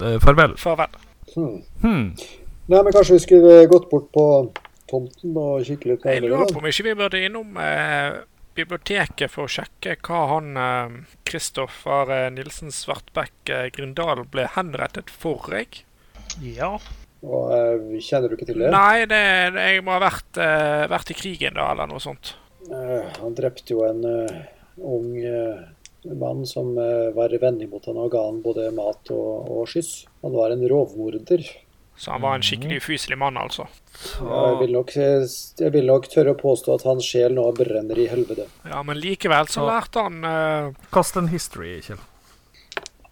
Eh, 0.00 0.18
farvel. 0.22 0.56
Farvel. 0.60 1.00
Hmm. 1.34 1.62
Hmm. 1.82 2.06
Nei, 2.68 2.78
men 2.80 2.92
kanskje 2.94 3.16
vi 3.16 3.24
skulle 3.24 3.56
gått 3.70 3.88
bort 3.90 4.10
på 4.14 4.26
tomten 4.90 5.34
og 5.36 5.64
kikke 5.66 5.90
litt 5.90 6.06
Jeg 6.08 6.22
lurer 6.24 6.48
på 6.48 6.60
om 6.60 6.68
ikke 6.68 6.86
vi 6.86 6.94
burde 6.98 7.20
innom 7.26 7.58
eh, 7.60 8.20
biblioteket 8.56 9.32
for 9.32 9.48
å 9.48 9.52
sjekke 9.52 9.96
hva 10.06 10.20
han 10.34 10.60
eh, 10.60 10.98
Kristoffer 11.28 12.12
eh, 12.14 12.28
Nilsen 12.34 12.72
Svartbekk 12.74 13.52
eh, 13.52 13.66
Grindal 13.74 14.24
ble 14.30 14.46
henrettet 14.54 15.12
for, 15.12 15.48
jeg. 15.52 15.82
Ja. 16.44 16.76
Og, 17.24 17.52
eh, 17.56 18.00
kjenner 18.04 18.30
du 18.30 18.38
ikke 18.38 18.48
til 18.52 18.62
det? 18.64 18.70
Nei, 18.74 19.04
det, 19.10 19.20
det, 19.56 19.68
jeg 19.74 19.84
må 19.84 19.96
ha 19.96 20.02
vært, 20.04 20.40
eh, 20.40 20.86
vært 20.92 21.12
i 21.12 21.18
krigen 21.18 21.56
da, 21.58 21.70
eller 21.72 21.90
noe 21.90 22.02
sånt. 22.02 22.34
Eh, 22.70 23.20
han 23.20 23.34
drepte 23.34 23.74
jo 23.74 23.84
en 23.84 24.04
eh, 24.04 24.36
ung 24.76 25.16
eh, 25.18 25.60
mann 26.20 26.46
som 26.46 26.78
uh, 26.78 27.14
var 27.16 27.32
vennlig 27.40 27.70
mot 27.72 27.86
han 27.88 27.96
og 27.96 28.10
ga 28.12 28.26
han 28.26 28.42
både 28.44 28.66
mat 28.76 29.08
og, 29.14 29.46
og 29.48 29.70
skyss. 29.72 30.04
Han 30.20 30.34
var 30.36 30.52
en 30.52 30.64
rovmorder. 30.68 31.46
Så 31.96 32.10
han 32.12 32.20
var 32.20 32.36
en 32.36 32.44
skikkelig 32.44 32.82
ufyselig 32.82 33.16
mann, 33.16 33.38
altså. 33.40 33.64
Jeg 34.18 34.58
vil, 34.60 34.74
nok, 34.74 34.92
jeg 34.92 35.72
vil 35.72 35.88
nok 35.88 36.10
tørre 36.12 36.34
å 36.34 36.36
påstå 36.36 36.74
at 36.74 36.84
hans 36.90 37.08
sjel 37.08 37.38
nå 37.38 37.46
brenner 37.56 38.00
i 38.02 38.08
helvete. 38.10 38.44
Ja, 38.68 38.82
men 38.84 39.00
likevel 39.00 39.48
så 39.48 39.64
lærte 39.64 40.04
han 40.04 40.20
uh... 40.28 40.88
Kast 40.92 41.16
en 41.16 41.30
history, 41.32 41.78
Kjell. 41.86 42.02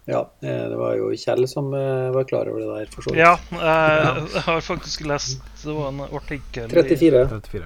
Ja, 0.05 0.25
det 0.43 0.77
var 0.77 0.97
jo 0.99 1.13
Kjell 1.17 1.47
som 1.49 1.71
var 1.73 2.27
klar 2.29 2.51
over 2.51 2.61
det 2.61 2.73
der. 2.75 2.91
for 2.93 3.07
så 3.07 3.15
vidt. 3.15 3.23
ja 3.23 3.37
jeg 3.55 4.43
har 4.51 4.65
faktisk 4.67 5.07
lest 5.07 5.39
Det 5.63 5.77
var 5.79 5.95
en 5.95 6.03
artikkel 6.11 6.67
i 6.67 6.83
34. 6.91 7.63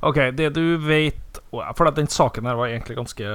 34. 0.00 0.08
OK, 0.08 0.18
det 0.36 0.48
du 0.56 0.76
vet 0.80 1.40
For 1.50 1.90
den 1.94 2.08
saken 2.10 2.46
her 2.46 2.58
var 2.58 2.70
egentlig 2.70 2.96
ganske 2.96 3.32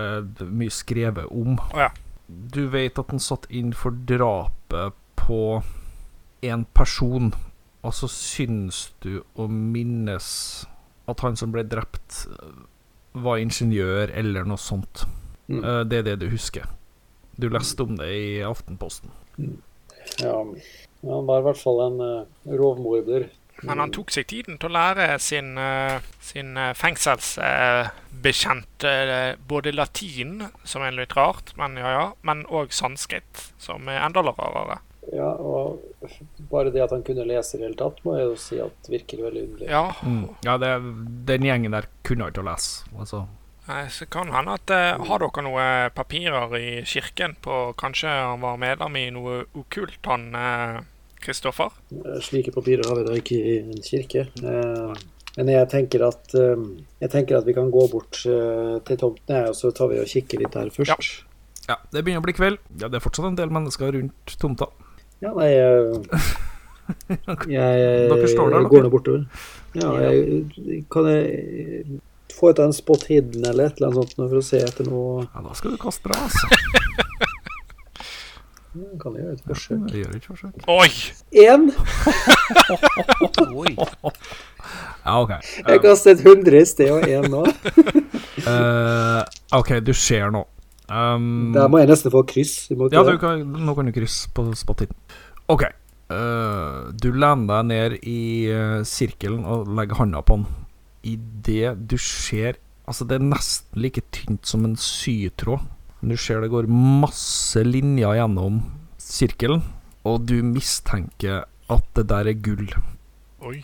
mye 0.50 0.74
skrevet 0.74 1.26
om. 1.32 1.60
Oh, 1.74 1.80
ja. 1.80 1.90
Du 2.28 2.68
vet 2.74 2.98
at 3.00 3.12
han 3.14 3.22
satt 3.22 3.46
inn 3.54 3.74
for 3.78 3.94
drapet 4.10 4.96
på 5.20 5.42
en 6.46 6.66
person, 6.78 7.34
og 7.86 7.94
så 7.94 8.10
syns 8.10 8.88
du 9.06 9.20
å 9.38 9.48
minnes 9.50 10.28
at 11.10 11.22
han 11.22 11.38
som 11.38 11.54
ble 11.54 11.64
drept, 11.70 12.26
var 13.14 13.40
ingeniør 13.42 14.12
eller 14.18 14.48
noe 14.50 14.60
sånt. 14.62 15.06
Mm. 15.48 15.62
Eh, 15.62 15.82
Det 15.86 16.02
er 16.02 16.08
det 16.10 16.20
du 16.24 16.28
husker. 16.34 16.66
Du 17.38 17.50
leste 17.50 17.84
om 17.84 17.96
det 18.00 18.10
i 18.10 18.42
Aftenposten. 18.46 19.12
Ja, 20.22 20.38
han 21.06 21.28
var 21.28 21.42
i 21.42 21.46
hvert 21.46 21.60
fall 21.60 21.82
en 21.84 21.98
uh, 22.02 22.28
rovmorder. 22.48 23.28
Men 23.64 23.80
han 23.80 23.92
tok 23.96 24.12
seg 24.12 24.28
tiden 24.28 24.58
til 24.60 24.68
å 24.70 24.74
lære 24.76 25.20
sin, 25.24 25.58
eh, 25.58 26.00
sin 26.24 26.58
eh, 26.60 26.74
fengselsbekjent 26.76 28.84
eh, 28.84 29.36
både 29.48 29.72
latin, 29.76 30.44
som 30.64 30.82
er 30.84 30.92
litt 30.98 31.16
rart, 31.16 31.54
men 31.60 31.78
ja 31.80 31.92
ja, 31.94 32.14
men 32.28 32.46
òg 32.52 32.72
sanskrit, 32.76 33.52
som 33.62 33.88
er 33.88 34.02
enda 34.04 34.22
rarere. 34.26 34.80
Ja, 35.14 35.30
og 35.38 35.80
bare 36.50 36.72
det 36.74 36.82
at 36.84 36.92
han 36.94 37.04
kunne 37.06 37.26
lese 37.30 37.56
i 37.56 37.60
det 37.62 37.68
hele 37.70 37.80
tatt, 37.80 38.04
må 38.06 38.12
jeg 38.18 38.26
jo 38.28 38.36
si 38.42 38.60
at 38.62 38.90
virker 38.90 39.18
veldig 39.28 39.44
underlig. 39.48 39.70
Ja, 39.70 39.86
Mm. 40.06 40.28
Ja, 40.44 40.58
det, 40.58 40.82
den 41.30 41.44
gjengen 41.46 41.72
der 41.72 41.86
kunne 42.04 42.28
ikke 42.30 42.42
å 42.44 42.50
lese. 42.50 42.84
Altså. 42.98 43.28
Nei, 43.66 43.88
så 43.90 44.06
kan 44.06 44.30
hende 44.30 44.54
at 44.60 44.70
eh, 44.70 45.00
Har 45.08 45.20
dere 45.24 45.42
noe 45.42 45.90
papirer 45.96 46.52
i 46.60 46.84
kirken 46.86 47.34
på 47.42 47.74
Kanskje 47.74 48.10
han 48.12 48.42
var 48.44 48.58
medlem 48.62 48.96
i 49.00 49.10
noe 49.10 49.46
okkult, 49.58 49.98
han 50.06 50.36
eh, 50.38 50.80
Kristoffer? 51.26 51.74
Eh, 51.92 52.20
Slike 52.24 52.54
papirer 52.56 52.88
har 52.90 53.00
vi 53.00 53.06
da 53.08 53.18
ikke 53.20 53.38
i 53.42 53.58
en 53.64 53.84
kirke. 53.86 54.28
Eh, 54.44 54.96
Men 55.36 55.50
jeg 55.52 55.68
tenker 55.68 56.06
at, 56.08 56.32
eh, 56.40 56.62
jeg 57.04 57.12
tenker 57.12 57.36
at 57.42 57.46
vi 57.46 57.54
kan 57.58 57.68
gå 57.74 57.88
bort 57.92 58.22
til 58.24 58.98
tomten, 59.02 59.34
her, 59.36 59.50
og 59.52 59.56
så 59.60 59.74
tar 59.76 59.90
vi 59.92 60.00
og 60.00 60.08
kikker 60.08 60.40
litt 60.40 60.54
der 60.56 60.70
først. 60.72 61.26
Ja, 61.68 61.76
det 61.92 62.06
begynner 62.06 62.22
å 62.22 62.28
bli 62.30 62.36
kveld. 62.38 62.58
Ja, 62.80 62.88
det 62.88 63.02
er 63.02 63.04
fortsatt 63.04 63.28
en 63.34 63.36
del 63.36 63.50
mennesker 63.52 63.92
rundt 63.92 64.38
tomta. 64.40 64.70
Ja, 65.20 65.34
nei 65.34 65.50
jeg, 67.10 67.52
Jeg 67.52 68.10
Dere 68.12 68.28
står 68.30 68.52
der, 68.54 68.68
går 68.70 68.86
nå 68.86 68.92
bortover. 68.94 69.26
Ja, 69.76 69.92
jeg, 70.06 70.86
kan 70.94 71.08
jeg 71.10 72.00
få 72.36 72.52
ut 72.54 72.60
en 72.64 72.74
spot 72.76 73.04
hidden 73.10 73.44
eller 73.48 73.68
et 73.72 73.78
eller 73.80 73.92
annet 73.92 74.14
sånt 74.14 74.16
for 74.30 74.40
å 74.40 74.44
se 74.46 74.60
etter 74.64 74.88
noe 74.88 75.26
Ja, 75.26 75.42
da 75.44 75.54
skal 75.58 75.76
du 75.76 75.82
kaste 75.82 76.12
deg, 76.12 76.20
altså. 76.30 76.48
Kan 79.00 79.14
jeg 79.16 79.24
gjøre 79.24 79.34
et 79.34 79.44
forsøk? 79.48 79.84
Jeg 79.92 80.02
gjør 80.04 80.16
et 80.18 80.26
forsøk. 80.28 80.54
Oi! 80.68 80.90
Én! 81.40 81.70
Oi. 83.56 83.72
Ja, 85.06 85.14
OK. 85.22 85.32
Jeg 85.62 85.80
kastet 85.84 86.24
100 86.26 86.60
i 86.60 86.66
sted 86.68 86.92
og 86.92 87.06
én 87.08 87.30
nå. 87.32 87.44
uh, 88.44 89.22
OK, 89.60 89.72
du 89.86 89.94
ser 89.96 90.34
nå. 90.36 90.44
Um, 90.90 91.54
Der 91.56 91.70
må 91.72 91.80
jeg 91.82 91.90
nesten 91.90 92.12
få 92.14 92.26
kryss. 92.28 92.68
Ja, 92.92 93.06
du 93.08 93.16
kan, 93.22 93.46
nå 93.48 93.78
kan 93.78 93.88
du 93.88 93.94
krysse 93.96 94.28
på 94.36 94.50
spot-hiten. 94.58 94.98
OK. 95.48 95.64
Uh, 96.12 96.92
du 97.02 97.10
lener 97.16 97.48
deg 97.50 97.70
ned 97.72 97.98
i 98.04 98.20
uh, 98.52 98.84
sirkelen 98.86 99.46
og 99.48 99.72
legger 99.78 100.02
handa 100.04 100.22
på 100.26 100.42
den. 100.42 100.48
Idet 101.16 101.78
du 101.90 101.98
ser 102.02 102.60
Altså, 102.86 103.02
det 103.10 103.16
er 103.18 103.24
nesten 103.26 103.80
like 103.82 104.04
tynt 104.14 104.46
som 104.46 104.62
en 104.68 104.76
sytråd. 104.78 105.64
Men 106.06 106.14
du 106.14 106.18
ser 106.22 106.44
det 106.44 106.52
går 106.54 106.68
masse 106.70 107.64
linjer 107.66 108.14
gjennom 108.20 108.60
sirkelen, 109.02 109.64
og 110.06 110.28
du 110.30 110.36
mistenker 110.46 111.48
at 111.74 111.88
det 111.98 112.04
der 112.12 112.30
er 112.30 112.38
gull. 112.46 112.68
Oi. 113.42 113.64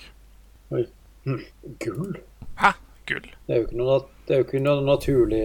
Gull? 1.84 2.15
Hæ? 2.57 2.72
Gull. 3.05 3.27
Det 3.45 3.53
er 3.53 3.59
jo 3.61 3.68
ikke 3.68 3.77
noe, 3.77 3.91
nat- 3.99 4.09
det 4.26 4.34
er 4.34 4.41
jo 4.41 4.45
ikke 4.47 4.61
noe 4.63 4.85
naturlig 4.88 5.43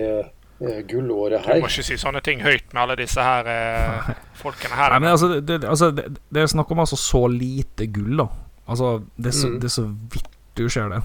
uh, 0.63 0.79
gullåre 0.89 1.43
Du 1.45 1.51
må 1.61 1.69
ikke 1.69 1.85
si 1.85 1.99
sånne 2.01 2.23
ting 2.25 2.41
høyt 2.45 2.73
med 2.73 2.81
alle 2.87 2.97
disse 3.03 3.21
her 3.21 3.51
uh, 3.53 4.11
folkene 4.41 4.79
her. 4.79 4.95
Nei, 4.97 5.03
men 5.05 5.13
altså, 5.13 5.29
det, 5.37 5.45
det- 5.61 5.69
altså, 5.69 5.91
det, 5.97 6.07
det 6.33 6.43
er 6.47 6.53
snakk 6.55 6.73
om 6.73 6.81
altså 6.87 6.97
så 7.01 7.27
lite 7.33 7.91
gull, 7.93 8.17
da. 8.25 8.29
Altså, 8.67 8.95
det 9.21 9.35
er 9.35 9.37
så, 9.43 9.53
Mm. 9.53 9.61
det 9.61 9.69
er 9.69 9.77
så 9.77 9.85
vidt 10.17 10.33
du 10.57 10.65
ser 10.73 10.89
det. 10.95 11.03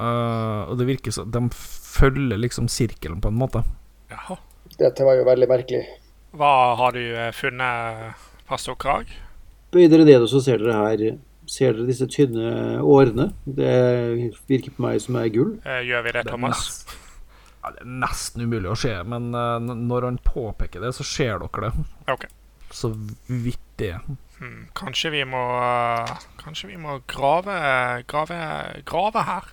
Uh, 0.00 0.68
og 0.68 0.76
det 0.80 0.86
virker 0.88 1.12
som 1.12 1.28
De 1.32 1.40
følger 1.56 2.36
liksom 2.40 2.68
sirkelen, 2.72 3.20
på 3.24 3.28
en 3.32 3.40
måte. 3.40 3.64
Jaha. 4.12 4.36
Dette 4.80 5.04
var 5.04 5.18
jo 5.18 5.26
veldig 5.28 5.48
merkelig. 5.50 5.82
Hva 6.36 6.52
har 6.78 6.94
du 6.96 7.02
eh, 7.02 7.32
funnet 7.36 8.28
Pastor 8.48 8.78
Krag. 8.80 9.10
Bøyer 9.70 9.90
dere 9.92 10.06
ned, 10.08 10.24
og 10.24 10.30
så 10.32 10.40
ser 10.42 10.62
dere 10.62 10.78
her 10.78 11.18
Ser 11.50 11.74
dere 11.74 11.88
disse 11.88 12.06
tynne 12.10 12.78
årene? 12.86 13.28
Det 13.44 13.70
virker 14.50 14.74
på 14.74 14.84
meg 14.86 15.00
som 15.02 15.18
er 15.18 15.30
gull. 15.34 15.56
Eh, 15.66 15.82
gjør 15.86 16.04
vi 16.06 16.14
det, 16.14 16.24
Det 16.24 16.30
er 16.30 16.34
Thomas? 16.36 16.64
Ja, 17.60 17.72
det 17.74 17.82
er 17.82 17.90
nesten 18.00 18.46
umulig 18.46 18.70
å 18.70 18.78
se, 18.78 18.92
men 19.04 19.30
eh, 19.36 19.70
når 19.70 20.06
han 20.08 20.20
påpeker 20.24 20.82
det, 20.82 20.94
så 20.96 21.06
ser 21.06 21.42
dere 21.42 21.68
det. 21.68 21.86
Ok. 22.14 22.26
Så 22.70 22.92
vidt 23.26 23.66
det. 23.82 23.96
Hmm, 24.38 24.68
kanskje 24.78 25.10
vi 25.12 25.24
må 25.28 25.40
Kanskje 26.40 26.70
vi 26.70 26.76
må 26.80 27.00
grave 27.10 27.56
Grave, 28.08 28.38
grave 28.88 29.24
her? 29.26 29.48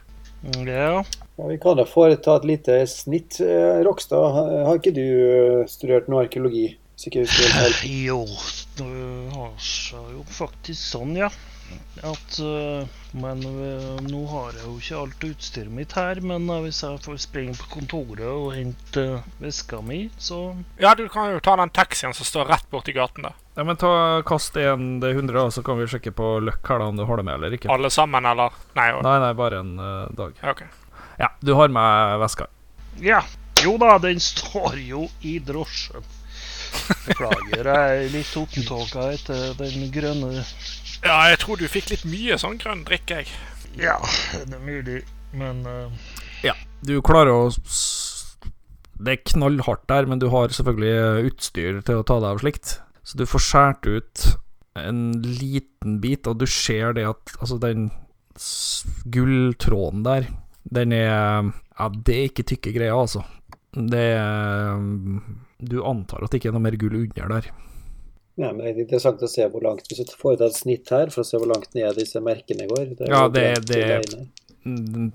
Ja. 0.68 1.02
Ja, 1.38 1.48
vi 1.48 1.58
kan 1.62 1.78
da 1.78 1.86
foreta 1.86 2.36
et 2.40 2.48
lite 2.50 2.80
snitt. 2.90 3.40
Eh, 3.46 3.82
Rokstad, 3.86 4.40
har 4.66 4.80
ikke 4.80 4.96
du 4.96 5.06
eh, 5.06 5.66
studert 5.70 6.10
noe 6.10 6.26
arkeologi? 6.26 6.72
Feil. 6.98 7.76
Jo, 8.08 8.24
det 8.80 8.88
har 9.36 9.52
seg 9.62 10.16
jo 10.16 10.24
faktisk 10.34 10.82
sånn, 10.82 11.14
ja. 11.20 11.30
At 12.02 12.38
eh, 12.40 12.88
Men 13.18 13.42
eh, 13.44 13.98
nå 14.08 14.22
har 14.32 14.56
jeg 14.56 14.64
jo 14.64 14.76
ikke 14.80 15.00
alt 15.04 15.26
utstyret 15.28 15.74
mitt 15.74 15.94
her. 15.98 16.22
Men 16.26 16.48
eh, 16.50 16.62
hvis 16.66 16.80
jeg 16.82 17.02
får 17.06 17.20
springe 17.22 17.54
på 17.60 17.70
kontoret 17.76 18.26
og 18.26 18.56
hente 18.56 19.04
veska 19.44 19.84
mi, 19.86 20.08
så 20.18 20.56
Ja, 20.82 20.96
du 20.98 21.06
kan 21.12 21.36
jo 21.36 21.44
ta 21.44 21.54
den 21.60 21.74
taxien 21.76 22.18
som 22.18 22.26
står 22.26 22.50
rett 22.54 22.66
borti 22.74 22.96
gaten 22.98 23.28
der. 23.30 23.38
Ja, 23.58 23.66
men 23.68 23.78
ta 23.78 24.22
Kast 24.26 24.58
1 24.58 25.00
det 25.02 25.14
100, 25.14 25.38
og 25.44 25.54
så 25.54 25.62
kan 25.66 25.78
vi 25.78 25.86
sjekke 25.90 26.16
på 26.18 26.38
løkk 26.46 26.66
her 26.70 26.82
da, 26.82 26.90
om 26.90 26.98
du 26.98 27.06
har 27.10 27.22
det 27.22 27.26
med 27.30 27.40
eller 27.40 27.58
ikke. 27.58 27.70
Alle 27.74 27.90
sammen, 27.94 28.26
eller? 28.26 28.58
Nei, 28.78 28.92
og, 28.94 29.06
Nei, 29.06 29.16
nei, 29.22 29.32
bare 29.38 29.62
en 29.62 29.78
eh, 29.82 30.04
dag. 30.18 30.38
ok. 30.54 30.66
Ja, 31.18 31.32
du 31.42 31.54
har 31.58 31.74
med 31.74 32.20
veska. 32.22 32.48
Ja. 33.02 33.24
Jo 33.64 33.74
da, 33.82 33.96
den 33.98 34.20
står 34.22 34.76
jo 34.86 35.08
i 35.26 35.40
drosjen. 35.42 36.04
Beklager, 37.08 37.66
jeg 37.72 38.02
er 38.04 38.12
litt 38.14 38.34
opptåka 38.38 39.08
etter 39.16 39.54
den 39.58 39.88
grønne 39.94 40.44
Ja, 41.02 41.16
jeg 41.32 41.40
tror 41.42 41.58
du 41.58 41.66
fikk 41.72 41.90
litt 41.94 42.04
mye 42.06 42.38
sånn 42.38 42.60
grønn 42.62 42.84
drikke, 42.86 43.22
jeg. 43.24 43.32
Ja, 43.80 43.96
det 44.34 44.58
er 44.58 44.62
mulig, 44.62 45.02
men 45.34 45.64
Ja, 46.46 46.54
Du 46.86 47.00
klarer 47.02 47.34
å 47.34 47.42
Det 49.00 49.14
er 49.16 49.24
knallhardt 49.32 49.88
der, 49.90 50.06
men 50.10 50.22
du 50.22 50.28
har 50.34 50.54
selvfølgelig 50.54 51.32
utstyr 51.32 51.82
til 51.88 52.02
å 52.02 52.06
ta 52.06 52.20
deg 52.22 52.36
av 52.36 52.44
slikt. 52.44 52.78
Så 53.08 53.18
du 53.18 53.26
får 53.30 53.44
skåret 53.48 53.88
ut 53.88 54.28
en 54.78 55.02
liten 55.24 56.00
bit, 56.04 56.28
og 56.28 56.42
du 56.42 56.46
ser 56.50 56.94
det 56.98 57.08
at 57.10 57.38
altså 57.40 57.58
den 57.62 57.90
gulltråden 59.10 60.04
der, 60.06 60.28
den 60.72 60.92
er 60.94 61.52
Ja, 61.78 61.90
det 61.90 62.16
er 62.16 62.30
ikke 62.32 62.44
tykke 62.44 62.74
greier, 62.76 62.96
altså. 62.98 63.24
Det 63.74 64.04
er 64.18 64.78
Du 65.60 65.84
antar 65.86 66.24
at 66.24 66.32
det 66.32 66.40
ikke 66.42 66.50
er 66.50 66.56
noe 66.58 66.64
mer 66.66 66.78
gull 66.80 66.96
under 66.96 67.28
der. 67.36 67.50
Ja, 68.38 68.52
men 68.54 68.62
Det 68.66 68.70
er 68.76 68.84
interessant 68.86 69.22
å 69.26 69.30
se 69.30 69.48
hvor 69.50 69.64
langt 69.66 69.88
Hvis 69.90 70.04
du 70.06 70.14
får 70.18 70.42
et 70.46 70.54
snitt 70.58 70.90
her 70.94 71.10
for 71.10 71.22
å 71.24 71.26
se 71.26 71.38
hvor 71.42 71.50
langt 71.50 71.74
ned 71.74 71.96
disse 71.98 72.20
merkene 72.22 72.68
går 72.70 72.96
det 72.98 73.08
er 73.08 73.14
Ja, 73.14 73.28
det- 73.28 73.46
er 73.58 73.62
det- 73.62 74.10
til 74.10 74.28
Mm, 74.66 75.12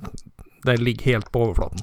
Det 0.64 0.78
ligger 0.80 1.04
helt 1.12 1.30
på 1.32 1.40
overflaten. 1.46 1.82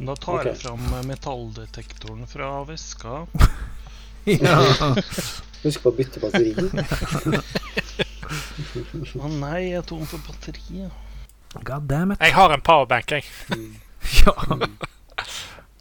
da 0.00 0.14
tar 0.14 0.40
okay. 0.40 0.52
jeg 0.52 0.56
fram 0.62 1.06
metalldetektoren 1.06 2.26
fra 2.26 2.64
veska. 2.64 3.26
Ja. 4.26 4.58
Husk 5.62 5.82
på 5.82 5.90
å 5.90 5.96
bytte 5.96 6.20
batteri. 6.20 6.52
Å 9.18 9.28
nei, 9.38 9.60
jeg 9.70 9.78
er 9.78 9.86
tom 9.88 10.04
for 10.06 10.18
batteri. 10.26 10.84
God 11.64 11.88
damn 11.88 12.12
it. 12.12 12.20
Jeg 12.20 12.34
har 12.36 12.52
en 12.54 12.60
powerbank, 12.64 13.10
jeg. 13.18 13.24
Ja. 14.24 14.32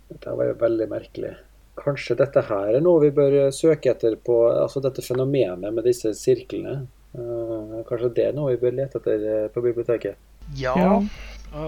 Dette 0.10 0.34
var 0.36 0.50
jo 0.50 0.56
veldig 0.60 0.88
merkelig. 0.92 1.34
Kanskje 1.78 2.16
dette 2.20 2.42
her 2.48 2.74
er 2.76 2.82
noe 2.84 3.00
vi 3.04 3.12
bør 3.16 3.36
eh, 3.46 3.52
søke 3.56 3.92
etter 3.94 4.16
på 4.20 4.36
Altså 4.50 4.82
dette 4.84 5.04
fenomenet 5.06 5.72
med 5.76 5.86
disse 5.88 6.12
sirklene. 6.18 6.88
Uh, 7.18 7.80
kanskje 7.88 8.10
det 8.18 8.26
er 8.30 8.36
noe 8.36 8.52
vi 8.56 8.60
bør 8.66 8.76
lete 8.82 9.00
etter 9.00 9.24
eh, 9.32 9.46
på 9.54 9.64
biblioteket. 9.64 10.18
Ja, 10.60 10.74
Ja. 10.76 10.98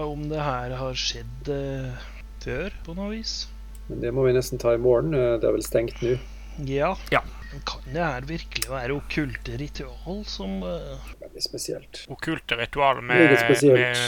om 0.04 0.26
det 0.30 0.42
her 0.42 0.74
har 0.76 0.98
skjedd 0.98 1.48
uh, 1.54 2.10
før 2.44 2.74
på 2.86 2.94
noe 2.98 3.14
vis. 3.14 3.46
Men 3.88 4.02
det 4.04 4.12
må 4.14 4.26
vi 4.26 4.34
nesten 4.36 4.60
ta 4.60 4.74
i 4.76 4.80
morgen. 4.82 5.12
det 5.16 5.46
er 5.48 5.54
vel 5.56 5.64
stengt 5.66 6.02
nå. 6.04 6.16
Ja. 6.68 6.92
Ja. 7.14 7.22
Kan 7.66 7.82
det 7.94 8.02
her 8.04 8.26
virkelig 8.28 8.68
være 8.70 8.94
okkulte 9.00 9.56
ritual 9.58 10.20
som 10.28 10.60
eh, 10.66 11.08
Veldig 11.30 11.42
spesielt. 11.44 12.04
Okkulte 12.10 12.56
ritual 12.58 13.02
med, 13.06 13.36
med, 13.62 14.00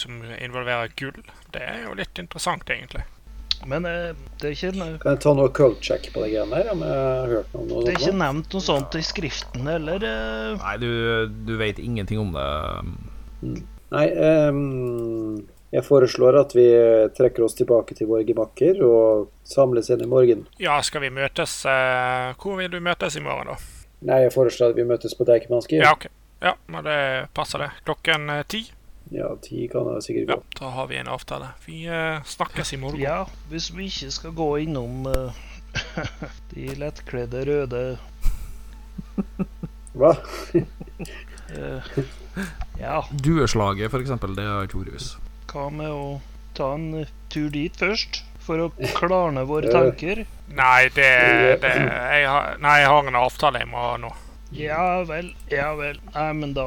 som 0.00 0.22
involverer 0.40 0.92
gull. 0.96 1.18
Det 1.52 1.60
er 1.60 1.82
jo 1.84 1.92
litt 1.98 2.16
interessant, 2.18 2.64
egentlig. 2.72 3.04
Men 3.68 3.84
eh, 3.86 4.14
det, 4.40 4.48
er 4.48 4.54
ikke, 4.56 4.70
Kan 5.02 5.12
jeg 5.14 5.20
ta 5.22 5.32
noe 5.38 5.50
cult 5.54 5.82
check 5.84 6.08
på 6.14 6.24
de 6.24 6.32
greiene 6.32 6.56
der? 6.56 6.70
Om 6.72 6.80
jeg 6.82 6.96
har 6.98 7.34
hørt 7.36 7.52
noe 7.54 7.62
om 7.62 7.68
noe 7.70 7.82
det 7.84 7.92
er 7.92 8.00
ikke 8.00 8.16
nevnt 8.22 8.56
noe 8.56 8.64
sånt 8.64 8.96
i 8.98 9.02
skriften 9.06 9.68
heller. 9.70 10.06
eh. 10.08 10.54
Nei, 10.62 10.76
du, 10.82 10.88
du 11.46 11.52
vet 11.60 11.78
ingenting 11.82 12.22
om 12.24 12.32
det. 12.34 12.46
Nei, 13.92 14.06
um, 14.48 15.42
jeg 15.72 15.84
foreslår 15.86 16.40
at 16.40 16.56
vi 16.56 16.64
trekker 17.16 17.44
oss 17.46 17.54
tilbake 17.58 17.94
til 17.98 18.08
våre 18.10 18.24
gemakker 18.28 18.80
og 18.86 19.28
samles 19.46 19.92
igjen 19.92 20.06
i 20.06 20.10
morgen. 20.10 20.46
Ja, 20.62 20.80
skal 20.84 21.04
vi 21.04 21.12
møtes 21.12 21.60
eh, 21.68 22.32
Hvor 22.40 22.58
vil 22.58 22.72
du 22.72 22.80
møtes 22.82 23.20
i 23.20 23.22
morgen, 23.24 23.52
da? 23.52 23.60
Nei, 24.08 24.24
jeg 24.24 24.34
foreslår 24.34 24.72
at 24.72 24.80
vi 24.80 24.88
møtes 24.88 25.14
på 25.14 25.28
Deichmanski. 25.28 25.78
Ja, 25.84 25.92
ok. 25.94 26.08
Ja, 26.42 26.56
men 26.66 26.84
det 26.84 27.28
passer 27.36 27.58
det. 27.62 27.70
Klokken 27.86 28.30
eh, 28.30 28.42
ti. 28.50 28.64
Ja, 29.12 29.28
ti 29.44 29.66
kan 29.68 29.88
jeg 29.94 30.02
sikkert 30.06 30.26
gå. 30.30 30.36
Ja, 30.40 30.58
da 30.60 30.70
har 30.76 30.86
vi 30.90 30.96
en 30.98 31.08
avtale. 31.12 31.52
Vi 31.66 31.82
eh, 31.86 32.22
snakkes 32.26 32.72
i 32.72 32.78
morgen. 32.80 33.00
Ja, 33.02 33.20
hvis 33.52 33.70
vi 33.76 33.86
ikke 33.90 34.10
skal 34.14 34.34
gå 34.38 34.48
innom 34.64 35.06
eh, 35.06 35.42
de 36.54 36.66
lettkledde 36.80 37.44
røde 37.48 37.82
Hva? 39.98 40.14
eh, 40.54 41.94
Ja, 42.80 43.02
Dueslaget, 43.12 43.90
for 43.92 44.00
eksempel, 44.00 44.34
det 44.36 44.46
har 44.48 44.66
Torjus. 44.72 45.16
hva 45.52 45.66
med 45.70 45.90
å 45.92 46.20
ta 46.56 46.70
en 46.78 47.04
tur 47.32 47.50
dit 47.52 47.76
først? 47.76 48.22
For 48.42 48.58
å 48.58 48.70
klarne 48.96 49.44
våre 49.46 49.68
tanker? 49.70 50.24
Nei, 50.56 50.88
det, 50.96 51.10
det 51.62 51.74
jeg 51.76 52.24
har, 52.26 52.56
Nei, 52.58 52.78
jeg 52.82 52.88
har 52.90 53.10
en 53.12 53.18
avtale 53.20 53.60
jeg 53.62 53.68
må 53.70 53.78
ha 53.84 53.92
nå. 54.00 54.10
Ja 54.52 55.04
vel, 55.08 55.34
ja 55.48 55.74
vel. 55.74 56.00
Nei, 56.14 56.32
men 56.36 56.52
da 56.56 56.66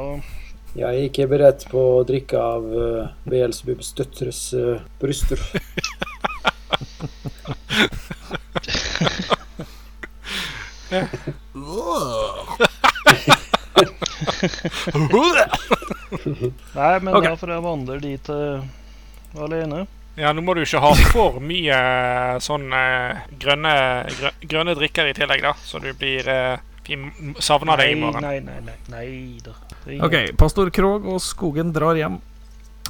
Jeg 0.75 0.89
er 0.89 1.05
ikke 1.05 1.27
beredt 1.31 1.67
på 1.71 1.79
å 1.99 2.03
drikke 2.07 2.39
av 2.41 2.63
uh, 2.73 3.07
Beelzebubs 3.29 3.93
døtres 3.95 4.53
uh, 4.57 4.81
bryster. 4.99 5.39
Nei, 16.75 16.99
men 16.99 17.13
okay. 17.13 17.29
da 17.29 17.35
får 17.37 17.53
jeg 17.53 17.65
vandre 17.65 17.99
dit 18.03 18.29
uh, 18.33 18.65
alene. 19.37 19.85
Ja, 20.15 20.31
nå 20.31 20.41
må 20.41 20.53
du 20.55 20.61
ikke 20.63 20.79
ha 20.79 20.93
for 21.11 21.41
mye 21.43 21.75
eh, 21.75 22.37
sånn 22.39 22.69
eh, 22.71 23.25
grønne, 23.35 23.73
grønne 24.47 24.75
drikker 24.77 25.09
i 25.09 25.15
tillegg, 25.17 25.43
da. 25.43 25.51
Så 25.59 25.81
du 25.83 25.89
blir 25.91 26.29
eh, 26.31 26.55
savner 27.41 27.77
deg 27.81 27.93
i 27.95 27.99
morgen. 27.99 28.21
Nei, 28.25 28.39
nei, 28.45 28.59
nei, 28.65 28.77
nei 28.93 29.39
da. 29.43 29.53
Ok, 30.05 30.15
pastor 30.39 30.71
Krog 30.73 31.05
og 31.09 31.21
Skogen 31.23 31.73
drar 31.75 31.97
hjem, 31.99 32.19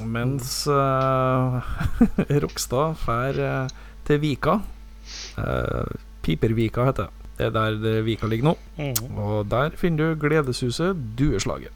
mens 0.04 0.66
uh, 0.68 1.60
Rokstad 2.44 2.98
drar 3.06 3.40
uh, 3.40 3.78
til 4.08 4.20
Vika. 4.24 4.60
Uh, 5.38 5.86
Pipervika 6.26 6.88
heter 6.90 7.08
det. 7.08 7.22
Det 7.36 7.48
er 7.50 7.56
der 7.56 7.80
det 7.84 7.96
Vika 8.08 8.28
ligger 8.32 8.52
nå. 8.54 8.58
Mhm. 8.80 9.18
Og 9.20 9.48
der 9.52 9.74
finner 9.80 10.14
du 10.14 10.20
gledeshuset 10.28 10.96
Dueslaget. 11.20 11.72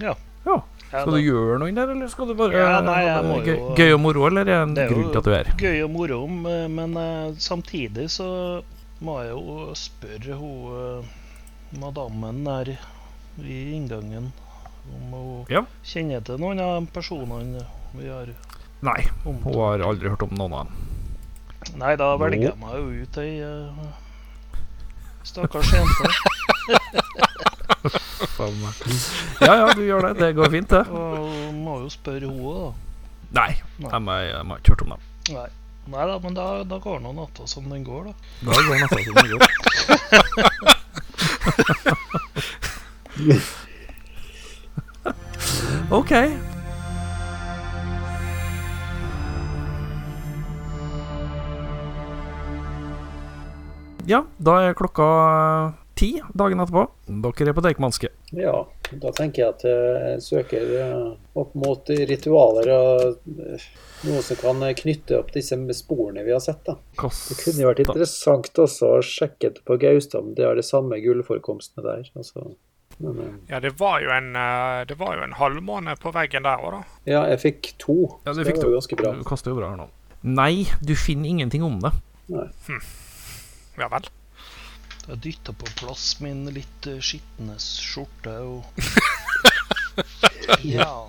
Ja. 0.00 0.14
Ja. 0.46 0.62
Skal 0.92 1.14
du 1.16 1.20
gjøre 1.24 1.56
noe 1.60 1.70
inn 1.70 1.76
der, 1.78 1.88
eller 1.94 2.08
skal 2.12 2.28
du 2.28 2.34
bare 2.36 2.52
Ja, 2.56 2.80
nei, 2.84 2.98
jeg 3.06 3.24
må 3.24 3.36
gøy, 3.40 3.54
jo- 3.56 3.74
gøy 3.78 3.92
og 3.94 4.00
moro, 4.04 4.26
eller 4.28 4.42
er 4.42 4.48
det 4.50 4.56
en 4.60 4.74
Det 4.76 4.82
er 4.84 4.90
grunn 4.92 5.10
til 5.12 5.20
at 5.20 5.24
du 5.24 5.30
er 5.32 5.44
her? 5.48 5.56
Gøy 5.56 5.78
og 5.86 5.90
moro, 5.94 6.18
men 6.28 6.96
eh, 7.00 7.32
samtidig 7.40 8.10
så 8.12 8.26
må 9.00 9.14
jeg 9.22 9.30
jo 9.32 9.72
spørre 9.78 10.36
hun 10.36 10.74
eh, 10.76 11.12
madammen 11.80 12.44
der 12.44 12.72
i 13.42 13.58
inngangen 13.76 14.32
om 14.92 15.12
hun 15.12 15.46
Ja. 15.48 15.64
kjenner 15.84 16.20
til 16.24 16.38
noen 16.42 16.60
av 16.60 16.80
de 16.80 16.90
personene 16.92 17.66
vi 17.94 18.08
har 18.08 18.32
Nei, 18.82 18.98
hun 19.24 19.38
har 19.46 19.78
aldri 19.86 20.08
hørt 20.10 20.22
om 20.26 20.32
noen 20.34 20.52
av 20.52 20.66
dem. 20.66 21.78
Nei, 21.78 21.94
da 21.96 22.16
velger 22.18 22.48
jeg 22.50 22.58
meg 22.58 22.72
jo 22.74 23.04
ut 23.04 23.18
ei 23.22 23.40
uh, 23.46 23.70
stakkars 25.22 25.70
jente. 25.72 26.10
Ja 29.42 29.54
ja, 29.58 29.72
du 29.74 29.82
gjør 29.82 30.08
det. 30.08 30.12
Det 30.20 30.32
går 30.38 30.50
fint, 30.50 30.70
det. 30.70 30.82
Og 30.90 31.54
må 31.54 31.78
jo 31.82 31.88
spørre 31.90 32.26
hun 32.30 32.42
òg, 32.46 32.58
da. 32.58 32.70
Nei, 33.40 33.48
Nei. 33.82 34.20
jeg 34.28 34.36
har 34.36 34.58
ikke 34.60 34.74
hørt 34.74 34.84
om 34.86 34.94
dem. 34.94 35.08
Nei. 35.34 35.48
Nei 35.92 36.04
da, 36.06 36.18
men 36.22 36.36
da, 36.36 36.44
da 36.68 36.78
går 36.78 37.00
nå 37.02 37.10
natta 37.16 37.46
som 37.50 37.66
den 37.70 37.82
går, 37.86 38.10
da. 38.10 38.14
Da 38.46 38.58
går 38.66 38.82
natta 38.84 38.98
som 39.02 39.14
den 39.18 39.30
går. 39.34 40.78
OK. 45.90 46.12
Ja, 54.06 54.24
da 54.36 54.56
er 54.66 54.74
klokka 54.74 55.04
ti 55.94 56.16
dagen 56.34 56.60
etterpå. 56.62 56.88
Dere 57.06 57.52
er 57.52 57.54
på 57.54 57.62
Deichmanske. 57.62 58.08
Ja, 58.34 58.64
da 58.90 59.12
tenker 59.14 59.44
jeg 59.44 59.52
at 59.52 59.66
jeg 59.68 60.22
søker 60.24 60.72
eh, 60.82 61.04
opp 61.38 61.54
mot 61.58 61.92
ritualer 62.10 62.70
og 62.74 63.20
eh, 63.36 63.68
noe 64.08 64.22
som 64.26 64.36
kan 64.40 64.62
knytte 64.74 65.18
opp 65.18 65.32
disse 65.34 65.56
sporene 65.78 66.24
vi 66.26 66.32
har 66.34 66.40
sett. 66.42 66.64
da. 66.66 66.76
Det 66.98 67.38
kunne 67.38 67.62
jo 67.62 67.70
vært 67.70 67.84
interessant 67.86 68.58
også 68.64 68.90
å 68.98 69.00
sjekke 69.06 69.52
på 69.64 69.78
Gaustad, 69.82 70.20
om 70.24 70.34
det 70.34 70.44
er 70.48 70.58
de 70.58 70.62
samme 70.66 70.98
gullforekomstene 71.02 71.84
der. 71.86 72.10
altså. 72.16 72.54
Men, 72.98 73.18
eh, 73.18 73.34
Ja, 73.54 73.60
det 73.60 73.72
var 73.80 74.00
jo 74.02 74.10
en, 74.10 74.34
eh, 74.36 74.84
det 74.84 74.98
var 74.98 75.16
jo 75.16 75.22
en 75.22 75.32
halvmåne 75.38 75.96
på 75.98 76.12
veggen 76.12 76.42
der 76.44 76.58
òg, 76.58 76.72
da. 76.72 76.82
ja, 77.06 77.22
jeg 77.30 77.40
fikk 77.40 77.72
to, 77.78 78.20
Ja, 78.26 78.32
det, 78.32 78.42
du 78.42 78.44
det 78.44 78.52
fikk 78.52 78.62
var 78.62 78.70
jo 78.70 78.78
ganske 78.80 78.96
bra. 78.96 79.12
Du 79.12 79.24
kaster 79.24 79.50
jo 79.50 79.56
bra 79.56 79.70
her 79.70 79.76
nå. 79.76 79.88
Nei, 80.22 80.66
du 80.80 80.94
finner 80.94 81.28
ingenting 81.28 81.62
om 81.62 81.80
det. 81.80 81.90
Nei 82.28 82.46
Ja 83.78 83.88
vel. 83.88 84.04
Jeg 85.08 85.18
dytta 85.24 85.52
på 85.58 85.66
plass 85.80 86.20
min 86.20 86.44
litt 86.54 86.86
eh, 86.86 87.00
skitne 87.02 87.56
skjorte 87.58 88.36
og 88.46 88.62
Ja. 90.62 91.08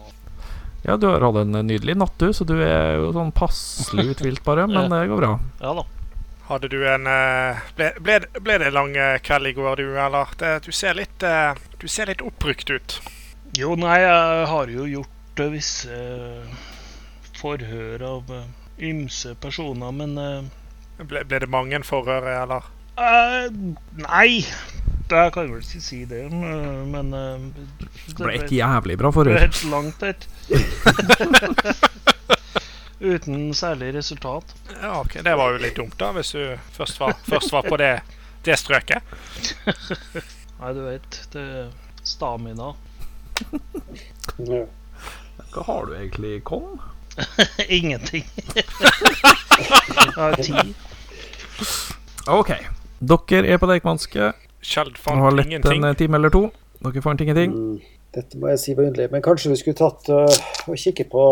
Ja, 0.83 0.97
du 0.99 1.07
har 1.07 1.23
hatt 1.23 1.39
en 1.39 1.55
nydelig 1.67 1.95
natt, 1.95 2.15
du, 2.19 2.33
så 2.35 2.45
du 2.47 2.57
er 2.59 2.97
jo 2.99 3.11
sånn 3.15 3.31
passelig 3.35 4.13
uthvilt 4.13 4.43
bare, 4.43 4.67
men 4.67 4.89
det 4.93 5.05
går 5.11 5.21
bra. 5.21 5.35
Ja 5.63 5.75
da. 5.79 5.85
Hadde 6.43 6.67
du 6.67 6.81
en 6.83 7.07
eh, 7.07 7.59
Ble, 7.77 7.85
ble, 8.03 8.17
ble 8.43 8.57
det 8.59 8.67
en 8.67 8.75
lang 8.75 8.97
eh, 8.99 9.15
kveld 9.23 9.47
i 9.47 9.53
går, 9.55 9.79
du, 9.79 9.93
eller? 9.95 10.33
Det, 10.37 10.49
du 10.65 10.73
ser 10.75 10.97
litt 10.99 11.23
eh, 11.23 11.55
Du 11.79 11.87
ser 11.87 12.11
litt 12.11 12.21
oppbrukt 12.21 12.67
ut. 12.67 12.97
Jo, 13.55 13.77
nei, 13.79 13.95
jeg 14.03 14.49
har 14.51 14.73
jo 14.73 14.89
gjort 14.89 15.43
visse 15.53 15.95
forhør 17.39 18.03
av 18.05 18.35
ymse 18.83 19.33
personer, 19.41 19.95
men 19.95 20.51
Ble, 20.99 21.23
ble 21.25 21.39
det 21.41 21.49
mange 21.49 21.79
forhør, 21.87 22.27
eller? 22.43 22.67
Uh, 22.93 23.49
Nei, 23.97 24.43
jeg 25.09 25.33
kan 25.35 25.49
vel 25.51 25.61
ikke 25.61 25.81
si 25.83 26.05
det, 26.09 26.23
men, 26.31 26.91
men 26.91 27.13
eh, 27.13 27.39
Det 28.07 28.17
ble 28.19 28.33
et 28.39 28.51
jævlig 28.55 28.97
bra 28.97 29.09
Det 29.11 29.15
forhør. 29.17 29.39
helt 29.43 29.63
langt 29.71 30.03
et. 30.03 30.27
Uten 33.03 33.53
særlig 33.53 33.93
resultat. 33.97 34.53
Ja, 34.81 34.99
ok, 35.01 35.13
Det 35.23 35.35
var 35.35 35.51
jo 35.51 35.57
litt 35.59 35.75
dumt, 35.75 35.97
da, 35.99 36.11
hvis 36.15 36.31
du 36.31 36.55
først 36.77 36.99
var, 37.01 37.13
først 37.27 37.51
var 37.51 37.67
på 37.67 37.77
det, 37.81 37.91
det 38.47 38.55
strøket. 38.59 39.03
Nei, 40.61 40.71
du 40.77 40.81
vet, 40.85 41.19
det 41.33 41.43
er 41.43 41.67
stamina. 42.07 42.71
Hva 44.39 45.65
har 45.67 45.89
du 45.89 45.95
egentlig, 45.97 46.37
Kong? 46.47 46.79
Ingenting. 47.67 48.23
Jeg 48.55 50.13
har 50.15 50.39
ti. 50.39 50.73
OK. 52.31 52.53
Dere 53.03 53.43
er 53.51 53.59
på 53.59 53.67
Deichmanske 53.69 54.31
Kjeld 54.63 54.99
og 55.11 55.25
har 55.27 55.35
lett 55.35 55.49
ingenting. 55.51 55.83
en 55.83 55.89
eh, 55.89 55.97
time 55.99 56.19
eller 56.19 56.33
to. 56.33 56.47
Dere 56.83 57.03
fant 57.03 57.21
ingenting. 57.21 57.51
Mm, 57.51 57.99
Dette 58.13 58.39
må 58.39 58.51
jeg 58.51 58.61
si 58.61 58.75
var 58.77 58.87
underlig, 58.89 59.11
men 59.11 59.25
kanskje 59.25 59.51
vi 59.53 59.59
skulle 59.59 59.79
tatt 59.79 60.09
uh, 60.13 60.69
og 60.69 60.79
kikke 60.79 61.07
på 61.11 61.25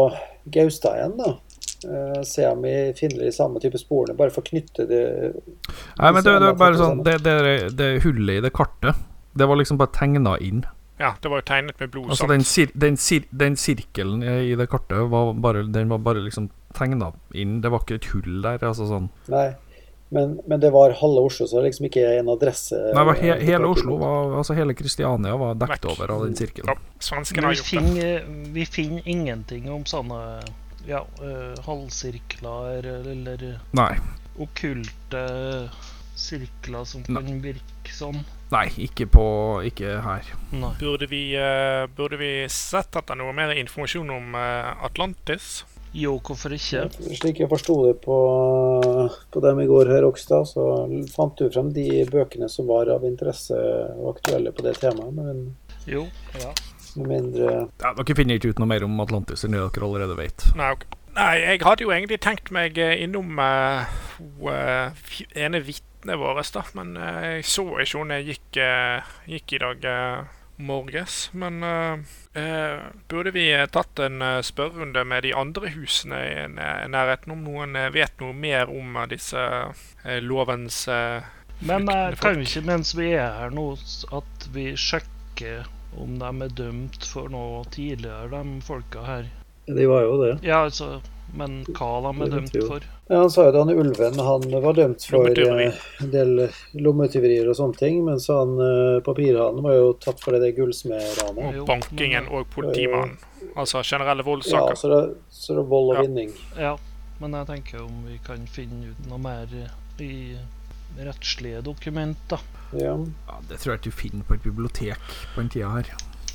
Gaustad 0.52 1.00
igjen, 1.00 1.18
da. 1.20 1.34
Uh, 1.82 2.20
se 2.28 2.46
om 2.46 2.62
vi 2.62 2.74
finner 2.98 3.26
de 3.26 3.32
samme 3.34 3.62
type 3.62 3.80
sporene, 3.82 4.16
bare 4.18 4.34
for 4.34 4.44
å 4.44 4.50
knytte 4.52 4.86
det 4.90 5.02
Nei, 5.32 6.12
men 6.12 6.20
det, 6.22 6.36
det 6.44 6.52
bare 6.60 6.78
sånn 6.78 7.00
Det, 7.02 7.16
det, 7.26 7.34
det 7.74 7.88
hullet 8.04 8.38
i 8.38 8.44
det 8.46 8.52
kartet, 8.54 9.00
det 9.34 9.48
var 9.50 9.58
liksom 9.58 9.80
bare 9.82 9.94
tegna 9.96 10.36
inn. 10.44 10.62
Ja, 11.02 11.16
det 11.22 11.32
var 11.34 11.42
jo 11.42 11.48
tegnet 11.48 11.80
med 11.82 11.90
blod. 11.94 12.12
Altså 12.14 12.28
den, 12.30 12.44
sir 12.46 12.70
den, 12.78 12.98
sir 13.02 13.26
den 13.34 13.58
sirkelen 13.58 14.22
i 14.22 14.54
det 14.58 14.68
kartet 14.70 15.10
var 15.10 15.34
bare, 15.34 15.64
den 15.74 15.90
var 15.90 16.04
bare 16.06 16.22
liksom 16.22 16.52
tegna 16.78 17.12
inn. 17.34 17.60
Det 17.64 17.72
var 17.74 17.82
ikke 17.82 17.98
et 17.98 18.10
hull 18.14 18.42
der. 18.44 18.62
Altså 18.62 18.86
sånn 18.90 19.10
Nei, 19.32 19.48
men, 20.12 20.40
men 20.48 20.60
det 20.60 20.70
var 20.76 20.92
halve 21.00 21.22
Oslo, 21.24 21.46
så 21.48 21.56
det 21.56 21.62
er 21.62 21.68
liksom 21.70 21.86
ikke 21.88 22.02
en 22.20 22.30
adresse 22.34 22.76
Nei, 22.76 23.04
var 23.08 23.20
he 23.22 23.36
hele 23.48 23.70
Oslo 23.72 23.96
var, 24.02 24.34
Altså 24.42 24.58
hele 24.58 24.76
Kristiania 24.76 25.38
var 25.40 25.56
dekket 25.56 25.86
Vekk. 25.88 25.94
over 25.94 26.12
av 26.18 26.26
den 26.26 26.36
sirkelen. 26.36 26.68
Ja, 26.68 26.98
Svenskene 27.00 27.48
har 27.48 27.56
vi 27.56 27.64
finner, 27.64 28.26
vi 28.52 28.66
finner 28.68 29.08
ingenting 29.08 29.70
om 29.72 29.86
sånne 29.88 30.20
ja, 30.90 31.06
uh, 31.22 31.56
halvsirkler 31.64 32.92
eller 33.14 33.48
Nei. 33.78 33.94
okkulte 34.42 35.24
sirkler 36.20 36.86
som 36.86 37.08
kan 37.08 37.32
virke 37.42 37.96
sånn. 37.96 38.20
Nei, 38.52 38.68
ikke 38.84 39.08
på 39.08 39.26
Ikke 39.70 40.02
her. 40.04 40.28
Nei. 40.52 40.74
Burde 40.82 41.08
vi, 41.08 41.24
uh, 41.40 41.88
burde 41.96 42.20
vi 42.20 42.34
sett 42.52 43.00
etter 43.00 43.16
noe 43.16 43.32
mer 43.38 43.56
informasjon 43.56 44.12
om 44.12 44.36
uh, 44.36 44.76
Atlantis? 44.84 45.62
Jo, 45.92 46.16
hvorfor 46.24 46.54
ikke? 46.56 46.86
Slik 47.18 47.42
jeg 47.42 47.50
forsto 47.52 47.76
det 47.88 47.98
på, 48.06 48.18
på 49.32 49.44
dem 49.44 49.60
i 49.60 49.68
går 49.68 49.92
her, 49.92 50.06
Rokstad, 50.06 50.48
så 50.48 50.68
fant 51.12 51.36
du 51.40 51.50
frem 51.52 51.74
de 51.76 52.06
bøkene 52.08 52.48
som 52.52 52.70
var 52.72 52.92
av 52.94 53.04
interesse 53.08 53.58
og 53.98 54.14
aktuelle 54.16 54.54
på 54.56 54.64
det 54.68 54.78
temaet. 54.80 55.12
Men 55.18 55.44
Jo, 55.90 56.06
ja. 56.40 56.54
med 56.96 57.12
mindre 57.12 57.52
Ja, 57.82 57.92
dere 57.98 58.16
finner 58.16 58.40
ikke 58.40 58.54
ut 58.54 58.64
noe 58.64 58.72
mer 58.72 58.88
om 58.88 59.04
Atlantis 59.04 59.44
enn 59.44 59.58
dere 59.58 59.88
allerede 59.88 60.16
vet. 60.20 60.48
Nei, 60.56 60.72
okay. 60.78 60.98
Nei, 61.12 61.32
jeg 61.44 61.60
hadde 61.66 61.84
jo 61.84 61.92
egentlig 61.92 62.22
tenkt 62.24 62.54
meg 62.56 62.78
eh, 62.80 63.02
innom 63.04 63.40
uh, 63.42 63.84
ene 65.36 65.60
vitnet 65.60 66.20
vårt, 66.22 66.54
da. 66.56 66.64
Men 66.78 66.94
uh, 66.96 67.26
jeg 67.36 67.48
så 67.52 67.66
ikke 67.84 68.00
hun 68.00 68.14
jeg 68.16 68.30
gikk, 68.30 68.62
uh, 68.64 69.18
gikk 69.28 69.58
i 69.58 69.60
dag 69.66 69.90
eh, 69.92 70.38
morges. 70.62 71.30
Men 71.34 71.64
eh, 71.64 72.00
eh, 72.42 72.80
burde 73.12 73.34
vi 73.36 73.48
eh, 73.54 73.68
tatt 73.72 74.00
en 74.00 74.22
eh, 74.22 74.40
spørrerunde 74.46 75.04
med 75.08 75.26
de 75.26 75.34
andre 75.38 75.72
husene 75.76 76.22
i 76.22 76.48
nærheten, 76.92 77.34
om 77.36 77.44
noen 77.46 77.78
vet 77.94 78.18
noe 78.22 78.34
mer 78.34 78.72
om 78.72 78.98
disse 79.12 79.44
lovens 80.22 80.86
Men 81.62 81.90
eh, 81.90 82.16
kan 82.18 82.40
vi 82.40 82.48
ikke, 82.48 82.66
mens 82.66 82.96
vi 82.98 83.12
er 83.14 83.36
her 83.38 83.54
nå, 83.54 83.68
at 84.18 84.50
vi 84.54 84.72
sjekker 84.74 85.68
om 86.00 86.18
de 86.22 86.32
er 86.46 86.54
dømt 86.56 87.06
for 87.06 87.32
noe 87.32 87.66
tidligere, 87.74 88.32
de 88.32 88.62
folka 88.66 89.04
her? 89.06 89.28
De 89.68 89.88
var 89.88 90.06
jo 90.08 90.16
det. 90.24 90.32
Ja, 90.48 90.64
altså, 90.66 91.02
men 91.38 91.62
hva 91.76 91.92
de 92.08 92.14
er 92.26 92.34
dømt 92.38 92.58
for? 92.68 92.88
Ja, 93.12 93.18
han 93.26 93.32
sa 93.34 93.44
jo 93.44 93.50
at 93.52 93.58
han 93.60 93.70
Ulven 93.76 94.20
han 94.24 94.46
var 94.64 94.74
dømt 94.78 95.04
for 95.04 95.28
eh, 95.36 95.74
en 96.00 96.12
del 96.14 96.46
lommetyverier 96.80 97.50
og 97.52 97.58
sånne 97.60 97.76
ting, 97.76 97.98
mens 98.08 98.30
han 98.32 98.54
eh, 98.64 99.02
papirhanen 99.04 99.60
var 99.66 99.76
jo 99.76 99.90
tatt 100.00 100.22
for 100.24 100.32
det 100.38 100.40
der 100.46 100.54
gullsmedranet. 100.56 101.58
Og 101.60 101.68
bankingen 101.68 102.30
og 102.32 102.48
politimannen. 102.54 103.18
Altså 103.60 103.82
generelle 103.84 104.24
Ja, 104.48 104.64
så 104.80 104.88
det, 104.94 105.02
så 105.30 105.58
det 105.58 105.66
er 105.66 105.70
vold 105.74 105.92
og 105.92 106.00
Ja. 106.00 106.06
vinning. 106.08 106.32
Ja, 106.56 106.78
men 107.20 107.36
jeg 107.36 107.48
tenker 107.52 107.84
om 107.84 108.06
vi 108.08 108.18
kan 108.24 108.48
finne 108.48 108.94
ut 108.94 109.10
noe 109.12 109.20
mer 109.20 109.52
eh, 109.60 109.76
i 110.00 110.38
rettslige 111.04 111.62
dokumenter. 111.68 112.40
Ja. 112.72 112.96
Ja, 113.28 113.36
Det 113.50 113.60
tror 113.60 113.74
jeg 113.74 113.80
ikke 113.82 113.92
du 113.92 114.00
finner 114.06 114.24
på 114.24 114.34
et 114.40 114.44
bibliotek 114.48 114.98
på 115.36 115.42
den 115.42 115.50
tida 115.52 115.70
her. 115.76 115.92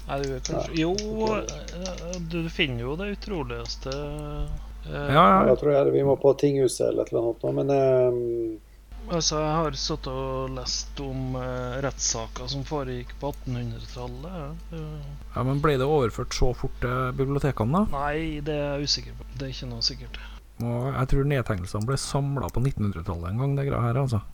Nei, 0.07 0.21
du 0.23 0.29
er 0.37 0.41
kanskje 0.45 0.77
Jo, 0.79 0.93
eh, 1.41 2.21
du 2.31 2.43
finner 2.53 2.85
jo 2.85 2.97
det 3.01 3.15
utroligste 3.17 3.91
eh, 3.97 4.51
Ja, 4.93 5.11
ja. 5.15 5.41
Jeg 5.51 5.59
tror 5.63 5.73
jeg, 5.75 5.93
vi 5.95 6.05
må 6.07 6.17
på 6.21 6.33
tinghuset 6.41 6.89
eller 6.91 7.07
et 7.07 7.13
eller 7.13 7.27
annet, 7.27 7.45
nå, 7.45 7.53
men 7.57 7.75
eh, 7.75 8.63
Altså, 9.07 9.37
jeg 9.39 9.51
har 9.55 9.77
sittet 9.79 10.09
og 10.11 10.55
lest 10.57 10.99
om 10.99 11.37
uh, 11.39 11.77
rettssaker 11.85 12.49
som 12.51 12.65
foregikk 12.67 13.13
på 13.21 13.31
1800-tallet. 13.31 14.57
eh. 14.75 15.05
ja, 15.37 15.45
Men 15.47 15.61
ble 15.63 15.77
det 15.79 15.87
overført 15.87 16.35
så 16.35 16.49
fort 16.59 16.75
til 16.83 17.13
bibliotekene, 17.15 17.85
da? 17.85 18.01
nei, 18.01 18.41
det 18.43 18.57
er 18.57 18.81
jeg 18.81 18.91
usikker 18.91 19.15
på. 19.15 19.29
Det 19.37 19.47
er 19.47 19.53
ikke 19.55 19.69
noe 19.71 19.87
sikkert. 19.87 20.19
Og 20.65 20.89
jeg 20.89 21.11
tror 21.13 21.31
nedtegnelsene 21.31 21.87
ble 21.87 22.01
samla 22.01 22.51
på 22.51 22.65
1900-tallet 22.65 23.31
en 23.31 23.45
gang, 23.45 23.55
det 23.55 23.69
greia 23.69 23.85
her, 23.85 24.01
altså. 24.03 24.25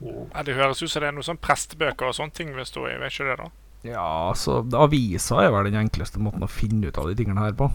Ja, 0.00 0.42
det 0.48 0.56
høres 0.56 0.80
ut 0.80 0.92
som 0.92 1.04
det 1.04 1.10
er 1.10 1.16
noen 1.16 1.26
sånn 1.26 1.42
prestebøker 1.42 2.08
og 2.08 2.16
sånne 2.16 2.36
ting 2.36 2.56
vi 2.56 2.64
står 2.68 2.94
i. 2.94 2.98
Vet 3.02 3.12
ikke 3.12 3.28
det, 3.28 3.36
da? 3.42 3.50
Ja, 3.86 4.06
altså, 4.30 4.62
avisa 4.80 5.42
er 5.44 5.52
vel 5.52 5.68
den 5.68 5.82
enkleste 5.84 6.20
måten 6.22 6.44
å 6.46 6.50
finne 6.50 6.88
ut 6.88 6.98
av 7.00 7.10
de 7.10 7.18
tingene 7.20 7.44
her 7.44 7.56
på. 7.58 7.68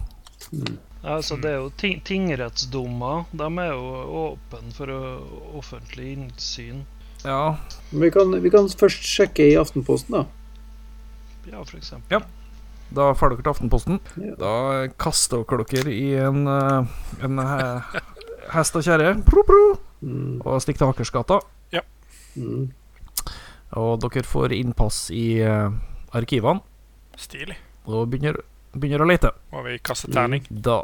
Altså, 1.01 1.35
det 1.41 1.49
er 1.49 1.57
jo 1.63 1.69
ting 1.81 2.01
Tingrettsdommer 2.05 3.23
de 3.33 3.47
er 3.63 3.71
jo 3.71 3.85
åpne 4.21 4.73
for 4.75 4.91
offentlig 5.57 6.11
innsyn. 6.17 6.83
Ja, 7.25 7.55
men 7.91 8.01
vi, 8.05 8.09
kan, 8.13 8.31
vi 8.43 8.49
kan 8.53 8.69
først 8.69 9.05
sjekke 9.05 9.47
i 9.51 9.57
Aftenposten, 9.57 10.15
da. 10.17 10.23
Ja, 11.49 11.61
for 11.65 11.77
eksempel. 11.77 12.21
da 12.93 13.11
får 13.17 13.33
dere 13.33 13.43
til 13.45 13.53
Aftenposten. 13.53 13.99
Ja. 14.21 14.35
Da 14.41 14.53
kaster 15.01 15.43
dere 15.47 15.65
dere 15.69 15.93
i 15.93 16.11
en, 16.21 16.45
en 16.47 17.41
hest 18.53 18.77
og 18.77 18.85
kjerre 18.85 19.15
Mm, 20.01 20.41
og 20.41 20.61
stikker 20.63 20.81
til 20.81 20.93
Akersgata. 20.95 21.39
mm. 22.35 22.71
Og 23.77 24.01
dere 24.01 24.23
får 24.25 24.51
innpass 24.57 25.09
i 25.13 25.41
arkivene 26.11 26.61
Stilig. 27.17 27.55
og 27.85 28.09
begynner, 28.09 28.41
begynner 28.73 29.03
å 29.03 29.07
lete. 29.09 29.31
Må 29.51 29.63
vi 29.65 29.77
kaste 29.83 30.11
terning? 30.11 30.45
Da, 30.49 30.83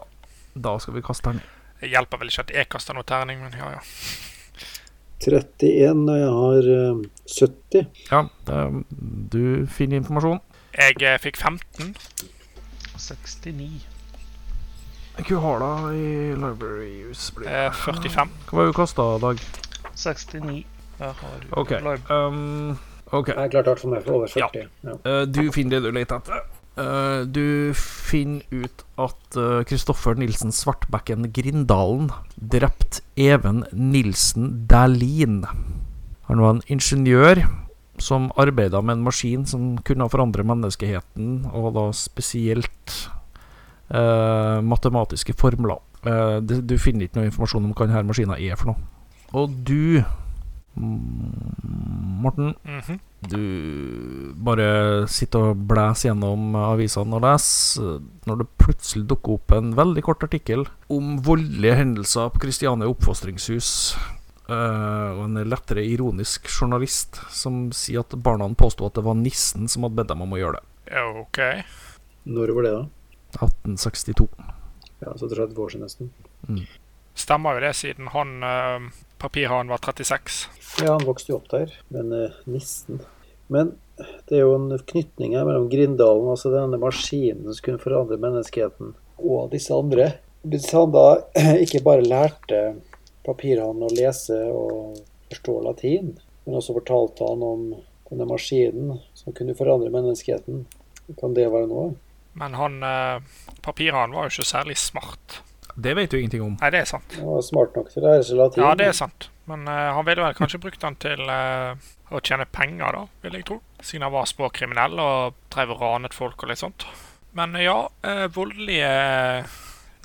da 0.55 0.77
skal 0.81 0.97
vi 0.97 1.03
kaste 1.05 1.29
terning. 1.29 1.45
Det 1.81 1.91
hjelper 1.91 2.21
vel 2.21 2.31
ikke 2.31 2.47
at 2.47 2.55
jeg 2.55 2.69
kaster 2.73 2.97
noe 2.97 3.05
terning, 3.07 3.43
men 3.43 3.53
ja, 3.57 3.77
ja. 3.77 3.83
31, 5.17 6.03
og 6.05 6.17
jeg 6.17 6.31
har 6.37 6.67
eh, 6.73 7.03
70. 7.33 7.85
Ja, 8.11 8.23
du 9.33 9.65
finner 9.73 10.01
informasjon. 10.01 10.41
Jeg 10.77 10.97
eh, 11.01 11.17
fikk 11.21 11.39
15. 11.41 11.93
69. 12.97 13.69
Hva 15.17 15.39
har 15.41 15.63
da 15.63 15.71
i 15.97 16.09
Library 16.37 16.91
Use? 17.09 17.31
blir 17.33 17.49
det? 17.49 17.63
Eh, 17.69 17.79
45. 17.85 18.35
Hva 18.49 18.59
var 18.59 18.67
det 18.67 18.75
du 18.75 18.77
kasta, 18.77 19.07
Dag? 19.23 19.41
69. 19.97 20.59
Jeg 20.97 21.17
har 21.21 21.49
OK. 21.61 21.73
Um, 22.09 22.77
Ok. 23.07 23.29
Jeg 23.31 23.35
klarte 23.35 23.51
klart 23.53 23.67
hvert 23.69 23.79
fall 23.79 23.91
meg 23.93 24.03
for 24.03 24.17
over 24.17 24.27
40. 24.27 24.65
Ja. 24.83 24.95
Ja. 25.05 25.19
du 25.31 25.45
finner 25.55 25.77
det 25.77 25.87
du 25.87 25.95
leter 25.95 26.19
etter. 26.19 26.41
Eh, 26.77 27.21
du 27.25 27.73
finner 27.77 28.45
ut 28.53 28.83
at 29.01 29.37
Kristoffer 29.69 30.17
Nilsen 30.17 30.53
Svartbekken 30.53 31.31
Grindalen 31.33 32.11
drept 32.37 33.01
Even 33.17 33.63
Nilsen 33.73 34.67
Dæhlin. 34.69 35.41
Han 36.27 36.43
var 36.43 36.57
en 36.57 36.65
ingeniør 36.67 37.41
som 37.97 38.29
arbeida 38.37 38.81
med 38.81 38.97
en 38.97 39.05
maskin 39.05 39.45
som 39.45 39.77
kunne 39.85 40.09
forandre 40.11 40.45
menneskeheten, 40.45 41.47
og 41.49 41.71
da 41.77 41.87
spesielt 41.97 42.95
uh, 43.89 44.61
matematiske 44.61 45.33
formler. 45.37 45.81
Eh, 46.05 46.37
det, 46.45 46.61
du 46.69 46.77
finner 46.77 47.07
ikke 47.07 47.21
noe 47.21 47.31
informasjon 47.31 47.65
om 47.65 47.73
hva 47.73 47.89
denne 47.89 48.05
maskinen 48.07 48.37
er 48.37 48.59
for 48.59 48.71
noe. 48.71 48.89
Og 49.35 49.55
du, 49.67 50.03
mm, 50.77 52.21
Morten, 52.21 52.53
Mhm. 52.65 52.99
du 53.29 54.33
bare 54.37 55.07
sitter 55.07 55.51
og 55.51 55.67
blæser 55.67 56.09
gjennom 56.11 56.55
avisene 56.55 57.13
og 57.17 57.21
leser 57.25 58.01
når 58.25 58.37
det 58.41 58.47
plutselig 58.57 59.07
dukker 59.07 59.33
opp 59.37 59.51
en 59.57 59.73
veldig 59.77 60.03
kort 60.03 60.23
artikkel 60.23 60.65
om 60.89 61.17
voldelige 61.21 61.75
hendelser 61.77 62.29
på 62.33 62.39
Kristiania 62.45 62.89
oppfostringshus. 62.89 63.95
Uh, 64.47 65.11
og 65.19 65.25
en 65.25 65.41
lettere 65.43 65.83
ironisk 65.83 66.47
journalist 66.47 67.17
som 67.35 67.65
sier 67.75 67.99
at 67.99 68.13
barna 68.23 68.47
påsto 68.55 68.85
at 68.87 68.93
det 68.95 69.03
var 69.03 69.17
nissen 69.19 69.67
som 69.67 69.83
hadde 69.83 69.97
bedt 69.99 70.07
dem 70.13 70.21
om 70.23 70.31
å 70.31 70.39
gjøre 70.39 70.61
det. 70.61 70.93
Ja, 70.95 71.03
OK. 71.19 71.39
Når 72.31 72.53
var 72.55 72.63
det, 72.63 72.71
da? 72.77 72.85
1862. 73.43 74.29
Ja, 75.03 75.11
så 75.19 75.27
30 75.27 75.59
år 75.59 75.73
siden 75.73 75.83
nesten. 75.83 76.11
Stemmer 77.17 77.57
jo 77.57 77.65
det, 77.65 77.73
siden 77.75 78.07
han 78.13 78.31
uh, 78.43 78.87
papirhanen 79.21 79.71
var 79.73 79.81
36. 79.83 80.45
Ja, 80.83 80.93
han 80.93 81.05
vokste 81.07 81.33
jo 81.33 81.39
opp 81.39 81.49
der, 81.53 81.73
men 81.93 82.13
eh, 82.13 82.39
nissen 82.45 83.01
Men 83.47 83.75
det 84.27 84.37
er 84.37 84.43
jo 84.43 84.55
en 84.57 84.69
knytning 84.91 85.35
her 85.37 85.47
mellom 85.47 85.69
Grindalen, 85.71 86.29
altså 86.29 86.51
denne 86.53 86.79
maskinen 86.81 87.47
som 87.47 87.63
kunne 87.65 87.81
forandre 87.81 88.19
menneskeheten, 88.21 88.93
og 89.17 89.51
disse 89.53 89.73
andre. 89.73 90.11
Hvis 90.45 90.69
han 90.75 90.93
da 90.93 91.07
ikke 91.63 91.83
bare 91.85 92.05
lærte 92.05 92.61
papirhanen 93.25 93.87
å 93.87 93.93
lese 93.95 94.37
og 94.51 94.99
forstå 95.31 95.59
latin, 95.65 96.11
men 96.45 96.59
også 96.59 96.77
fortalte 96.77 97.27
han 97.27 97.43
om 97.43 97.69
denne 98.07 98.27
maskinen 98.29 98.99
som 99.17 99.35
kunne 99.35 99.55
forandre 99.57 99.91
menneskeheten, 99.91 100.65
kan 101.19 101.33
det 101.35 101.49
være 101.51 101.67
noe? 101.71 101.89
Men 102.37 102.55
han 102.59 102.79
uh, 102.85 103.23
papirhanen 103.65 104.15
var 104.15 104.27
jo 104.27 104.37
ikke 104.37 104.51
særlig 104.51 104.77
smart. 104.79 105.41
Det 105.79 105.93
vet 105.93 106.11
du 106.11 106.17
ingenting 106.17 106.41
om. 106.41 106.55
Nei, 106.57 106.69
det 106.73 106.79
er 106.81 106.87
sant. 106.89 107.17
Han 107.19 107.27
var 107.35 107.43
smart 107.45 107.75
nok 107.77 107.91
til 107.93 108.01
det. 108.01 108.13
Er 108.17 108.23
seg 108.25 108.39
latin. 108.39 108.63
Ja, 108.63 108.71
det 108.77 108.87
er 108.89 108.95
sant. 108.97 109.27
Men 109.45 109.67
uh, 109.69 109.91
han 109.93 110.07
ville 110.07 110.23
vel 110.25 110.33
kanskje 110.39 110.59
brukt 110.63 110.81
den 110.81 110.97
til 110.97 111.21
uh, 111.29 111.77
å 112.09 112.21
tjene 112.25 112.47
penger, 112.49 112.97
da, 112.97 113.03
vil 113.21 113.37
jeg 113.37 113.45
tro. 113.45 113.59
Siden 113.77 114.07
han 114.07 114.15
var 114.15 114.25
spåkriminell 114.25 114.97
og 114.97 115.37
drev 115.53 115.75
og 115.75 115.83
ranet 115.85 116.17
folk 116.17 116.41
og 116.41 116.49
litt 116.49 116.63
sånt. 116.63 116.87
Men 117.37 117.53
eh, 117.53 117.67
ja, 117.67 117.77
uh, 118.07 118.25
voldelige 118.33 118.89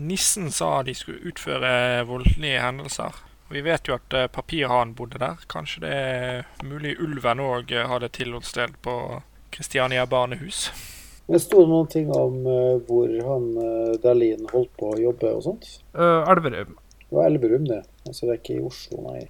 Nissen 0.05 0.53
sa 0.53 0.83
de 0.85 0.93
skulle 0.99 1.33
utføre 1.33 2.05
voldelige 2.05 2.61
hendelser. 2.61 3.25
Vi 3.53 3.65
vet 3.65 3.89
jo 3.89 3.97
at 3.97 4.15
papirhanen 4.33 4.95
bodde 4.97 5.21
der. 5.21 5.41
Kanskje 5.49 5.85
det 5.85 5.93
er 5.93 6.65
mulig 6.65 6.99
ulven 7.01 7.41
òg 7.45 7.73
hadde 7.89 8.09
tilholdssted 8.17 8.79
på 8.85 8.97
Kristiania 9.53 10.07
barnehus. 10.09 10.71
Men 11.31 11.41
sto 11.41 11.63
det 11.63 11.71
noen 11.71 11.91
ting 11.91 12.11
om 12.13 12.41
uh, 12.47 12.79
hvor 12.89 13.11
han 13.29 13.45
uh, 13.57 13.95
Dahlin 14.03 14.49
holdt 14.51 14.73
på 14.81 14.91
å 14.93 15.01
jobbe 15.01 15.31
og 15.37 15.45
sånt? 15.47 15.69
Uh, 15.95 16.27
Elverum. 16.33 16.75
Det 17.13 17.19
var 17.19 17.29
Elverum, 17.29 17.67
det. 17.69 17.83
Altså 18.09 18.27
det 18.27 18.33
er 18.33 18.39
ikke 18.41 18.55
i 18.57 18.65
Oslo, 18.65 19.03
nei. 19.05 19.21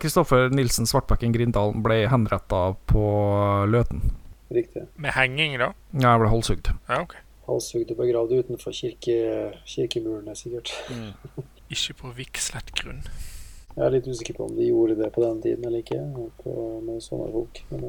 Kristoffer 0.00 0.46
Mm, 0.46 0.52
eh, 0.52 0.56
Nilsen 0.56 0.86
Svartbekken 0.86 1.34
Grindalen 1.34 1.82
ble 1.82 2.04
henretta 2.08 2.62
på 2.86 3.04
Løten. 3.68 4.04
Riktig. 4.54 4.86
Med 4.96 5.16
henging, 5.16 5.58
da. 5.58 5.72
Ja, 5.98 6.14
jeg 6.14 6.22
ble 6.22 6.30
halshugd. 6.30 6.70
Ja, 6.88 7.00
ok. 7.02 7.16
Halshugd 7.48 7.90
og 7.90 7.98
begravd 7.98 8.36
utenfor 8.38 8.72
kirke, 8.72 9.16
kirkemurene, 9.68 10.36
sikkert. 10.38 10.70
Ikke 11.74 11.98
på 11.98 12.14
vigslet 12.16 12.70
grunn. 12.78 13.02
Jeg 13.74 13.82
er 13.82 13.96
litt 13.96 14.06
usikker 14.06 14.38
på 14.38 14.46
om 14.46 14.54
de 14.54 14.68
gjorde 14.70 14.94
det 15.00 15.10
på 15.12 15.24
den 15.24 15.42
tiden 15.42 15.66
eller 15.66 15.82
ikke, 15.82 16.00
på, 16.38 16.54
med 16.86 17.02
sånne 17.02 17.32
folk. 17.34 17.64
Men 17.74 17.88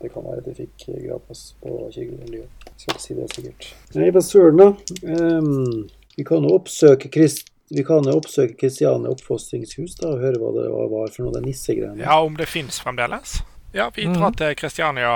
det 0.00 0.10
kan 0.14 0.24
være 0.24 0.40
at 0.40 0.48
de 0.48 0.56
fikk 0.56 0.88
gravplass 1.04 1.44
på 1.60 1.76
kirkemiljøet. 1.92 2.68
Skal 2.74 2.94
ikke 2.94 3.04
si 3.04 3.16
det 3.18 3.30
sikkert. 3.34 3.70
Nei, 3.96 4.10
hva 4.14 4.22
søren, 4.24 4.60
da. 4.60 4.68
Um, 5.04 5.88
vi 6.16 6.26
kan 6.28 6.46
jo 6.46 6.56
oppsøke 6.56 7.12
Krist... 7.12 7.46
Vi 7.70 7.84
kan 7.86 8.02
jo 8.02 8.16
oppsøke 8.18 8.56
Kristiania 8.58 9.12
oppfostringshus 9.12 9.92
da, 10.00 10.08
og 10.10 10.24
høre 10.24 10.40
hva 10.42 10.48
det 10.56 10.64
var 10.74 11.12
for 11.14 11.22
noe, 11.22 11.34
det 11.36 11.44
nissegreiene. 11.44 12.02
Ja, 12.02 12.16
om 12.26 12.34
det 12.34 12.48
fins 12.50 12.80
fremdeles? 12.82 13.36
Ja, 13.70 13.86
vi 13.94 14.08
drar 14.10 14.34
til 14.34 14.56
Kristiania 14.58 15.10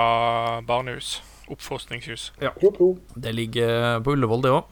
barnehus. 0.63 1.17
Oppfostringshus. 1.51 2.29
Pro, 2.39 2.71
pro. 2.71 2.87
Det 3.11 3.33
ligger 3.35 3.99
på 4.05 4.15
Ullevål, 4.15 4.45
det 4.45 4.53
òg. 4.55 4.69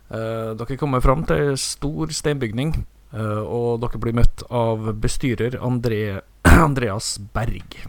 dere 0.61 0.77
kommer 0.79 1.03
fram 1.03 1.25
til 1.27 1.51
ei 1.51 1.57
stor 1.59 2.13
steinbygning, 2.15 2.71
eh, 3.13 3.41
og 3.43 3.83
dere 3.83 3.99
blir 3.99 4.15
møtt 4.15 4.45
av 4.49 4.87
bestyrer 5.03 5.59
André, 5.59 6.21
Andreas 6.69 7.17
Berg. 7.35 7.83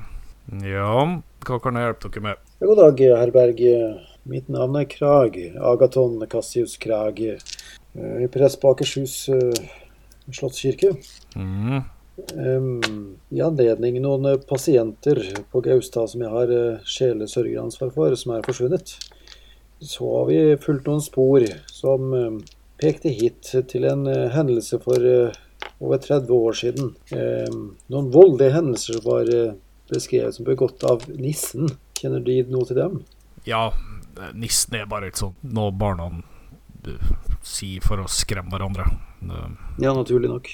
Ja, 0.64 1.22
hva 1.46 1.58
kan 1.62 1.78
jeg 1.78 1.88
hjelpe 1.88 2.10
dere 2.10 2.24
med? 2.24 2.42
God 2.64 2.80
dag, 2.80 3.00
herr 3.20 3.32
Berg. 3.34 3.62
Mitt 4.28 4.48
navn 4.52 4.76
er 4.80 4.88
Krag. 4.88 5.38
Agaton 5.56 6.20
Cassius 6.30 6.76
Krag. 6.80 7.20
Jeg 7.20 8.26
er 8.26 8.32
prest 8.32 8.60
på 8.60 8.72
Akershus 8.74 9.28
eh, 9.32 9.64
slottskirke. 10.32 10.94
Mm. 11.36 11.84
I 13.34 13.42
anledning 13.44 14.00
noen 14.02 14.30
eh, 14.32 14.40
pasienter 14.48 15.20
på 15.52 15.62
Gaustad 15.64 16.10
som 16.12 16.24
jeg 16.24 16.32
har 16.32 16.54
sjelesørgeransvar 16.88 17.92
for, 17.94 18.16
som 18.18 18.34
er 18.34 18.44
forsvunnet, 18.46 18.96
så 19.84 20.10
har 20.16 20.28
vi 20.30 20.42
fulgt 20.64 20.88
noen 20.88 21.04
spor 21.04 21.44
som 21.70 22.12
eh, 22.16 22.44
pekte 22.80 23.12
hit 23.12 23.52
til 23.70 23.86
en 23.88 24.06
eh, 24.10 24.30
hendelse 24.34 24.80
for 24.82 25.04
eh, 25.08 25.34
over 25.82 26.00
30 26.00 26.32
år 26.32 26.56
siden. 26.56 26.90
Noen 27.92 28.10
voldelige 28.14 28.54
hendelser 28.54 28.98
som 28.98 29.06
var 29.06 29.30
eh, 29.32 29.54
beskrevet 29.90 30.36
som 30.36 30.46
begått 30.46 30.84
av 30.86 31.04
nissen. 31.08 31.68
Kjenner 31.98 32.22
de 32.24 32.40
noe 32.52 32.68
til 32.68 32.78
dem? 32.78 33.02
Ja, 33.48 33.68
nissen 34.32 34.76
er 34.78 34.88
bare 34.90 35.10
et 35.10 35.20
sånt 35.20 35.40
noe 35.44 35.72
barna 35.74 36.10
eh, 36.86 37.12
sier 37.44 37.84
for 37.84 38.02
å 38.02 38.08
skremme 38.10 38.54
hverandre. 38.54 38.88
Ja, 39.80 39.92
naturlig 39.92 40.30
nok. 40.32 40.50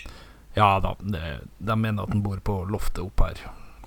Ja 0.54 0.80
da, 0.82 0.96
de 1.00 1.76
mener 1.78 2.04
at 2.04 2.10
den 2.10 2.22
bor 2.26 2.40
på 2.42 2.62
loftet 2.70 3.04
opp 3.04 3.22
her. 3.22 3.42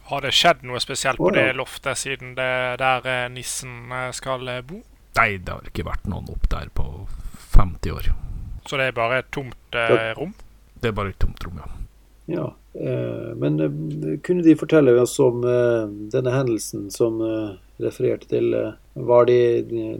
Har 0.07 0.23
det 0.23 0.33
skjedd 0.35 0.63
noe 0.67 0.79
spesielt 0.83 1.19
på 1.19 1.31
det 1.35 1.53
loftet 1.55 1.99
siden 1.99 2.33
det 2.35 2.43
er 2.43 2.79
der 2.79 3.07
eh, 3.07 3.27
nissen 3.31 3.91
eh, 3.91 4.09
skal 4.15 4.47
eh, 4.51 4.63
bo? 4.67 4.81
Nei, 5.15 5.37
det 5.39 5.53
har 5.53 5.69
ikke 5.69 5.85
vært 5.87 6.09
noen 6.11 6.27
opp 6.33 6.49
der 6.51 6.71
på 6.75 6.85
50 7.53 7.93
år. 7.95 8.09
Så 8.67 8.79
det 8.79 8.89
er 8.89 8.97
bare 8.97 9.21
et 9.21 9.31
tomt 9.31 9.77
eh, 9.77 10.11
rom? 10.17 10.33
Det 10.81 10.91
er 10.91 10.97
bare 10.97 11.13
et 11.13 11.19
tomt 11.23 11.43
rom, 11.47 11.61
ja. 11.63 11.69
Ja, 12.33 12.45
eh, 12.49 12.62
men 12.73 13.59
eh, 13.59 14.19
kunne 14.25 14.41
de 14.41 14.55
fortelle 14.57 14.95
oss 15.01 15.19
om 15.21 15.43
eh, 15.45 15.85
denne 16.13 16.33
hendelsen 16.33 16.87
som 16.93 17.21
eh, 17.21 17.53
refererte 17.83 18.29
til 18.31 18.53
eh, 18.57 18.73
var 18.93 19.25
de, 19.29 19.37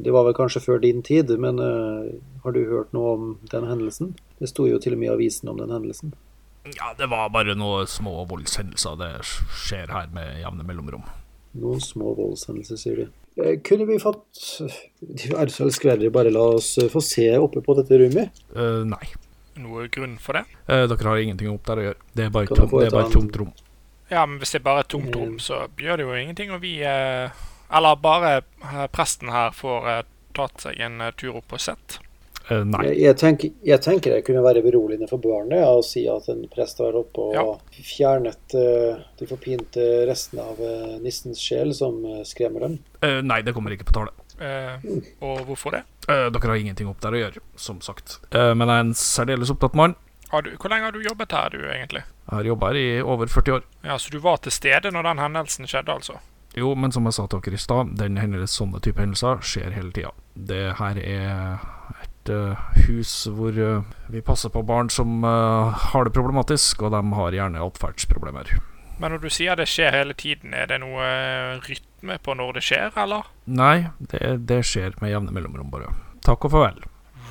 Det 0.02 0.14
var 0.14 0.26
vel 0.26 0.38
kanskje 0.38 0.64
før 0.66 0.82
din 0.82 1.04
tid, 1.06 1.30
men 1.38 1.62
eh, 1.62 2.14
har 2.44 2.56
du 2.56 2.64
hørt 2.70 2.94
noe 2.94 3.16
om 3.18 3.32
den 3.52 3.68
hendelsen? 3.70 4.14
Det 4.40 4.50
sto 4.50 4.66
jo 4.68 4.82
til 4.82 4.98
og 4.98 5.04
med 5.04 5.12
i 5.12 5.14
avisen 5.14 5.54
om 5.54 5.60
den 5.62 5.74
hendelsen. 5.74 6.14
Ja, 6.74 6.94
det 6.98 7.10
var 7.12 7.30
bare 7.30 7.58
noen 7.60 7.90
små 7.90 8.24
voldshendelser. 8.30 8.96
Det 9.02 9.12
skjer 9.66 9.92
her 9.92 10.10
med 10.16 10.40
jevne 10.42 10.66
mellomrom. 10.66 11.04
Noen 11.60 11.82
små 11.84 12.16
voldshendelser, 12.18 12.80
sier 12.80 13.04
de. 13.04 13.10
Eh, 13.38 13.60
Kunne 13.66 13.86
vi 13.90 14.00
fått 14.02 14.62
Er 14.62 15.44
er 15.44 15.54
så 15.54 15.66
elskverdig 15.68 16.12
bare 16.14 16.34
la 16.34 16.46
oss 16.58 16.78
eh, 16.78 16.90
få 16.90 17.02
se 17.02 17.28
oppe 17.38 17.62
på 17.66 17.76
dette 17.78 17.98
rommet? 18.02 18.44
Uh, 18.56 18.82
nei. 18.86 19.06
Noe 19.62 19.88
grunn 19.94 20.16
for 20.18 20.34
det? 20.40 20.46
Eh, 20.68 20.86
dere 20.90 21.10
har 21.12 21.22
ingenting 21.22 21.52
opp 21.54 21.66
der 21.68 21.78
å 21.82 21.84
gjøre. 21.88 22.00
Det 22.18 22.26
er 22.26 22.30
bare 22.34 22.48
et 22.50 22.56
tomt, 22.58 22.72
det 22.80 22.88
er 22.88 22.96
bare 22.96 23.08
et 23.10 23.14
tomt 23.14 23.36
rom. 23.42 23.52
Ja, 24.10 24.26
men 24.26 24.40
hvis 24.42 24.52
det 24.54 24.60
er 24.62 24.66
bare 24.66 24.82
et 24.84 24.90
tomt 24.94 25.16
rom, 25.16 25.36
så 25.42 25.68
gjør 25.80 25.98
det 26.02 26.08
jo 26.08 26.16
ingenting. 26.18 26.52
Og 26.56 26.62
vi 26.62 26.80
eh, 26.86 27.30
Eller 27.74 27.96
bare 28.02 28.32
eh, 28.42 28.88
presten 28.94 29.30
her 29.34 29.54
får 29.58 29.88
eh, 29.90 30.02
tatt 30.38 30.66
seg 30.66 30.82
en 30.82 31.00
eh, 31.02 31.14
tur 31.18 31.38
opp 31.40 31.54
og 31.56 31.62
sett. 31.62 32.00
Eh, 32.50 32.64
nei. 32.68 32.82
Jeg, 32.90 32.98
jeg, 33.06 33.18
tenker, 33.22 33.54
jeg 33.64 33.82
tenker 33.86 34.14
det 34.18 34.26
kunne 34.28 34.44
være 34.44 34.62
beroligende 34.66 35.08
for 35.10 35.22
barnet 35.24 35.62
ja, 35.64 35.70
å 35.72 35.86
si 35.86 36.04
at 36.12 36.28
en 36.34 36.44
prest 36.52 36.82
var 36.84 36.98
oppe 37.00 37.30
og 37.30 37.34
Ja. 37.38 37.46
fjernet 37.78 38.58
de 38.58 39.30
forpinte 39.30 39.86
restene 40.10 40.44
av 40.52 40.60
nissens 41.02 41.40
sjel 41.42 41.72
som 41.78 42.02
skremmer 42.28 42.68
dem. 42.68 42.78
Eh, 43.02 43.22
nei, 43.24 43.42
det 43.46 43.54
kommer 43.56 43.72
ikke 43.78 43.88
på 43.90 43.96
tale. 44.02 44.12
Eh, 44.44 44.88
og 45.24 45.46
hvorfor 45.48 45.78
det? 45.78 45.84
Eh, 46.08 46.28
dere 46.34 46.52
har 46.52 46.60
ingenting 46.60 46.90
opp 46.92 47.00
der 47.04 47.16
å 47.16 47.22
gjøre, 47.22 47.44
som 47.56 47.80
sagt. 47.84 48.20
Eh, 48.36 48.52
men 48.58 48.68
jeg 48.68 48.76
er 48.76 48.88
en 48.88 48.98
særdeles 48.98 49.54
opptatt 49.54 49.78
mann. 49.80 49.96
Du, 50.34 50.50
hvor 50.58 50.72
lenge 50.72 50.88
har 50.88 50.96
du 50.96 51.04
jobbet 51.06 51.32
her, 51.32 51.54
du, 51.54 51.62
egentlig? 51.70 52.02
Jeg 52.26 52.34
har 52.34 52.48
jobba 52.48 52.72
her 52.72 52.80
i 52.80 52.88
over 53.06 53.30
40 53.30 53.58
år. 53.60 53.66
Ja, 53.86 53.98
Så 54.02 54.12
du 54.12 54.20
var 54.20 54.42
til 54.42 54.52
stede 54.52 54.92
når 54.92 55.06
den 55.12 55.22
hendelsen 55.22 55.70
skjedde, 55.70 55.94
altså? 55.94 56.18
Jo, 56.58 56.74
men 56.76 56.92
som 56.94 57.06
jeg 57.06 57.16
sa 57.18 57.28
til 57.30 57.42
dere 57.46 57.58
i 57.58 57.62
stad, 57.62 57.94
den 57.98 58.18
hendelsen, 58.18 58.54
sånne 58.54 58.82
type 58.82 59.02
hendelser 59.02 59.42
skjer 59.46 59.74
hele 59.74 59.94
tida. 59.94 60.12
Det 60.34 60.76
her 60.80 61.00
er 61.02 61.64
et 62.02 62.34
uh, 62.34 62.60
hus 62.88 63.14
hvor 63.30 63.58
uh, 63.58 63.86
vi 64.14 64.22
passer 64.26 64.54
på 64.54 64.66
barn 64.66 64.90
som 64.94 65.26
uh, 65.26 65.74
har 65.94 66.06
det 66.06 66.14
problematisk, 66.14 66.82
og 66.82 66.94
de 66.94 67.02
har 67.18 67.38
gjerne 67.38 67.66
atferdsproblemer. 67.66 68.54
Men 69.02 69.14
når 69.14 69.24
du 69.24 69.30
sier 69.34 69.58
det 69.60 69.68
skjer 69.72 69.96
hele 69.96 70.16
tiden, 70.18 70.54
er 70.54 70.70
det 70.70 70.80
noe 70.84 71.04
eh, 71.04 71.62
rytme 71.66 72.20
på 72.24 72.36
når 72.38 72.60
det 72.60 72.66
skjer, 72.68 72.94
eller? 73.04 73.30
Nei, 73.50 73.90
det, 74.12 74.22
det 74.50 74.62
skjer 74.70 74.96
med 75.02 75.14
jevne 75.14 75.34
mellomrom, 75.36 75.72
bare. 75.74 75.94
Takk 76.24 76.48
og 76.48 76.54
farvel. 76.54 76.84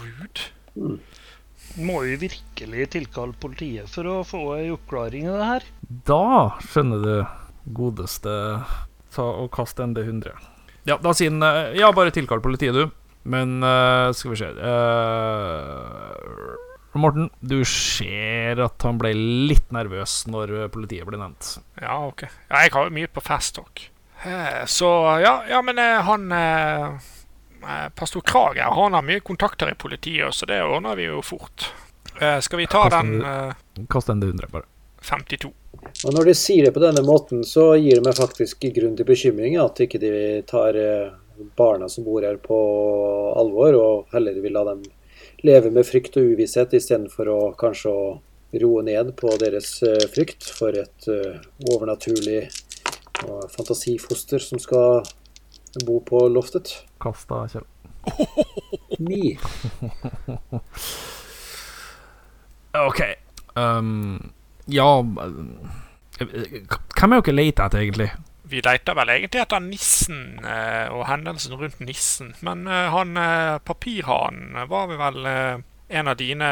Rude. 0.03 0.97
Må 1.81 2.03
vi 2.05 2.17
virkelig 2.27 2.89
tilkalle 2.93 3.39
politiet 3.41 3.89
for 3.89 4.09
å 4.11 4.17
få 4.29 4.43
ei 4.59 4.67
oppklaring 4.75 5.29
i 5.29 5.37
det 5.37 5.47
her? 5.49 5.69
Da 6.09 6.25
skjønner 6.67 7.07
du, 7.07 7.15
godeste 7.73 8.35
Ta 9.13 9.25
og 9.29 9.51
kast 9.53 9.81
en 9.81 9.93
D100. 9.97 10.33
Ja, 10.89 10.97
da 10.99 11.13
sier 11.15 11.31
han 11.31 11.45
eh, 11.45 11.77
Ja, 11.79 11.93
bare 11.95 12.13
tilkall 12.15 12.41
politiet, 12.45 12.75
du. 12.75 12.89
Men 13.23 13.63
uh, 13.63 14.11
skal 14.17 14.33
vi 14.33 14.39
se 14.41 14.49
eh, 14.51 14.63
Morten, 17.01 17.31
du 17.40 17.64
ser 17.64 18.60
at 18.60 18.85
han 18.85 18.98
ble 19.01 19.14
litt 19.48 19.70
nervøs 19.73 20.27
når 20.28 20.52
politiet 20.74 21.06
ble 21.09 21.16
nevnt. 21.20 21.55
Ja, 21.81 21.97
ok. 22.09 22.27
Ja, 22.51 22.64
jeg 22.66 22.74
har 22.74 22.89
jo 22.89 22.94
mye 22.98 23.09
på 23.09 23.23
fast 23.24 23.56
talk. 23.56 23.86
Eh, 24.24 24.64
Så 24.66 24.90
ja, 25.23 25.39
ja 25.48 25.62
men 25.64 25.78
eh, 25.81 26.02
han 26.05 26.28
eh, 26.36 27.89
Pastor 27.97 28.20
Krag 28.20 28.60
her, 28.60 28.74
han 28.77 28.93
har 28.98 29.06
mye 29.06 29.24
kontakter 29.24 29.73
i 29.73 29.78
politiet, 29.78 30.35
så 30.35 30.47
det 30.47 30.60
ordner 30.62 30.98
vi 31.01 31.09
jo 31.09 31.23
fort. 31.24 31.70
Eh, 32.20 32.39
Skal 32.44 32.60
vi 32.60 32.69
ta 32.70 32.85
den 32.93 33.16
Kast 33.89 34.12
den 34.12 34.20
til 34.20 34.35
100, 34.35 34.52
bare. 34.52 34.69
52? 35.02 35.51
Og 36.06 36.14
når 36.14 36.28
de 36.28 36.35
sier 36.39 36.69
det 36.69 36.74
på 36.77 36.82
denne 36.82 37.02
måten, 37.02 37.40
så 37.47 37.73
gir 37.81 37.98
det 37.98 38.05
meg 38.06 38.19
faktisk 38.20 38.69
grunn 38.77 38.94
til 38.98 39.09
bekymring 39.09 39.56
at 39.59 39.81
ikke 39.82 39.98
de 40.02 40.12
tar 40.47 40.77
barna 41.56 41.89
som 41.90 42.05
bor 42.05 42.23
her 42.23 42.36
på 42.39 42.59
alvor, 43.40 43.74
og 43.81 44.12
heller 44.14 44.36
vil 44.44 44.55
la 44.55 44.62
dem 44.69 44.82
leve 45.47 45.70
med 45.74 45.86
frykt 45.86 46.16
og 46.20 46.35
uvisshet 46.35 46.74
istedenfor 46.77 47.31
å 47.32 47.40
kanskje 47.59 47.90
å 47.93 48.05
roe 48.62 48.82
ned 48.85 49.14
på 49.16 49.32
deres 49.40 49.74
eh, 49.86 50.06
frykt 50.12 50.44
for 50.52 50.77
et 50.77 51.09
eh, 51.10 51.40
overnaturlig 51.73 52.44
fantasifoster 53.52 54.43
som 54.43 54.59
skal 54.59 55.05
bo 55.86 56.01
på 56.05 56.24
loftet. 56.32 56.73
Kasta 57.01 57.47
Kjell. 57.52 57.66
Ni. 59.06 59.39
OK. 62.89 63.01
Um, 63.55 64.32
ja 64.66 64.89
eh, 64.98 66.62
Hvem 66.97 67.12
er 67.12 67.20
dere 67.20 67.35
leter 67.36 67.66
etter, 67.66 67.82
egentlig? 67.82 68.10
Vi 68.53 68.61
leita 68.61 68.93
vel 68.93 69.09
egentlig 69.15 69.41
etter 69.41 69.62
nissen 69.65 70.19
eh, 70.45 70.91
og 70.93 71.07
hendelsen 71.09 71.55
rundt 71.57 71.79
nissen. 71.81 72.35
Men 72.45 72.66
eh, 72.69 72.91
han 72.93 73.16
eh, 73.16 73.57
papirhanen 73.65 74.59
var 74.69 74.91
vi 74.91 74.99
vel 75.01 75.29
en 75.93 76.11
av 76.11 76.19
dine 76.20 76.51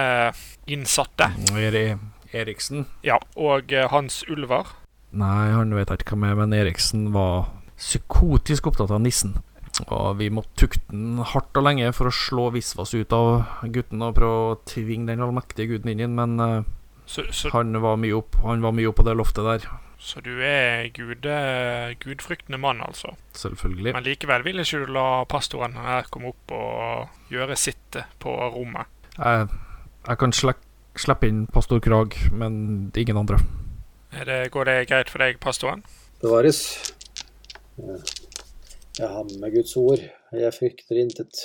innsatte. 0.70 1.28
Eri 1.60 1.90
Eriksen? 2.32 2.86
Ja, 3.04 3.18
og 3.36 3.72
Hans 3.92 4.22
Ulver. 4.30 4.70
Nei, 5.10 5.50
han 5.52 5.74
vet 5.74 5.90
jeg 5.90 6.04
ikke 6.04 6.14
hva 6.14 6.22
med, 6.22 6.38
men 6.38 6.56
Eriksen 6.56 7.08
var 7.12 7.50
psykotisk 7.76 8.70
opptatt 8.70 8.94
av 8.94 9.02
nissen. 9.04 9.36
Og 9.88 10.16
vi 10.20 10.30
måtte 10.32 10.56
tukte 10.64 10.92
den 10.92 11.20
hardt 11.34 11.56
og 11.56 11.66
lenge 11.66 11.92
for 11.96 12.08
å 12.08 12.14
slå 12.14 12.48
visvas 12.54 12.94
ut 12.94 13.12
av 13.16 13.60
gutten 13.74 14.04
og 14.06 14.16
prøve 14.16 14.40
å 14.54 14.58
tvinge 14.68 15.10
den 15.10 15.24
allmektige 15.24 15.74
guden 15.74 15.92
inn 15.92 16.04
igjen, 16.04 16.16
men 16.16 16.64
Så, 17.04 17.26
så, 17.34 17.50
han 17.56 17.74
var 17.82 17.96
mye 17.98 18.14
opp 18.14 18.36
Han 18.44 18.60
var 18.62 18.70
mye 18.76 18.86
opp 18.86 19.00
på 19.00 19.08
det 19.08 19.16
loftet 19.18 19.48
der. 19.48 19.64
Så 20.00 20.22
du 20.24 20.32
er 20.40 20.88
gude, 20.96 21.36
gudfryktende 22.00 22.58
mann, 22.58 22.80
altså. 22.80 23.12
Selvfølgelig. 23.36 23.92
Men 23.92 24.06
likevel 24.06 24.44
vil 24.46 24.62
ikke 24.62 24.80
du 24.86 24.92
la 24.96 25.24
pastoren 25.28 25.76
her 25.76 26.08
komme 26.08 26.32
opp 26.32 26.54
og 26.56 27.32
gjøre 27.32 27.56
sitt 27.60 28.00
på 28.22 28.32
rommet. 28.54 28.88
Jeg, 29.18 29.50
jeg 30.06 30.20
kan 30.22 30.32
slippe 30.32 31.28
inn 31.28 31.44
pastor 31.52 31.82
Krag, 31.84 32.16
men 32.32 32.54
ingen 32.96 33.20
andre. 33.20 33.42
Er 34.16 34.24
det, 34.24 34.38
går 34.56 34.70
det 34.70 34.78
greit 34.88 35.12
for 35.12 35.22
deg, 35.22 35.36
pastoren? 35.42 35.84
Bevares. 36.22 36.62
Jeg 37.76 39.08
har 39.08 39.28
med 39.40 39.54
Guds 39.54 39.76
ord. 39.76 40.00
Jeg 40.32 40.56
frykter 40.56 41.04
intet. 41.04 41.44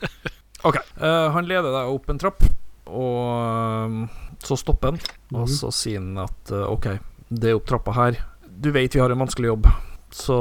OK. 0.68 0.82
Uh, 0.98 1.30
han 1.36 1.46
leder 1.46 1.70
deg 1.70 1.94
opp 1.94 2.10
en 2.10 2.20
trapp, 2.20 2.44
og 2.90 3.22
eh, 3.30 3.96
så 4.44 4.58
stopper 4.60 4.94
han. 4.94 5.00
Og 5.34 5.48
så 5.50 5.70
sier 5.74 6.02
han 6.02 6.18
at 6.26 6.52
uh, 6.52 6.66
OK, 6.72 6.90
det 7.28 7.54
opp 7.56 7.66
trappa 7.68 7.94
her. 7.96 8.20
Du 8.44 8.70
vet 8.74 8.94
vi 8.94 9.02
har 9.02 9.12
en 9.12 9.24
vanskelig 9.24 9.52
jobb, 9.52 9.68
så 10.14 10.38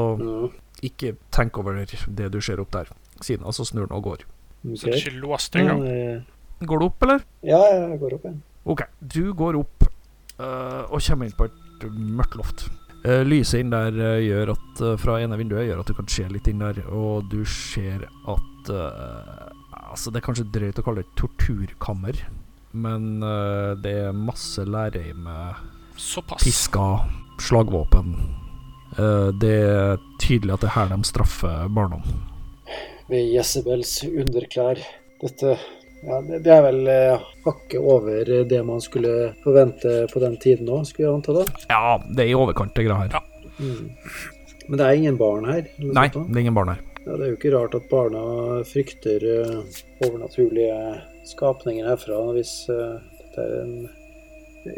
ikke 0.84 1.16
tenk 1.34 1.58
over 1.58 1.80
det 1.80 2.30
du 2.32 2.40
ser 2.44 2.62
opp 2.62 2.74
der. 2.76 2.92
Siden 3.24 3.46
han, 3.46 3.54
og 3.56 3.68
snur 3.68 3.88
den 3.88 3.98
og 3.98 4.04
går. 4.04 4.26
Så 4.76 4.88
det 4.88 4.94
er 4.94 5.02
ikke 5.02 5.22
låst 5.24 5.56
engang? 5.60 5.84
Går 6.64 6.80
du 6.80 6.86
opp, 6.88 7.04
eller? 7.04 7.24
ja, 7.44 7.60
jeg 7.60 8.00
går 8.00 8.18
opp, 8.20 8.28
Ja. 8.30 8.34
OK. 8.64 8.82
Du 9.02 9.34
går 9.36 9.58
opp 9.60 9.84
uh, 10.40 10.88
og 10.88 11.02
kommer 11.04 11.28
inn 11.28 11.36
på 11.36 11.50
et 11.50 11.86
mørkt 11.92 12.38
loft. 12.40 12.66
Uh, 13.04 13.20
lyset 13.28 13.60
inn 13.60 13.74
der 13.74 13.92
uh, 13.98 14.22
gjør 14.24 14.54
at 14.54 14.84
fra 15.02 15.18
ene 15.20 15.36
vinduet 15.40 15.68
gjør 15.68 15.82
at 15.82 15.92
du 15.92 15.98
kan 15.98 16.08
se 16.08 16.28
litt 16.32 16.48
inn 16.48 16.64
der, 16.64 16.80
og 16.88 17.30
du 17.32 17.44
ser 17.46 18.08
at 18.08 18.40
Altså, 19.94 20.10
det 20.10 20.22
er 20.22 20.26
kanskje 20.26 20.46
drøyt 20.50 20.78
å 20.80 20.84
kalle 20.86 21.02
det 21.02 21.10
et 21.10 21.18
torturkammer, 21.20 22.20
men 22.82 23.20
det 23.84 23.92
er 24.08 24.16
masse 24.16 24.64
lærereimer, 24.66 25.60
Såpass. 25.98 26.44
pisker, 26.44 27.00
slagvåpen. 27.42 28.16
Eh, 28.98 29.30
det 29.42 29.54
er 29.54 30.02
tydelig 30.22 30.54
at 30.54 30.66
det 30.66 30.70
er 30.72 30.78
her 30.78 30.92
de 30.92 31.00
straffer 31.08 31.70
barna. 31.74 32.02
Ved 33.10 33.32
Jezebels 33.34 34.04
underklær. 34.08 34.82
Dette 35.24 35.58
ja, 36.04 36.20
det, 36.20 36.42
det 36.44 36.52
er 36.52 36.64
vel 36.66 36.88
eh, 36.92 37.28
hakket 37.46 37.80
over 37.80 38.32
det 38.50 38.60
man 38.68 38.82
skulle 38.84 39.34
forvente 39.44 40.04
på 40.12 40.20
den 40.20 40.36
tiden 40.42 40.68
òg, 40.68 40.84
skulle 40.90 41.08
jeg 41.08 41.16
anta 41.16 41.36
da. 41.38 41.46
Ja, 41.70 41.96
det 42.04 42.26
er 42.26 42.34
i 42.34 42.36
overkant, 42.36 42.76
det 42.76 42.88
greia 42.90 43.06
her. 43.06 43.30
Mm. 43.56 43.94
Men 44.68 44.80
det 44.80 44.88
er 44.88 45.00
ingen 45.00 45.20
barn 45.20 45.48
her? 45.48 45.70
Nei, 45.80 46.10
sånt 46.12 46.28
det 46.28 46.42
er 46.42 46.44
ingen 46.44 46.58
barn 46.58 46.74
her. 46.74 46.84
Ja, 47.04 47.16
det 47.16 47.24
er 47.24 47.32
jo 47.32 47.38
ikke 47.38 47.54
rart 47.56 47.78
at 47.80 47.88
barna 47.92 48.24
frykter 48.68 49.26
eh, 49.32 49.82
overnaturlige 50.04 50.78
skapninger 51.28 51.88
herfra, 51.88 52.20
hvis 52.36 52.54
dette 52.68 53.44
er 53.44 53.60
en 53.62 53.76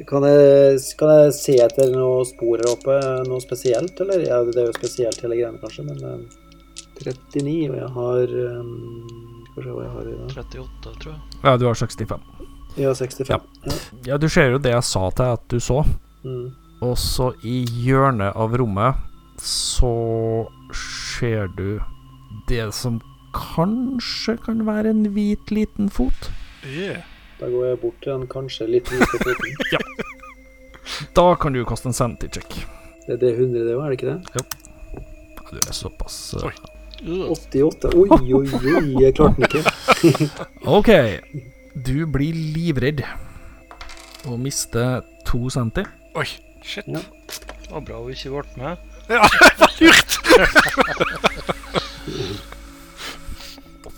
kan 0.10 0.26
jeg, 0.26 0.80
kan 1.00 1.12
jeg 1.14 1.34
se 1.38 1.56
etter 1.62 1.92
noe 1.94 2.24
spor 2.26 2.62
her 2.62 2.72
oppe, 2.72 2.96
noe 3.30 3.44
spesielt, 3.44 4.00
eller? 4.02 4.24
Ja, 4.26 4.42
det 4.48 4.58
er 4.64 4.72
jo 4.72 4.78
spesielt 4.78 5.22
hele 5.22 5.38
greiene, 5.38 5.62
kanskje, 5.62 5.86
men 5.86 6.02
eh, 6.02 6.42
39, 7.04 7.70
og 7.70 7.78
jeg 7.78 7.90
har 7.98 8.36
um, 8.56 8.70
Skal 9.50 9.58
vi 9.58 9.66
se 9.66 9.74
hva 9.76 9.84
jeg 9.84 9.94
har 9.94 10.06
i 10.10 10.14
dag. 10.16 10.38
38, 10.42 10.94
tror 11.04 11.12
jeg. 11.12 11.40
Ja, 11.44 11.56
du 11.60 11.66
har 11.68 11.80
65. 11.80 12.30
Ja, 12.76 12.94
65. 12.98 13.30
Ja. 13.32 13.40
Ja, 14.08 14.20
du 14.20 14.28
ser 14.32 14.56
jo 14.56 14.62
det 14.62 14.74
jeg 14.74 14.88
sa 14.88 15.08
til 15.10 15.24
deg 15.24 15.38
at 15.38 15.50
du 15.52 15.60
så. 15.64 15.82
Mm. 16.26 16.46
Og 16.84 16.96
så 17.00 17.32
i 17.48 17.62
hjørnet 17.86 18.36
av 18.36 18.56
rommet 18.60 19.04
så 19.42 19.96
ser 20.76 21.52
du 21.56 21.78
det 22.50 22.68
som 22.76 23.00
kanskje 23.36 24.38
kan 24.44 24.64
være 24.68 24.92
en 24.92 25.12
hvit 25.16 25.52
liten 25.54 25.92
fot. 25.92 26.32
Yeah. 26.66 27.04
Da 27.46 27.52
går 27.54 27.66
jeg 27.68 27.78
bort 27.78 27.98
til 28.02 28.10
den 28.10 28.24
kanskje 28.26 28.66
litt 28.66 28.88
lite 28.90 29.06
foten. 29.22 29.54
Da 31.14 31.26
kan 31.38 31.54
du 31.54 31.60
kaste 31.68 31.92
en 31.92 31.94
sanity 31.94 32.28
check. 32.34 32.56
Det 33.06 33.14
er 33.14 33.20
det 33.22 33.32
100, 33.36 33.66
det 33.68 33.76
òg, 33.76 33.84
er 33.86 33.90
det 33.92 33.98
ikke 34.00 34.10
det? 34.10 34.20
Ja, 34.34 34.42
Du 35.52 35.58
er 35.60 35.76
såpass 35.78 36.16
eh, 36.40 36.48
Oi. 36.48 36.56
Uh, 37.06 37.30
88. 37.36 37.92
Oi, 37.94 38.10
oi, 38.34 38.48
oi, 38.50 39.04
jeg 39.04 39.14
klarte 39.14 39.36
den 39.38 39.46
ikke. 39.46 39.62
OK. 40.78 40.90
Du 41.86 42.08
blir 42.10 42.34
livredd 42.34 43.06
og 44.26 44.40
mister 44.42 45.06
to 45.30 45.46
centi. 45.54 45.86
Oi, 46.18 46.26
shit. 46.66 46.88
Ja. 46.90 47.04
det 47.30 47.70
var 47.70 47.86
bra 47.86 48.02
hun 48.02 48.10
ikke 48.16 48.30
ble 48.34 48.42
med. 48.58 48.74
Ja, 49.12 49.22
det 49.30 49.54
var 49.62 49.70
lurt! 49.86 50.18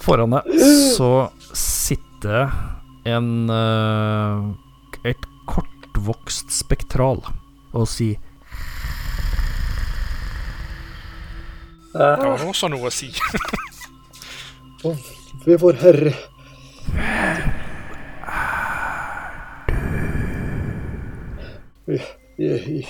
Foran 0.03 0.35
deg 0.35 0.43
så 0.97 1.11
sitter 1.55 2.51
en 3.07 3.49
uh, 3.49 4.53
et 5.07 5.27
kortvokst 5.47 6.51
spektral 6.51 7.21
og 7.73 7.85
si 7.89 8.13
Det 11.97 12.17
var 12.21 12.43
også 12.45 12.67
noe 12.69 12.91
å 12.91 12.93
si. 12.93 13.07
Å, 14.85 14.91
ved 15.47 15.57
vår 15.63 15.79
Herre. 15.81 16.11
Jeg, 21.87 22.03
jeg, 22.37 22.83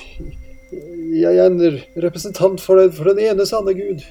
jeg 1.22 1.38
er 1.38 1.46
en 1.46 1.62
representant 2.04 2.60
for 2.60 2.82
den, 2.82 2.92
for 2.98 3.08
den 3.14 3.22
ene 3.30 3.46
sanne 3.48 3.72
Gud. 3.78 4.04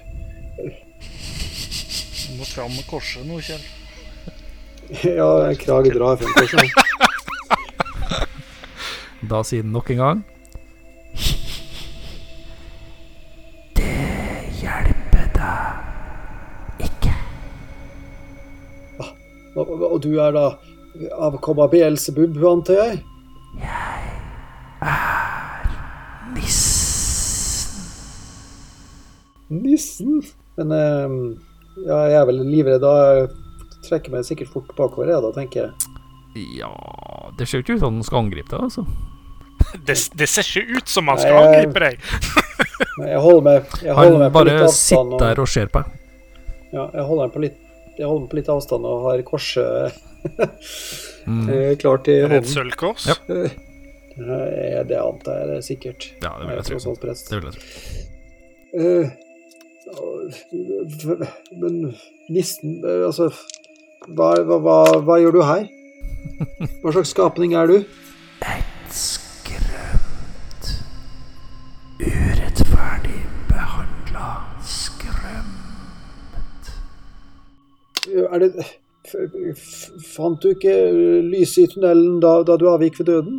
Du 0.56 2.38
må 2.38 2.48
fram 2.48 2.72
med 2.72 2.86
korset 2.88 3.26
nå, 3.28 3.42
Kjell. 3.44 3.66
Ja, 5.18 5.54
Krag 5.58 5.94
drar 5.94 6.16
frem 6.16 6.32
korset. 6.36 6.60
Da 9.30 9.42
sier 9.42 9.62
den 9.64 9.72
nok 9.74 9.90
en 9.90 9.96
gang 9.98 10.20
Det 13.78 13.94
hjelper 14.60 15.26
deg 15.34 15.74
Og, 19.56 19.64
og 19.88 19.98
du 20.04 20.12
er 20.20 20.30
da 20.36 20.52
avkomma 21.16 21.64
Beelzebub, 21.72 22.36
antar 22.44 22.76
jeg? 22.76 23.00
Jeg 23.56 24.04
er 24.84 25.64
Nissen. 26.34 27.80
Nissen? 29.48 30.20
Men 30.60 30.68
eh, 30.76 31.08
ja, 31.86 32.04
jeg 32.12 32.20
er 32.20 32.28
vel 32.28 32.44
livredd 32.52 32.84
da. 32.84 32.92
Trekker 33.86 34.10
meg 34.14 34.24
sikkert 34.26 34.50
fort 34.52 34.72
bakover, 34.78 35.12
jeg 35.14 35.22
da, 35.22 35.30
tenker 35.36 35.60
jeg. 35.66 35.72
Ja 36.58 36.68
Det 37.38 37.46
ser 37.48 37.62
ikke 37.62 37.76
ut 37.76 37.80
som 37.80 37.94
han 37.94 38.02
skal 38.04 38.18
angripe 38.26 38.50
deg, 38.52 38.60
altså. 38.66 38.82
Det, 39.86 39.94
det 40.20 40.28
ser 40.28 40.42
ikke 40.44 40.76
ut 40.80 40.88
som 40.92 41.08
han 41.08 41.18
skal 41.22 41.32
Nei, 41.32 41.42
jeg- 41.42 41.52
angripe 41.54 41.80
deg. 41.86 41.94
Jeg 43.06 43.18
holder 43.20 43.42
meg, 43.44 43.64
jeg 43.84 43.92
holder 43.96 44.12
Han 44.14 44.20
meg 44.22 44.32
på 44.32 44.40
litt 44.46 44.54
bare 44.56 44.68
sitter 44.72 45.18
der 45.20 45.40
og 45.42 45.48
ser 45.52 45.66
på 45.72 45.80
deg. 45.84 45.96
Ja, 46.72 46.84
jeg 46.96 47.04
holder 47.08 47.26
meg 47.26 47.32
på 47.34 47.40
litt, 47.44 47.56
jeg 47.98 48.06
holder 48.08 48.22
meg 48.22 48.30
på 48.32 48.36
litt 48.38 48.48
avstand 48.54 48.86
og 48.88 49.02
har 49.10 49.22
korset 49.28 49.92
Mm. 51.26 51.48
eh, 51.50 51.72
klart 51.76 52.06
i 52.08 52.20
hånden. 52.22 52.36
et 52.38 52.46
sølvkors? 52.46 53.06
Ja. 53.10 53.16
Eh, 53.34 54.82
Det 54.86 54.96
antar 55.00 55.40
jeg 55.40 55.48
det 55.50 55.56
er 55.56 55.64
sikkert. 55.66 56.06
Ja, 56.22 56.30
det 56.38 56.46
vil 56.46 56.54
jeg 56.54 56.56
Jeg 56.56 56.66
tro. 56.66 56.94
Det 56.94 57.34
vil 57.34 57.48
jeg 57.48 57.54
tro. 57.56 57.60
Eh, 58.78 59.04
Men 61.60 61.94
nissen 62.30 62.78
eh, 62.84 63.04
Altså, 63.08 63.28
hva, 64.14 64.30
hva, 64.46 64.58
hva, 64.62 64.76
hva 65.06 65.16
gjør 65.22 65.36
du 65.38 65.42
her? 65.46 65.66
Hva 66.82 66.92
slags 66.94 67.10
skapning 67.14 67.54
er 67.58 67.70
du? 67.70 67.76
Skremt. 68.96 70.68
Urettferdig 72.00 73.20
behandla. 73.50 74.28
skrømt. 74.62 76.72
Er 78.14 78.38
det 78.44 78.50
Fant 79.06 80.42
du 80.42 80.48
ikke 80.50 80.72
lyset 81.22 81.60
i 81.62 81.66
tunnelen 81.76 82.16
da, 82.22 82.40
da 82.42 82.56
du 82.58 82.64
avgikk 82.72 82.98
ved 82.98 83.06
døden? 83.12 83.36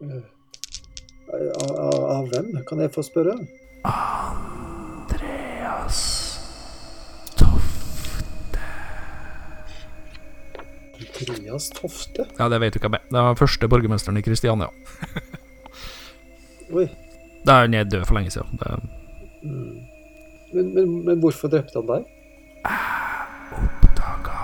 Eh, 0.00 0.22
Av, 1.34 1.70
av, 1.80 1.94
av 2.14 2.26
hvem, 2.30 2.50
kan 2.68 2.78
jeg 2.84 2.92
få 2.94 3.02
spørre? 3.02 3.32
Andreas 5.04 5.98
Tofte. 7.36 8.58
Andreas 11.28 11.70
Tofte? 11.70 12.26
Ja, 12.38 12.48
det 12.48 12.58
vet 12.62 12.74
du 12.74 12.80
hvem 12.82 12.94
er. 12.98 13.02
Det 13.10 13.20
var 13.28 13.34
første 13.38 13.68
borgermesteren 13.68 14.18
i 14.18 14.22
Kristiania. 14.24 14.68
Oi. 16.74 16.86
Han 17.46 17.74
er 17.76 17.84
død 17.84 18.04
for 18.08 18.14
lenge 18.16 18.30
siden. 18.32 18.58
Det, 18.60 18.66
Men, 20.54 20.74
men, 20.74 21.04
men 21.04 21.18
hvorfor 21.20 21.48
drepte 21.52 21.78
han 21.80 21.88
deg? 21.90 22.04
oppdaga 23.54 24.38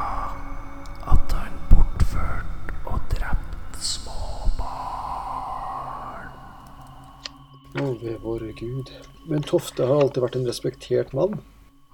at 1.13 1.33
han 1.39 1.53
bortført 1.71 2.73
og 2.91 2.99
drept 3.13 3.79
små 3.81 4.51
barn. 4.59 6.29
Å, 7.81 7.83
ved 8.03 8.19
våre 8.25 8.51
gud. 8.59 8.91
Men 9.31 9.43
Tofte 9.47 9.87
har 9.89 10.01
alltid 10.03 10.23
vært 10.25 10.37
en 10.41 10.49
respektert 10.49 11.11
mann. 11.17 11.33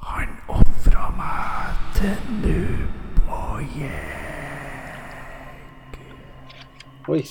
Han 0.06 0.30
ofra 0.50 1.04
meg 1.16 1.66
til 1.96 2.16
nubb 2.42 3.30
og 3.36 3.58
Jek. 3.78 5.92
Oi. 7.12 7.22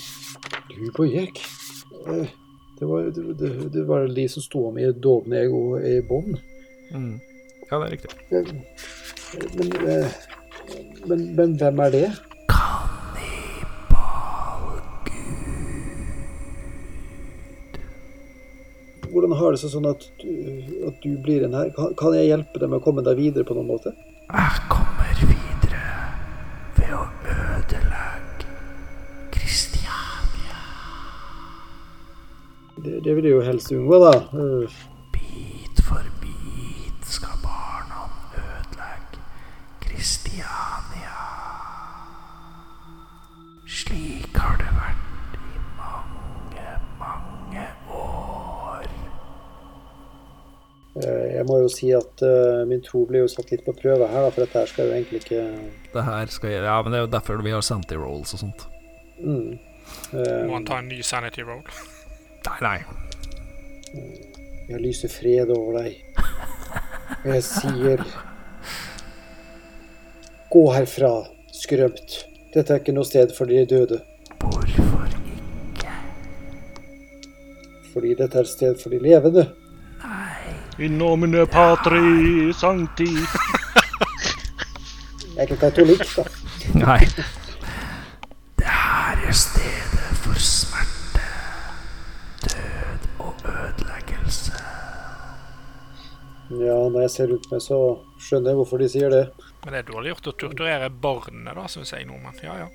Du 0.72 0.86
på 0.96 1.04
Jek. 1.12 1.36
Eh, 2.08 2.28
Det 2.76 2.86
var, 2.90 3.00
det, 3.16 3.22
det, 3.40 3.50
det 3.72 3.84
var 3.88 4.04
de 4.12 4.26
som 4.28 4.44
sto 4.44 4.66
om 4.68 4.76
i 4.78 4.84
dåden 4.92 5.32
jeg 5.38 5.48
og 5.56 5.80
i 5.88 6.02
bånn. 6.04 6.36
Mm. 6.92 7.14
Ja, 7.70 7.78
det 7.80 7.86
er 7.86 7.92
riktig. 7.94 8.12
Men, 8.32 8.46
Men, 9.56 9.70
eh, 9.92 10.08
men, 11.08 11.20
men 11.38 11.50
hvem 11.60 11.80
er 11.86 11.90
det? 11.96 12.10
Har 19.40 19.56
det 19.56 19.62
sånn 19.62 19.88
at 19.90 20.06
du, 20.22 20.32
at 20.90 20.98
du 21.04 21.16
blir 21.24 21.46
en 21.48 21.56
her? 21.58 21.72
Kan, 21.76 21.94
kan 22.00 22.16
jeg 22.18 22.30
hjelpe 22.32 22.62
deg 22.62 22.72
med 22.72 22.82
å 22.82 22.86
komme 22.86 23.04
deg 23.06 23.20
videre 23.20 23.48
på 23.48 23.58
noen 23.58 23.70
måte? 23.70 23.94
Jeg 24.26 24.66
kommer 24.72 25.22
videre 25.22 25.84
ved 26.80 26.96
å 26.96 27.04
ødelegge 27.36 28.50
Kristiania. 29.36 30.60
Det, 32.80 33.00
det 33.06 33.16
vil 33.16 33.30
jeg 33.30 33.38
jo 33.38 33.46
helst 33.46 33.74
unngå, 33.76 34.02
da. 34.04 34.14
Jeg 51.36 51.46
må 51.50 51.58
jo 51.62 51.68
si 51.72 51.90
at 51.96 52.22
eh, 52.26 52.64
min 52.70 52.82
tro 52.86 53.04
blir 53.10 53.24
jo 53.26 53.30
satt 53.32 53.52
litt 53.52 53.64
på 53.66 53.74
prøve 53.78 54.08
her, 54.10 54.26
da, 54.26 54.30
for 54.34 54.46
dette 54.46 54.62
her 54.62 54.70
skal 54.72 54.88
jo 54.90 54.96
egentlig 54.96 55.20
ikke 55.24 55.42
Det 55.94 56.04
her 56.08 56.32
skal 56.34 56.54
gjøre 56.54 56.70
Ja, 56.72 56.78
men 56.86 56.94
det 56.94 57.00
er 57.00 57.04
jo 57.06 57.12
derfor 57.16 57.44
vi 57.46 57.54
har 57.56 57.62
sanity 57.66 57.98
rolls 58.00 58.34
og 58.38 58.40
sånt. 58.46 58.66
mm. 59.20 59.50
Eh, 60.16 60.46
Må 60.50 60.54
han 60.58 60.66
ta 60.66 60.80
en 60.82 60.88
ny 60.90 61.02
sanity 61.06 61.44
roll? 61.46 61.62
Nei, 62.48 62.58
nei. 62.62 62.80
Jeg 64.70 64.80
lyser 64.82 65.10
fred 65.14 65.50
over 65.54 65.78
deg. 65.82 66.00
Og 67.24 67.30
jeg 67.36 67.44
sier 67.46 68.02
Gå 70.56 70.64
herfra, 70.74 71.12
skrømt. 71.54 72.16
Dette 72.54 72.74
er 72.74 72.80
ikke 72.82 72.94
noe 72.96 73.06
sted 73.08 73.34
for 73.36 73.50
de 73.50 73.62
døde. 73.70 73.98
Hvorfor 74.40 75.06
ikke? 75.10 75.94
Fordi 77.94 78.14
dette 78.22 78.38
er 78.40 78.46
et 78.48 78.52
sted 78.54 78.80
for 78.82 78.94
de 78.94 79.00
levende. 79.04 79.46
In 80.78 80.98
nomine 80.98 81.46
patri 81.48 82.54
sancti. 82.54 83.08
Jeg 83.08 83.28
er 85.38 85.46
ikke 85.46 85.56
katolikk, 85.62 86.02
da. 86.18 86.26
Nei. 86.76 86.98
Det 88.60 88.68
her 88.68 89.22
er 89.24 89.38
stedet 89.40 90.18
for 90.20 90.36
smerte, 90.36 91.24
død 92.44 93.08
og 93.24 93.48
ødeleggelse. 93.54 94.52
Ja, 96.60 96.76
når 96.92 97.00
jeg 97.06 97.14
ser 97.16 97.32
rundt 97.32 97.48
meg, 97.54 97.64
så 97.64 97.80
skjønner 98.28 98.52
jeg 98.52 98.60
hvorfor 98.60 98.84
de 98.84 98.92
sier 98.92 99.16
det. 99.16 99.24
Men 99.64 99.78
det 99.78 99.80
er 99.80 99.88
dårlig 99.94 100.12
gjort 100.12 100.30
å 100.34 100.36
torturere 100.44 100.92
barnet, 100.92 101.56
da, 101.56 101.70
syns 101.72 101.96
jeg, 101.96 102.04
nordmenn. 102.12 102.36
Ja, 102.44 102.60
ja. 102.66 102.68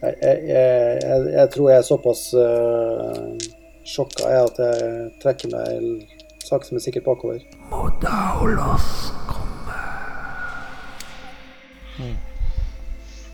Jeg, 0.00 0.16
jeg, 0.16 0.48
jeg, 0.48 0.96
jeg, 1.04 1.28
jeg 1.36 1.52
tror 1.52 1.70
jeg 1.74 1.76
er 1.76 1.86
såpass 1.92 2.24
uh, 2.40 3.36
sjokka 3.84 4.32
jeg, 4.32 4.48
at 4.48 4.64
jeg 4.64 5.14
trekker 5.20 5.52
meg 5.52 6.20
sakte, 6.52 6.74
men 6.76 6.84
sikkert 6.84 7.06
bakover. 7.08 7.42
Må 7.72 7.86
Daulos 8.02 8.86
komme. 9.30 9.80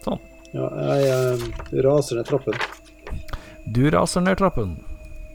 Sånn. 0.07 0.23
Ja, 0.55 0.70
jeg 0.86 1.03
jeg 1.74 1.85
raser 1.86 2.19
ned 2.20 2.31
trappen. 2.31 2.57
Du 3.74 3.82
raser 3.93 4.24
ned 4.24 4.39
trappen. 4.40 4.77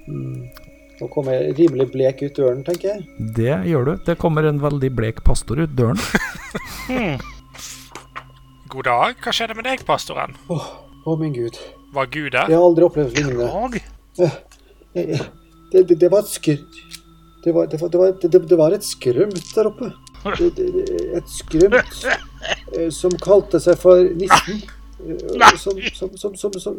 Nå 0.08 1.08
kommer 1.14 1.36
jeg 1.36 1.56
rimelig 1.58 1.90
blek 1.94 2.22
ut 2.24 2.36
døren, 2.38 2.64
tenker 2.66 2.94
jeg. 2.96 3.06
Det 3.38 3.56
gjør 3.70 3.88
du. 3.88 3.94
Det 4.08 4.16
kommer 4.22 4.46
en 4.50 4.62
veldig 4.64 4.90
blek 4.98 5.22
pastor 5.26 5.62
ut 5.66 5.74
døren. 5.78 6.00
God 8.74 8.88
dag. 8.90 9.16
Hva 9.22 9.34
skjedde 9.36 9.58
med 9.58 9.68
deg, 9.70 9.84
pastoren? 9.88 10.34
Å, 10.50 11.16
min 11.20 11.34
gud. 11.36 11.60
Var 11.94 12.08
Gud 12.14 12.32
der? 12.34 12.50
Jeg 12.50 12.58
har 12.58 12.66
aldri 12.66 12.88
opplevd 12.88 13.18
lignende. 13.20 13.84
Eh, 14.18 14.38
eh, 14.98 15.26
Det, 15.74 15.82
det, 15.90 15.96
det 16.02 16.10
var 16.14 16.22
et 16.22 16.30
skr... 16.30 16.60
Det 17.44 17.52
var, 17.52 17.68
det, 17.68 17.80
var, 17.82 17.90
det, 17.92 17.98
var, 18.00 18.12
det, 18.22 18.40
det 18.50 18.58
var 18.60 18.72
et 18.78 18.86
skrømt 18.88 19.50
der 19.56 19.68
oppe. 19.68 19.90
Et 20.24 21.28
skrømt 21.28 22.06
eh, 22.08 22.88
som 22.96 23.12
kalte 23.20 23.60
seg 23.60 23.76
for 23.82 24.00
nissen. 24.16 24.62
eh, 25.04 25.58
Som, 25.60 25.82
som, 25.94 26.14
som, 26.18 26.36
som, 26.40 26.54
som, 26.64 26.78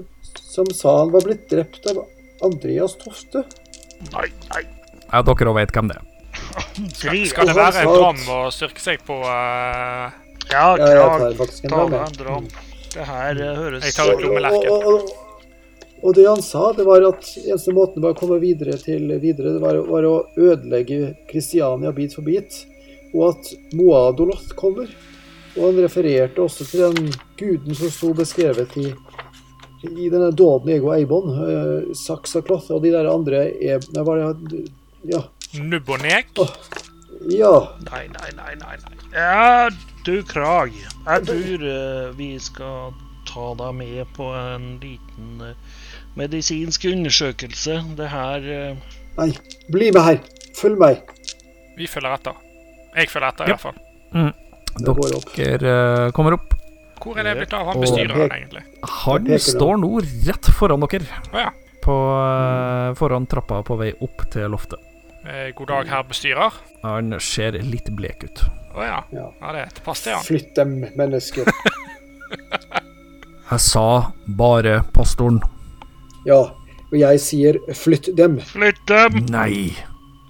som 0.54 0.70
sa 0.72 0.94
han 1.02 1.12
var 1.12 1.26
blitt 1.26 1.44
drept 1.52 1.84
av 1.92 2.00
Andreas 2.48 2.96
Tofte. 3.02 3.44
Nei, 4.14 4.28
nei. 4.54 4.62
Ja, 5.12 5.20
dere 5.22 5.52
òg 5.52 5.58
vet 5.60 5.74
hvem 5.76 5.92
det 5.92 5.98
er. 6.00 6.10
Skal, 6.96 7.20
skal 7.30 7.50
det 7.52 7.54
være 7.60 7.84
en 7.84 7.92
dram 7.94 8.22
å 8.34 8.38
styrke 8.52 8.82
seg 8.82 9.04
på 9.06 9.20
Uh, 9.20 10.08
Ja, 10.50 10.64
Ja, 10.76 10.88
jeg 10.88 10.96
tar 10.98 11.36
faktisk 11.38 11.68
en 11.68 11.92
dram. 12.18 12.48
Det 12.94 13.04
her 13.08 13.38
høres 13.58 13.84
Jeg 13.86 13.94
tar 13.96 14.10
et 14.10 14.16
Og, 14.16 14.24
lommelerken. 14.24 15.12
Og, 16.04 16.12
det 16.14 16.26
han 16.28 16.42
sa, 16.44 16.68
det 16.76 16.84
var 16.84 17.04
at 17.08 17.26
eneste 17.40 17.72
måten 17.72 18.04
var 18.04 18.12
å 18.12 18.18
komme 18.18 18.36
videre 18.42 18.76
til 18.80 19.08
videre, 19.22 19.54
det 19.56 19.62
var, 19.62 19.80
var 19.88 20.04
å 20.04 20.14
ødelegge 20.36 21.14
Kristiania 21.30 21.94
bit 21.96 22.16
for 22.16 22.26
bit. 22.26 22.60
Og 23.14 23.30
at 23.30 23.50
Moadoloth 23.78 24.52
kommer. 24.58 24.90
Og 25.54 25.68
han 25.68 25.78
refererte 25.84 26.42
også 26.42 26.66
til 26.66 26.82
den 26.82 27.12
guden 27.38 27.78
som 27.78 27.92
sto 27.94 28.10
beskrevet 28.16 28.74
i, 28.82 28.88
i 29.86 30.08
denne 30.10 30.32
dåden 30.34 30.72
Ego 30.74 30.90
Eibon. 30.92 31.30
Uh, 31.38 31.94
Saksakloth 31.96 32.74
og 32.74 32.82
de 32.82 32.90
der 32.94 33.08
andre 33.10 33.46
e, 33.54 33.78
var 33.94 34.24
det, 34.50 34.64
Ja. 35.06 35.22
nubb 35.62 35.88
Oh. 36.36 36.50
Ja. 37.30 37.76
Nei, 37.90 38.08
nei, 38.08 38.30
nei, 38.34 38.54
nei. 38.58 38.76
nei. 38.82 38.94
Ja, 39.14 39.70
du 40.04 40.22
Krag. 40.26 40.74
Jeg 41.06 41.26
tror 41.28 41.66
uh, 41.70 42.10
vi 42.18 42.34
skal 42.42 42.92
ta 43.30 43.54
deg 43.58 43.74
med 43.78 44.10
på 44.16 44.26
en 44.36 44.74
liten 44.82 45.40
eh, 45.42 45.73
medisinsk 46.18 46.84
undersøkelse. 46.90 47.80
Det 47.98 48.08
her 48.12 48.48
eh, 48.58 48.76
Nei, 49.18 49.28
bli 49.70 49.90
med 49.94 50.02
her. 50.02 50.18
Følg 50.58 50.78
meg. 50.80 51.12
Vi 51.78 51.86
følger 51.90 52.16
etter. 52.16 52.38
Jeg 52.94 53.10
følger 53.10 53.28
etter, 53.32 53.44
i 53.46 53.50
Ja. 53.50 53.56
hvert 53.56 53.66
fall. 53.68 54.32
Det 54.74 54.94
går 54.98 55.16
opp. 55.18 55.28
Dere 55.36 55.74
eh, 56.06 56.10
kommer 56.14 56.34
opp. 56.38 56.54
Hvor 57.04 57.18
er 57.20 57.26
det 57.26 57.34
blitt 57.36 57.52
av 57.52 57.66
han 57.68 57.82
bestyreren, 57.82 58.30
egentlig? 58.32 58.62
Han 59.04 59.26
står 59.42 59.76
nå 59.82 59.90
rett 60.26 60.48
foran 60.56 60.80
dere. 60.86 61.20
Oh, 61.34 61.38
ja. 61.42 61.50
På, 61.84 61.94
eh, 62.24 62.94
foran 62.98 63.26
trappa 63.28 63.60
på 63.66 63.76
vei 63.76 63.90
opp 64.02 64.24
til 64.32 64.48
loftet. 64.54 64.80
Eh, 65.24 65.50
god 65.56 65.68
dag, 65.68 65.88
herr 65.88 66.02
bestyrer. 66.08 66.52
Han 66.82 67.14
ser 67.20 67.58
litt 67.62 67.90
blek 67.96 68.24
ut. 68.24 68.44
Å 68.74 68.82
ja. 68.86 68.98
Ja. 69.14 69.28
ja. 69.40 69.52
Det 69.58 69.66
tilpass 69.78 70.02
til 70.06 70.16
han. 70.16 70.24
Flytt 70.26 70.54
dem, 70.58 70.78
mennesker. 70.98 71.44
Jeg 73.50 73.60
sa 73.60 73.86
bare 74.26 74.80
pastoren. 74.96 75.38
Ja, 76.24 76.40
og 76.90 76.96
jeg 76.96 77.20
sier 77.20 77.58
flytt 77.76 78.08
dem. 78.16 78.38
Flytt 78.48 78.82
dem! 78.88 79.20
Nei. 79.32 79.74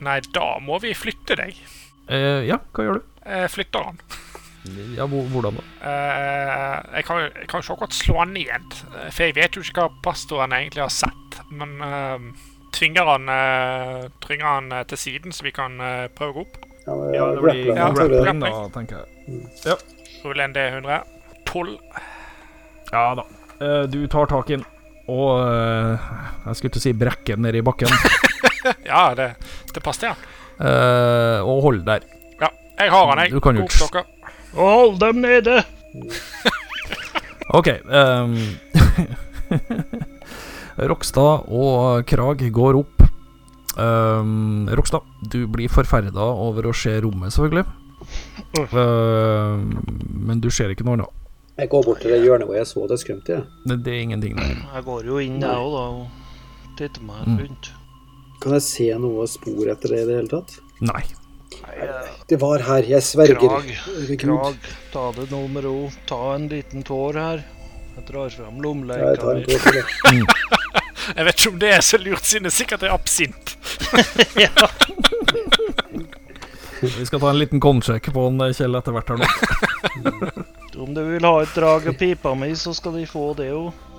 Nei, 0.05 0.19
da 0.35 0.55
må 0.63 0.79
vi 0.83 0.95
flytte 0.97 1.37
deg. 1.39 1.59
Eh, 2.11 2.45
ja, 2.49 2.59
hva 2.75 2.87
gjør 2.87 2.99
du? 3.01 3.05
Eh, 3.25 3.47
flytter 3.53 3.87
han. 3.91 4.01
Ja, 4.97 5.07
hvordan 5.07 5.59
da? 5.59 5.63
Eh, 5.85 6.77
jeg 6.97 7.05
kan 7.05 7.21
jo 7.21 7.29
jeg 7.29 7.49
kan 7.51 7.61
jo 7.61 7.65
ikke 7.65 7.77
akkurat 7.77 7.97
slå 7.97 8.19
han 8.23 8.35
ned, 8.37 8.77
eh, 8.97 9.09
for 9.13 9.27
jeg 9.27 9.37
vet 9.37 9.57
jo 9.57 9.65
ikke 9.65 9.85
hva 9.85 10.03
pastoren 10.05 10.57
egentlig 10.57 10.83
har 10.85 10.93
sett. 10.93 11.39
Men 11.53 11.77
eh, 11.85 12.29
tvinger 12.75 13.11
han, 13.13 13.29
eh, 13.29 14.07
trynger 14.25 14.49
han 14.49 14.75
til 14.91 15.01
siden, 15.01 15.37
så 15.37 15.47
vi 15.47 15.55
kan 15.55 15.79
eh, 15.81 16.07
prøve 16.17 16.33
å 16.33 16.39
gå 16.41 16.47
opp? 16.49 16.61
Ja, 16.85 16.97
men, 16.97 17.15
Ja, 17.15 17.21
ja, 17.21 17.31
det 17.33 17.45
blir 17.45 17.65
ja, 17.71 17.91
grappling, 17.97 18.41
da, 18.45 18.69
tenker 18.75 19.05
jeg. 19.05 19.79
Rull 20.25 20.41
en 20.41 20.57
D100. 20.57 21.03
12. 21.49 21.79
Ja 22.93 23.15
da. 23.15 23.25
Eh, 23.61 23.83
du 23.93 24.07
tar 24.09 24.27
tak 24.27 24.51
i 24.51 24.57
den, 24.57 24.65
og 25.11 25.31
eh, 25.45 26.05
Jeg 26.47 26.57
skulle 26.59 26.75
til 26.77 26.81
å 26.81 26.85
si 26.87 26.93
brekke 26.97 27.35
den 27.37 27.45
ned 27.49 27.59
i 27.61 27.65
bakken. 27.67 27.91
Ja, 28.89 29.11
det, 29.13 29.27
det 29.77 29.83
passer 29.85 30.09
ja. 30.09 30.15
eh, 30.57 31.41
og 31.45 31.59
hold 31.67 31.83
der. 31.85 32.07
Ja, 32.41 32.49
jeg 32.81 32.93
har 32.95 33.11
han, 33.11 33.21
jeg. 33.21 33.35
Du 33.35 33.41
kan 33.45 33.59
jo 33.61 33.67
ikke- 33.69 34.05
hold 34.57 34.97
dem 35.03 35.21
nede! 35.21 35.59
OK. 37.55 37.69
Um, 37.85 38.39
Rokstad 40.91 41.45
og 41.53 42.07
Krag 42.09 42.41
går 42.57 42.79
opp. 42.81 43.05
Um, 43.77 44.65
Rokstad, 44.73 45.05
du 45.29 45.45
blir 45.51 45.69
forferda 45.69 46.25
over 46.25 46.71
å 46.71 46.75
se 46.75 46.97
rommet, 47.05 47.35
selvfølgelig. 47.35 47.67
Uh, 48.73 49.61
men 50.25 50.41
du 50.43 50.49
ser 50.55 50.73
ikke 50.73 50.87
noe 50.89 50.97
annet. 51.03 51.21
Jeg 51.59 51.69
går 51.71 51.83
bort 51.87 52.01
til 52.03 52.11
det 52.11 52.17
hjørnet 52.25 52.47
hvor 52.49 52.57
jeg 52.59 52.67
så 52.67 52.87
det 52.91 52.97
skremte. 52.99 53.37
i. 53.39 53.41
Det, 53.71 53.77
det 53.87 53.93
er 53.95 54.01
ingenting 54.03 54.35
der. 54.41 54.55
Jeg 54.75 54.83
går 54.89 55.05
jo 55.07 55.19
inn, 55.23 55.37
jeg 55.41 55.51
òg, 55.55 55.71
da, 55.75 55.85
og 55.95 56.07
titter 56.79 57.03
meg 57.07 57.27
Mm. 57.29 57.37
rundt. 57.45 57.65
Kan 58.43 58.53
jeg 58.57 58.63
se 58.67 58.89
noe 58.99 59.27
spor 59.31 59.67
etter 59.71 59.89
det 59.95 60.01
i 60.03 60.07
det 60.09 60.15
hele 60.19 60.29
tatt? 60.33 60.51
Nei. 60.81 61.05
Nei, 61.63 61.77
Det 62.29 62.41
var 62.43 62.59
her, 62.67 62.83
jeg 62.83 63.03
sverger. 63.07 63.39
Krag, 63.39 63.71
Krag, 64.19 64.57
ta 64.93 65.13
det 65.13 65.31
nå 65.31 65.45
med 65.49 65.65
ro. 65.65 65.91
Ta 66.07 66.35
en 66.35 66.49
liten 66.51 66.83
tår 66.83 67.13
her. 67.15 67.45
Jeg 67.97 68.05
drar 68.09 68.29
fram 68.35 68.59
lommeleika 68.61 69.35
mi. 69.35 69.45
det. 69.47 69.61
Jeg 71.17 71.25
vet 71.27 71.37
ikke 71.39 71.51
om 71.53 71.59
det 71.61 71.69
er 71.77 71.81
så 71.85 71.99
lurt, 72.01 72.25
siden 72.25 72.43
det 72.49 72.53
sikkert 72.57 72.83
er 72.83 72.89
absint. 72.95 73.57
Vi 76.81 77.07
skal 77.07 77.21
ta 77.21 77.31
en 77.31 77.39
liten 77.39 77.61
kontsjekk 77.61 78.09
på 78.13 78.27
en 78.29 78.39
Kjell 78.57 78.75
etter 78.79 78.93
hvert 78.97 79.09
her 79.13 79.17
nå. 79.23 79.27
Om 80.79 80.95
du 80.95 81.03
vil 81.07 81.25
ha 81.25 81.43
et 81.43 81.55
drag 81.55 81.89
av 81.89 81.99
pipa 81.99 82.35
mi, 82.35 82.51
så 82.59 82.75
skal 82.75 82.97
de 82.99 83.07
få 83.07 83.29
det 83.39 83.53
òg. 83.55 83.94